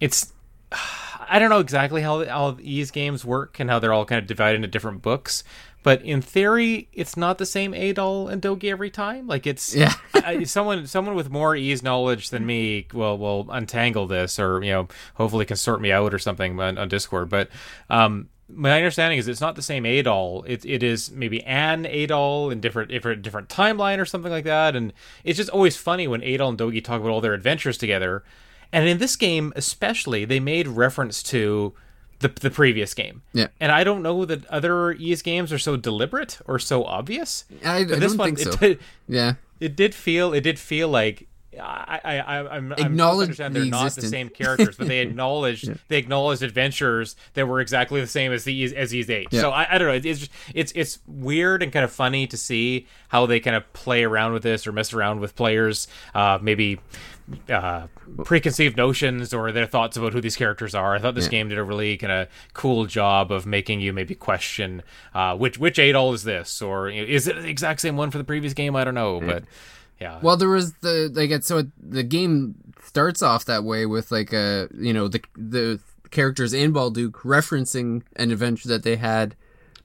it's. 0.00 0.32
I 1.30 1.38
don't 1.38 1.50
know 1.50 1.58
exactly 1.60 2.00
how 2.00 2.24
all 2.24 2.52
these 2.52 2.90
games 2.90 3.22
work 3.22 3.60
and 3.60 3.68
how 3.68 3.78
they're 3.78 3.92
all 3.92 4.06
kind 4.06 4.18
of 4.18 4.26
divided 4.26 4.56
into 4.56 4.68
different 4.68 5.02
books, 5.02 5.44
but 5.82 6.02
in 6.02 6.20
theory, 6.20 6.88
it's 6.92 7.16
not 7.16 7.38
the 7.38 7.46
same 7.46 7.72
Adol 7.72 8.30
and 8.30 8.42
Dogi 8.42 8.70
every 8.70 8.90
time. 8.90 9.26
Like 9.26 9.46
it's 9.46 9.74
Yeah. 9.74 9.94
I, 10.14 10.44
someone 10.44 10.86
someone 10.86 11.14
with 11.14 11.30
more 11.30 11.54
Ys 11.54 11.82
knowledge 11.82 12.30
than 12.30 12.44
me 12.44 12.86
will 12.92 13.16
will 13.18 13.46
untangle 13.50 14.06
this 14.06 14.38
or 14.38 14.62
you 14.62 14.72
know 14.72 14.88
hopefully 15.14 15.44
can 15.44 15.56
sort 15.56 15.80
me 15.80 15.92
out 15.92 16.12
or 16.12 16.18
something 16.18 16.58
on, 16.58 16.78
on 16.78 16.88
Discord. 16.88 17.28
But 17.28 17.48
um, 17.88 18.28
my 18.48 18.72
understanding 18.72 19.18
is 19.18 19.28
it's 19.28 19.40
not 19.40 19.56
the 19.56 19.62
same 19.62 19.84
Adol. 19.84 20.42
It 20.46 20.64
it 20.64 20.82
is 20.82 21.10
maybe 21.10 21.44
an 21.44 21.84
Adol 21.84 22.50
in 22.50 22.60
different 22.60 22.90
different 22.90 23.22
different 23.22 23.48
timeline 23.48 23.98
or 23.98 24.04
something 24.04 24.32
like 24.32 24.44
that. 24.44 24.74
And 24.74 24.92
it's 25.22 25.36
just 25.36 25.50
always 25.50 25.76
funny 25.76 26.08
when 26.08 26.22
Adol 26.22 26.48
and 26.48 26.58
Dogi 26.58 26.82
talk 26.82 27.00
about 27.00 27.10
all 27.10 27.20
their 27.20 27.34
adventures 27.34 27.78
together. 27.78 28.24
And 28.72 28.88
in 28.88 28.98
this 28.98 29.16
game 29.16 29.52
especially, 29.56 30.24
they 30.24 30.40
made 30.40 30.68
reference 30.68 31.22
to 31.24 31.74
the 32.20 32.28
the 32.28 32.50
previous 32.50 32.94
game. 32.94 33.22
Yeah. 33.32 33.48
And 33.60 33.72
I 33.72 33.84
don't 33.84 34.02
know 34.02 34.24
that 34.24 34.46
other 34.46 34.92
Ys 34.92 35.22
games 35.22 35.52
are 35.52 35.58
so 35.58 35.76
deliberate 35.76 36.38
or 36.46 36.58
so 36.58 36.84
obvious. 36.84 37.44
I, 37.64 37.78
I 37.78 37.84
don't 37.84 38.16
think 38.16 38.38
so 38.38 38.50
it 38.50 38.60
did, 38.60 38.78
yeah 39.06 39.34
it 39.60 39.76
did 39.76 39.94
feel 39.94 40.32
it 40.32 40.42
did 40.42 40.58
feel 40.58 40.88
like 40.88 41.26
I 41.60 42.00
I 42.04 42.18
I 42.18 42.56
I'm 42.56 42.72
I'm 42.72 42.86
Acknowledge 42.86 43.38
the 43.38 43.48
they're 43.48 43.64
not 43.64 43.92
the 43.92 44.02
same 44.02 44.28
characters, 44.28 44.76
but 44.76 44.86
they 44.86 44.98
acknowledged 45.00 45.70
they 45.88 45.98
acknowledged 45.98 46.42
adventures 46.42 47.16
that 47.34 47.48
were 47.48 47.60
exactly 47.60 48.00
the 48.00 48.06
same 48.06 48.32
as 48.32 48.44
these 48.44 48.72
as 48.72 48.90
these 48.90 49.10
eight. 49.10 49.28
Yeah. 49.30 49.40
So 49.40 49.50
I, 49.50 49.74
I 49.74 49.78
don't 49.78 49.88
know. 49.88 49.94
It's 49.94 50.20
just, 50.20 50.30
it's 50.54 50.72
it's 50.76 50.98
weird 51.06 51.62
and 51.62 51.72
kind 51.72 51.84
of 51.84 51.90
funny 51.90 52.26
to 52.28 52.36
see 52.36 52.86
how 53.08 53.26
they 53.26 53.40
kind 53.40 53.56
of 53.56 53.70
play 53.72 54.04
around 54.04 54.34
with 54.34 54.42
this 54.42 54.66
or 54.66 54.72
mess 54.72 54.92
around 54.92 55.20
with 55.20 55.34
players. 55.34 55.88
Uh, 56.14 56.38
maybe. 56.40 56.80
Uh, 57.48 57.86
preconceived 58.24 58.76
notions 58.76 59.34
or 59.34 59.52
their 59.52 59.66
thoughts 59.66 59.96
about 59.98 60.14
who 60.14 60.20
these 60.20 60.36
characters 60.36 60.74
are. 60.74 60.94
I 60.94 60.98
thought 60.98 61.14
this 61.14 61.24
Yeah. 61.26 61.30
game 61.30 61.48
did 61.50 61.58
a 61.58 61.62
really 61.64 61.96
kind 61.98 62.10
of 62.12 62.28
cool 62.54 62.86
job 62.86 63.30
of 63.30 63.44
making 63.44 63.80
you 63.80 63.92
maybe 63.92 64.14
question 64.14 64.82
uh, 65.14 65.36
which 65.36 65.58
which 65.58 65.76
Adol 65.76 66.14
is 66.14 66.22
this, 66.24 66.62
or 66.62 66.88
you 66.88 67.02
know, 67.02 67.06
is 67.08 67.28
it 67.28 67.36
the 67.36 67.48
exact 67.48 67.80
same 67.82 67.96
one 67.98 68.10
for 68.10 68.16
the 68.18 68.24
previous 68.24 68.54
game? 68.54 68.74
I 68.74 68.82
don't 68.84 68.94
know, 68.94 69.20
but 69.20 69.44
yeah, 70.00 70.20
Well, 70.22 70.38
there 70.38 70.48
was 70.48 70.72
the 70.80 71.10
like 71.14 71.30
it- 71.30 71.44
so 71.44 71.58
it, 71.58 71.66
the 71.78 72.02
game 72.02 72.54
starts 72.82 73.20
off 73.22 73.44
that 73.44 73.62
way 73.62 73.84
with 73.84 74.10
like 74.10 74.32
a 74.32 74.68
you 74.74 74.94
know 74.94 75.06
the 75.08 75.20
the 75.36 75.80
characters 76.10 76.54
in 76.54 76.72
Balduq 76.72 77.12
referencing 77.24 78.02
an 78.16 78.30
adventure 78.30 78.68
that 78.68 78.84
they 78.84 78.96
had, 78.96 79.34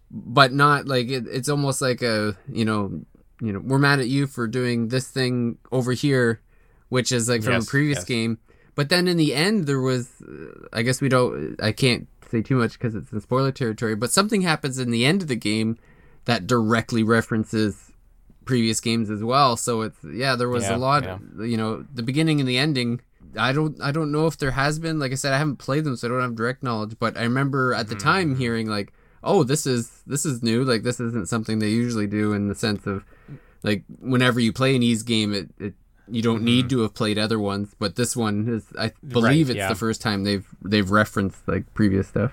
but 0.10 0.54
not 0.54 0.88
like 0.88 1.10
it, 1.10 1.26
it's 1.30 1.50
almost 1.50 1.82
like 1.82 2.02
a 2.02 2.38
you 2.50 2.64
know 2.64 3.02
you 3.41 3.52
know 3.52 3.60
we're 3.60 3.80
mad 3.80 4.00
at 4.00 4.08
you 4.08 4.28
for 4.28 4.48
doing 4.48 4.88
this 4.88 5.08
thing 5.10 5.58
over 5.74 5.91
here, 5.91 6.39
which 6.94 7.12
is 7.12 7.28
like 7.28 7.41
from 7.44 7.54
Yes, 7.54 7.68
a 7.68 7.70
previous 7.76 8.00
yes. 8.00 8.06
game. 8.16 8.38
But 8.76 8.89
then 8.89 9.08
in 9.08 9.18
the 9.18 9.34
end, 9.48 9.66
there 9.70 9.82
was 9.91 10.04
uh, 10.22 10.68
I 10.78 10.82
guess 10.86 11.02
we 11.02 11.10
don't 11.10 11.56
I 11.70 11.72
can't 11.84 12.08
say 12.32 12.41
too 12.41 12.56
much 12.64 12.74
because 12.74 12.94
it's 12.96 13.12
in 13.14 13.20
spoiler 13.22 13.52
territory. 13.52 13.96
But 13.96 14.12
something 14.12 14.41
happens 14.41 14.78
in 14.80 14.89
the 14.91 15.04
end 15.06 15.22
of 15.22 15.28
the 15.28 15.36
game 15.52 15.78
that 16.26 16.48
directly 16.48 17.04
references 17.04 17.91
previous 18.46 18.80
games 18.82 19.10
as 19.10 19.24
well. 19.24 19.56
So 19.58 19.82
it's 19.88 20.02
yeah, 20.24 20.36
there 20.36 20.50
was 20.50 20.64
Yeah, 20.70 20.76
a 20.76 20.80
lot. 20.89 21.04
yeah. 21.04 21.18
You 21.54 21.58
know, 21.62 21.72
the 21.94 22.04
beginning 22.04 22.39
and 22.41 22.48
the 22.50 22.58
ending. 22.68 23.02
I 23.50 23.52
don't 23.58 23.76
I 23.82 23.91
don't 23.91 24.12
know 24.12 24.28
if 24.28 24.36
there 24.38 24.52
has 24.64 24.80
been. 24.80 25.00
Like 25.00 25.12
I 25.12 25.16
said, 25.16 25.34
I 25.34 25.38
haven't 25.44 25.58
played 25.68 25.84
them, 25.86 25.96
so 25.96 26.08
I 26.08 26.10
don't 26.12 26.22
have 26.28 26.36
direct 26.36 26.62
knowledge. 26.64 26.96
But 27.00 27.18
I 27.18 27.24
remember 27.24 27.74
at 27.74 27.88
the 27.89 27.96
Mm-hmm. 27.96 28.10
time 28.10 28.36
hearing 28.44 28.68
like, 28.78 28.94
oh, 29.24 29.44
this 29.44 29.66
is 29.66 30.02
this 30.06 30.26
is 30.26 30.44
new. 30.44 30.64
Like 30.64 30.84
this 30.84 31.00
isn't 31.00 31.28
something 31.30 31.58
they 31.60 31.70
usually 31.84 32.08
do 32.08 32.34
in 32.38 32.48
the 32.52 32.56
sense 32.56 32.86
of 32.86 33.04
like 33.64 33.82
whenever 34.14 34.39
you 34.39 34.52
play 34.54 34.76
an 34.76 34.84
Ys 34.84 35.04
game, 35.04 35.34
it. 35.34 35.50
it 35.60 35.74
you 36.10 36.22
don't 36.22 36.43
need 36.43 36.70
to 36.70 36.80
have 36.82 36.93
played 36.93 37.18
other 37.18 37.39
ones, 37.39 37.76
but 37.80 37.95
this 37.95 38.16
one 38.16 38.47
is. 38.49 38.66
I 38.78 38.91
believe 39.08 39.49
it's 39.49 39.51
Mm-hmm. 39.51 39.58
yeah. 39.60 39.70
the 39.70 39.76
first 39.76 40.01
time 40.01 40.24
they've 40.24 40.45
they've 40.62 40.89
referenced 40.89 41.47
like 41.47 41.74
previous 41.74 42.08
stuff. 42.08 42.32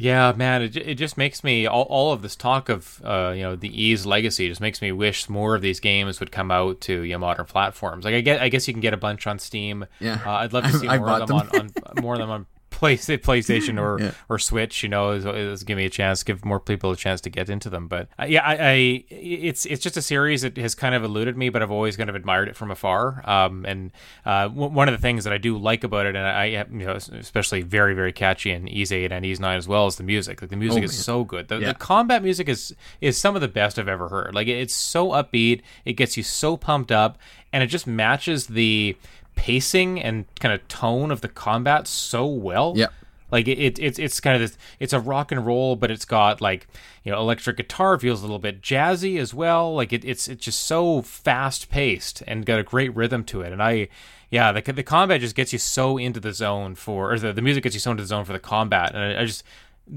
Yeah, 0.00 0.32
man, 0.36 0.62
it, 0.62 0.76
it 0.76 0.94
just 0.94 1.16
makes 1.18 1.42
me 1.42 1.66
all, 1.66 1.82
all 1.82 2.12
of 2.12 2.22
this 2.22 2.36
talk 2.36 2.68
of 2.68 3.00
uh, 3.04 3.32
you 3.34 3.42
know 3.42 3.56
the 3.56 3.68
Ys 3.68 4.06
legacy 4.06 4.48
just 4.48 4.60
makes 4.60 4.80
me 4.80 4.92
wish 4.92 5.28
more 5.28 5.56
of 5.56 5.62
these 5.62 5.80
games 5.80 6.20
would 6.20 6.30
come 6.30 6.52
out 6.52 6.80
to 6.82 7.02
you 7.02 7.14
know, 7.14 7.18
modern 7.18 7.46
platforms. 7.46 8.04
Like 8.04 8.14
I 8.14 8.20
get, 8.20 8.40
I 8.40 8.48
guess 8.48 8.68
you 8.68 8.74
can 8.74 8.80
get 8.80 8.94
a 8.94 8.96
bunch 8.96 9.26
on 9.26 9.40
Steam. 9.40 9.86
Yeah, 9.98 10.20
uh, 10.24 10.30
I'd 10.30 10.52
love 10.52 10.64
to 10.64 10.72
see 10.78 10.86
I, 10.86 10.98
more 10.98 11.08
I 11.08 11.20
of 11.20 11.26
them, 11.28 11.36
on, 11.36 11.48
on 11.52 12.02
more 12.02 12.14
of 12.14 12.20
them 12.20 12.30
on 12.30 12.46
play 12.78 12.96
PlayStation 12.96 13.80
or 13.80 14.00
yeah. 14.00 14.12
or 14.28 14.38
Switch, 14.38 14.84
you 14.84 14.88
know, 14.88 15.10
is, 15.10 15.26
is 15.26 15.64
give 15.64 15.76
me 15.76 15.84
a 15.84 15.90
chance, 15.90 16.22
give 16.22 16.44
more 16.44 16.60
people 16.60 16.92
a 16.92 16.96
chance 16.96 17.20
to 17.22 17.30
get 17.30 17.50
into 17.50 17.68
them. 17.68 17.88
But 17.88 18.08
uh, 18.18 18.26
yeah, 18.26 18.42
I, 18.46 18.54
I, 18.54 19.04
it's 19.10 19.66
it's 19.66 19.82
just 19.82 19.96
a 19.96 20.02
series 20.02 20.42
that 20.42 20.56
has 20.56 20.76
kind 20.76 20.94
of 20.94 21.02
eluded 21.02 21.36
me, 21.36 21.48
but 21.48 21.60
I've 21.60 21.72
always 21.72 21.96
kind 21.96 22.08
of 22.08 22.14
admired 22.14 22.48
it 22.48 22.54
from 22.54 22.70
afar. 22.70 23.28
Um, 23.28 23.64
and 23.66 23.90
uh, 24.24 24.46
w- 24.48 24.70
one 24.70 24.88
of 24.88 24.92
the 24.92 25.00
things 25.00 25.24
that 25.24 25.32
I 25.32 25.38
do 25.38 25.58
like 25.58 25.82
about 25.82 26.06
it, 26.06 26.14
and 26.14 26.24
I, 26.24 26.44
you 26.44 26.86
know, 26.86 26.92
especially 26.92 27.62
very 27.62 27.94
very 27.94 28.12
catchy 28.12 28.52
in 28.52 28.68
Ys 28.68 28.92
Eight 28.92 29.10
and 29.10 29.26
Ys 29.26 29.40
Nine 29.40 29.58
as 29.58 29.66
well, 29.66 29.88
is 29.88 29.96
the 29.96 30.04
music. 30.04 30.40
Like 30.40 30.50
the 30.50 30.56
music 30.56 30.82
oh, 30.82 30.84
is 30.84 31.04
so 31.04 31.24
good. 31.24 31.48
The, 31.48 31.58
yeah. 31.58 31.68
the 31.68 31.74
combat 31.74 32.22
music 32.22 32.48
is 32.48 32.74
is 33.00 33.18
some 33.18 33.34
of 33.34 33.40
the 33.40 33.48
best 33.48 33.78
I've 33.78 33.88
ever 33.88 34.08
heard. 34.08 34.34
Like 34.36 34.46
it's 34.46 34.74
so 34.74 35.08
upbeat, 35.08 35.62
it 35.84 35.94
gets 35.94 36.16
you 36.16 36.22
so 36.22 36.56
pumped 36.56 36.92
up, 36.92 37.18
and 37.52 37.64
it 37.64 37.66
just 37.66 37.88
matches 37.88 38.46
the 38.46 38.96
pacing 39.38 40.02
and 40.02 40.26
kind 40.40 40.52
of 40.52 40.66
tone 40.66 41.12
of 41.12 41.20
the 41.20 41.28
combat 41.28 41.86
so 41.86 42.26
well. 42.26 42.74
Yeah. 42.76 42.88
Like 43.30 43.46
it, 43.46 43.58
it, 43.58 43.78
it's 43.78 43.98
it's 43.98 44.18
kind 44.20 44.34
of 44.34 44.40
this. 44.40 44.58
It's 44.80 44.92
a 44.92 44.98
rock 44.98 45.30
and 45.30 45.46
roll, 45.46 45.76
but 45.76 45.92
it's 45.92 46.04
got 46.04 46.40
like 46.40 46.66
you 47.04 47.12
know 47.12 47.20
electric 47.20 47.56
guitar 47.58 47.96
feels 47.98 48.20
a 48.20 48.24
little 48.24 48.40
bit 48.40 48.62
jazzy 48.62 49.18
as 49.20 49.32
well. 49.32 49.74
Like 49.74 49.92
it, 49.92 50.04
it's 50.04 50.26
it's 50.26 50.44
just 50.44 50.64
so 50.64 51.02
fast 51.02 51.70
paced 51.70 52.22
and 52.26 52.44
got 52.44 52.58
a 52.58 52.64
great 52.64 52.94
rhythm 52.96 53.22
to 53.24 53.42
it. 53.42 53.52
And 53.52 53.62
I, 53.62 53.88
yeah, 54.30 54.50
the 54.50 54.72
the 54.72 54.82
combat 54.82 55.20
just 55.20 55.36
gets 55.36 55.52
you 55.52 55.58
so 55.58 55.98
into 55.98 56.20
the 56.20 56.32
zone 56.32 56.74
for, 56.74 57.12
or 57.12 57.18
the, 57.18 57.32
the 57.32 57.42
music 57.42 57.62
gets 57.62 57.74
you 57.74 57.80
so 57.80 57.90
into 57.92 58.02
the 58.02 58.08
zone 58.08 58.24
for 58.24 58.32
the 58.32 58.40
combat. 58.40 58.94
And 58.94 59.18
I, 59.18 59.22
I 59.22 59.24
just 59.26 59.44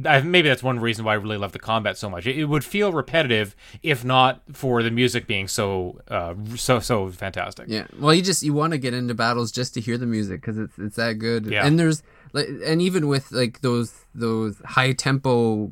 I, 0.06 0.22
maybe 0.22 0.48
that's 0.48 0.64
one 0.64 0.80
reason 0.80 1.06
why 1.06 1.14
I 1.14 1.16
really 1.16 1.38
love 1.38 1.52
the 1.52 1.60
combat 1.60 1.98
so 1.98 2.10
much. 2.10 2.26
It, 2.26 2.38
it, 2.38 2.46
would 2.46 2.64
feel 2.64 2.92
repetitive 2.92 3.56
if 3.84 4.06
not 4.06 4.42
for 4.54 4.84
the 4.84 4.92
music 4.92 5.28
being 5.28 5.48
so 5.48 6.00
uh, 6.08 6.34
so 6.56 6.80
so 6.80 7.10
fantastic. 7.10 7.66
Yeah. 7.68 7.88
Well, 8.00 8.14
you 8.14 8.22
just 8.22 8.44
you 8.44 8.54
want 8.54 8.72
to 8.72 8.78
get 8.78 8.94
into 8.94 9.14
battles 9.14 9.52
just 9.52 9.74
to 9.74 9.82
hear 9.82 9.98
the 9.98 10.06
music 10.06 10.42
because 10.42 10.58
it's 10.58 10.78
it's 10.78 10.96
that 10.96 11.20
good. 11.20 11.46
Yeah. 11.46 11.66
And 11.66 11.78
there's 11.78 12.04
like 12.34 12.48
and 12.66 12.82
even 12.82 13.08
with 13.08 13.32
like 13.32 13.62
those 13.62 14.06
those 14.16 14.62
high 14.66 14.94
tempo 14.94 15.72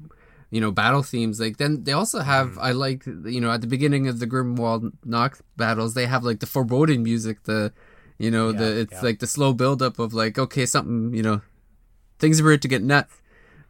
you 0.51 0.59
know 0.59 0.71
battle 0.71 1.03
themes 1.03 1.39
like 1.39 1.57
then 1.57 1.83
they 1.83 1.91
also 1.91 2.21
have 2.21 2.49
mm. 2.49 2.57
i 2.61 2.71
like 2.71 3.05
you 3.05 3.39
know 3.39 3.51
at 3.51 3.61
the 3.61 3.67
beginning 3.67 4.07
of 4.07 4.19
the 4.19 4.25
grimwald 4.25 4.91
nox 5.05 5.43
battles 5.57 5.93
they 5.93 6.07
have 6.07 6.23
like 6.23 6.39
the 6.39 6.47
foreboding 6.47 7.03
music 7.03 7.43
the 7.43 7.71
you 8.17 8.31
know 8.31 8.49
yeah, 8.49 8.57
the 8.57 8.79
it's 8.79 8.93
yeah. 8.93 9.01
like 9.01 9.19
the 9.19 9.27
slow 9.27 9.53
build 9.53 9.83
up 9.83 9.99
of 9.99 10.11
like 10.11 10.39
okay 10.39 10.65
something 10.65 11.13
you 11.13 11.21
know 11.21 11.41
things 12.17 12.41
are 12.41 12.49
about 12.49 12.61
to 12.61 12.67
get 12.67 12.81
nuts 12.81 13.21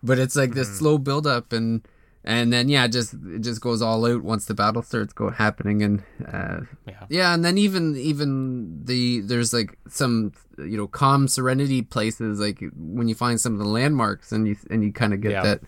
but 0.04 0.20
it's 0.20 0.36
like 0.36 0.54
this 0.54 0.68
mm-hmm. 0.68 0.78
slow 0.78 0.98
build 0.98 1.28
up 1.28 1.54
and 1.54 1.82
and 2.24 2.52
then 2.52 2.68
yeah, 2.68 2.88
just 2.88 3.14
it 3.14 3.40
just 3.40 3.62
goes 3.62 3.82
all 3.82 4.06
out 4.06 4.24
once 4.24 4.46
the 4.46 4.54
battle 4.54 4.84
starts 4.84 5.14
go 5.14 5.30
happening 5.30 5.82
and 5.82 6.04
uh, 6.28 6.62
yeah. 6.86 7.06
yeah, 7.10 7.34
and 7.34 7.46
then 7.46 7.58
even 7.58 7.96
even 7.96 8.84
the 8.84 9.22
there's 9.22 9.54
like 9.54 9.78
some 9.88 10.34
you 10.58 10.76
know 10.76 10.88
calm 10.88 11.28
serenity 11.28 11.82
places 11.82 12.40
like 12.40 12.62
when 12.76 13.08
you 13.08 13.16
find 13.16 13.40
some 13.40 13.54
of 13.54 13.60
the 13.60 13.68
landmarks 13.68 14.32
and 14.34 14.48
you 14.48 14.58
and 14.70 14.84
you 14.84 14.92
kind 14.92 15.14
of 15.14 15.22
get 15.22 15.32
yeah. 15.32 15.44
that 15.44 15.62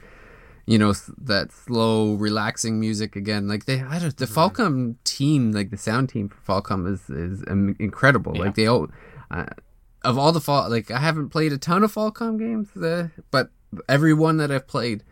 you 0.65 0.77
know 0.77 0.93
that 1.17 1.53
slow 1.53 2.15
relaxing 2.15 2.79
music 2.79 3.15
again 3.15 3.47
like 3.47 3.63
they 3.65 3.81
I 3.81 3.99
don't 3.99 4.15
the 4.17 4.25
mm-hmm. 4.25 4.61
Falcom 4.61 4.95
team 5.05 5.53
like 5.53 5.69
the 5.69 5.77
sound 5.77 6.09
team 6.09 6.27
for 6.27 6.61
Falcom 6.61 6.85
is 6.85 7.09
is 7.09 7.43
incredible 7.79 8.35
yeah. 8.35 8.43
like 8.43 8.55
they 8.55 8.67
all 8.67 8.87
uh, 9.31 9.45
of 10.03 10.17
all 10.17 10.33
the 10.33 10.41
fall 10.41 10.69
like 10.69 10.91
I 10.91 10.99
haven't 10.99 11.29
played 11.29 11.53
a 11.53 11.57
ton 11.57 11.83
of 11.83 11.93
Falcom 11.93 12.37
games 12.37 12.75
uh, 12.75 13.07
but 13.31 13.51
every 13.87 14.13
one 14.13 14.37
that 14.37 14.51
I've 14.51 14.67
played 14.67 15.03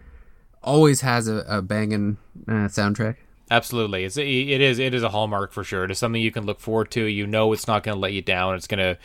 always 0.61 1.01
has 1.01 1.27
a, 1.27 1.45
a 1.47 1.61
banging 1.61 2.17
uh, 2.47 2.67
soundtrack. 2.67 3.17
Absolutely, 3.51 4.03
it's 4.03 4.17
it 4.17 4.27
is 4.27 4.77
it 4.77 4.93
is 4.93 5.01
a 5.01 5.09
hallmark 5.09 5.51
for 5.51 5.63
sure. 5.63 5.83
It 5.83 5.91
is 5.91 5.97
something 5.97 6.21
you 6.21 6.31
can 6.31 6.45
look 6.45 6.59
forward 6.59 6.91
to. 6.91 7.05
You 7.05 7.25
know, 7.25 7.51
it's 7.51 7.67
not 7.67 7.83
going 7.83 7.95
to 7.95 7.99
let 7.99 8.13
you 8.13 8.21
down. 8.21 8.55
It's 8.55 8.67
going 8.67 8.79
to 8.79 8.97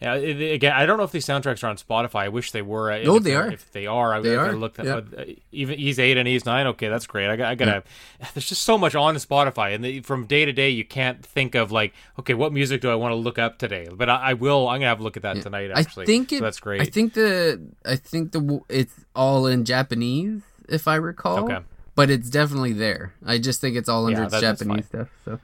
yeah, 0.00 0.14
again, 0.14 0.72
I 0.72 0.86
don't 0.86 0.96
know 0.96 1.04
if 1.04 1.12
these 1.12 1.26
soundtracks 1.26 1.62
are 1.62 1.66
on 1.66 1.76
Spotify. 1.76 2.20
I 2.20 2.28
wish 2.28 2.52
they 2.52 2.62
were. 2.62 3.02
No, 3.04 3.18
they 3.18 3.34
are. 3.34 3.52
If 3.52 3.70
they 3.72 3.86
are, 3.86 4.14
I 4.14 4.20
they 4.20 4.34
are. 4.34 4.54
look 4.54 4.78
at 4.78 4.86
yep. 4.86 5.06
uh, 5.16 5.24
even 5.52 5.78
Ys 5.78 5.98
eight 5.98 6.16
and 6.16 6.26
Ys 6.26 6.46
nine. 6.46 6.66
Okay, 6.68 6.88
that's 6.88 7.06
great. 7.06 7.28
I, 7.28 7.36
got, 7.36 7.50
I 7.50 7.54
gotta. 7.54 7.82
There's 8.34 8.48
just 8.48 8.62
so 8.62 8.78
much 8.78 8.94
on 8.94 9.14
Spotify, 9.16 9.74
and 9.74 9.84
the, 9.84 10.00
from 10.00 10.24
day 10.24 10.46
to 10.46 10.52
day, 10.52 10.70
you 10.70 10.86
can't 10.86 11.24
think 11.24 11.54
of 11.54 11.70
like, 11.70 11.92
okay, 12.18 12.32
what 12.32 12.50
music 12.50 12.80
do 12.80 12.90
I 12.90 12.94
want 12.94 13.12
to 13.12 13.16
look 13.16 13.38
up 13.38 13.58
today? 13.58 13.88
But 13.92 14.08
I, 14.08 14.30
I 14.30 14.32
will. 14.32 14.68
I'm 14.68 14.76
gonna 14.76 14.88
have 14.88 15.00
a 15.00 15.02
look 15.02 15.18
at 15.18 15.22
that 15.22 15.36
yeah. 15.36 15.42
tonight. 15.42 15.70
Actually, 15.70 16.04
I 16.04 16.06
think 16.06 16.32
it, 16.32 16.38
so 16.38 16.44
that's 16.44 16.60
great. 16.60 16.80
I 16.80 16.86
think 16.86 17.12
the 17.12 17.60
I 17.84 17.96
think 17.96 18.32
the 18.32 18.62
it's 18.70 19.04
all 19.14 19.46
in 19.46 19.66
Japanese, 19.66 20.40
if 20.66 20.88
I 20.88 20.94
recall. 20.94 21.44
Okay. 21.44 21.58
But 21.94 22.08
it's 22.08 22.30
definitely 22.30 22.72
there. 22.72 23.12
I 23.26 23.36
just 23.36 23.60
think 23.60 23.76
it's 23.76 23.88
all 23.88 24.06
under 24.06 24.20
yeah, 24.20 24.26
its 24.28 24.40
Japanese 24.40 24.86
stuff. 24.86 25.08
So 25.26 25.40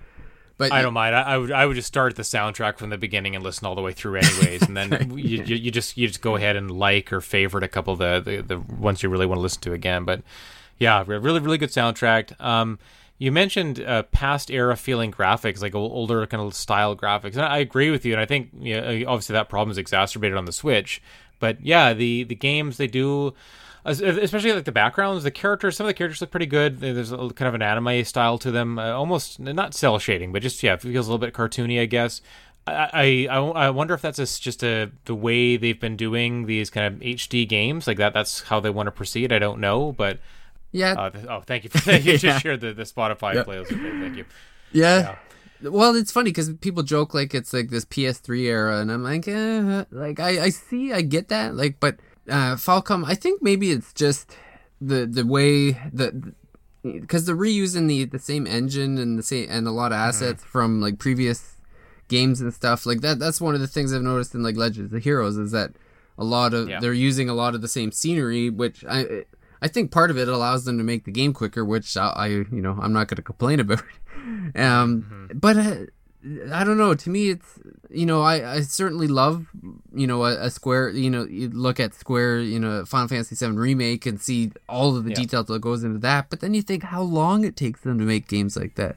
but 0.58 0.72
I 0.72 0.82
don't 0.82 0.94
mind. 0.94 1.14
I, 1.14 1.22
I, 1.22 1.38
would 1.38 1.52
I 1.52 1.66
would 1.66 1.76
just 1.76 1.88
start 1.88 2.16
the 2.16 2.22
soundtrack 2.22 2.78
from 2.78 2.90
the 2.90 2.96
beginning 2.96 3.34
and 3.34 3.44
listen 3.44 3.66
all 3.66 3.74
the 3.74 3.82
way 3.82 3.92
through, 3.92 4.16
anyways. 4.16 4.62
And 4.62 4.76
then 4.76 5.10
you, 5.18 5.42
you, 5.42 5.56
you 5.56 5.70
just 5.70 5.96
you 5.96 6.06
just 6.06 6.22
go 6.22 6.36
ahead 6.36 6.56
and 6.56 6.70
like 6.70 7.12
or 7.12 7.20
favorite 7.20 7.64
a 7.64 7.68
couple 7.68 7.92
of 7.92 7.98
the, 7.98 8.20
the 8.20 8.42
the 8.42 8.58
ones 8.58 9.02
you 9.02 9.08
really 9.08 9.26
want 9.26 9.38
to 9.38 9.42
listen 9.42 9.60
to 9.62 9.72
again. 9.72 10.04
But 10.04 10.22
yeah, 10.78 11.04
really 11.06 11.40
really 11.40 11.58
good 11.58 11.70
soundtrack. 11.70 12.40
Um, 12.40 12.78
you 13.18 13.32
mentioned 13.32 13.80
uh, 13.80 14.02
past 14.04 14.50
era 14.50 14.76
feeling 14.76 15.10
graphics, 15.10 15.62
like 15.62 15.74
older 15.74 16.26
kind 16.26 16.42
of 16.42 16.54
style 16.54 16.96
graphics, 16.96 17.32
and 17.32 17.42
I 17.42 17.58
agree 17.58 17.90
with 17.90 18.04
you. 18.04 18.12
And 18.12 18.20
I 18.20 18.26
think 18.26 18.50
you 18.58 18.80
know, 18.80 19.04
obviously 19.08 19.34
that 19.34 19.48
problem 19.48 19.70
is 19.70 19.78
exacerbated 19.78 20.36
on 20.36 20.44
the 20.44 20.52
Switch. 20.52 21.02
But 21.38 21.64
yeah, 21.64 21.92
the 21.92 22.24
the 22.24 22.34
games 22.34 22.76
they 22.76 22.86
do 22.86 23.34
especially 23.86 24.52
like 24.52 24.64
the 24.64 24.72
backgrounds, 24.72 25.24
the 25.24 25.30
characters. 25.30 25.76
Some 25.76 25.86
of 25.86 25.88
the 25.88 25.94
characters 25.94 26.20
look 26.20 26.30
pretty 26.30 26.46
good. 26.46 26.80
There's 26.80 27.12
a, 27.12 27.16
kind 27.16 27.48
of 27.48 27.54
an 27.54 27.62
anime 27.62 28.04
style 28.04 28.38
to 28.38 28.50
them, 28.50 28.78
uh, 28.78 28.92
almost 28.92 29.38
not 29.38 29.74
cell 29.74 29.98
shading, 29.98 30.32
but 30.32 30.42
just 30.42 30.62
yeah, 30.62 30.74
it 30.74 30.82
feels 30.82 31.06
a 31.06 31.10
little 31.10 31.24
bit 31.24 31.34
cartoony, 31.34 31.80
I 31.80 31.86
guess. 31.86 32.20
I, 32.66 33.28
I, 33.30 33.36
I 33.36 33.70
wonder 33.70 33.94
if 33.94 34.02
that's 34.02 34.40
just 34.40 34.64
a 34.64 34.90
the 35.04 35.14
way 35.14 35.56
they've 35.56 35.78
been 35.78 35.96
doing 35.96 36.46
these 36.46 36.68
kind 36.68 36.94
of 36.94 37.00
HD 37.00 37.48
games 37.48 37.86
like 37.86 37.98
that. 37.98 38.12
That's 38.12 38.40
how 38.42 38.58
they 38.58 38.70
want 38.70 38.88
to 38.88 38.90
proceed. 38.90 39.32
I 39.32 39.38
don't 39.38 39.60
know, 39.60 39.92
but 39.92 40.18
yeah. 40.72 40.92
Uh, 40.92 41.10
oh, 41.28 41.40
thank 41.46 41.64
you 41.64 41.70
for 41.70 41.92
you 41.92 41.98
yeah. 42.12 42.16
just 42.16 42.42
shared 42.42 42.60
the, 42.60 42.72
the 42.72 42.82
Spotify 42.82 43.34
yep. 43.34 43.46
playlist. 43.46 43.68
Thank 43.68 44.16
you. 44.16 44.24
Yeah. 44.72 45.16
yeah. 45.62 45.70
Well, 45.70 45.94
it's 45.94 46.12
funny 46.12 46.30
because 46.30 46.52
people 46.54 46.82
joke 46.82 47.14
like 47.14 47.34
it's 47.34 47.52
like 47.52 47.70
this 47.70 47.84
PS3 47.84 48.40
era, 48.40 48.80
and 48.80 48.90
I'm 48.90 49.02
like, 49.02 49.26
eh, 49.28 49.84
like 49.90 50.20
I, 50.20 50.44
I 50.44 50.48
see, 50.50 50.92
I 50.92 51.00
get 51.00 51.28
that, 51.28 51.54
like, 51.54 51.80
but 51.80 51.96
uh, 52.28 52.56
Falcom, 52.56 53.04
I 53.06 53.14
think 53.14 53.42
maybe 53.42 53.70
it's 53.70 53.92
just 53.92 54.34
the 54.80 55.06
the 55.06 55.24
way 55.24 55.72
that 55.92 56.34
because 56.82 57.24
they're 57.24 57.36
reusing 57.36 57.88
the 57.88 58.04
the 58.04 58.18
same 58.18 58.46
engine 58.46 58.98
and 58.98 59.18
the 59.18 59.22
same 59.22 59.46
and 59.50 59.66
a 59.66 59.70
lot 59.70 59.92
of 59.92 59.96
mm-hmm. 59.96 60.08
assets 60.08 60.42
mm-hmm. 60.42 60.50
from 60.50 60.80
like 60.80 60.98
previous 60.98 61.56
games 62.08 62.40
and 62.40 62.52
stuff 62.52 62.86
like 62.86 63.00
that. 63.00 63.18
That's 63.18 63.40
one 63.40 63.54
of 63.54 63.60
the 63.60 63.66
things 63.66 63.92
I've 63.92 64.02
noticed 64.02 64.34
in 64.34 64.42
like 64.42 64.56
Legends 64.56 64.92
of 64.92 65.02
Heroes 65.02 65.36
is 65.36 65.50
that 65.52 65.72
a 66.18 66.24
lot 66.24 66.54
of 66.54 66.68
yeah. 66.68 66.80
they're 66.80 66.92
using 66.92 67.28
a 67.28 67.34
lot 67.34 67.54
of 67.54 67.60
the 67.60 67.68
same 67.68 67.92
scenery, 67.92 68.50
which 68.50 68.84
I 68.88 69.24
I 69.60 69.68
think 69.68 69.90
part 69.90 70.10
of 70.10 70.18
it 70.18 70.28
allows 70.28 70.64
them 70.64 70.78
to 70.78 70.84
make 70.84 71.04
the 71.04 71.10
game 71.10 71.32
quicker, 71.32 71.64
which 71.64 71.96
I, 71.96 72.08
I 72.08 72.26
you 72.26 72.62
know 72.62 72.78
I'm 72.80 72.92
not 72.92 73.08
going 73.08 73.16
to 73.16 73.22
complain 73.22 73.60
about. 73.60 73.80
um, 74.16 74.52
mm-hmm. 74.54 75.38
but 75.38 75.56
uh, 75.56 75.76
I 76.52 76.64
don't 76.64 76.78
know. 76.78 76.94
To 76.94 77.10
me, 77.10 77.30
it's 77.30 77.58
you 77.90 78.06
know, 78.06 78.22
I, 78.22 78.56
I 78.56 78.60
certainly 78.60 79.06
love 79.06 79.46
you 79.94 80.06
know 80.06 80.24
a, 80.24 80.46
a, 80.46 80.50
Square. 80.50 80.90
You 80.90 81.10
know, 81.10 81.24
you 81.24 81.48
look 81.50 81.78
at 81.78 81.94
Square, 81.94 82.40
you 82.40 82.58
know, 82.58 82.84
Final 82.84 83.08
Fantasy 83.08 83.36
VII 83.36 83.52
remake 83.52 84.06
and 84.06 84.20
see 84.20 84.52
all 84.68 84.96
of 84.96 85.04
the 85.04 85.10
yeah. 85.10 85.16
detail 85.16 85.44
that 85.44 85.60
goes 85.60 85.84
into 85.84 85.98
that. 86.00 86.28
But 86.30 86.40
then 86.40 86.54
you 86.54 86.62
think 86.62 86.84
how 86.84 87.02
long 87.02 87.44
it 87.44 87.56
takes 87.56 87.80
them 87.80 87.98
to 87.98 88.04
make 88.04 88.28
games 88.28 88.56
like 88.56 88.74
that. 88.74 88.96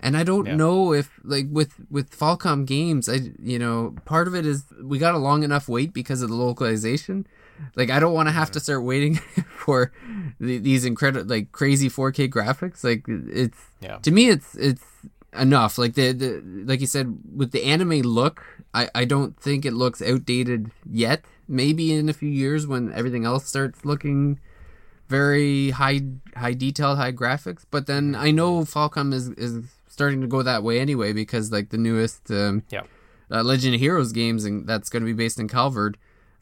And 0.00 0.16
I 0.16 0.24
don't 0.24 0.46
yeah. 0.46 0.56
know 0.56 0.92
if 0.92 1.20
like 1.24 1.46
with 1.50 1.74
with 1.90 2.10
Falcom 2.10 2.66
games, 2.66 3.08
I 3.08 3.30
you 3.42 3.58
know 3.58 3.94
part 4.04 4.26
of 4.26 4.34
it 4.34 4.44
is 4.44 4.64
we 4.82 4.98
got 4.98 5.14
a 5.14 5.18
long 5.18 5.42
enough 5.42 5.68
wait 5.68 5.92
because 5.92 6.20
of 6.20 6.28
the 6.28 6.36
localization. 6.36 7.26
Like 7.74 7.90
I 7.90 8.00
don't 8.00 8.12
want 8.12 8.28
to 8.28 8.32
have 8.32 8.50
to 8.50 8.58
mm-hmm. 8.58 8.64
start 8.64 8.82
waiting 8.82 9.14
for 9.48 9.92
the, 10.38 10.58
these 10.58 10.84
incredible 10.84 11.28
like 11.28 11.52
crazy 11.52 11.88
4K 11.88 12.28
graphics. 12.28 12.84
Like 12.84 13.04
it's 13.08 13.58
yeah. 13.80 13.98
to 13.98 14.10
me 14.10 14.28
it's 14.28 14.54
it's 14.56 14.84
enough. 15.38 15.78
Like 15.78 15.94
the, 15.94 16.12
the 16.12 16.42
like 16.64 16.80
you 16.80 16.86
said 16.86 17.18
with 17.34 17.52
the 17.52 17.64
anime 17.64 18.00
look, 18.00 18.44
I 18.74 18.88
I 18.94 19.04
don't 19.04 19.38
think 19.38 19.64
it 19.64 19.72
looks 19.72 20.02
outdated 20.02 20.70
yet. 20.90 21.24
Maybe 21.48 21.92
in 21.92 22.08
a 22.08 22.12
few 22.12 22.28
years 22.28 22.66
when 22.66 22.92
everything 22.92 23.24
else 23.24 23.46
starts 23.46 23.84
looking 23.84 24.40
very 25.08 25.70
high 25.70 26.02
high 26.36 26.54
detailed, 26.54 26.98
high 26.98 27.12
graphics. 27.12 27.64
But 27.70 27.86
then 27.86 28.14
I 28.14 28.30
know 28.30 28.60
Falcom 28.62 29.12
is 29.12 29.28
is 29.30 29.64
starting 29.88 30.20
to 30.20 30.26
go 30.26 30.42
that 30.42 30.62
way 30.62 30.80
anyway 30.80 31.12
because 31.12 31.52
like 31.52 31.70
the 31.70 31.78
newest 31.78 32.30
um, 32.30 32.62
yeah. 32.70 32.82
Uh, 33.28 33.42
Legend 33.42 33.74
of 33.74 33.80
Heroes 33.80 34.12
games 34.12 34.44
and 34.44 34.68
that's 34.68 34.88
going 34.88 35.02
to 35.02 35.06
be 35.06 35.12
based 35.12 35.40
in 35.40 35.48
Calvard 35.48 35.96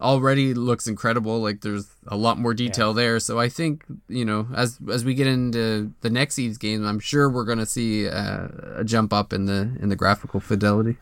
already 0.05 0.55
looks 0.55 0.87
incredible. 0.87 1.41
Like 1.41 1.63
there's 1.63 1.97
a 2.07 2.17
lot 2.17 2.39
more 2.39 2.55
detail 2.55 2.89
yeah. 2.89 3.03
there. 3.03 3.21
So 3.21 3.41
I 3.41 3.49
think 3.49 3.85
you 4.09 4.25
know 4.25 4.47
as 4.55 4.79
as 4.91 5.05
we 5.05 5.15
get 5.15 5.27
into 5.27 5.93
the 6.03 6.11
next 6.11 6.39
Ys 6.39 6.59
game, 6.59 6.87
I'm 6.87 7.01
sure 7.01 7.29
we're 7.29 7.45
going 7.45 7.59
to 7.59 7.67
see 7.67 8.09
uh, 8.09 8.49
a 8.77 8.85
jump 8.85 9.13
up 9.13 9.33
in 9.33 9.47
the 9.47 9.77
in 9.81 9.89
the 9.89 9.97
graphical 9.97 10.39
fidelity. 10.41 10.99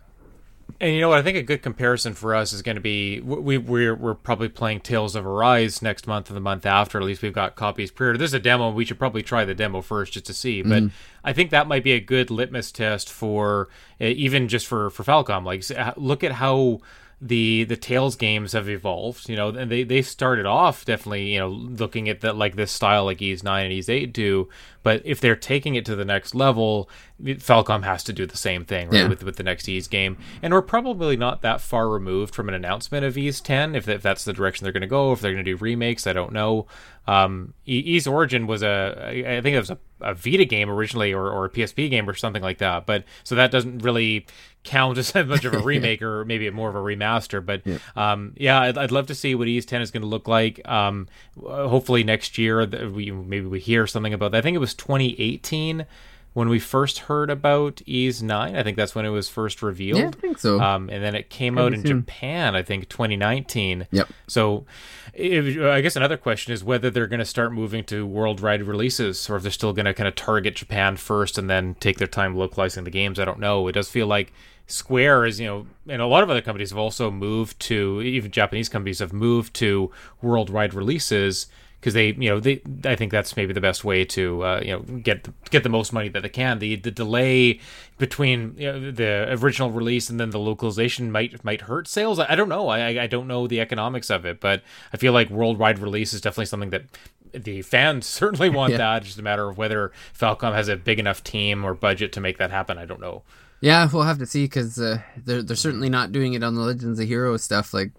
And 0.81 0.95
you 0.95 1.01
know 1.01 1.11
what? 1.11 1.19
I 1.19 1.23
think 1.23 1.37
a 1.37 1.43
good 1.43 1.63
comparison 1.63 2.15
for 2.15 2.35
us 2.35 2.53
is 2.53 2.63
going 2.63 2.77
to 2.77 2.81
be 2.81 3.21
we 3.21 3.59
we're 3.59 3.95
we're 3.95 4.15
probably 4.15 4.49
playing 4.49 4.81
Tales 4.81 5.15
of 5.15 5.27
Arise 5.27 5.83
next 5.83 6.07
month 6.07 6.29
and 6.29 6.37
the 6.37 6.41
month 6.41 6.67
after. 6.67 6.99
At 6.99 7.05
least 7.05 7.23
we've 7.23 7.33
got 7.33 7.57
copies 7.57 7.91
pre-ordered. 7.91 8.19
There's 8.19 8.35
a 8.35 8.41
demo. 8.41 8.71
We 8.71 8.85
should 8.85 8.99
probably 8.99 9.23
try 9.23 9.45
the 9.45 9.55
demo 9.55 9.81
first 9.81 10.15
just 10.15 10.27
to 10.27 10.35
see. 10.35 10.63
But 10.63 10.85
mm-hmm. 10.85 10.95
I 11.25 11.33
think 11.33 11.51
that 11.51 11.69
might 11.69 11.85
be 11.85 11.93
a 11.93 12.01
good 12.01 12.31
litmus 12.31 12.73
test 12.73 13.11
for 13.11 13.69
uh, 14.01 14.07
even 14.07 14.49
just 14.49 14.67
for 14.67 14.91
for 14.91 15.05
Falcom. 15.05 15.45
Like 15.45 15.63
look 15.97 16.25
at 16.25 16.33
how 16.33 16.81
the 17.25 17.63
the 17.63 17.77
Tales 17.77 18.17
games 18.17 18.53
have 18.53 18.69
evolved, 18.69 19.29
you 19.29 19.37
know, 19.37 19.51
and 19.51 19.71
they 19.71 19.85
they 19.85 20.03
started 20.03 20.45
off 20.45 20.85
definitely, 20.85 21.33
you 21.33 21.39
know, 21.39 21.49
looking 21.49 22.09
at 22.09 22.21
that 22.23 22.37
like 22.37 22.57
this 22.57 22.73
style 22.73 23.05
like 23.05 23.23
Ys 23.23 23.45
nine 23.45 23.67
and 23.67 23.73
Ys 23.73 23.89
eight 23.89 24.13
do, 24.13 24.49
but 24.83 25.03
if 25.05 25.21
they're 25.21 25.37
taking 25.37 25.77
it 25.77 25.85
to 25.85 25.95
the 25.95 26.05
next 26.05 26.35
level, 26.35 26.91
Falcom 27.23 27.85
has 27.85 28.03
to 28.05 28.13
do 28.13 28.27
the 28.27 28.37
same 28.37 28.65
thing 28.65 28.89
right, 28.89 29.03
yeah. 29.03 29.09
with 29.09 29.23
with 29.23 29.37
the 29.37 29.45
next 29.45 29.69
Ys 29.69 29.87
game, 29.87 30.19
and 30.43 30.53
we're 30.53 30.63
probably 30.63 31.17
not 31.17 31.43
that 31.43 31.61
far 31.61 31.89
removed 31.89 32.35
from 32.35 32.49
an 32.49 32.57
announcement 32.57 33.05
of 33.05 33.17
Ys 33.17 33.41
ten 33.41 33.77
if, 33.77 33.87
if 33.87 34.03
that's 34.03 34.25
the 34.25 34.33
direction 34.33 34.65
they're 34.65 34.73
going 34.73 34.81
to 34.81 34.89
go. 34.89 35.13
If 35.13 35.21
they're 35.21 35.33
going 35.33 35.45
to 35.45 35.53
do 35.53 35.57
remakes, 35.57 36.09
I 36.09 36.13
don't 36.13 36.33
know. 36.33 36.67
Um, 37.07 37.55
Ys 37.67 38.09
Origin 38.09 38.49
was 38.49 38.65
a 38.65 39.37
I 39.37 39.41
think 39.41 39.55
it 39.55 39.61
was 39.61 39.71
a, 39.71 39.79
a 40.01 40.15
Vita 40.15 40.45
game 40.45 40.69
originally 40.69 41.13
or, 41.13 41.31
or 41.31 41.45
a 41.45 41.51
PSP 41.51 41.89
game 41.89 42.11
or 42.11 42.15
something 42.15 42.43
like 42.43 42.59
that, 42.59 42.85
but 42.85 43.05
so 43.23 43.37
that 43.37 43.53
doesn't 43.53 43.79
really 43.79 44.27
count 44.65 44.99
as 44.99 45.15
much 45.15 45.45
of 45.45 45.55
a 45.55 45.59
remake 45.63 46.03
or 46.03 46.25
maybe 46.25 46.49
more 46.51 46.69
of 46.69 46.75
a 46.75 46.79
remaster. 46.79 47.45
But 47.45 47.67
yeah, 47.67 47.79
um, 47.97 48.35
yeah 48.37 48.61
I'd, 48.61 48.79
I'd, 48.79 48.93
love 48.93 49.07
to 49.07 49.15
see 49.15 49.35
what 49.35 49.49
Ys 49.49 49.67
10 49.67 49.83
is 49.83 49.91
going 49.91 50.03
to 50.03 50.09
look 50.09 50.29
like. 50.29 50.67
Um, 50.69 51.09
hopefully 51.41 52.05
next 52.05 52.39
year 52.39 52.67
we 52.67 53.11
maybe 53.11 53.47
we 53.47 53.61
hear 53.61 53.87
something 53.87 54.15
about 54.15 54.33
that. 54.33 54.39
I 54.39 54.43
think 54.43 54.55
it 54.55 54.61
was 54.61 54.75
2018 54.75 55.87
when 56.35 56.49
we 56.49 56.59
first 56.59 57.01
heard 57.01 57.29
about 57.29 57.83
Ys 57.87 58.23
9. 58.23 58.57
I 58.57 58.63
think 58.63 58.77
that's 58.77 58.95
when 58.95 59.05
it 59.05 59.11
was 59.11 59.29
first 59.29 59.63
revealed. 59.63 59.99
Yeah, 59.99 60.09
I 60.09 60.13
think 60.13 60.39
so. 60.39 60.61
Um, 60.61 60.89
and 60.89 61.05
then 61.05 61.15
it 61.15 61.29
came 61.29 61.55
Pretty 61.55 61.67
out 61.67 61.75
in 61.75 61.83
soon. 61.83 62.01
Japan, 62.01 62.57
I 62.57 62.63
think 62.63 62.89
2019. 62.89 63.87
Yep. 63.91 64.09
So 64.29 64.65
it, 65.13 65.61
I 65.63 65.81
guess 65.83 65.95
another 65.95 66.17
question 66.17 66.53
is 66.53 66.65
whether 66.65 66.91
they're 66.91 67.07
going 67.07 67.19
to 67.19 67.27
start 67.27 67.53
moving 67.53 67.85
to 67.85 68.07
worldwide 68.07 68.63
releases 68.63 69.29
or 69.29 69.37
if 69.37 69.43
they're 69.43 69.53
still 69.53 69.73
going 69.73 69.87
to 69.87 69.95
kind 69.95 70.09
of 70.09 70.15
target 70.15 70.57
Japan 70.57 70.97
first 70.97 71.37
and 71.37 71.51
then 71.51 71.75
take 71.81 71.99
their 71.99 72.07
time 72.07 72.35
localizing 72.35 72.85
the 72.85 72.91
games. 72.91 73.21
I 73.21 73.25
don't 73.25 73.41
know. 73.41 73.69
It 73.69 73.73
does 73.73 73.91
feel 73.91 74.07
like 74.07 74.33
Square 74.73 75.27
is, 75.27 75.39
you 75.39 75.47
know, 75.47 75.67
and 75.87 76.01
a 76.01 76.07
lot 76.07 76.23
of 76.23 76.31
other 76.31 76.41
companies 76.41 76.71
have 76.71 76.79
also 76.79 77.11
moved 77.11 77.61
to, 77.61 78.01
even 78.01 78.31
Japanese 78.31 78.69
companies 78.69 79.01
have 79.01 79.13
moved 79.13 79.53
to 79.55 79.91
worldwide 80.23 80.73
releases 80.73 81.47
because 81.79 81.95
they, 81.95 82.13
you 82.13 82.31
know, 82.31 82.39
they. 82.39 82.63
I 82.85 82.95
think 82.95 83.11
that's 83.11 83.37
maybe 83.37 83.53
the 83.53 83.61
best 83.61 83.85
way 83.85 84.05
to, 84.05 84.45
uh, 84.45 84.61
you 84.65 84.71
know, 84.71 84.81
get 85.01 85.29
get 85.51 85.65
the 85.65 85.69
most 85.69 85.93
money 85.93 86.09
that 86.11 86.23
they 86.23 86.29
can. 86.29 86.61
The 86.61 86.77
the 86.77 86.93
delay 86.93 87.59
between 87.99 88.55
you 88.57 88.73
know, 88.73 88.91
the 88.93 89.33
original 89.43 89.71
release 89.71 90.09
and 90.09 90.19
then 90.21 90.31
the 90.31 90.39
localization 90.39 91.11
might 91.11 91.45
might 91.45 91.63
hurt 91.63 91.89
sales. 91.89 92.21
I, 92.21 92.33
I 92.33 92.35
don't 92.37 92.49
know. 92.49 92.69
I 92.69 93.03
I 93.03 93.07
don't 93.09 93.27
know 93.27 93.49
the 93.49 93.61
economics 93.61 94.11
of 94.11 94.25
it, 94.25 94.41
but 94.41 94.63
I 94.93 94.97
feel 94.97 95.13
like 95.13 95.29
worldwide 95.29 95.81
release 95.81 96.13
is 96.15 96.21
definitely 96.21 96.47
something 96.47 96.71
that 96.71 96.85
the 97.33 97.63
fans 97.63 98.07
certainly 98.07 98.51
want 98.51 98.73
yeah. 98.73 98.79
that. 98.79 98.97
It's 98.99 99.07
just 99.09 99.19
a 99.19 99.23
matter 99.23 99.49
of 99.49 99.59
whether 99.59 99.93
Falcom 100.19 100.55
has 100.55 100.69
a 100.69 100.77
big 100.77 100.99
enough 100.99 101.23
team 101.23 101.65
or 101.65 101.75
budget 101.75 102.13
to 102.13 102.21
make 102.21 102.39
that 102.39 102.51
happen. 102.51 102.79
I 102.79 102.85
don't 102.85 103.01
know. 103.01 103.23
Yeah, 103.61 103.89
we'll 103.93 104.03
have 104.03 104.19
to 104.19 104.27
see 104.27 104.45
because 104.45 104.79
uh, 104.81 104.99
they're 105.17 105.43
they're 105.43 105.57
certainly 105.57 105.89
not 105.89 106.11
doing 106.11 106.35
it 106.35 106.43
on 106.43 106.57
the 106.57 106.63
Legends 106.63 106.99
of 106.99 107.07
Heroes 107.07 107.45
stuff. 107.45 107.73
Like 107.73 107.93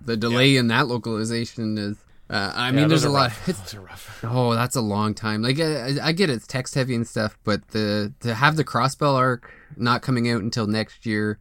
the 0.00 0.16
delay 0.16 0.50
yeah. 0.50 0.60
in 0.60 0.68
that 0.68 0.88
localization 0.88 1.76
is 1.76 1.96
uh, 2.28 2.52
I 2.54 2.66
yeah, 2.66 2.72
mean, 2.72 2.88
there's 2.88 3.04
a 3.04 3.10
lot. 3.10 3.32
It's, 3.46 3.76
oh, 4.24 4.54
that's 4.54 4.74
a 4.74 4.80
long 4.80 5.14
time. 5.14 5.42
Like 5.42 5.60
I, 5.60 5.96
I, 6.02 6.12
get 6.12 6.28
it's 6.28 6.46
text 6.46 6.74
heavy 6.74 6.94
and 6.94 7.06
stuff, 7.06 7.38
but 7.44 7.68
the 7.68 8.12
to 8.20 8.34
have 8.34 8.56
the 8.56 8.64
Crossbell 8.64 9.14
arc 9.14 9.52
not 9.76 10.02
coming 10.02 10.28
out 10.28 10.42
until 10.42 10.66
next 10.66 11.06
year, 11.06 11.38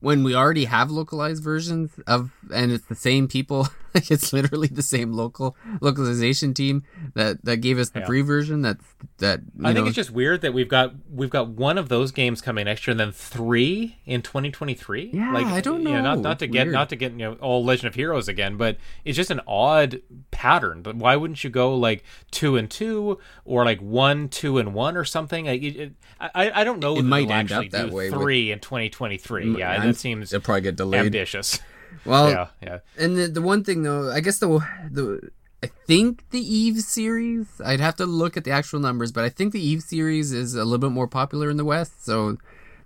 when 0.00 0.22
we 0.22 0.34
already 0.34 0.66
have 0.66 0.90
localized 0.90 1.42
versions 1.42 1.90
of 2.06 2.30
and 2.54 2.70
it's 2.70 2.86
the 2.86 2.94
same 2.94 3.26
people 3.26 3.68
like 3.94 4.10
it's 4.10 4.32
literally 4.32 4.68
the 4.68 4.82
same 4.82 5.12
local 5.12 5.56
localization 5.80 6.54
team 6.54 6.82
that 7.14 7.44
that 7.44 7.58
gave 7.58 7.78
us 7.78 7.90
the 7.90 8.00
yeah. 8.00 8.06
free 8.06 8.22
version 8.22 8.62
that's 8.62 8.84
that 9.18 9.40
i 9.64 9.72
think 9.72 9.86
it's 9.86 9.96
just 9.96 10.10
weird 10.10 10.40
that 10.40 10.52
we've 10.52 10.68
got 10.68 10.92
we've 11.10 11.30
got 11.30 11.48
one 11.48 11.78
of 11.78 11.88
those 11.88 12.12
games 12.12 12.40
coming 12.40 12.64
next 12.64 12.86
year 12.86 12.92
and 12.92 13.00
then 13.00 13.12
three 13.12 13.96
in 14.04 14.22
2023 14.22 15.10
yeah 15.12 15.32
like 15.32 15.46
i 15.46 15.60
don't 15.60 15.82
know, 15.82 15.90
you 15.90 15.96
know. 15.96 16.02
not, 16.02 16.18
not 16.18 16.38
to 16.38 16.46
get 16.46 16.68
not 16.68 16.88
to 16.88 16.96
get 16.96 17.12
you 17.12 17.18
know 17.18 17.34
all 17.34 17.64
legend 17.64 17.88
of 17.88 17.94
heroes 17.94 18.28
again 18.28 18.56
but 18.56 18.76
it's 19.04 19.16
just 19.16 19.30
an 19.30 19.40
odd 19.46 20.02
pattern. 20.30 20.82
But 20.82 20.96
why 20.96 21.16
wouldn't 21.16 21.42
you 21.42 21.50
go 21.50 21.74
like 21.74 22.04
two 22.30 22.56
and 22.56 22.70
two 22.70 23.18
or 23.44 23.64
like 23.64 23.80
one 23.80 24.28
two 24.28 24.58
and 24.58 24.74
one 24.74 24.96
or 24.96 25.04
something? 25.04 25.46
Like, 25.46 25.62
it, 25.62 25.76
it, 25.76 25.92
I, 26.20 26.60
I 26.60 26.64
don't 26.64 26.80
know 26.80 26.96
it 26.96 27.02
might 27.02 27.30
end 27.30 27.52
up 27.52 27.68
that 27.70 27.90
way 27.90 28.10
three 28.10 28.48
with... 28.48 28.54
in 28.54 28.60
2023 28.60 29.58
yeah 29.58 29.70
I'm, 29.70 29.86
that 29.86 29.96
seems 29.96 30.32
it'll 30.32 30.44
probably 30.44 30.62
get 30.62 30.76
delayed. 30.76 31.06
ambitious 31.06 31.60
well, 32.04 32.30
yeah, 32.30 32.46
yeah. 32.62 32.78
And 32.98 33.16
the, 33.16 33.28
the 33.28 33.42
one 33.42 33.64
thing 33.64 33.82
though, 33.82 34.10
I 34.10 34.20
guess 34.20 34.38
the 34.38 34.48
the 34.90 35.30
I 35.62 35.66
think 35.86 36.30
the 36.30 36.40
Ys 36.40 36.86
series. 36.86 37.60
I'd 37.64 37.80
have 37.80 37.96
to 37.96 38.06
look 38.06 38.36
at 38.36 38.44
the 38.44 38.50
actual 38.50 38.80
numbers, 38.80 39.10
but 39.10 39.24
I 39.24 39.28
think 39.28 39.52
the 39.52 39.60
Ys 39.60 39.84
series 39.84 40.32
is 40.32 40.54
a 40.54 40.64
little 40.64 40.78
bit 40.78 40.92
more 40.92 41.08
popular 41.08 41.50
in 41.50 41.56
the 41.56 41.64
West, 41.64 42.04
so 42.04 42.36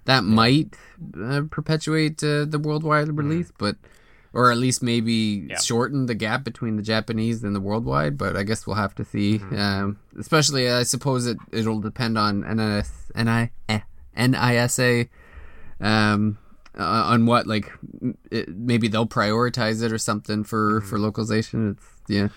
that 0.04 0.24
might 0.24 0.76
uh, 1.20 1.42
perpetuate 1.50 2.22
uh, 2.24 2.44
the 2.44 2.58
worldwide 2.58 3.08
mm-hmm. 3.08 3.16
release, 3.16 3.48
mm. 3.48 3.58
but 3.58 3.76
or 4.32 4.50
at 4.50 4.56
least 4.56 4.82
maybe 4.82 5.46
yeah. 5.50 5.58
shorten 5.58 6.06
the 6.06 6.14
gap 6.14 6.42
between 6.42 6.76
the 6.76 6.82
Japanese 6.82 7.44
and 7.44 7.54
the 7.54 7.60
worldwide. 7.60 8.16
But 8.16 8.36
I 8.36 8.42
guess 8.42 8.66
we'll 8.66 8.76
have 8.76 8.94
to 8.94 9.04
see. 9.04 9.38
Mm. 9.38 9.58
Um, 9.58 9.98
especially, 10.18 10.70
I 10.70 10.84
suppose 10.84 11.26
it 11.26 11.36
it'll 11.52 11.80
depend 11.80 12.16
on 12.16 12.40
NIS, 12.40 13.12
NI, 13.14 13.50
eh, 13.68 13.80
NISA. 14.16 15.06
Um, 15.78 16.38
uh, 16.78 16.82
on 16.82 17.26
what 17.26 17.46
like 17.46 17.70
it, 18.30 18.48
maybe 18.48 18.88
they'll 18.88 19.06
prioritize 19.06 19.82
it 19.82 19.92
or 19.92 19.98
something 19.98 20.44
for 20.44 20.80
mm-hmm. 20.80 20.88
for 20.88 20.98
localization. 20.98 21.72
It's 21.72 21.86
yeah. 22.08 22.28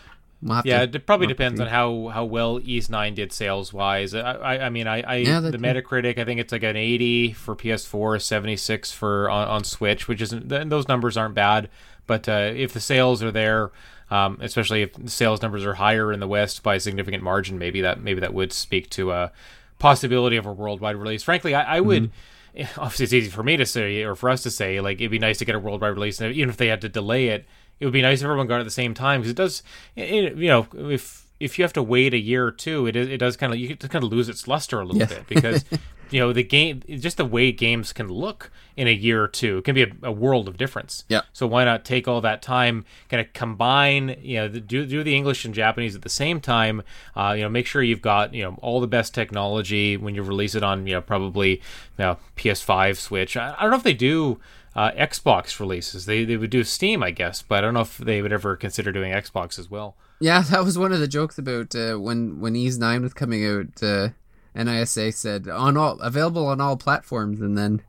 We'll 0.41 0.61
yeah, 0.63 0.85
to, 0.85 0.97
it 0.97 1.05
probably 1.07 1.27
depends 1.27 1.59
on 1.59 1.67
how, 1.67 2.09
how 2.09 2.25
well 2.25 2.59
Ys 2.63 2.89
Nine 2.89 3.15
did 3.15 3.31
sales 3.31 3.73
wise. 3.73 4.13
I, 4.13 4.19
I, 4.19 4.65
I 4.65 4.69
mean 4.69 4.85
I, 4.85 5.01
I 5.01 5.15
yeah, 5.17 5.39
the 5.39 5.57
Metacritic 5.57 6.19
I 6.19 6.25
think 6.25 6.39
it's 6.39 6.51
like 6.51 6.61
an 6.61 6.75
eighty 6.75 7.31
for 7.31 7.55
PS4, 7.55 8.21
seventy 8.21 8.55
six 8.55 8.91
for 8.91 9.29
on, 9.29 9.47
on 9.47 9.63
Switch, 9.63 10.07
which 10.07 10.21
isn't 10.21 10.49
those 10.49 10.87
numbers 10.87 11.17
aren't 11.17 11.35
bad. 11.35 11.69
But 12.05 12.29
uh, 12.29 12.51
if 12.55 12.73
the 12.73 12.79
sales 12.79 13.23
are 13.23 13.31
there, 13.31 13.71
um, 14.11 14.37
especially 14.41 14.83
if 14.83 14.93
the 14.93 15.09
sales 15.09 15.41
numbers 15.41 15.65
are 15.65 15.75
higher 15.75 16.11
in 16.11 16.19
the 16.19 16.27
West 16.27 16.61
by 16.61 16.75
a 16.75 16.79
significant 16.79 17.23
margin, 17.23 17.57
maybe 17.57 17.81
that 17.81 18.01
maybe 18.01 18.19
that 18.19 18.33
would 18.33 18.53
speak 18.53 18.89
to 18.91 19.11
a 19.11 19.31
possibility 19.79 20.35
of 20.35 20.45
a 20.45 20.53
worldwide 20.53 20.97
release. 20.97 21.23
Frankly, 21.23 21.55
I, 21.55 21.77
I 21.77 21.79
would. 21.79 22.03
Mm-hmm 22.03 22.31
obviously 22.77 23.03
it's 23.03 23.13
easy 23.13 23.29
for 23.29 23.43
me 23.43 23.57
to 23.57 23.65
say 23.65 24.03
or 24.03 24.15
for 24.15 24.29
us 24.29 24.43
to 24.43 24.49
say 24.49 24.79
like 24.79 24.99
it'd 24.99 25.11
be 25.11 25.19
nice 25.19 25.37
to 25.37 25.45
get 25.45 25.55
a 25.55 25.59
worldwide 25.59 25.93
release 25.93 26.21
and 26.21 26.33
even 26.33 26.49
if 26.49 26.57
they 26.57 26.67
had 26.67 26.81
to 26.81 26.89
delay 26.89 27.27
it 27.27 27.45
it 27.79 27.85
would 27.85 27.93
be 27.93 28.01
nice 28.01 28.19
if 28.19 28.25
everyone 28.25 28.47
got 28.47 28.57
it 28.57 28.61
at 28.61 28.65
the 28.65 28.71
same 28.71 28.93
time 28.93 29.21
because 29.21 29.31
it 29.31 29.37
does 29.37 29.63
it, 29.95 30.35
you 30.37 30.47
know 30.47 30.67
if 30.73 31.24
if 31.39 31.57
you 31.57 31.63
have 31.63 31.73
to 31.73 31.83
wait 31.83 32.13
a 32.13 32.19
year 32.19 32.45
or 32.45 32.51
two 32.51 32.87
it 32.87 32.95
it 32.95 33.17
does 33.17 33.37
kind 33.37 33.53
of 33.53 33.59
you 33.59 33.75
kind 33.75 34.03
of 34.03 34.11
lose 34.11 34.29
its 34.29 34.47
luster 34.47 34.79
a 34.79 34.85
little 34.85 34.99
yeah. 34.99 35.05
bit 35.05 35.27
because 35.27 35.65
you 36.11 36.19
know 36.19 36.31
the 36.31 36.43
game 36.43 36.81
just 36.87 37.17
the 37.17 37.25
way 37.25 37.51
games 37.51 37.91
can 37.91 38.07
look 38.07 38.51
in 38.77 38.87
a 38.87 38.93
year 38.93 39.23
or 39.23 39.27
two 39.27 39.61
can 39.63 39.73
be 39.73 39.83
a, 39.83 39.91
a 40.03 40.11
world 40.11 40.47
of 40.47 40.57
difference. 40.57 41.05
Yeah. 41.07 41.21
So 41.33 41.47
why 41.47 41.63
not 41.63 41.85
take 41.85 42.07
all 42.07 42.21
that 42.21 42.41
time 42.41 42.85
kind 43.09 43.25
of 43.25 43.33
combine 43.33 44.15
you 44.21 44.37
know 44.37 44.47
do, 44.47 44.85
do 44.85 45.03
the 45.03 45.15
english 45.15 45.45
and 45.45 45.53
japanese 45.53 45.95
at 45.95 46.01
the 46.01 46.09
same 46.09 46.39
time 46.39 46.83
uh, 47.15 47.33
you 47.35 47.43
know 47.43 47.49
make 47.49 47.65
sure 47.65 47.81
you've 47.81 48.01
got 48.01 48.33
you 48.33 48.43
know 48.43 48.57
all 48.61 48.79
the 48.79 48.87
best 48.87 49.13
technology 49.13 49.97
when 49.97 50.15
you 50.15 50.23
release 50.23 50.55
it 50.55 50.63
on 50.63 50.85
you 50.87 50.93
know 50.93 51.01
probably 51.01 51.61
you 51.97 52.05
know, 52.05 52.17
ps5 52.37 52.97
switch. 52.97 53.37
I, 53.37 53.55
I 53.57 53.61
don't 53.61 53.71
know 53.71 53.77
if 53.77 53.83
they 53.83 53.93
do 53.93 54.39
uh, 54.75 54.91
Xbox 54.91 55.59
releases. 55.59 56.05
They 56.05 56.25
they 56.25 56.37
would 56.37 56.49
do 56.49 56.63
Steam, 56.63 57.01
I 57.03 57.11
guess, 57.11 57.41
but 57.41 57.59
I 57.59 57.61
don't 57.61 57.73
know 57.73 57.81
if 57.81 57.97
they 57.97 58.21
would 58.21 58.33
ever 58.33 58.55
consider 58.55 58.91
doing 58.91 59.13
Xbox 59.13 59.57
as 59.57 59.69
well. 59.69 59.95
Yeah, 60.19 60.41
that 60.49 60.63
was 60.63 60.77
one 60.77 60.91
of 60.91 60.99
the 60.99 61.07
jokes 61.07 61.37
about 61.37 61.75
uh, 61.75 61.95
when 61.95 62.39
when 62.39 62.55
Ys 62.55 62.77
Nine 62.77 63.01
was 63.03 63.13
coming 63.13 63.45
out. 63.45 63.81
Uh, 63.81 64.09
NISA 64.55 65.11
said 65.11 65.47
on 65.49 65.75
all 65.75 65.99
available 65.99 66.47
on 66.47 66.61
all 66.61 66.77
platforms, 66.77 67.41
and 67.41 67.57
then 67.57 67.81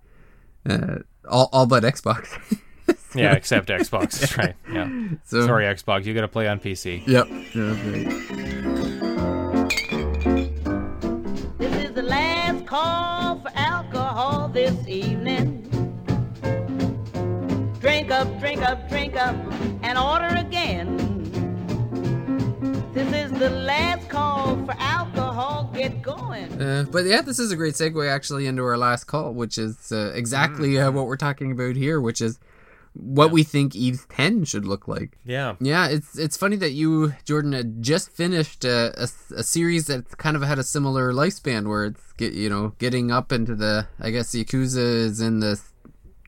uh, 0.68 0.98
all 1.28 1.48
all 1.52 1.66
but 1.66 1.84
Xbox. 1.84 2.26
so, 3.10 3.18
yeah, 3.18 3.34
except 3.34 3.68
Xbox. 3.68 4.18
That's 4.18 4.36
right. 4.36 4.54
Yeah. 4.72 4.90
So, 5.24 5.46
Sorry, 5.46 5.64
Xbox. 5.64 6.04
You 6.04 6.14
got 6.14 6.22
to 6.22 6.28
play 6.28 6.48
on 6.48 6.58
PC. 6.60 7.06
Yep. 7.06 7.28
Yeah, 7.54 8.76
This 11.58 11.84
is 11.84 11.94
the 11.94 12.02
last 12.02 12.66
call 12.66 13.40
for 13.40 13.50
alcohol 13.54 14.48
this 14.48 14.86
evening. 14.88 15.55
Drink 18.06 18.20
up, 18.20 18.38
drink 18.38 18.62
up, 18.62 18.88
drink 18.88 19.16
up, 19.16 19.34
and 19.82 19.98
order 19.98 20.32
again. 20.36 20.96
This 22.94 23.12
is 23.12 23.32
the 23.36 23.50
last 23.50 24.08
call 24.08 24.64
for 24.64 24.76
alcohol. 24.78 25.72
Get 25.74 26.02
going. 26.02 26.62
Uh, 26.62 26.84
but 26.88 27.04
yeah, 27.04 27.20
this 27.20 27.40
is 27.40 27.50
a 27.50 27.56
great 27.56 27.74
segue 27.74 28.08
actually 28.08 28.46
into 28.46 28.62
our 28.62 28.78
last 28.78 29.08
call, 29.08 29.34
which 29.34 29.58
is 29.58 29.90
uh, 29.90 30.12
exactly 30.14 30.74
mm. 30.74 30.86
uh, 30.86 30.92
what 30.92 31.06
we're 31.06 31.16
talking 31.16 31.50
about 31.50 31.74
here, 31.74 32.00
which 32.00 32.20
is 32.20 32.38
what 32.92 33.26
yeah. 33.26 33.32
we 33.32 33.42
think 33.42 33.74
Ys 33.74 34.06
10 34.08 34.44
should 34.44 34.66
look 34.66 34.86
like. 34.86 35.18
Yeah. 35.24 35.56
Yeah, 35.58 35.88
it's 35.88 36.16
it's 36.16 36.36
funny 36.36 36.54
that 36.58 36.70
you, 36.70 37.14
Jordan, 37.24 37.54
had 37.54 37.82
just 37.82 38.12
finished 38.12 38.64
a, 38.64 38.94
a, 39.02 39.08
a 39.34 39.42
series 39.42 39.88
that's 39.88 40.14
kind 40.14 40.36
of 40.36 40.44
had 40.44 40.60
a 40.60 40.64
similar 40.64 41.12
lifespan 41.12 41.66
where 41.66 41.86
it's, 41.86 42.12
get 42.12 42.34
you 42.34 42.50
know, 42.50 42.72
getting 42.78 43.10
up 43.10 43.32
into 43.32 43.56
the, 43.56 43.88
I 43.98 44.10
guess 44.10 44.32
Yakuza 44.32 44.76
is 44.76 45.20
in 45.20 45.40
the 45.40 45.60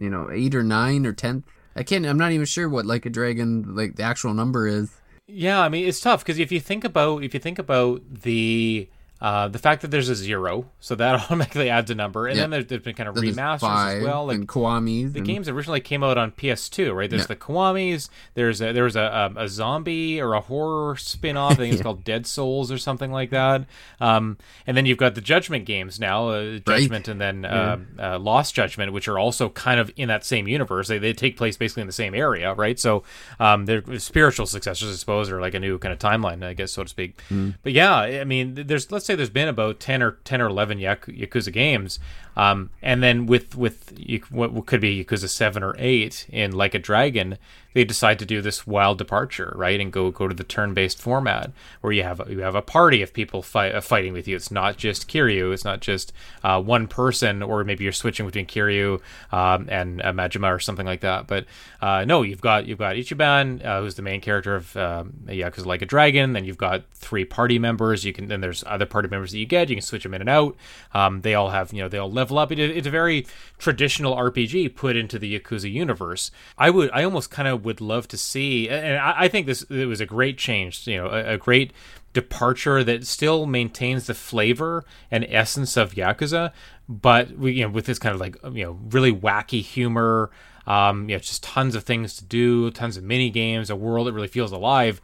you 0.00 0.10
know 0.10 0.28
eight 0.32 0.56
or 0.56 0.64
nine 0.64 1.06
or 1.06 1.12
ten. 1.12 1.44
I 1.78 1.84
can't. 1.84 2.04
I'm 2.04 2.18
not 2.18 2.32
even 2.32 2.44
sure 2.44 2.68
what 2.68 2.86
like 2.86 3.06
a 3.06 3.10
dragon 3.10 3.76
like 3.76 3.94
the 3.94 4.02
actual 4.02 4.34
number 4.34 4.66
is. 4.66 4.90
Yeah, 5.28 5.60
I 5.60 5.68
mean 5.68 5.86
it's 5.86 6.00
tough 6.00 6.24
because 6.24 6.40
if 6.40 6.50
you 6.50 6.58
think 6.58 6.82
about 6.82 7.22
if 7.22 7.34
you 7.34 7.38
think 7.38 7.60
about 7.60 8.02
the 8.22 8.88
uh, 9.20 9.48
the 9.48 9.58
fact 9.58 9.82
that 9.82 9.90
there's 9.90 10.08
a 10.08 10.14
zero, 10.14 10.66
so 10.80 10.94
that 10.94 11.14
automatically 11.20 11.68
adds 11.70 11.90
a 11.90 11.94
number, 11.94 12.26
and 12.28 12.36
Yeah. 12.36 12.42
then 12.44 12.50
there's, 12.50 12.66
there's 12.66 12.82
been 12.82 12.94
kind 12.94 13.08
of 13.08 13.14
Then 13.16 13.24
remasters 13.24 13.96
as 13.98 14.02
well. 14.04 14.26
Like 14.26 14.36
and 14.36 14.48
Kiwamis. 14.48 15.12
the 15.12 15.18
and, 15.18 15.26
games 15.26 15.48
originally 15.48 15.80
came 15.80 16.04
out 16.04 16.16
on 16.18 16.30
PS2, 16.32 16.94
right? 16.94 17.10
There's 17.10 17.22
Yeah. 17.22 17.26
the 17.26 17.36
Kiwamis. 17.36 18.08
There's 18.34 18.60
a, 18.62 18.72
there 18.72 18.84
was 18.84 18.94
a, 18.96 19.32
a, 19.36 19.42
a 19.44 19.48
zombie 19.48 20.20
or 20.20 20.34
a 20.34 20.40
horror 20.40 20.96
spin-off. 20.96 21.52
I 21.52 21.56
think 21.56 21.72
it's 21.74 21.82
called 21.88 22.04
Dead 22.04 22.26
Souls 22.26 22.70
or 22.70 22.78
something 22.78 23.10
like 23.10 23.30
that. 23.30 23.64
Um, 24.00 24.38
and 24.66 24.76
then 24.76 24.86
you've 24.86 24.98
got 24.98 25.14
the 25.16 25.20
Judgment 25.20 25.64
games 25.64 25.98
now, 25.98 26.28
uh, 26.28 26.58
Judgment 26.58 27.08
and 27.08 27.20
then 27.20 27.44
uh, 27.44 27.78
uh, 27.98 28.18
Lost 28.18 28.54
Judgment, 28.54 28.92
which 28.92 29.08
are 29.08 29.18
also 29.18 29.48
kind 29.48 29.80
of 29.80 29.90
in 29.96 30.08
that 30.08 30.24
same 30.24 30.46
universe. 30.46 30.86
They, 30.88 30.98
they 30.98 31.12
take 31.12 31.36
place 31.36 31.56
basically 31.56 31.80
in 31.80 31.86
the 31.88 31.92
same 31.92 32.14
area, 32.14 32.54
right? 32.54 32.78
So 32.78 33.02
um, 33.40 33.66
they're 33.66 33.82
spiritual 33.98 34.46
successors, 34.46 34.92
I 34.92 34.96
suppose, 34.96 35.30
or 35.30 35.40
like 35.40 35.54
a 35.54 35.60
new 35.60 35.78
kind 35.78 35.92
of 35.92 35.98
timeline, 35.98 36.44
I 36.44 36.54
guess, 36.54 36.72
so 36.72 36.84
to 36.84 36.88
speak. 36.88 37.20
But 37.62 37.72
yeah, 37.72 37.96
I 37.96 38.24
mean, 38.24 38.54
there's 38.54 38.92
let's 38.92 39.07
say 39.08 39.16
there's 39.16 39.30
been 39.30 39.48
about 39.48 39.80
ten 39.80 40.02
or 40.02 40.12
ten 40.24 40.40
or 40.40 40.46
eleven 40.46 40.78
Yak- 40.78 41.06
Yakuza 41.06 41.52
games, 41.52 41.98
um, 42.38 42.70
and 42.80 43.02
then 43.02 43.26
with 43.26 43.56
with 43.56 43.92
what 44.30 44.64
could 44.66 44.80
be 44.80 45.04
Yakuza 45.04 45.28
seven 45.28 45.64
or 45.64 45.74
eight 45.76 46.24
in 46.30 46.52
Like 46.52 46.72
a 46.72 46.78
Dragon, 46.78 47.36
they 47.74 47.84
decide 47.84 48.18
to 48.20 48.24
do 48.24 48.40
this 48.40 48.64
wild 48.64 48.96
departure, 48.96 49.52
right, 49.56 49.80
and 49.80 49.92
go 49.92 50.12
go 50.12 50.28
to 50.28 50.34
the 50.34 50.44
turn-based 50.44 51.00
format 51.00 51.50
where 51.80 51.92
you 51.92 52.04
have 52.04 52.20
a, 52.20 52.30
you 52.30 52.38
have 52.40 52.54
a 52.54 52.62
party 52.62 53.02
of 53.02 53.12
people 53.12 53.42
fight, 53.42 53.74
uh, 53.74 53.80
fighting 53.80 54.12
with 54.12 54.28
you. 54.28 54.36
It's 54.36 54.52
not 54.52 54.76
just 54.76 55.08
Kiryu, 55.08 55.52
it's 55.52 55.64
not 55.64 55.80
just 55.80 56.12
uh, 56.44 56.62
one 56.62 56.86
person, 56.86 57.42
or 57.42 57.64
maybe 57.64 57.82
you're 57.82 57.92
switching 57.92 58.24
between 58.24 58.46
Kiryu 58.46 59.00
um, 59.32 59.66
and 59.68 60.00
uh, 60.00 60.12
Majima 60.12 60.54
or 60.54 60.60
something 60.60 60.86
like 60.86 61.00
that. 61.00 61.26
But 61.26 61.46
uh, 61.80 62.04
no, 62.04 62.22
you've 62.22 62.40
got 62.40 62.66
you've 62.66 62.78
got 62.78 62.94
Ichiban, 62.94 63.64
uh, 63.64 63.80
who's 63.80 63.96
the 63.96 64.02
main 64.02 64.20
character 64.20 64.54
of 64.54 64.76
um, 64.76 65.14
Yakuza 65.26 65.66
Like 65.66 65.82
a 65.82 65.86
Dragon. 65.86 66.34
Then 66.34 66.44
you've 66.44 66.56
got 66.56 66.84
three 66.94 67.24
party 67.24 67.58
members. 67.58 68.04
You 68.04 68.12
can 68.12 68.28
then 68.28 68.42
there's 68.42 68.62
other 68.64 68.86
party 68.86 69.08
members 69.08 69.32
that 69.32 69.38
you 69.38 69.46
get. 69.46 69.70
You 69.70 69.74
can 69.74 69.82
switch 69.82 70.04
them 70.04 70.14
in 70.14 70.20
and 70.20 70.30
out. 70.30 70.56
Um, 70.94 71.22
they 71.22 71.34
all 71.34 71.50
have 71.50 71.72
you 71.72 71.82
know 71.82 71.88
they 71.88 71.98
all 71.98 72.10
level 72.10 72.27
up. 72.36 72.52
It, 72.52 72.58
it's 72.58 72.86
a 72.86 72.90
very 72.90 73.26
traditional 73.56 74.16
RPG 74.16 74.74
put 74.74 74.96
into 74.96 75.18
the 75.18 75.38
Yakuza 75.38 75.72
universe. 75.72 76.30
I 76.58 76.68
would 76.68 76.90
I 76.92 77.04
almost 77.04 77.30
kind 77.30 77.48
of 77.48 77.64
would 77.64 77.80
love 77.80 78.08
to 78.08 78.18
see, 78.18 78.68
and 78.68 78.98
I, 78.98 79.14
I 79.16 79.28
think 79.28 79.46
this 79.46 79.62
it 79.70 79.86
was 79.86 80.00
a 80.00 80.06
great 80.06 80.36
change. 80.36 80.86
You 80.86 80.98
know, 80.98 81.06
a, 81.06 81.34
a 81.34 81.38
great 81.38 81.72
departure 82.12 82.82
that 82.82 83.06
still 83.06 83.46
maintains 83.46 84.06
the 84.06 84.14
flavor 84.14 84.84
and 85.10 85.24
essence 85.28 85.76
of 85.76 85.94
Yakuza, 85.94 86.52
but 86.88 87.32
we, 87.32 87.52
you 87.52 87.62
know, 87.62 87.70
with 87.70 87.86
this 87.86 87.98
kind 87.98 88.14
of 88.14 88.20
like 88.20 88.36
you 88.52 88.64
know 88.64 88.78
really 88.90 89.12
wacky 89.12 89.62
humor, 89.62 90.30
um, 90.66 91.08
you 91.08 91.16
know, 91.16 91.20
just 91.20 91.42
tons 91.42 91.74
of 91.74 91.84
things 91.84 92.16
to 92.16 92.24
do, 92.24 92.70
tons 92.70 92.96
of 92.96 93.04
mini 93.04 93.30
games, 93.30 93.70
a 93.70 93.76
world 93.76 94.06
that 94.06 94.12
really 94.12 94.28
feels 94.28 94.52
alive. 94.52 95.00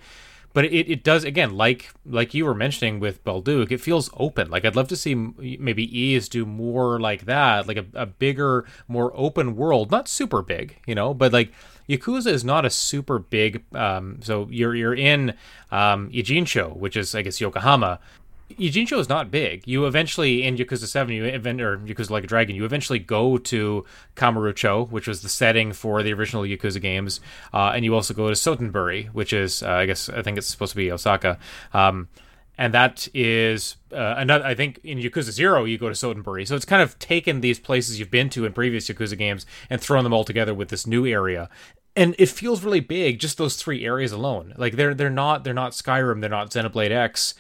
But 0.54 0.66
it, 0.66 0.90
it 0.90 1.02
does 1.02 1.24
again, 1.24 1.56
like 1.56 1.90
like 2.06 2.32
you 2.32 2.46
were 2.46 2.54
mentioning 2.54 3.00
with 3.00 3.24
Balduq, 3.24 3.72
it 3.72 3.80
feels 3.80 4.08
open. 4.16 4.50
Like 4.50 4.64
I'd 4.64 4.76
love 4.76 4.88
to 4.88 4.96
see 4.96 5.14
maybe 5.14 5.84
Ys 5.84 6.28
do 6.28 6.46
more 6.46 7.00
like 7.00 7.26
that, 7.26 7.66
like 7.66 7.76
a, 7.76 7.84
a 7.92 8.06
bigger, 8.06 8.64
more 8.86 9.12
open 9.16 9.56
world. 9.56 9.90
Not 9.90 10.06
super 10.08 10.42
big, 10.42 10.80
you 10.86 10.94
know, 10.94 11.12
but 11.12 11.32
like 11.32 11.52
Yakuza 11.88 12.28
is 12.28 12.44
not 12.44 12.64
a 12.64 12.70
super 12.70 13.18
big. 13.18 13.64
Um, 13.74 14.20
so 14.22 14.46
you're 14.48 14.76
you're 14.76 14.94
in 14.94 15.34
um, 15.72 16.08
Ijincho, 16.10 16.76
which 16.76 16.96
is 16.96 17.16
I 17.16 17.22
guess 17.22 17.40
Yokohama. 17.40 17.98
Ijincho 18.50 18.98
is 18.98 19.08
not 19.08 19.30
big. 19.30 19.66
You 19.66 19.86
eventually 19.86 20.42
in 20.44 20.56
Yakuza 20.56 20.86
Seven, 20.86 21.14
you 21.14 21.24
or 21.24 21.30
Yakuza 21.78 22.10
Like 22.10 22.24
a 22.24 22.26
Dragon, 22.26 22.54
you 22.54 22.64
eventually 22.64 22.98
go 22.98 23.38
to 23.38 23.84
Kamurocho, 24.16 24.90
which 24.90 25.08
was 25.08 25.22
the 25.22 25.28
setting 25.28 25.72
for 25.72 26.02
the 26.02 26.12
original 26.12 26.42
Yakuza 26.42 26.80
games, 26.80 27.20
uh, 27.52 27.72
and 27.74 27.84
you 27.84 27.94
also 27.94 28.12
go 28.12 28.28
to 28.28 28.34
Sotenbori, 28.34 29.08
which 29.08 29.32
is 29.32 29.62
uh, 29.62 29.70
I 29.70 29.86
guess 29.86 30.08
I 30.08 30.22
think 30.22 30.38
it's 30.38 30.46
supposed 30.46 30.72
to 30.72 30.76
be 30.76 30.92
Osaka. 30.92 31.38
Um, 31.72 32.08
and 32.56 32.72
that 32.74 33.08
is 33.14 33.76
uh, 33.92 34.14
another. 34.16 34.44
I 34.44 34.54
think 34.54 34.78
in 34.84 34.98
Yakuza 34.98 35.30
Zero 35.30 35.64
you 35.64 35.78
go 35.78 35.88
to 35.88 35.94
Sotenbori, 35.94 36.46
so 36.46 36.54
it's 36.54 36.64
kind 36.64 36.82
of 36.82 36.98
taken 36.98 37.40
these 37.40 37.58
places 37.58 37.98
you've 37.98 38.10
been 38.10 38.30
to 38.30 38.44
in 38.44 38.52
previous 38.52 38.88
Yakuza 38.88 39.16
games 39.18 39.46
and 39.70 39.80
thrown 39.80 40.04
them 40.04 40.12
all 40.12 40.24
together 40.24 40.54
with 40.54 40.68
this 40.68 40.86
new 40.86 41.06
area, 41.06 41.48
and 41.96 42.14
it 42.18 42.28
feels 42.28 42.62
really 42.62 42.80
big. 42.80 43.18
Just 43.18 43.38
those 43.38 43.56
three 43.56 43.84
areas 43.84 44.12
alone, 44.12 44.54
like 44.56 44.76
they're 44.76 44.94
they're 44.94 45.10
not 45.10 45.44
they're 45.44 45.54
not 45.54 45.72
Skyrim, 45.72 46.20
they're 46.20 46.30
not 46.30 46.50
Xenoblade 46.50 46.90
X. 46.90 47.34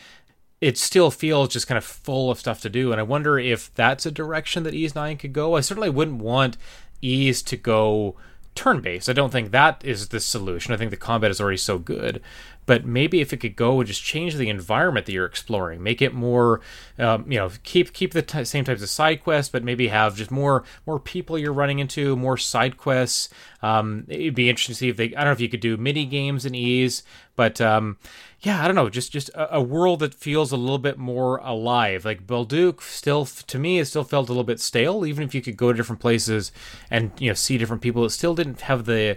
It 0.64 0.78
still 0.78 1.10
feels 1.10 1.50
just 1.50 1.66
kind 1.66 1.76
of 1.76 1.84
full 1.84 2.30
of 2.30 2.38
stuff 2.38 2.62
to 2.62 2.70
do, 2.70 2.90
and 2.90 2.98
I 2.98 3.04
wonder 3.04 3.38
if 3.38 3.74
that's 3.74 4.06
a 4.06 4.10
direction 4.10 4.62
that 4.62 4.72
Ys 4.72 4.94
Nine 4.94 5.18
could 5.18 5.34
go. 5.34 5.56
I 5.56 5.60
certainly 5.60 5.90
wouldn't 5.90 6.22
want 6.22 6.56
Ys 7.02 7.42
to 7.42 7.56
go 7.58 8.16
turn 8.54 8.80
based. 8.80 9.10
I 9.10 9.12
don't 9.12 9.30
think 9.30 9.50
that 9.50 9.84
is 9.84 10.08
the 10.08 10.20
solution. 10.20 10.72
I 10.72 10.78
think 10.78 10.90
the 10.90 10.96
combat 10.96 11.30
is 11.30 11.38
already 11.38 11.58
so 11.58 11.78
good. 11.78 12.22
But 12.66 12.84
maybe 12.84 13.20
if 13.20 13.32
it 13.32 13.38
could 13.38 13.56
go 13.56 13.80
and 13.80 13.86
just 13.86 14.02
change 14.02 14.34
the 14.34 14.48
environment 14.48 15.06
that 15.06 15.12
you're 15.12 15.26
exploring, 15.26 15.82
make 15.82 16.00
it 16.00 16.14
more, 16.14 16.60
um, 16.98 17.30
you 17.30 17.38
know, 17.38 17.50
keep 17.62 17.92
keep 17.92 18.12
the 18.12 18.22
t- 18.22 18.44
same 18.44 18.64
types 18.64 18.82
of 18.82 18.88
side 18.88 19.22
quests, 19.22 19.50
but 19.50 19.62
maybe 19.62 19.88
have 19.88 20.16
just 20.16 20.30
more 20.30 20.64
more 20.86 20.98
people 20.98 21.38
you're 21.38 21.52
running 21.52 21.78
into, 21.78 22.16
more 22.16 22.36
side 22.36 22.76
quests. 22.76 23.28
Um, 23.62 24.04
it'd 24.08 24.34
be 24.34 24.48
interesting 24.48 24.74
to 24.74 24.78
see 24.78 24.88
if 24.88 24.96
they. 24.96 25.14
I 25.14 25.20
don't 25.20 25.26
know 25.26 25.32
if 25.32 25.40
you 25.40 25.48
could 25.48 25.60
do 25.60 25.76
mini 25.76 26.06
games 26.06 26.46
in 26.46 26.54
Ys, 26.54 27.02
but 27.36 27.60
um, 27.60 27.98
yeah, 28.40 28.62
I 28.62 28.66
don't 28.66 28.76
know. 28.76 28.90
Just 28.90 29.10
just 29.10 29.30
a, 29.30 29.56
a 29.56 29.62
world 29.62 30.00
that 30.00 30.14
feels 30.14 30.52
a 30.52 30.56
little 30.56 30.78
bit 30.78 30.98
more 30.98 31.38
alive. 31.38 32.04
Like 32.04 32.26
Balduq, 32.26 32.82
still 32.82 33.24
to 33.24 33.58
me, 33.58 33.78
it 33.78 33.86
still 33.86 34.04
felt 34.04 34.28
a 34.28 34.32
little 34.32 34.44
bit 34.44 34.60
stale. 34.60 35.06
Even 35.06 35.24
if 35.24 35.34
you 35.34 35.40
could 35.40 35.56
go 35.56 35.72
to 35.72 35.76
different 35.76 36.00
places 36.00 36.52
and 36.90 37.10
you 37.18 37.28
know 37.28 37.34
see 37.34 37.56
different 37.56 37.82
people, 37.82 38.04
it 38.04 38.10
still 38.10 38.34
didn't 38.34 38.62
have 38.62 38.84
the 38.84 39.16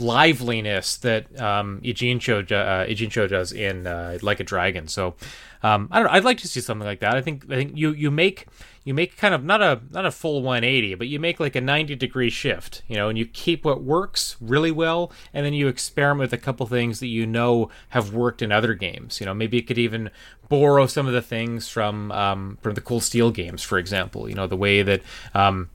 liveliness 0.00 0.96
that 0.98 1.40
um, 1.40 1.80
Ijincho, 1.82 3.24
uh, 3.24 3.26
does 3.26 3.52
in 3.52 3.86
uh, 3.86 4.18
Like 4.22 4.40
a 4.40 4.44
Dragon. 4.44 4.88
So 4.88 5.14
um, 5.62 5.88
I 5.90 5.98
don't 5.98 6.06
know. 6.06 6.12
I'd 6.12 6.24
like 6.24 6.38
to 6.38 6.48
see 6.48 6.60
something 6.60 6.86
like 6.86 7.00
that. 7.00 7.16
I 7.16 7.22
think 7.22 7.44
I 7.50 7.56
think 7.56 7.76
you 7.76 7.90
you 7.92 8.10
make 8.10 8.46
you 8.84 8.94
make 8.94 9.16
kind 9.16 9.34
of 9.34 9.44
not 9.44 9.60
a 9.60 9.80
not 9.90 10.06
a 10.06 10.10
full 10.10 10.40
180, 10.42 10.94
but 10.94 11.08
you 11.08 11.18
make 11.18 11.40
like 11.40 11.56
a 11.56 11.60
90 11.60 11.96
degree 11.96 12.30
shift, 12.30 12.82
you 12.86 12.96
know, 12.96 13.08
and 13.08 13.18
you 13.18 13.26
keep 13.26 13.64
what 13.64 13.82
works 13.82 14.36
really 14.40 14.70
well, 14.70 15.12
and 15.34 15.44
then 15.44 15.52
you 15.52 15.68
experiment 15.68 16.30
with 16.30 16.32
a 16.32 16.42
couple 16.42 16.64
things 16.66 17.00
that 17.00 17.08
you 17.08 17.26
know 17.26 17.70
have 17.90 18.14
worked 18.14 18.40
in 18.40 18.52
other 18.52 18.74
games. 18.74 19.20
You 19.20 19.26
know, 19.26 19.34
maybe 19.34 19.56
you 19.56 19.62
could 19.62 19.78
even 19.78 20.10
borrow 20.48 20.86
some 20.86 21.06
of 21.06 21.12
the 21.12 21.22
things 21.22 21.68
from 21.68 22.12
um, 22.12 22.58
from 22.62 22.74
the 22.74 22.80
Cold 22.80 23.02
Steel 23.02 23.30
games, 23.30 23.62
for 23.62 23.78
example. 23.78 24.28
You 24.28 24.36
know, 24.36 24.46
the 24.46 24.56
way 24.56 24.82
that 24.82 25.02
um, 25.34 25.70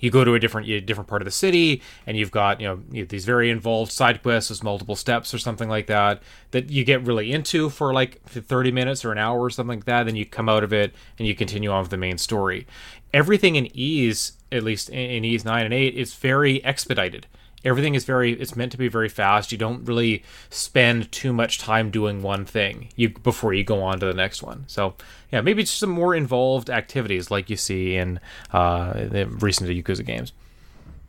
you 0.00 0.10
go 0.10 0.24
to 0.24 0.34
a 0.34 0.38
different 0.38 0.68
a 0.68 0.80
different 0.80 1.08
part 1.08 1.22
of 1.22 1.26
the 1.26 1.32
city 1.32 1.82
and 2.06 2.16
you've 2.16 2.30
got 2.30 2.60
you 2.60 2.66
know, 2.66 2.80
you 2.90 3.04
these 3.06 3.24
very 3.24 3.50
involved 3.50 3.92
side 3.92 4.22
quests 4.22 4.50
with 4.50 4.62
multiple 4.62 4.96
steps 4.96 5.32
or 5.32 5.38
something 5.38 5.68
like 5.68 5.86
that 5.86 6.22
that 6.50 6.70
you 6.70 6.84
get 6.84 7.04
really 7.04 7.32
into 7.32 7.70
for 7.70 7.92
like 7.92 8.22
30 8.24 8.72
minutes 8.72 9.04
or 9.04 9.12
an 9.12 9.18
hour 9.18 9.40
or 9.40 9.50
something 9.50 9.78
like 9.78 9.84
that 9.84 10.04
then 10.04 10.16
you 10.16 10.26
come 10.26 10.48
out 10.48 10.64
of 10.64 10.72
it 10.72 10.94
and 11.18 11.26
you 11.26 11.34
continue 11.34 11.70
on 11.70 11.82
with 11.82 11.90
the 11.90 11.96
main 11.96 12.18
story. 12.18 12.66
Everything 13.12 13.56
in 13.56 13.68
Ys 13.74 14.32
at 14.52 14.62
least 14.62 14.88
in, 14.90 14.98
in 14.98 15.24
Ys 15.24 15.44
9 15.44 15.64
and 15.64 15.74
8 15.74 15.94
is 15.94 16.14
very 16.14 16.64
expedited 16.64 17.26
everything 17.66 17.94
is 17.94 18.04
very 18.04 18.32
it's 18.40 18.56
meant 18.56 18.72
to 18.72 18.78
be 18.78 18.88
very 18.88 19.08
fast 19.08 19.52
you 19.52 19.58
don't 19.58 19.84
really 19.84 20.22
spend 20.50 21.10
too 21.12 21.32
much 21.32 21.58
time 21.58 21.90
doing 21.90 22.22
one 22.22 22.44
thing 22.46 22.88
you 22.96 23.08
before 23.10 23.52
you 23.52 23.62
go 23.64 23.82
on 23.82 23.98
to 24.00 24.06
the 24.06 24.14
next 24.14 24.42
one 24.42 24.64
so 24.66 24.94
yeah 25.32 25.40
maybe 25.42 25.60
it's 25.62 25.70
some 25.70 25.90
more 25.90 26.14
involved 26.14 26.70
activities 26.70 27.30
like 27.30 27.50
you 27.50 27.56
see 27.56 27.94
in 27.96 28.18
uh 28.52 28.92
the 28.94 29.26
recent 29.40 29.68
yakuza 29.68 30.04
games 30.06 30.32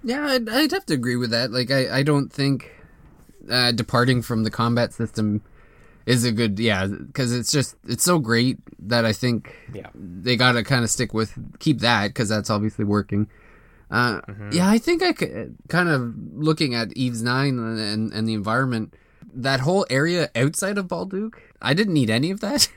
Yeah, 0.03 0.26
I'd, 0.26 0.47
I'd 0.49 0.72
have 0.72 0.86
to 0.88 0.93
agree 0.93 1.16
with 1.18 1.32
that. 1.32 1.51
Like, 1.51 1.70
I, 1.72 1.99
I 1.99 2.03
don't 2.03 2.32
think 2.32 2.72
uh, 3.49 3.72
departing 3.74 4.22
from 4.22 4.43
the 4.43 4.51
combat 4.51 4.93
system 4.93 5.41
is 6.05 6.24
a 6.24 6.32
good, 6.32 6.60
yeah, 6.60 6.86
because 6.86 7.34
it's 7.34 7.51
just, 7.51 7.76
it's 7.88 8.03
so 8.03 8.20
great 8.20 8.58
that 8.88 9.03
I 9.05 9.12
think 9.12 9.53
Yeah. 9.74 9.89
they 9.95 10.36
got 10.38 10.53
to 10.53 10.64
kind 10.64 10.84
of 10.86 10.89
stick 10.91 11.14
with, 11.14 11.34
keep 11.60 11.80
that, 11.80 12.08
because 12.10 12.30
that's 12.30 12.49
obviously 12.49 12.86
working. 12.86 13.28
Uh, 13.90 14.22
Yeah, 14.52 14.70
I 14.70 14.78
think 14.78 15.02
I 15.02 15.14
could, 15.14 15.56
kind 15.70 15.90
of 15.90 16.14
looking 16.34 16.76
at 16.76 16.96
Ys 16.96 17.22
9 17.22 17.58
and, 17.58 17.80
and, 17.80 18.14
and 18.14 18.28
the 18.28 18.34
environment, 18.34 18.94
that 19.34 19.62
whole 19.62 19.86
area 19.90 20.30
outside 20.36 20.78
of 20.78 20.88
Balduq, 20.88 21.36
I 21.62 21.74
didn't 21.74 21.94
need 21.94 22.10
any 22.10 22.32
of 22.32 22.40
that. 22.42 22.70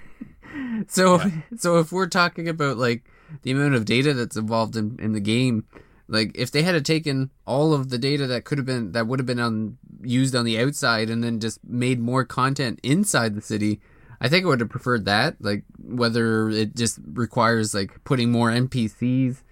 so, 0.88 1.20
so 1.56 1.78
if 1.78 1.90
we're 1.92 2.06
talking 2.06 2.48
about 2.48 2.76
like 2.76 3.04
the 3.42 3.50
amount 3.50 3.74
of 3.74 3.84
data 3.84 4.14
that's 4.14 4.36
involved 4.36 4.76
in, 4.76 4.98
in 5.00 5.12
the 5.12 5.20
game, 5.20 5.64
like 6.08 6.32
if 6.34 6.50
they 6.50 6.62
had 6.62 6.74
a 6.74 6.80
taken 6.80 7.30
all 7.46 7.72
of 7.72 7.88
the 7.88 7.98
data 7.98 8.26
that 8.26 8.44
could 8.44 8.58
have 8.58 8.66
been 8.66 8.92
that 8.92 9.06
would 9.06 9.20
have 9.20 9.26
been 9.26 9.38
on 9.38 9.78
used 10.02 10.34
on 10.34 10.44
the 10.44 10.58
outside 10.58 11.08
and 11.08 11.22
then 11.22 11.38
just 11.38 11.62
made 11.64 12.00
more 12.00 12.24
content 12.24 12.80
inside 12.82 13.34
the 13.34 13.40
city, 13.40 13.80
I 14.20 14.28
think 14.28 14.44
I 14.44 14.48
would 14.48 14.60
have 14.60 14.68
preferred 14.68 15.04
that. 15.04 15.36
Like 15.40 15.62
whether 15.78 16.50
it 16.50 16.74
just 16.74 16.98
requires 17.12 17.74
like 17.74 18.02
putting 18.04 18.32
more 18.32 18.50
NPCs, 18.50 19.42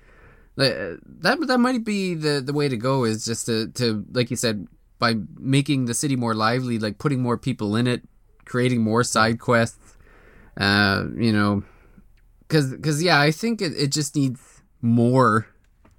that 0.59 1.39
that 1.49 1.61
might 1.61 1.85
be 1.85 2.15
the 2.15 2.41
the 2.41 2.53
way 2.53 2.69
to 2.69 2.77
go. 2.77 3.05
Is 3.05 3.25
just 3.25 3.47
to 3.47 3.69
to 3.69 4.05
like 4.13 4.31
you 4.31 4.37
said 4.37 4.67
by 4.99 5.15
making 5.39 5.85
the 5.85 5.95
city 5.95 6.17
more 6.17 6.35
lively, 6.35 6.79
like 6.79 6.99
putting 6.99 7.23
more 7.23 7.39
people 7.39 7.77
in 7.77 7.87
it, 7.87 8.03
creating 8.45 8.83
more 8.83 9.05
side 9.05 9.39
quests. 9.39 9.97
Uh, 10.57 11.05
you 11.17 11.33
know, 11.33 11.63
because 12.41 12.73
because 12.73 13.03
yeah, 13.03 13.21
I 13.21 13.31
think 13.31 13.63
it, 13.63 13.73
it 13.77 13.93
just 13.93 14.17
needs 14.17 14.63
more 14.83 15.47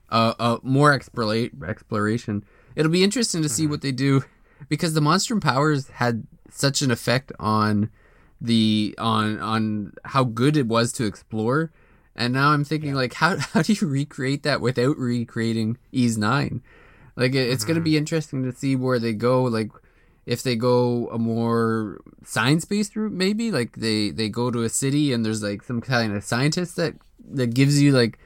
uh, 0.10 0.34
uh 0.40 0.58
more 0.62 0.98
explora- 0.98 1.52
exploration. 1.64 2.44
It'll 2.76 2.92
be 2.92 3.04
interesting 3.04 3.42
to 3.42 3.50
see 3.50 3.64
Mm-hmm. 3.64 3.72
what 3.72 3.82
they 3.82 3.92
do 3.92 4.24
because 4.68 4.94
the 4.94 5.02
monstrum 5.02 5.40
powers 5.40 5.88
had 5.88 6.28
such 6.50 6.82
an 6.82 6.92
effect 6.92 7.32
on 7.40 7.90
the 8.42 8.96
on 8.98 9.40
on 9.40 9.94
how 10.06 10.24
good 10.26 10.58
it 10.58 10.68
was 10.68 10.92
to 10.94 11.06
explore. 11.06 11.72
And 12.20 12.34
now 12.34 12.50
I'm 12.50 12.66
thinking 12.66 12.94
like 12.94 13.14
how 13.14 13.38
how 13.54 13.64
do 13.64 13.74
you 13.74 13.88
recreate 13.88 14.44
that 14.44 14.62
without 14.62 14.98
recreating 14.98 15.78
Ys 15.92 16.18
9? 16.18 16.62
Like 17.16 17.34
it, 17.34 17.50
it's 17.50 17.64
going 17.64 17.76
to 17.76 17.82
be 17.82 17.92
mm-hmm. 17.92 18.00
interesting 18.00 18.44
to 18.44 18.52
see 18.52 18.76
where 18.76 19.00
they 19.00 19.14
go 19.14 19.44
like 19.44 19.72
if 20.26 20.44
they 20.44 20.56
go 20.56 21.08
a 21.10 21.18
more 21.18 22.02
science-based 22.24 22.96
route 22.96 23.12
maybe 23.12 23.50
like 23.50 23.78
they 23.78 24.12
they 24.12 24.30
go 24.30 24.52
to 24.52 24.64
a 24.64 24.70
city 24.70 25.12
and 25.12 25.26
there's 25.26 25.42
like 25.42 25.64
some 25.64 25.82
kind 25.82 26.16
of 26.16 26.24
scientist 26.24 26.76
that 26.76 26.94
that 27.32 27.54
gives 27.54 27.82
you 27.82 27.92
like 27.92 28.20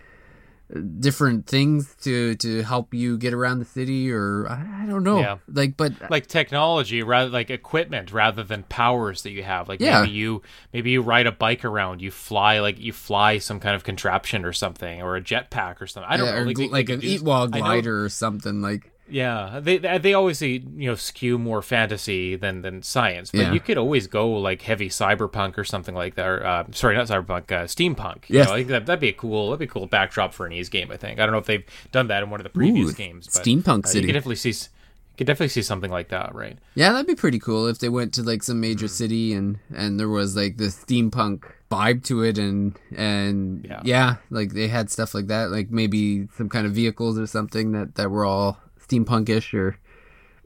different 1.00 1.45
things 1.48 1.95
to 2.02 2.36
to 2.36 2.64
help 2.64 2.94
you 2.94 3.18
get 3.18 3.34
around 3.34 3.60
the 3.60 3.66
city 3.66 4.12
or 4.12 4.48
I, 4.50 4.86
don't 4.88 5.04
know 5.04 5.20
Yeah. 5.20 5.38
like 5.48 5.78
but 5.78 5.94
like 6.10 6.28
technology 6.28 7.04
rather 7.04 7.30
like 7.30 7.50
equipment 7.50 8.12
rather 8.12 8.44
than 8.44 8.64
powers 8.64 9.24
that 9.24 9.32
you 9.32 9.44
have 9.44 9.68
like 9.70 9.80
Yeah. 9.82 10.02
maybe 10.02 10.14
you 10.14 10.41
maybe 10.72 10.91
you 10.91 11.02
ride 11.02 11.28
a 11.28 11.32
bike 11.32 11.64
around 11.66 12.02
you 12.02 12.12
fly 12.12 12.60
like 12.60 12.80
you 12.80 12.94
fly 12.94 13.38
some 13.38 13.60
kind 13.60 13.76
of 13.76 13.84
contraption 13.84 14.45
or 14.45 14.54
something 14.54 15.02
or 15.02 15.16
a 15.16 15.22
jetpack 15.22 15.82
or 15.82 15.88
something 15.88 16.10
i 16.12 16.18
don't 16.18 16.28
yeah, 16.28 16.34
know 16.36 16.41
or 16.41 16.45
like, 16.45 16.58
gl- 16.58 16.72
like 16.72 16.90
an 16.90 17.04
eat 17.04 17.22
wall 17.22 17.48
glider 17.48 18.04
or 18.04 18.10
something 18.10 18.62
like 18.62 18.90
yeah 19.14 19.60
they 19.61 19.77
they 19.77 20.14
always 20.14 20.40
say 20.40 20.48
you 20.76 20.90
know 20.90 20.95
skew 20.95 21.38
more 21.38 21.61
fantasy 21.61 22.35
than 22.35 22.61
than 22.64 22.81
science 22.81 23.30
but 23.31 23.40
Yeah. 23.41 23.53
you 23.53 23.60
could 23.60 23.77
always 23.77 24.07
go 24.07 24.27
like 24.31 24.64
heavy 24.64 24.90
cyberpunk 24.90 25.57
or 25.57 25.64
something 25.64 25.94
like 25.94 26.15
that 26.15 26.27
or 26.27 26.45
uh, 26.45 26.64
sorry 26.72 26.95
not 26.95 27.07
cyberpunk 27.07 27.52
uh, 27.52 27.65
steampunk 27.65 28.30
know, 28.30 28.41
I 28.41 28.45
think 28.57 28.68
that, 28.69 28.85
that'd 28.88 28.99
be 28.99 29.10
a 29.10 29.14
cool 29.14 29.49
that'd 29.52 29.60
be 29.60 29.65
a 29.65 29.68
cool 29.68 29.85
backdrop 29.88 30.34
for 30.34 30.45
an 30.48 30.52
Ys 30.52 30.69
game 30.69 30.90
i 30.91 30.98
think 30.98 31.19
i 31.19 31.26
don't 31.26 31.31
know 31.31 31.38
if 31.38 31.45
they've 31.45 31.64
done 31.91 32.07
that 32.07 32.23
in 32.23 32.30
one 32.31 32.40
of 32.40 32.44
the 32.44 32.49
previous 32.49 32.90
Ooh, 32.91 32.94
games 32.94 33.30
but 33.31 33.44
steampunk 33.44 33.85
uh, 33.85 33.90
city. 33.90 33.99
you 34.02 34.07
could 34.07 34.14
definitely 34.19 34.35
see 34.38 34.49
you 34.49 35.18
could 35.18 35.27
definitely 35.27 35.49
see 35.49 35.61
something 35.61 35.91
like 35.91 36.10
that 36.10 36.34
right 36.34 36.57
Yeah, 36.73 36.91
that'd 36.91 37.06
be 37.06 37.14
pretty 37.14 37.38
cool 37.38 37.68
if 37.68 37.77
they 37.77 37.90
went 37.90 38.15
to 38.15 38.23
like 38.23 38.41
some 38.41 38.60
major 38.60 38.88
Hmm. 38.88 38.98
city 39.02 39.34
and 39.34 39.60
and 39.76 39.99
there 39.99 40.10
was 40.10 40.35
like 40.35 40.57
this 40.57 40.76
steampunk 40.84 41.44
vibe 41.69 42.03
to 42.06 42.23
it 42.23 42.40
and 42.40 42.76
and 42.95 43.64
Yeah. 43.69 43.81
yeah. 43.84 44.15
like 44.31 44.53
they 44.53 44.68
had 44.69 44.90
stuff 44.90 45.14
like 45.14 45.27
that, 45.27 45.52
like 45.52 45.69
maybe 45.69 46.27
some 46.38 46.49
kind 46.49 46.65
of 46.65 46.73
vehicles 46.73 47.19
or 47.19 47.27
something 47.27 47.73
that 47.73 47.94
that 47.95 48.10
were 48.10 48.26
all 48.26 48.57
steampunkish 48.88 49.53
or 49.53 49.77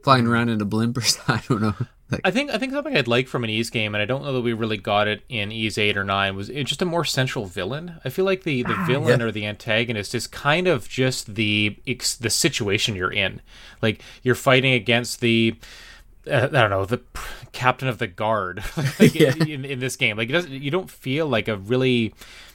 flying 0.02 0.24
Hmm. 0.24 0.32
around 0.32 0.48
in 0.48 0.60
a 0.60 0.64
blimp 0.64 0.96
or 0.96 1.00
something. 1.02 1.34
I 1.34 1.42
don't 1.48 1.62
know. 1.62 1.74
Like, 2.10 2.22
I 2.24 2.30
think 2.30 2.50
I 2.50 2.56
think 2.56 2.72
something 2.72 2.96
I'd 2.96 3.06
like 3.06 3.28
from 3.28 3.44
an 3.44 3.50
Ys 3.50 3.68
game, 3.68 3.94
and 3.94 4.00
I 4.00 4.06
don't 4.06 4.22
know 4.24 4.32
that 4.32 4.40
we 4.40 4.54
really 4.54 4.78
got 4.78 5.08
it 5.08 5.22
in 5.28 5.50
Ys 5.50 5.76
eight 5.76 5.94
or 5.94 6.04
nine, 6.04 6.36
was 6.36 6.48
it 6.48 6.64
just 6.64 6.80
a 6.80 6.86
more 6.86 7.04
central 7.04 7.44
villain. 7.44 8.00
I 8.02 8.08
feel 8.08 8.24
like 8.24 8.44
the, 8.44 8.62
the 8.62 8.76
villain 8.86 9.20
yeah. 9.20 9.26
or 9.26 9.30
the 9.30 9.44
antagonist 9.44 10.14
is 10.14 10.26
kind 10.26 10.66
of 10.66 10.88
just 10.88 11.34
the 11.34 11.76
the 11.84 12.30
situation 12.30 12.96
you're 12.96 13.12
in. 13.12 13.42
Like 13.82 14.00
you're 14.22 14.34
fighting 14.34 14.72
against 14.72 15.20
the 15.20 15.56
uh, 16.26 16.44
I 16.44 16.46
don't 16.46 16.70
know 16.70 16.86
the 16.86 17.02
captain 17.52 17.88
of 17.88 17.98
the 17.98 18.06
guard 18.06 18.64
like 18.98 19.14
in, 19.16 19.66
in 19.66 19.78
this 19.78 19.96
game. 19.96 20.16
Like 20.16 20.30
it 20.30 20.32
doesn't 20.32 20.50
you 20.50 20.70
don't 20.70 20.90
feel 20.90 21.26
like 21.26 21.46
a 21.48 21.58
really 21.58 22.14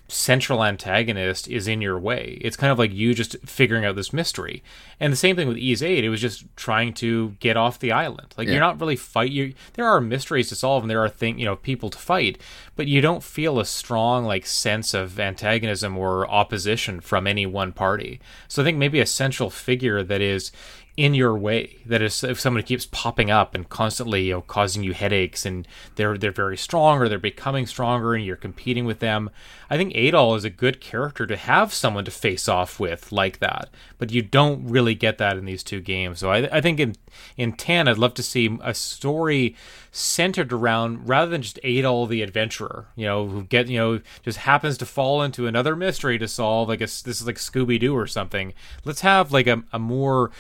central 0.10 0.64
antagonist 0.64 1.48
is 1.48 1.68
in 1.68 1.82
your 1.82 1.98
way. 1.98 2.38
It's 2.42 2.58
kind 2.58 2.72
of 2.72 2.78
like 2.78 2.94
you 2.94 3.14
just 3.14 3.36
figuring 3.46 3.86
out 3.86 3.96
this 3.96 4.14
mystery. 4.14 4.62
And 5.00 5.12
the 5.12 5.18
same 5.18 5.36
thing 5.36 5.48
with 5.48 5.58
Ys 5.58 5.82
8, 5.82 6.04
it 6.04 6.10
was 6.10 6.22
just 6.22 6.46
trying 6.56 6.94
to 6.96 7.30
get 7.40 7.58
off 7.58 7.80
the 7.80 7.92
island. 7.92 8.34
Like 8.38 8.48
Yeah. 8.48 8.54
you're 8.54 8.62
not 8.62 8.80
really 8.80 8.96
fight 8.96 9.32
you 9.32 9.54
there 9.74 9.88
are 9.88 10.00
mysteries 10.02 10.50
to 10.50 10.56
solve 10.56 10.84
and 10.84 10.90
there 10.90 11.04
are 11.04 11.10
thing, 11.10 11.40
you 11.40 11.46
know, 11.46 11.56
people 11.56 11.90
to 11.90 11.98
fight, 11.98 12.38
but 12.76 12.88
you 12.88 13.02
don't 13.02 13.24
feel 13.24 13.60
a 13.60 13.66
strong 13.66 14.26
like 14.26 14.46
sense 14.46 14.94
of 14.94 15.20
antagonism 15.20 15.98
or 15.98 16.30
opposition 16.30 17.00
from 17.00 17.26
any 17.26 17.46
one 17.46 17.72
party. 17.72 18.20
So 18.48 18.62
I 18.62 18.66
think 18.66 18.78
maybe 18.78 19.00
a 19.00 19.06
central 19.06 19.50
figure 19.50 20.04
that 20.04 20.22
is 20.22 20.52
in 20.95 21.15
your 21.15 21.36
way. 21.36 21.80
That 21.86 22.02
is 22.02 22.24
if 22.24 22.40
someone 22.40 22.64
keeps 22.64 22.86
popping 22.86 23.32
up 23.32 23.56
and 23.56 23.68
constantly 23.68 24.26
you 24.26 24.34
know 24.34 24.41
causing 24.41 24.84
you 24.84 24.94
headaches 24.94 25.45
and 25.45 25.68
they're 25.95 26.18
they're 26.18 26.32
very 26.32 26.57
strong 26.57 26.99
or 26.99 27.10
they're 27.10 27.18
becoming 27.18 27.65
stronger 27.65 28.14
and 28.14 28.24
you're 28.24 28.36
competing 28.36 28.86
with 28.86 28.99
them 28.99 29.30
i 29.70 29.78
think 29.78 29.94
adol 29.94 30.38
is 30.38 30.44
a 30.44 30.49
good 30.49 30.80
character 30.80 31.26
to 31.26 31.36
have 31.36 31.74
someone 31.74 32.06
to 32.06 32.11
face 32.11 32.48
off 32.48 32.80
with 32.80 33.11
like 33.11 33.40
that. 33.40 33.70
But 33.98 34.11
you 34.11 34.22
don't 34.22 34.68
really 34.68 34.94
get 34.95 35.18
that 35.18 35.38
in 35.38 35.45
these 35.45 35.64
two 35.64 35.82
games. 35.82 36.20
So 36.20 36.30
i, 36.30 36.57
I 36.57 36.61
think 36.61 36.80
in 36.80 36.95
in 37.38 37.53
10 37.53 37.88
i'd 37.88 37.98
love 37.98 38.14
to 38.15 38.24
see 38.24 38.57
a 38.64 38.74
story 38.74 39.56
centered 39.91 40.52
around 40.52 41.07
rather 41.07 41.30
than 41.30 41.44
just 41.44 41.60
adol 41.64 42.10
the 42.10 42.24
adventurer 42.24 42.88
you 42.95 43.06
know 43.06 43.28
who 43.28 43.44
get 43.44 43.68
you 43.68 43.78
know 43.78 44.02
just 44.24 44.40
happens 44.40 44.78
to 44.80 44.86
fall 44.86 45.22
into 45.22 45.45
another 45.45 45.76
mystery 45.76 46.18
to 46.18 46.28
solve 46.28 46.70
like 46.70 46.82
a, 46.82 46.86
this 46.86 47.06
is 47.07 47.28
like 47.28 47.36
scooby-doo 47.36 47.95
or 47.95 48.07
something. 48.07 48.53
Let's 48.86 49.02
have 49.02 49.32
like 49.32 49.48
a, 49.48 49.64
a 49.72 49.80
more 49.80 50.32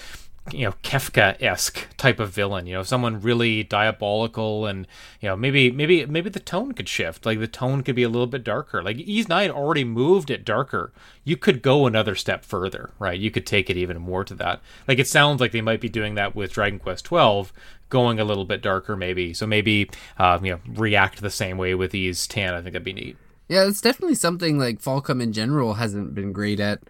you 0.51 0.65
know 0.65 0.73
Kefka-esque 0.83 1.87
type 1.95 2.19
of 2.19 2.31
villain. 2.31 2.67
You 2.67 2.73
know, 2.73 2.83
someone 2.83 3.21
really 3.21 3.63
diabolical, 3.63 4.65
and 4.65 4.87
you 5.21 5.29
know 5.29 5.37
maybe 5.37 5.71
maybe 5.71 6.05
maybe 6.05 6.29
the 6.29 6.39
tone 6.39 6.73
could 6.73 6.89
shift. 6.89 7.25
Like 7.25 7.39
the 7.39 7.47
tone 7.47 7.81
could 7.83 7.95
be 7.95 8.03
a 8.03 8.09
little 8.09 8.27
bit 8.27 8.43
darker. 8.43 8.83
Like 8.83 8.97
Ys 8.97 9.29
Nine 9.29 9.49
already 9.51 9.83
moved 9.83 10.29
it 10.29 10.43
darker. 10.43 10.91
You 11.23 11.37
could 11.37 11.61
go 11.61 11.85
another 11.85 12.15
step 12.15 12.43
further, 12.43 12.91
right? 12.99 13.19
You 13.19 13.31
could 13.31 13.45
take 13.45 13.69
it 13.69 13.77
even 13.77 14.01
more 14.01 14.23
to 14.25 14.35
that. 14.35 14.61
Like 14.87 14.99
it 14.99 15.07
sounds 15.07 15.39
like 15.39 15.51
they 15.53 15.61
might 15.61 15.81
be 15.81 15.89
doing 15.89 16.15
that 16.15 16.35
with 16.35 16.51
Dragon 16.53 16.79
Quest 16.79 17.05
Twelve, 17.05 17.53
going 17.89 18.19
a 18.19 18.25
little 18.25 18.45
bit 18.45 18.61
darker, 18.61 18.97
maybe. 18.97 19.33
So 19.33 19.47
maybe 19.47 19.89
um, 20.17 20.45
you 20.45 20.51
know 20.53 20.59
react 20.67 21.21
the 21.21 21.29
same 21.29 21.57
way 21.57 21.73
with 21.73 21.95
Ys 21.95 22.27
Ten. 22.27 22.53
I 22.53 22.57
think 22.57 22.73
that'd 22.73 22.83
be 22.83 22.93
neat. 22.93 23.17
yeah, 23.47 23.65
it's 23.65 23.81
definitely 23.81 24.15
something 24.15 24.57
like 24.59 24.81
Falcom 24.81 25.21
in 25.21 25.31
general 25.31 25.75
hasn't 25.75 26.13
been 26.13 26.33
great 26.33 26.59
at. 26.59 26.81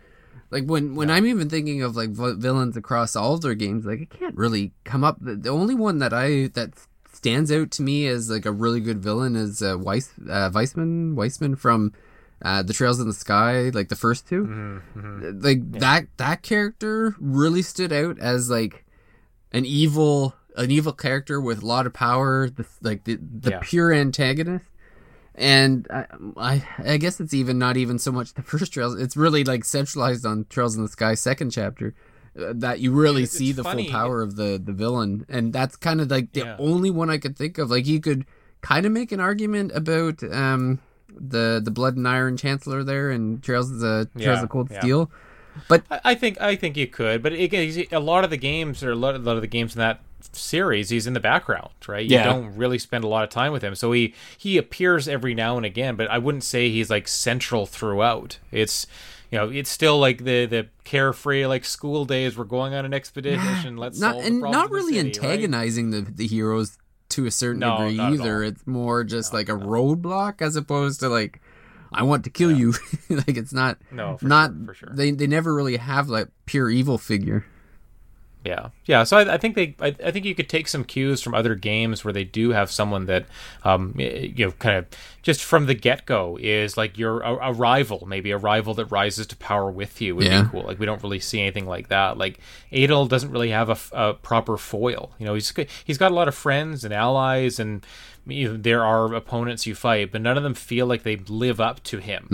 Like 0.54 0.66
when 0.66 0.96
when 0.96 1.10
I'm 1.10 1.26
even 1.26 1.50
thinking 1.50 1.82
of 1.82 1.96
like 1.96 2.12
vi- 2.12 2.36
villains 2.38 2.78
across 2.78 3.16
all 3.16 3.34
of 3.34 3.42
their 3.42 3.56
games, 3.56 3.86
like 3.86 4.02
I 4.02 4.18
can't 4.18 4.38
really 4.38 4.72
come 4.86 5.04
up. 5.04 5.18
The, 5.20 5.50
only 5.50 5.76
one 5.76 5.98
that 6.00 6.14
I 6.14 6.48
that 6.54 6.70
stands 7.12 7.52
out 7.52 7.72
to 7.72 7.82
me 7.82 8.08
as 8.08 8.30
like 8.30 8.46
a 8.46 8.52
really 8.52 8.80
good 8.80 9.00
villain 9.02 9.36
is 9.36 9.62
uh, 9.62 9.78
Weiss 9.80 10.12
uh, 10.30 10.50
Weissmann 10.52 11.16
Weissmann 11.16 11.58
from 11.58 11.92
uh, 12.44 12.62
the 12.62 12.74
Trails 12.74 13.00
in 13.00 13.08
the 13.08 13.14
Sky, 13.14 13.70
like 13.74 13.90
the 13.90 13.96
first 13.96 14.28
2 14.28 14.82
Like 15.42 15.72
that 15.80 16.08
that 16.18 16.42
character 16.44 17.16
really 17.20 17.62
stood 17.62 17.92
out 17.94 18.20
as 18.20 18.50
like 18.50 18.86
an 19.52 19.66
evil 19.66 20.36
an 20.56 20.70
evil 20.70 20.94
character 20.94 21.42
with 21.42 21.64
a 21.64 21.66
lot 21.66 21.88
of 21.88 21.94
power, 21.94 22.48
the, 22.50 22.66
like 22.82 23.06
the 23.06 23.16
the 23.16 23.52
Yeah. 23.52 23.60
pure 23.64 23.92
antagonist. 23.92 24.66
And 25.36 25.88
I, 25.90 26.06
I 26.38 26.64
I 26.94 26.98
guess 26.98 27.20
it's 27.20 27.34
even 27.34 27.58
not 27.58 27.76
even 27.78 27.98
so 28.00 28.12
much 28.12 28.34
the 28.36 28.44
first 28.44 28.74
Trails. 28.74 29.00
It's 29.00 29.18
really 29.18 29.44
like 29.44 29.66
centralized 29.66 30.26
on 30.26 30.46
Trails 30.50 30.76
in 30.76 30.84
the 30.84 30.90
Sky 30.90 31.16
second 31.16 31.50
chapter 31.52 31.96
uh, 32.40 32.54
that 32.56 32.80
you 32.80 32.92
really 32.92 33.24
It's- 33.24 33.38
see 33.38 33.50
it's 33.50 33.58
the 33.58 33.64
funny. 33.64 33.86
full 33.86 33.92
power 33.94 34.22
of 34.22 34.36
the 34.36 34.62
the 34.64 34.74
villain, 34.74 35.26
and 35.30 35.52
that's 35.52 35.76
kind 35.76 36.02
of 36.02 36.12
like 36.12 36.34
the 36.34 36.42
Yeah. 36.42 36.56
only 36.60 36.92
one 36.92 37.10
I 37.10 37.18
could 37.18 37.36
think 37.38 37.58
of. 37.58 37.72
Like 37.72 37.88
you 37.88 38.00
could 38.00 38.26
kind 38.62 38.86
of 38.86 38.92
make 38.92 39.12
an 39.12 39.20
argument 39.20 39.72
about 39.74 40.24
um 40.32 40.80
the 41.16 41.60
the 41.64 41.72
Blood 41.72 41.96
and 41.98 42.08
Iron 42.08 42.38
Chancellor 42.38 42.84
there 42.84 43.10
and 43.10 43.42
Trails 43.42 43.72
of 43.72 43.80
the 43.80 44.08
Trails 44.16 44.38
Yeah, 44.38 44.44
of 44.44 44.50
Cold 44.50 44.70
yeah. 44.72 44.80
Steel, 44.82 45.12
but 45.68 45.84
I 45.90 46.16
think 46.16 46.40
I 46.42 46.56
think 46.56 46.78
you 46.78 46.88
could, 46.88 47.22
but 47.24 47.34
again, 47.34 47.86
a 47.92 48.00
lot 48.00 48.24
of 48.24 48.30
the 48.30 48.38
games 48.38 48.84
or 48.84 48.92
a 48.92 48.96
lot, 48.96 49.16
a 49.16 49.20
lot 49.20 49.36
of 49.36 49.42
the 49.42 49.48
games 49.48 49.76
in 49.76 49.80
that 49.80 50.00
series, 50.32 50.90
he's 50.90 51.06
in 51.08 51.14
the 51.14 51.20
background, 51.20 51.70
right? 51.88 52.04
You 52.06 52.16
Yeah. 52.18 52.24
don't 52.24 52.56
really 52.56 52.80
spend 52.80 53.04
a 53.04 53.08
lot 53.08 53.24
of 53.24 53.30
time 53.30 53.52
with 53.52 53.64
him, 53.64 53.76
so 53.76 53.92
he 53.92 54.14
he 54.38 54.58
appears 54.58 55.08
every 55.08 55.34
now 55.36 55.58
and 55.58 55.66
again, 55.66 55.96
but 55.96 56.10
I 56.10 56.18
wouldn't 56.18 56.44
say 56.44 56.70
he's 56.70 56.90
like 56.90 57.08
central 57.08 57.66
throughout. 57.66 58.40
It's 58.52 58.88
you 59.32 59.40
know, 59.40 59.50
it's 59.50 59.70
still 59.70 59.98
like 60.00 60.24
the 60.26 60.46
the 60.46 60.68
carefree 60.84 61.46
like 61.48 61.66
school 61.66 62.06
days. 62.06 62.38
We're 62.38 62.44
going 62.46 62.74
on 62.74 62.86
an 62.86 62.94
expedition. 62.94 63.78
Let's 63.78 64.00
not 64.00 64.16
and 64.18 64.40
not 64.42 64.72
really 64.72 64.94
city, 64.94 65.10
right? 65.20 65.30
antagonizing 65.30 65.90
the 65.92 66.02
the 66.02 66.28
heroes 66.28 66.78
to 67.10 67.26
a 67.26 67.32
certain 67.32 67.60
No, 67.60 67.78
degree 67.78 68.00
either. 68.00 68.44
It's 68.44 68.66
more 68.66 69.04
just 69.04 69.34
like 69.34 69.50
a 69.50 69.54
roadblock 69.54 70.42
as 70.42 70.56
opposed 70.56 71.00
to 71.02 71.10
like 71.10 71.42
I 71.94 72.04
want 72.04 72.24
to 72.26 72.30
kill 72.30 72.52
you. 72.52 72.74
like 73.10 73.38
it's 73.38 73.54
not 73.54 73.78
No, 73.92 74.18
for 74.18 74.26
not 74.26 74.52
sure, 74.52 74.66
for 74.68 74.74
sure. 74.74 74.90
they 74.94 75.12
they 75.12 75.28
never 75.28 75.54
really 75.54 75.78
have 75.78 76.10
like 76.10 76.28
pure 76.46 76.70
evil 76.70 76.98
figure. 76.98 77.46
Yeah, 78.46 78.72
yeah. 78.84 79.06
So 79.06 79.18
I, 79.20 79.36
I 79.36 79.38
think 79.38 79.56
they, 79.56 79.74
I, 79.80 79.96
I 80.04 80.12
think 80.12 80.26
you 80.26 80.36
could 80.36 80.50
take 80.50 80.68
some 80.68 80.84
cues 80.84 81.22
from 81.22 81.34
other 81.34 81.56
games 81.56 82.04
where 82.04 82.12
they 82.12 82.26
do 82.26 82.50
have 82.50 82.70
someone 82.70 83.06
that, 83.06 83.26
um, 83.64 83.94
you 83.98 84.34
know, 84.48 84.52
kind 84.52 84.76
of 84.80 84.86
just 85.22 85.42
from 85.42 85.66
the 85.66 85.74
get 85.74 86.06
go 86.06 86.38
is 86.42 86.76
like 86.76 86.98
you're 86.98 87.22
a, 87.22 87.36
a 87.36 87.54
rival, 87.54 88.06
maybe 88.06 88.32
a 88.32 88.38
rival 88.38 88.74
that 88.74 88.88
rises 88.88 89.28
to 89.28 89.38
power 89.38 89.72
with 89.72 90.02
you 90.02 90.18
would 90.18 90.26
Yeah. 90.26 90.42
be 90.44 90.50
cool. 90.50 90.64
Like 90.64 90.78
we 90.78 90.86
don't 90.86 91.02
really 91.02 91.22
see 91.22 91.40
anything 91.40 91.68
like 91.68 91.88
that. 91.88 92.18
Like 92.18 92.38
Adol 92.74 93.08
doesn't 93.08 93.32
really 93.32 93.52
have 93.52 93.70
a, 93.70 93.78
a 94.10 94.14
proper 94.16 94.58
foil. 94.58 95.12
You 95.20 95.26
know, 95.26 95.36
he's 95.36 95.54
he's 95.86 95.98
got 95.98 96.12
a 96.12 96.16
lot 96.16 96.28
of 96.28 96.36
friends 96.36 96.84
and 96.84 96.94
allies 96.94 97.60
and. 97.62 97.86
There 98.26 98.86
are 98.86 99.14
opponents 99.14 99.68
you 99.68 99.76
fight, 99.76 100.12
but 100.12 100.22
none 100.22 100.38
of 100.38 100.44
them 100.44 100.54
feel 100.54 100.86
like 100.86 101.04
they 101.04 101.18
live 101.18 101.60
up 101.60 101.84
to 101.84 101.98
him. 101.98 102.28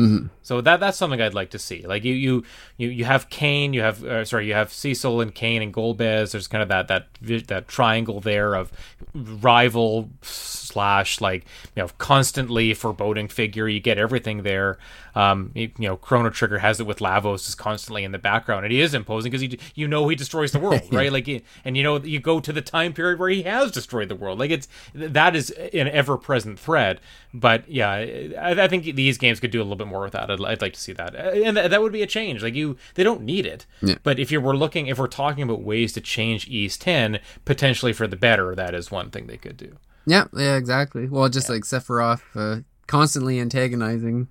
So 0.43 0.61
that 0.61 0.79
that's 0.79 0.97
something 0.97 1.19
I'd 1.19 1.33
like 1.33 1.49
to 1.51 1.59
see. 1.59 1.85
Like 1.85 2.03
you 2.03 2.13
you 2.13 2.43
you, 2.77 2.89
you 2.89 3.05
have 3.05 3.29
Kain, 3.29 3.73
you 3.73 3.81
have 3.81 4.03
uh, 4.03 4.23
sorry, 4.23 4.47
you 4.47 4.53
have 4.53 4.71
Cecil 4.71 5.19
and 5.21 5.33
Kain 5.33 5.61
and 5.63 5.73
Golbez. 5.73 6.31
There's 6.31 6.47
kind 6.47 6.61
of 6.61 6.69
that 6.69 6.87
that 6.89 7.07
that 7.47 7.67
triangle 7.67 8.19
there 8.19 8.53
of 8.53 8.71
rival 9.15 10.09
slash 10.21 11.19
like 11.21 11.45
you 11.75 11.81
know 11.81 11.89
constantly 11.97 12.73
foreboding 12.73 13.27
figure. 13.27 13.67
You 13.67 13.79
get 13.79 13.97
everything 13.97 14.43
there. 14.43 14.77
Um, 15.19 15.51
you, 15.53 15.69
know, 15.79 15.97
Chrono 15.97 16.29
Trigger 16.29 16.59
has 16.59 16.79
it 16.79 16.87
with 16.87 16.99
Lavos 16.99 17.49
is 17.49 17.53
constantly 17.53 18.05
in 18.05 18.13
the 18.13 18.17
background, 18.17 18.63
and 18.63 18.71
he 18.71 18.79
is 18.79 18.93
imposing 18.93 19.29
because 19.31 19.41
he, 19.41 19.59
you 19.75 19.85
know, 19.85 20.07
he 20.07 20.15
destroys 20.15 20.53
the 20.53 20.59
world, 20.59 20.81
right? 20.93 21.11
Like, 21.11 21.27
and 21.65 21.75
you 21.75 21.83
know, 21.83 21.99
you 21.99 22.21
go 22.21 22.39
to 22.39 22.53
the 22.53 22.61
time 22.61 22.93
period 22.93 23.19
where 23.19 23.27
he 23.27 23.43
has 23.43 23.69
destroyed 23.69 24.07
the 24.07 24.15
world. 24.15 24.39
Like, 24.39 24.51
it's 24.51 24.69
that 24.93 25.35
is 25.35 25.49
an 25.49 25.89
ever-present 25.89 26.57
thread. 26.57 27.01
But 27.33 27.69
yeah, 27.69 27.89
I, 27.89 28.63
I 28.63 28.67
think 28.69 28.95
these 28.95 29.17
games 29.17 29.41
could 29.41 29.51
do 29.51 29.59
a 29.59 29.63
little 29.63 29.75
bit 29.75 29.87
more 29.87 30.03
with 30.03 30.13
that. 30.13 30.31
I'd, 30.31 30.41
I'd 30.41 30.61
like 30.61 30.73
to 30.73 30.79
see 30.79 30.93
that, 30.93 31.13
and 31.13 31.57
th- 31.57 31.69
that 31.69 31.81
would 31.81 31.91
be 31.91 32.01
a 32.01 32.07
change. 32.07 32.41
Like, 32.41 32.55
you, 32.55 32.77
they 32.95 33.03
don't 33.03 33.23
need 33.23 33.45
it. 33.45 33.65
Yeah. 33.81 33.95
But 34.03 34.19
if 34.19 34.31
you 34.31 34.39
were 34.39 34.55
looking, 34.55 34.87
if 34.87 34.97
we're 34.97 35.07
talking 35.07 35.43
about 35.43 35.61
ways 35.61 35.91
to 35.93 36.01
change 36.01 36.47
Ys 36.47 36.77
10 36.77 37.19
potentially 37.43 37.91
for 37.91 38.07
the 38.07 38.15
better, 38.15 38.55
that 38.55 38.73
is 38.73 38.89
one 38.89 39.09
thing 39.09 39.27
they 39.27 39.37
could 39.37 39.57
do. 39.57 39.75
Yeah, 40.05 40.27
yeah, 40.33 40.55
exactly. 40.55 41.09
Well, 41.09 41.27
just 41.27 41.49
like 41.49 41.63
Sephiroth 41.63 42.21
uh, 42.35 42.61
constantly 42.87 43.37
antagonizing 43.39 44.29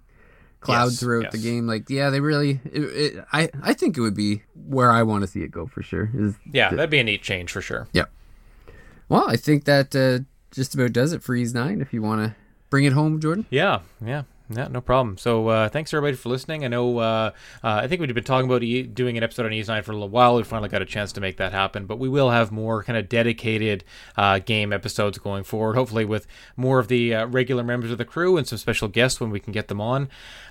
Cloud 0.61 0.87
Yes, 0.87 1.01
throughout 1.01 1.23
yes. 1.25 1.33
the 1.33 1.39
game. 1.39 1.67
Like, 1.67 1.89
yeah, 1.89 2.11
they 2.11 2.21
really. 2.21 2.61
It, 2.65 2.83
it, 2.83 3.25
I 3.33 3.49
I 3.63 3.75
think 3.75 3.97
it 3.97 4.01
would 4.01 4.17
be 4.17 4.43
where 4.67 4.91
I 4.91 5.03
want 5.05 5.23
to 5.23 5.29
see 5.29 5.43
it 5.43 5.51
go 5.51 5.67
for 5.67 5.83
sure. 5.83 6.11
Is 6.15 6.35
Yeah, 6.53 6.71
that'd 6.71 6.91
be 6.91 6.99
a 6.99 7.05
neat 7.05 7.23
change 7.23 7.53
for 7.53 7.61
sure. 7.63 7.87
yeah. 7.93 8.07
Well, 9.09 9.25
I 9.29 9.37
think 9.37 9.65
that 9.65 9.95
uh, 9.97 10.25
just 10.51 10.75
about 10.75 10.93
does 10.93 11.13
it 11.13 11.23
for 11.23 11.35
Ys 11.35 11.55
Nine. 11.55 11.81
If 11.81 11.93
you 11.95 12.03
want 12.03 12.23
to 12.23 12.37
bring 12.71 12.85
it 12.85 12.93
home, 12.93 13.21
Jordan. 13.21 13.47
Yeah, 13.51 13.81
yeah. 14.05 14.25
Yeah, 14.51 14.69
no 14.69 14.81
problem. 14.81 15.19
So, 15.19 15.49
uh, 15.49 15.69
thanks 15.69 15.93
everybody 15.93 16.17
for 16.17 16.31
listening. 16.31 16.65
I 16.65 16.69
know, 16.69 16.99
uh, 16.99 17.33
uh, 17.63 17.81
I 17.83 17.87
think 17.87 18.01
we've 18.01 18.15
been 18.15 18.25
talking 18.25 18.49
about 18.49 18.63
e- 18.63 18.83
doing 18.83 19.19
an 19.19 19.23
episode 19.23 19.45
on 19.45 19.53
Ys 19.53 19.69
9 19.69 19.83
for 19.83 19.93
a 19.93 19.95
little 19.95 20.09
while. 20.09 20.37
We 20.37 20.43
finally 20.43 20.71
got 20.71 20.81
a 20.81 20.87
chance 20.87 21.13
to 21.13 21.21
make 21.21 21.37
that 21.37 21.53
happen, 21.53 21.85
but 21.85 21.99
we 21.99 22.09
will 22.09 22.31
have 22.31 22.51
more 22.51 22.83
kind 22.83 22.97
of 22.97 23.11
dedicated 23.11 23.85
uh, 24.17 24.39
game 24.39 24.73
episodes 24.73 25.19
going 25.19 25.45
forward, 25.45 25.75
hopefully 25.75 26.07
with 26.07 26.27
more 26.57 26.79
of 26.79 26.89
the 26.89 27.15
uh, 27.15 27.27
regular 27.27 27.63
members 27.63 27.91
of 27.91 27.99
the 27.99 28.07
crew 28.07 28.39
and 28.39 28.47
some 28.47 28.57
special 28.57 28.89
guests 28.89 29.21
when 29.21 29.29
we 29.29 29.39
can 29.39 29.53
get 29.53 29.69
them 29.69 29.83
on. 29.83 30.09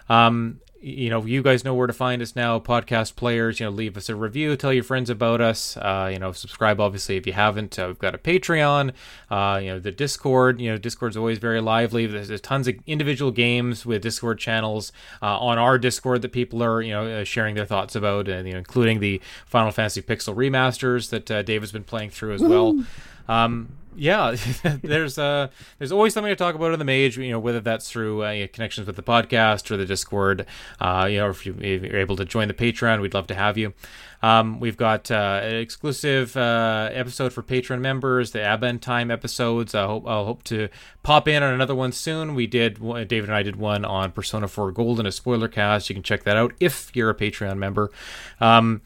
Um, 0.10 0.60
you 0.82 1.10
know, 1.10 1.26
you 1.26 1.42
guys 1.42 1.64
know 1.64 1.74
where 1.74 1.88
to 1.88 1.94
find 1.94 2.22
us 2.22 2.36
now, 2.36 2.60
podcast 2.60 3.16
players. 3.16 3.60
You 3.60 3.66
know, 3.66 3.72
leave 3.72 3.98
us 3.98 4.10
a 4.10 4.16
review, 4.16 4.56
tell 4.56 4.74
your 4.74 4.84
friends 4.84 5.10
about 5.10 5.42
us. 5.42 5.78
Uh, 5.78 6.10
you 6.12 6.20
know, 6.20 6.32
subscribe 6.32 6.80
obviously 6.80 7.18
if 7.18 7.26
you 7.26 7.34
haven't. 7.34 7.78
Uh, 7.78 7.88
we've 7.88 8.00
got 8.00 8.14
a 8.14 8.18
Patreon. 8.18 8.94
Uh, 9.30 9.60
you 9.62 9.70
know, 9.70 9.80
the 9.80 9.92
Discord. 9.92 10.60
You 10.62 10.72
know, 10.72 10.78
Discord's 10.78 11.18
always 11.18 11.40
very 11.40 11.62
lively. 11.62 12.06
There's, 12.06 12.28
there's 12.28 12.42
tons 12.42 12.68
of 12.68 12.76
individual 12.86 13.32
games 13.32 13.86
with 13.86 14.02
Discord 14.02 14.40
channels 14.40 14.92
uh, 15.22 15.40
on 15.40 15.58
our 15.58 15.78
Discord 15.78 16.22
that 16.22 16.32
people 16.32 16.64
are 16.64 16.82
you 16.82 16.92
know 16.92 17.08
uh, 17.08 17.24
sharing 17.24 17.56
their 17.56 17.66
thoughts 17.66 17.96
about, 17.96 18.28
and 18.28 18.48
you 18.48 18.54
know, 18.54 18.60
including 18.60 19.00
the 19.00 19.22
Final 19.46 19.72
Fantasy 19.72 20.02
Pixel 20.02 20.36
remasters 20.36 21.10
that 21.10 21.30
uh, 21.32 21.42
Dave 21.42 21.62
has 21.62 21.72
been 21.72 21.84
playing 21.84 22.12
through 22.12 22.34
as 22.34 22.42
well. 22.42 22.84
Um, 23.28 23.78
yeah, 23.98 24.36
there's 24.84 25.18
uh, 25.18 25.48
there's 25.80 25.92
always 25.92 26.14
something 26.14 26.32
to 26.32 26.36
talk 26.36 26.54
about 26.56 26.72
in 26.72 26.80
the 26.80 26.86
mage. 26.86 27.18
You 27.18 27.32
know, 27.32 27.40
whether 27.40 27.60
that's 27.60 27.90
through 27.90 28.24
uh, 28.24 28.48
connections 28.54 28.86
with 28.86 28.96
the 28.96 29.04
podcast 29.04 29.72
or 29.72 29.78
the 29.78 29.86
Discord. 29.86 30.46
Uh, 30.80 31.08
you 31.10 31.18
know, 31.18 31.30
if, 31.30 31.46
you, 31.46 31.54
you're 31.54 31.98
able 31.98 32.16
to 32.18 32.26
join 32.26 32.48
the 32.48 32.54
Patreon, 32.54 33.02
we'd 33.02 33.16
love 33.16 33.28
to 33.28 33.36
have 33.36 33.58
you. 33.58 33.74
Um, 34.22 34.60
we've 34.60 34.78
got 34.78 35.12
uh, 35.12 35.42
an 35.44 35.56
exclusive 35.56 36.38
uh, 36.38 36.90
episode 36.92 37.34
for 37.34 37.44
Patreon 37.44 37.82
members, 37.82 38.32
the 38.32 38.42
Aben 38.42 38.80
Time 38.80 39.10
episodes. 39.12 39.74
I 39.76 39.86
hope 39.86 40.08
I'll 40.08 40.26
hope 40.26 40.44
to 40.44 40.70
pop 41.04 41.28
in 41.28 41.44
on 41.44 41.54
another 41.54 41.76
one 41.76 41.92
soon. 41.92 42.36
We 42.36 42.48
did 42.48 42.80
David 43.08 43.26
and 43.30 43.36
I 43.36 43.44
did 43.44 43.56
one 43.56 43.84
on 43.84 44.12
Persona 44.12 44.48
4 44.48 44.72
Gold 44.72 45.00
in 45.00 45.06
a 45.06 45.12
spoiler 45.12 45.48
cast. 45.48 45.90
You 45.90 45.96
can 45.96 46.04
check 46.04 46.24
that 46.24 46.38
out 46.38 46.54
if 46.60 46.96
you're 46.96 47.10
a 47.10 47.16
Patreon 47.16 47.58
member. 47.58 47.92
Um, 48.40 48.82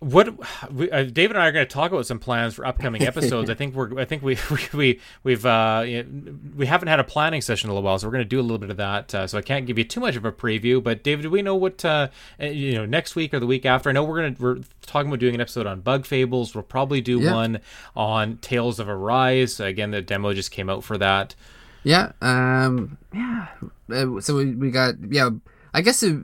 what 0.00 0.30
we, 0.72 0.90
uh, 0.90 1.04
David 1.04 1.36
and 1.36 1.42
I 1.42 1.48
are 1.48 1.52
going 1.52 1.66
to 1.66 1.72
talk 1.72 1.92
about 1.92 2.06
some 2.06 2.18
plans 2.18 2.54
for 2.54 2.66
upcoming 2.66 3.02
episodes. 3.02 3.50
I 3.50 3.54
think 3.60 3.74
we're 3.74 4.00
I 4.00 4.06
think 4.06 4.22
we 4.22 4.36
we, 4.50 4.58
we 4.72 5.00
we've 5.22 5.44
uh, 5.46 5.84
we 6.56 6.64
haven't 6.66 6.88
had 6.88 6.98
a 7.00 7.04
planning 7.04 7.42
session 7.42 7.68
in 7.68 7.70
a 7.70 7.74
little 7.74 7.84
while, 7.84 7.98
so 7.98 8.06
we're 8.06 8.12
going 8.12 8.24
to 8.24 8.28
do 8.28 8.40
a 8.40 8.42
little 8.42 8.58
bit 8.58 8.70
of 8.70 8.78
that. 8.78 9.14
Uh, 9.14 9.26
so 9.26 9.36
I 9.36 9.42
can't 9.42 9.66
give 9.66 9.76
you 9.76 9.84
too 9.84 10.00
much 10.00 10.16
of 10.16 10.24
a 10.24 10.32
preview. 10.32 10.82
But 10.82 11.02
David, 11.04 11.22
do 11.22 11.30
we 11.30 11.42
know 11.42 11.54
what 11.54 11.84
uh, 11.84 12.08
uh, 12.40 12.46
you 12.46 12.72
know 12.74 12.86
next 12.86 13.14
week 13.14 13.34
or 13.34 13.40
the 13.40 13.46
week 13.46 13.66
after? 13.66 13.90
I 13.90 13.92
know 13.92 14.02
we're 14.02 14.20
going 14.20 14.34
to 14.34 14.42
we're 14.42 14.58
talking 14.82 15.10
about 15.10 15.20
doing 15.20 15.34
an 15.34 15.40
episode 15.40 15.66
on 15.66 15.80
bug 15.82 16.06
fables. 16.06 16.54
We'll 16.54 16.64
probably 16.64 17.02
do 17.02 17.20
Yeah. 17.20 17.34
one 17.34 17.60
on 17.94 18.38
Tales 18.38 18.80
of 18.80 18.88
Arise. 18.88 19.60
Again, 19.60 19.90
the 19.90 20.00
demo 20.00 20.32
just 20.32 20.50
came 20.50 20.70
out 20.70 20.82
for 20.82 20.96
that. 20.96 21.34
Yeah. 21.84 22.12
Um. 22.22 22.96
Yeah. 23.14 23.48
Uh, 23.92 24.20
so 24.20 24.36
we, 24.36 24.54
we 24.54 24.70
got 24.70 24.94
yeah. 25.10 25.28
I 25.72 25.80
guess 25.82 26.02
it 26.02 26.16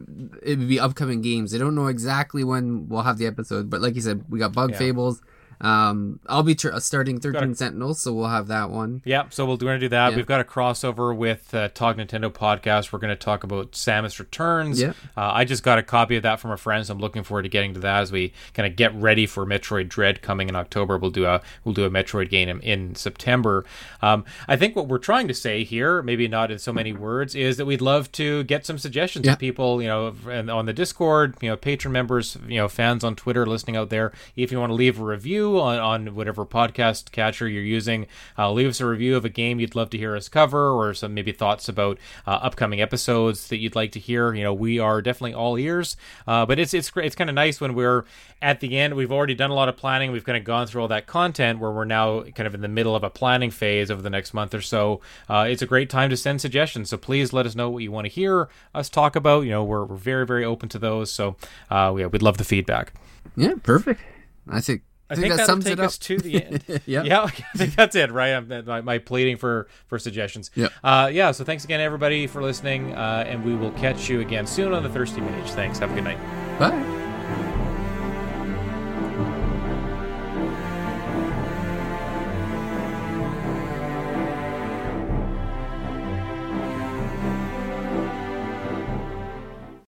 it 0.42 0.58
would 0.58 0.68
be 0.68 0.80
upcoming 0.80 1.22
games. 1.22 1.54
I 1.54 1.58
don't 1.58 1.74
know 1.74 1.86
exactly 1.86 2.44
when 2.44 2.88
we'll 2.88 3.02
have 3.02 3.18
the 3.18 3.26
episode, 3.26 3.70
but 3.70 3.80
like 3.80 3.94
you 3.94 4.00
said, 4.00 4.24
we 4.28 4.38
got 4.38 4.52
Bug 4.52 4.72
Yeah. 4.72 4.78
Fables. 4.78 5.20
Um. 5.60 6.20
I'll 6.28 6.42
be 6.42 6.54
tr- 6.54 6.76
starting 6.78 7.16
a- 7.16 7.20
Thirteen 7.20 7.54
Sentinels, 7.54 8.00
so 8.00 8.12
we'll 8.12 8.28
have 8.28 8.48
that 8.48 8.70
one. 8.70 9.02
Yeah, 9.04 9.24
so 9.30 9.44
we'll, 9.46 9.54
we're 9.56 9.60
going 9.66 9.80
to 9.80 9.84
do 9.86 9.88
that. 9.90 10.10
Yeah. 10.10 10.16
We've 10.16 10.26
got 10.26 10.40
a 10.40 10.44
crossover 10.44 11.16
with 11.16 11.54
uh, 11.54 11.68
Talk 11.68 11.96
Nintendo 11.96 12.30
podcast. 12.30 12.92
We're 12.92 12.98
going 12.98 13.10
to 13.10 13.16
talk 13.16 13.42
about 13.44 13.72
Samus 13.72 14.18
Returns. 14.18 14.80
Yeah. 14.80 14.92
Uh, 15.16 15.30
I 15.32 15.44
just 15.44 15.62
got 15.62 15.78
a 15.78 15.82
copy 15.82 16.16
of 16.16 16.22
that 16.24 16.40
from 16.40 16.50
a 16.50 16.56
friend, 16.56 16.84
so 16.86 16.92
I'm 16.92 17.00
looking 17.00 17.22
forward 17.22 17.42
to 17.42 17.48
getting 17.48 17.74
to 17.74 17.80
that 17.80 18.00
as 18.02 18.12
we 18.12 18.32
kind 18.54 18.66
of 18.66 18.76
get 18.76 18.94
ready 18.94 19.26
for 19.26 19.46
Metroid 19.46 19.88
Dread 19.88 20.22
coming 20.22 20.48
in 20.48 20.56
October. 20.56 20.98
We'll 20.98 21.10
do 21.10 21.24
a 21.26 21.40
we'll 21.64 21.74
do 21.74 21.84
a 21.84 21.90
Metroid 21.90 22.28
game 22.30 22.48
in, 22.48 22.60
in 22.60 22.94
September. 22.94 23.64
Um, 24.02 24.24
I 24.48 24.56
think 24.56 24.76
what 24.76 24.88
we're 24.88 24.98
trying 24.98 25.28
to 25.28 25.34
say 25.34 25.64
here, 25.64 26.02
maybe 26.02 26.28
not 26.28 26.50
in 26.50 26.58
so 26.58 26.72
many 26.72 26.92
words, 26.92 27.34
is 27.34 27.56
that 27.56 27.64
we'd 27.64 27.80
love 27.80 28.12
to 28.12 28.44
get 28.44 28.66
some 28.66 28.78
suggestions 28.78 29.26
Yeah. 29.26 29.32
of 29.32 29.38
people, 29.38 29.80
you 29.80 29.88
know, 29.88 30.14
and 30.28 30.50
on 30.50 30.66
the 30.66 30.72
Discord, 30.72 31.36
you 31.40 31.48
know, 31.48 31.56
patron 31.56 31.92
members, 31.92 32.36
you 32.46 32.56
know, 32.58 32.68
fans 32.68 33.02
on 33.04 33.16
Twitter 33.16 33.46
listening 33.46 33.76
out 33.76 33.90
there. 33.90 34.12
If 34.36 34.52
you 34.52 34.58
want 34.60 34.70
to 34.70 34.74
leave 34.74 35.00
a 35.00 35.04
review 35.04 35.45
on, 35.60 35.78
on 35.78 36.14
whatever 36.14 36.44
podcast 36.44 37.12
catcher 37.12 37.48
you're 37.48 37.62
using, 37.62 38.06
uh, 38.36 38.50
leave 38.52 38.68
us 38.68 38.80
a 38.80 38.86
review 38.86 39.16
of 39.16 39.24
a 39.24 39.28
game 39.28 39.60
you'd 39.60 39.74
love 39.74 39.90
to 39.90 39.98
hear 39.98 40.16
us 40.16 40.28
cover, 40.28 40.70
or 40.70 40.94
some 40.94 41.14
maybe 41.14 41.32
thoughts 41.32 41.68
about 41.68 41.98
uh, 42.26 42.30
upcoming 42.42 42.80
episodes 42.80 43.48
that 43.48 43.58
you'd 43.58 43.76
like 43.76 43.92
to 43.92 44.00
hear. 44.00 44.34
You 44.34 44.42
know, 44.42 44.54
we 44.54 44.78
are 44.78 45.00
definitely 45.00 45.34
all 45.34 45.56
ears. 45.58 45.96
Uh, 46.26 46.44
but 46.46 46.58
it's 46.58 46.74
it's 46.74 46.90
great. 46.90 47.06
It's 47.06 47.16
kind 47.16 47.30
of 47.30 47.34
nice 47.34 47.60
when 47.60 47.74
we're 47.74 48.04
at 48.42 48.60
the 48.60 48.76
end. 48.78 48.94
We've 48.94 49.12
already 49.12 49.34
done 49.34 49.50
a 49.50 49.54
lot 49.54 49.68
of 49.68 49.76
planning. 49.76 50.12
We've 50.12 50.24
kind 50.24 50.38
of 50.38 50.44
gone 50.44 50.66
through 50.66 50.82
all 50.82 50.88
that 50.88 51.06
content 51.06 51.58
where 51.58 51.70
we're 51.70 51.84
now 51.84 52.22
kind 52.22 52.46
of 52.46 52.54
in 52.54 52.60
the 52.60 52.68
middle 52.68 52.96
of 52.96 53.04
a 53.04 53.10
planning 53.10 53.50
phase 53.50 53.90
over 53.90 54.02
the 54.02 54.10
next 54.10 54.34
month 54.34 54.54
or 54.54 54.60
so. 54.60 55.00
Uh, 55.28 55.46
it's 55.48 55.62
a 55.62 55.66
great 55.66 55.90
time 55.90 56.10
to 56.10 56.16
send 56.16 56.40
suggestions. 56.40 56.90
So 56.90 56.96
please 56.96 57.32
let 57.32 57.46
us 57.46 57.54
know 57.54 57.70
what 57.70 57.82
you 57.82 57.92
want 57.92 58.06
to 58.06 58.12
hear 58.12 58.48
us 58.74 58.88
talk 58.88 59.16
about. 59.16 59.44
You 59.44 59.50
know, 59.50 59.64
we're, 59.64 59.84
we're 59.84 59.96
very 59.96 60.26
very 60.26 60.44
open 60.44 60.68
to 60.70 60.78
those. 60.78 61.10
So 61.10 61.36
uh, 61.70 61.94
yeah, 61.98 62.06
we'd 62.06 62.22
love 62.22 62.38
the 62.38 62.44
feedback. 62.44 62.92
Yeah. 63.36 63.54
Perfect. 63.62 64.00
I 64.48 64.60
think. 64.60 64.82
I 65.08 65.14
think, 65.14 65.22
think 65.22 65.32
that 65.32 65.36
that'll 65.38 65.46
sums 65.46 65.64
take 65.64 65.72
it 65.74 65.80
up. 65.80 65.86
us 65.86 65.98
to 65.98 66.18
the 66.18 66.44
end. 66.44 66.64
Yeah. 66.86 67.02
yeah, 67.02 67.22
I 67.24 67.28
think 67.58 67.74
that's 67.74 67.94
it, 67.94 68.10
right? 68.10 68.32
I'm, 68.34 68.64
my, 68.66 68.80
my 68.80 68.98
pleading 68.98 69.36
for 69.36 69.68
for 69.86 69.98
suggestions. 69.98 70.50
Yeah. 70.54 70.68
uh, 70.82 71.10
yeah. 71.12 71.30
So 71.32 71.44
thanks 71.44 71.64
again, 71.64 71.80
everybody, 71.80 72.26
for 72.26 72.42
listening, 72.42 72.92
uh, 72.94 73.24
and 73.26 73.44
we 73.44 73.54
will 73.54 73.72
catch 73.72 74.08
you 74.08 74.20
again 74.20 74.46
soon 74.46 74.72
on 74.72 74.82
the 74.82 74.88
Thirsty 74.90 75.20
Mage. 75.20 75.50
Thanks. 75.50 75.78
Have 75.78 75.90
a 75.92 75.94
good 75.94 76.04
night. 76.04 76.18
Bye. 76.58 76.95